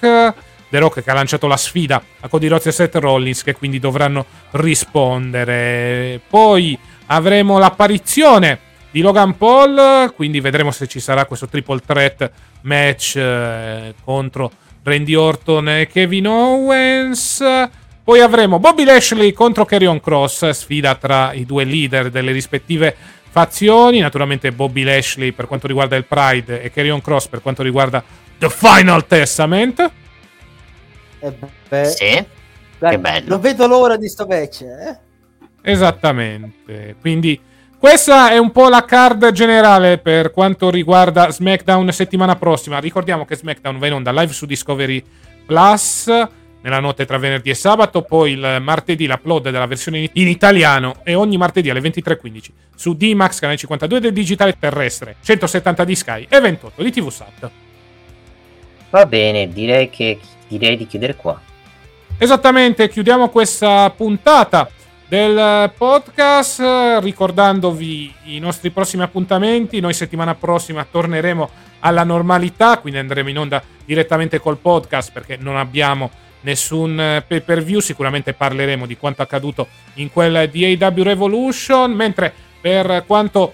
The 0.69 0.79
Rock 0.79 1.03
che 1.03 1.09
ha 1.09 1.13
lanciato 1.13 1.47
la 1.47 1.57
sfida 1.57 2.01
a 2.19 2.27
Cody 2.27 2.47
Rhodes 2.47 2.67
e 2.67 2.71
Seth 2.71 2.95
Rollins 2.95 3.43
che 3.43 3.53
quindi 3.53 3.79
dovranno 3.79 4.25
rispondere. 4.51 6.19
Poi 6.27 6.77
avremo 7.07 7.57
l'apparizione 7.57 8.59
di 8.93 9.01
Logan 9.01 9.35
Paul, 9.37 10.13
quindi 10.15 10.39
vedremo 10.39 10.69
se 10.69 10.85
ci 10.85 10.99
sarà 10.99 11.25
questo 11.25 11.47
triple 11.47 11.79
threat 11.83 12.31
match 12.61 13.15
eh, 13.15 13.95
contro 14.03 14.51
Randy 14.83 15.15
Orton 15.15 15.67
e 15.67 15.87
Kevin 15.87 16.27
Owens. 16.27 17.43
Poi 18.03 18.19
avremo 18.19 18.59
Bobby 18.59 18.83
Lashley 18.83 19.31
contro 19.33 19.65
Carrion 19.65 19.99
Cross, 19.99 20.47
sfida 20.51 20.93
tra 20.93 21.33
i 21.33 21.43
due 21.43 21.63
leader 21.63 22.11
delle 22.11 22.31
rispettive 22.31 22.95
fazioni. 23.31 23.97
Naturalmente 23.97 24.51
Bobby 24.51 24.83
Lashley 24.83 25.31
per 25.31 25.47
quanto 25.47 25.65
riguarda 25.65 25.95
il 25.95 26.05
Pride 26.05 26.61
e 26.61 26.69
Carrion 26.69 27.01
Cross 27.01 27.29
per 27.29 27.41
quanto 27.41 27.63
riguarda 27.63 28.03
The 28.37 28.49
Final 28.51 29.07
Testament. 29.07 29.91
eh, 31.19 31.33
beh, 31.67 31.85
Sì. 31.85 32.25
dai, 32.77 32.91
che 32.91 32.99
bello. 32.99 33.29
Non 33.29 33.39
vedo 33.41 33.65
l'ora 33.65 33.97
di 33.97 34.07
sto 34.07 34.27
match, 34.27 34.61
eh. 34.61 34.97
Esattamente. 35.63 36.95
Quindi 37.01 37.39
questa 37.83 38.31
è 38.31 38.37
un 38.37 38.53
po' 38.53 38.69
la 38.69 38.85
card 38.85 39.33
generale 39.33 39.97
per 39.97 40.31
quanto 40.31 40.69
riguarda 40.69 41.29
SmackDown 41.29 41.91
settimana 41.91 42.37
prossima. 42.37 42.79
Ricordiamo 42.79 43.25
che 43.25 43.35
SmackDown 43.35 43.77
va 43.77 43.87
in 43.87 43.93
onda 43.95 44.13
live 44.13 44.31
su 44.31 44.45
Discovery 44.45 45.03
Plus 45.45 46.07
nella 46.61 46.79
notte 46.79 47.05
tra 47.05 47.17
venerdì 47.17 47.49
e 47.49 47.55
sabato, 47.55 48.03
poi 48.03 48.31
il 48.31 48.59
martedì 48.61 49.05
l'upload 49.05 49.49
della 49.49 49.65
versione 49.65 50.09
in- 50.13 50.27
italiano 50.29 51.01
e 51.03 51.13
ogni 51.13 51.35
martedì 51.35 51.69
alle 51.69 51.81
23.15 51.81 52.47
su 52.73 52.93
D-Max 52.93 53.39
canale 53.39 53.57
52 53.57 53.99
del 53.99 54.13
digitale 54.13 54.55
terrestre, 54.57 55.17
170 55.21 55.83
di 55.83 55.95
Sky 55.95 56.25
e 56.29 56.39
28 56.39 56.83
di 56.83 56.89
TV 56.89 57.09
Sat. 57.09 57.51
Va 58.91 59.05
bene, 59.05 59.49
direi 59.49 59.89
che 59.89 60.21
direi 60.47 60.77
di 60.77 60.87
chiudere 60.87 61.17
qua. 61.17 61.37
Esattamente, 62.17 62.87
chiudiamo 62.87 63.27
questa 63.27 63.89
puntata 63.89 64.69
del 65.13 65.71
podcast 65.77 66.59
ricordandovi 66.99 68.11
i 68.23 68.39
nostri 68.39 68.71
prossimi 68.71 69.03
appuntamenti. 69.03 69.79
Noi 69.79 69.93
settimana 69.93 70.33
prossima 70.33 70.87
torneremo 70.89 71.49
alla 71.81 72.03
normalità, 72.03 72.79
quindi 72.79 72.97
andremo 72.97 73.29
in 73.29 73.37
onda 73.37 73.61
direttamente 73.85 74.39
col 74.39 74.57
podcast 74.57 75.11
perché 75.11 75.37
non 75.37 75.55
abbiamo 75.55 76.09
nessun 76.41 76.99
eh, 76.99 77.23
pay 77.27 77.41
per 77.41 77.63
view. 77.63 77.79
Sicuramente 77.79 78.33
parleremo 78.33 78.87
di 78.87 78.97
quanto 78.97 79.21
accaduto 79.21 79.67
in 79.95 80.11
quel 80.11 80.49
di 80.49 80.65
AW 80.81 81.03
Revolution, 81.03 81.91
mentre 81.91 82.33
per 82.59 83.03
quanto 83.05 83.53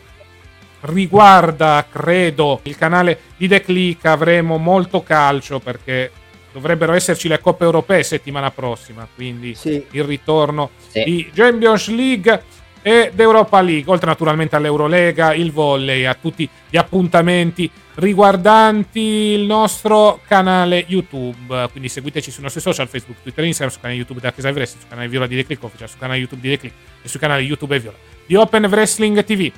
riguarda, 0.84 1.86
credo, 1.92 2.62
il 2.64 2.78
canale 2.78 3.20
di 3.36 3.50
The 3.50 3.60
Click 3.60 4.06
avremo 4.06 4.56
molto 4.56 5.04
calcio 5.04 5.60
perché 5.60 6.10
dovrebbero 6.52 6.94
esserci 6.94 7.28
le 7.28 7.40
coppe 7.40 7.64
europee 7.64 8.04
settimana 8.04 8.52
prossima, 8.52 9.08
quindi 9.14 9.56
Sì. 9.56 9.84
il 9.92 10.04
ritorno 10.04 10.72
Sì. 10.88 11.04
di 11.04 11.30
Champions 11.34 11.88
League 11.90 12.44
ed 12.82 13.20
Europa 13.20 13.60
League, 13.62 13.92
oltre 13.92 14.08
naturalmente 14.08 14.56
all'Eurolega, 14.56 15.34
il 15.34 15.52
volley, 15.52 16.06
a 16.06 16.14
tutti 16.14 16.48
gli 16.70 16.78
appuntamenti 16.78 17.70
riguardanti 17.96 19.00
il 19.00 19.42
nostro 19.42 20.22
canale 20.28 20.86
YouTube. 20.88 21.68
Quindi 21.72 21.90
seguiteci 21.90 22.32
sui 22.32 22.44
nostri 22.44 22.62
social, 22.62 22.88
Facebook, 22.88 23.22
Twitter, 23.22 23.44
Instagram, 23.44 23.72
sul 23.72 23.82
canale 23.82 24.00
YouTube 24.00 24.20
di 24.22 24.28
Archesa 24.28 24.50
Wrestling, 24.50 24.82
sul 24.82 24.90
canale 24.90 25.08
Viola 25.10 25.28
di 25.28 25.36
The 25.36 25.46
Click 25.46 25.64
Official, 25.64 25.90
sul 25.90 26.00
canale 26.00 26.20
YouTube 26.20 26.42
di 26.42 26.50
The 26.50 26.58
Click 26.58 26.76
e 27.04 27.08
sul 27.08 27.20
canale 27.20 27.42
YouTube 27.42 27.76
e 27.76 27.80
Viola 27.80 27.98
di 28.26 28.36
Open 28.36 28.66
Wrestling 28.66 29.24
TV. 29.24 29.52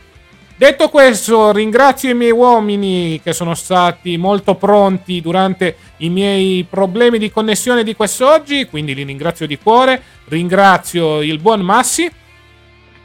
Detto 0.61 0.89
questo, 0.89 1.51
ringrazio 1.51 2.11
i 2.11 2.13
miei 2.13 2.29
uomini 2.29 3.19
che 3.23 3.33
sono 3.33 3.55
stati 3.55 4.15
molto 4.15 4.53
pronti 4.53 5.19
durante 5.19 5.75
i 5.97 6.09
miei 6.09 6.63
problemi 6.69 7.17
di 7.17 7.31
connessione 7.31 7.83
di 7.83 7.95
quest'oggi, 7.95 8.67
quindi 8.67 8.93
li 8.93 9.01
ringrazio 9.01 9.47
di 9.47 9.57
cuore. 9.57 9.99
Ringrazio 10.25 11.23
il 11.23 11.39
buon 11.39 11.61
Massi. 11.61 12.07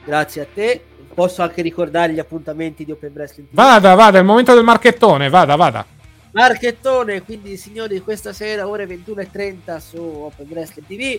Grazie 0.05 0.43
a 0.43 0.47
te. 0.53 0.85
Posso 1.15 1.41
anche 1.41 1.63
ricordare 1.63 2.13
gli 2.13 2.19
appuntamenti 2.19 2.85
di 2.85 2.93
Open 2.93 3.13
Wrestling 3.15 3.49
TV. 3.49 3.55
Vada, 3.55 3.95
vada, 3.95 4.19
è 4.19 4.21
il 4.21 4.27
momento 4.27 4.53
del 4.53 4.63
marchettone, 4.63 5.31
vada, 5.31 5.57
vada. 5.57 5.87
Marchettone, 6.33 7.23
quindi 7.23 7.57
signori, 7.57 8.01
questa 8.01 8.35
sera 8.35 8.69
ore 8.69 8.85
21.30 8.85 9.79
su 9.79 9.97
Open 9.97 10.47
Wrestling 10.51 10.87
TV. 10.87 11.19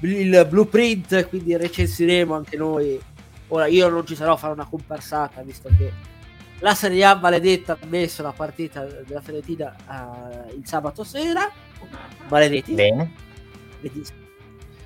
Il 0.00 0.44
blueprint, 0.50 1.28
quindi 1.28 1.56
recensiremo 1.56 2.34
anche 2.34 2.56
noi. 2.56 3.00
Ora 3.48 3.66
io 3.66 3.88
non 3.88 4.06
ci 4.06 4.14
sarò 4.14 4.32
a 4.32 4.36
fare 4.36 4.52
una 4.52 4.66
comparsata, 4.66 5.42
visto 5.42 5.68
che 5.76 5.92
la 6.60 6.74
Serie 6.74 7.04
A 7.04 7.14
maledetta 7.14 7.74
ha 7.74 7.86
messo 7.86 8.22
la 8.22 8.32
partita 8.32 8.84
della 8.84 9.20
Fiorentina 9.20 9.74
eh, 10.48 10.54
il 10.54 10.66
sabato 10.66 11.04
sera. 11.04 11.50
Maledetti. 12.28 12.72
Bene. 12.72 13.12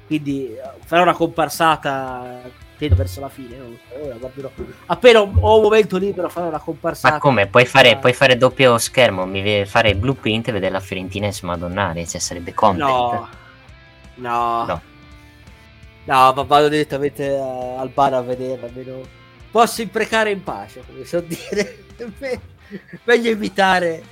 Quindi 0.07 0.55
eh, 0.55 0.61
farò 0.85 1.03
una 1.03 1.15
comparsata 1.15 2.43
credo 2.83 2.97
verso 2.97 3.21
la 3.21 3.29
fine. 3.29 3.57
Ora 4.03 4.17
guarderò. 4.17 4.51
Appena 4.87 5.21
ho 5.21 5.57
un 5.57 5.63
momento 5.63 5.97
libero 5.97 6.29
farò 6.29 6.49
una 6.49 6.59
comparsata. 6.59 7.15
Ma 7.15 7.21
come? 7.21 7.47
Puoi 7.47 7.65
fare, 7.65 7.93
Ah, 7.93 7.97
puoi 7.97 8.13
fare 8.13 8.37
doppio 8.37 8.77
schermo, 8.79 9.25
mi 9.25 9.65
fare 9.67 9.91
il 9.91 9.97
blueprint 9.97 10.49
e 10.49 10.53
vedere 10.53 10.73
la 10.73 10.81
Fiorentina 10.81 11.31
smadonnare, 11.31 12.07
cioè 12.07 12.21
sarebbe 12.21 12.53
content. 12.53 12.89
No, 12.89 13.29
no, 14.17 14.65
No. 14.67 14.83
No, 16.05 16.33
ma 16.33 16.43
vado 16.43 16.69
direttamente 16.69 17.27
eh, 17.27 17.39
al 17.39 17.89
bar 17.91 18.15
a 18.15 18.23
vederla. 18.23 18.67
Almeno 18.67 19.01
posso 19.51 19.83
imprecare 19.83 20.31
in 20.31 20.43
pace, 20.43 20.83
come 20.87 21.05
so 21.05 21.21
dire. 21.21 21.85
Me- 22.19 22.41
meglio 23.05 23.31
evitare, 23.31 24.03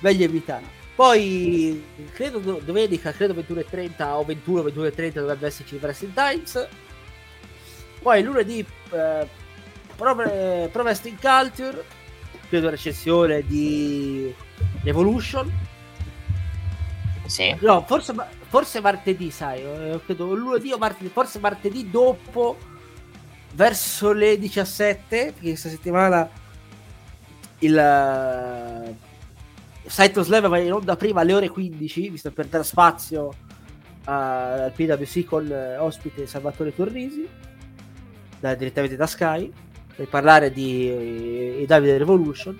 meglio 0.00 0.24
evitare. 0.24 0.64
Poi 0.94 1.82
credo 2.12 2.38
do- 2.38 2.60
domenica, 2.64 3.12
credo 3.12 3.34
21.30 3.34 4.02
o 4.02 4.24
21, 4.24 4.62
21.30 4.62 5.12
dovrebbe 5.12 5.46
esserci 5.46 5.74
il 5.74 5.80
Wrestling 5.82 6.14
Times. 6.14 6.68
Poi 8.00 8.22
lunedì 8.22 8.58
eh, 8.58 9.28
Pro, 9.96 10.14
Pro 10.14 10.82
Wrestling 10.82 11.18
Culture, 11.18 11.84
credo 12.48 12.68
recensione 12.70 13.42
di 13.46 14.34
Evolution. 14.84 15.50
Sì. 17.26 17.56
No, 17.60 17.84
forse, 17.86 18.12
forse 18.54 18.80
martedì, 18.80 19.32
sai, 19.32 19.62
eh, 19.62 20.00
credo 20.04 20.32
lunedì 20.32 20.70
o 20.70 20.78
martedì, 20.78 21.08
forse 21.08 21.40
martedì 21.40 21.90
dopo, 21.90 22.56
verso 23.54 24.12
le 24.12 24.38
17, 24.38 25.32
perché 25.32 25.48
questa 25.48 25.68
settimana 25.68 26.30
il 27.58 27.76
eh, 27.76 28.94
Saito 29.88 30.22
Slam 30.22 30.46
va 30.46 30.58
in 30.58 30.72
onda 30.72 30.94
prima 30.94 31.22
alle 31.22 31.34
ore 31.34 31.48
15, 31.48 32.10
visto 32.10 32.30
per 32.30 32.46
dare 32.46 32.62
spazio 32.62 33.34
a- 34.04 34.66
al 34.66 34.72
PWC 34.72 35.24
con 35.24 35.50
eh, 35.50 35.76
ospite 35.78 36.24
Salvatore 36.28 36.72
Torrisi. 36.72 37.26
da, 38.38 38.54
direttamente 38.54 38.94
da 38.94 39.08
Sky 39.08 39.50
per 39.96 40.06
parlare 40.06 40.52
di 40.52 41.58
eh, 41.58 41.64
Davide 41.66 41.98
Revolution. 41.98 42.56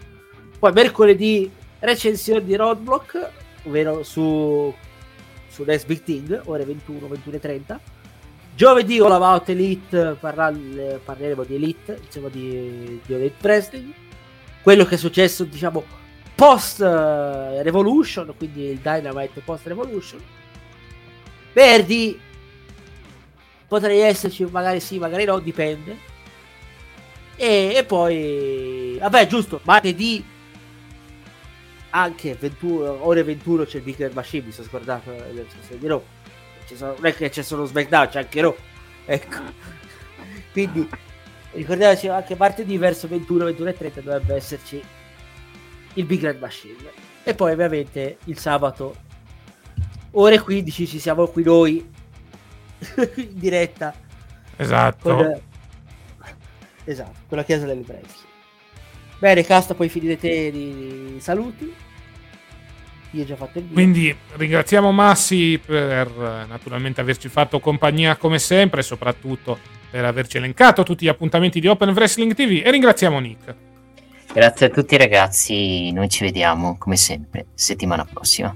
Poi 0.58 0.72
mercoledì 0.72 1.48
recensione 1.78 2.42
di 2.42 2.56
Roadblock, 2.56 3.30
ovvero 3.66 4.02
su, 4.02 4.74
su 5.54 5.62
Next 5.62 5.86
Big 5.86 6.02
Thing, 6.02 6.42
ore 6.46 6.64
21, 6.64 7.06
21.30. 7.06 7.78
Giovedì 8.56 8.98
All 8.98 9.12
About 9.12 9.48
Elite, 9.48 10.16
parla- 10.18 10.52
parleremo 11.04 11.44
di 11.44 11.54
Elite, 11.54 12.00
diciamo 12.00 12.28
di, 12.28 13.00
di 13.06 13.14
Elite 13.14 13.36
Wrestling. 13.40 13.92
Quello 14.62 14.84
che 14.84 14.96
è 14.96 14.98
successo, 14.98 15.44
diciamo, 15.44 15.84
post 16.34 16.80
eh, 16.80 17.62
Revolution, 17.62 18.34
quindi 18.36 18.64
il 18.64 18.78
Dynamite 18.78 19.40
post 19.40 19.66
Revolution. 19.68 20.20
Verdi 21.52 22.18
potrei 23.68 24.00
esserci, 24.00 24.44
magari 24.44 24.80
sì, 24.80 24.98
magari 24.98 25.24
no, 25.24 25.38
dipende. 25.38 25.96
E, 27.36 27.74
e 27.76 27.84
poi, 27.84 28.96
vabbè, 28.98 29.28
giusto, 29.28 29.60
martedì 29.62 30.32
anche 31.96 32.34
21, 32.34 33.06
ore 33.06 33.22
21 33.22 33.64
c'è 33.64 33.76
il 33.76 33.84
Big 33.84 34.10
Machine, 34.12 34.46
mi 34.46 34.52
sono 34.52 34.66
scordato 34.66 35.12
eh, 35.12 35.46
di 35.78 35.86
Raw. 35.86 36.02
Non 36.78 36.96
è 37.02 37.14
che 37.14 37.28
c'è 37.28 37.42
solo 37.42 37.66
SmackDown, 37.66 38.08
c'è 38.08 38.18
anche 38.18 38.40
Raw. 38.40 38.56
Ecco. 39.06 39.38
Quindi 40.52 40.88
ricordiamoci 41.52 42.08
anche 42.08 42.34
martedì 42.36 42.76
verso 42.78 43.06
21, 43.06 43.44
21 43.44 43.68
e 43.68 43.76
30 43.76 44.00
dovrebbe 44.00 44.34
esserci 44.34 44.82
il 45.94 46.04
Big 46.04 46.22
Red 46.22 46.40
Machine. 46.40 46.90
E 47.22 47.34
poi 47.34 47.52
ovviamente 47.52 48.18
il 48.24 48.38
sabato 48.38 48.96
ore 50.12 50.40
15 50.40 50.86
ci 50.86 50.98
siamo 50.98 51.28
qui 51.28 51.44
noi 51.44 51.76
in 53.14 53.38
diretta. 53.38 53.94
Esatto. 54.56 55.14
Con, 55.14 55.40
esatto, 56.84 57.18
con 57.28 57.38
la 57.38 57.44
chiesa 57.44 57.66
delle 57.66 57.82
Brezzi. 57.82 58.23
Bene, 59.18 59.44
Casta, 59.44 59.74
poi 59.74 59.88
finite 59.88 60.50
di 60.50 61.16
saluti. 61.18 61.72
Io 63.10 63.22
ho 63.22 63.24
già 63.26 63.36
fatto 63.36 63.58
il 63.58 63.64
video. 63.64 63.74
Quindi 63.74 64.16
ringraziamo 64.36 64.90
Massi 64.90 65.60
per 65.64 66.46
naturalmente 66.48 67.00
averci 67.00 67.28
fatto 67.28 67.60
compagnia 67.60 68.16
come 68.16 68.38
sempre 68.38 68.80
e 68.80 68.82
soprattutto 68.82 69.58
per 69.90 70.04
averci 70.04 70.38
elencato 70.38 70.82
tutti 70.82 71.04
gli 71.04 71.08
appuntamenti 71.08 71.60
di 71.60 71.68
Open 71.68 71.90
Wrestling 71.90 72.34
TV 72.34 72.60
e 72.64 72.70
ringraziamo 72.72 73.18
Nick. 73.20 73.54
Grazie 74.32 74.66
a 74.66 74.68
tutti 74.70 74.96
ragazzi, 74.96 75.92
noi 75.92 76.08
ci 76.08 76.24
vediamo 76.24 76.76
come 76.76 76.96
sempre 76.96 77.46
settimana 77.54 78.04
prossima. 78.04 78.54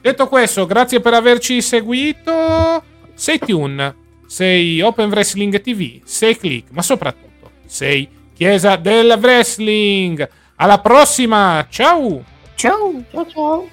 Detto 0.00 0.26
questo, 0.26 0.66
grazie 0.66 0.98
per 0.98 1.14
averci 1.14 1.62
seguito. 1.62 2.82
Sei 3.14 3.38
Tune, 3.38 3.94
sei 4.26 4.80
Open 4.80 5.08
Wrestling 5.08 5.60
TV, 5.60 6.00
sei 6.02 6.36
Click, 6.36 6.72
ma 6.72 6.82
soprattutto 6.82 7.52
sei 7.64 8.08
Chiesa 8.34 8.76
del 8.76 9.18
Wrestling. 9.20 10.28
Alla 10.56 10.78
prossima, 10.78 11.66
ciao! 11.68 12.22
Ciao! 12.54 13.02
Ciao 13.10 13.26
ciao! 13.28 13.60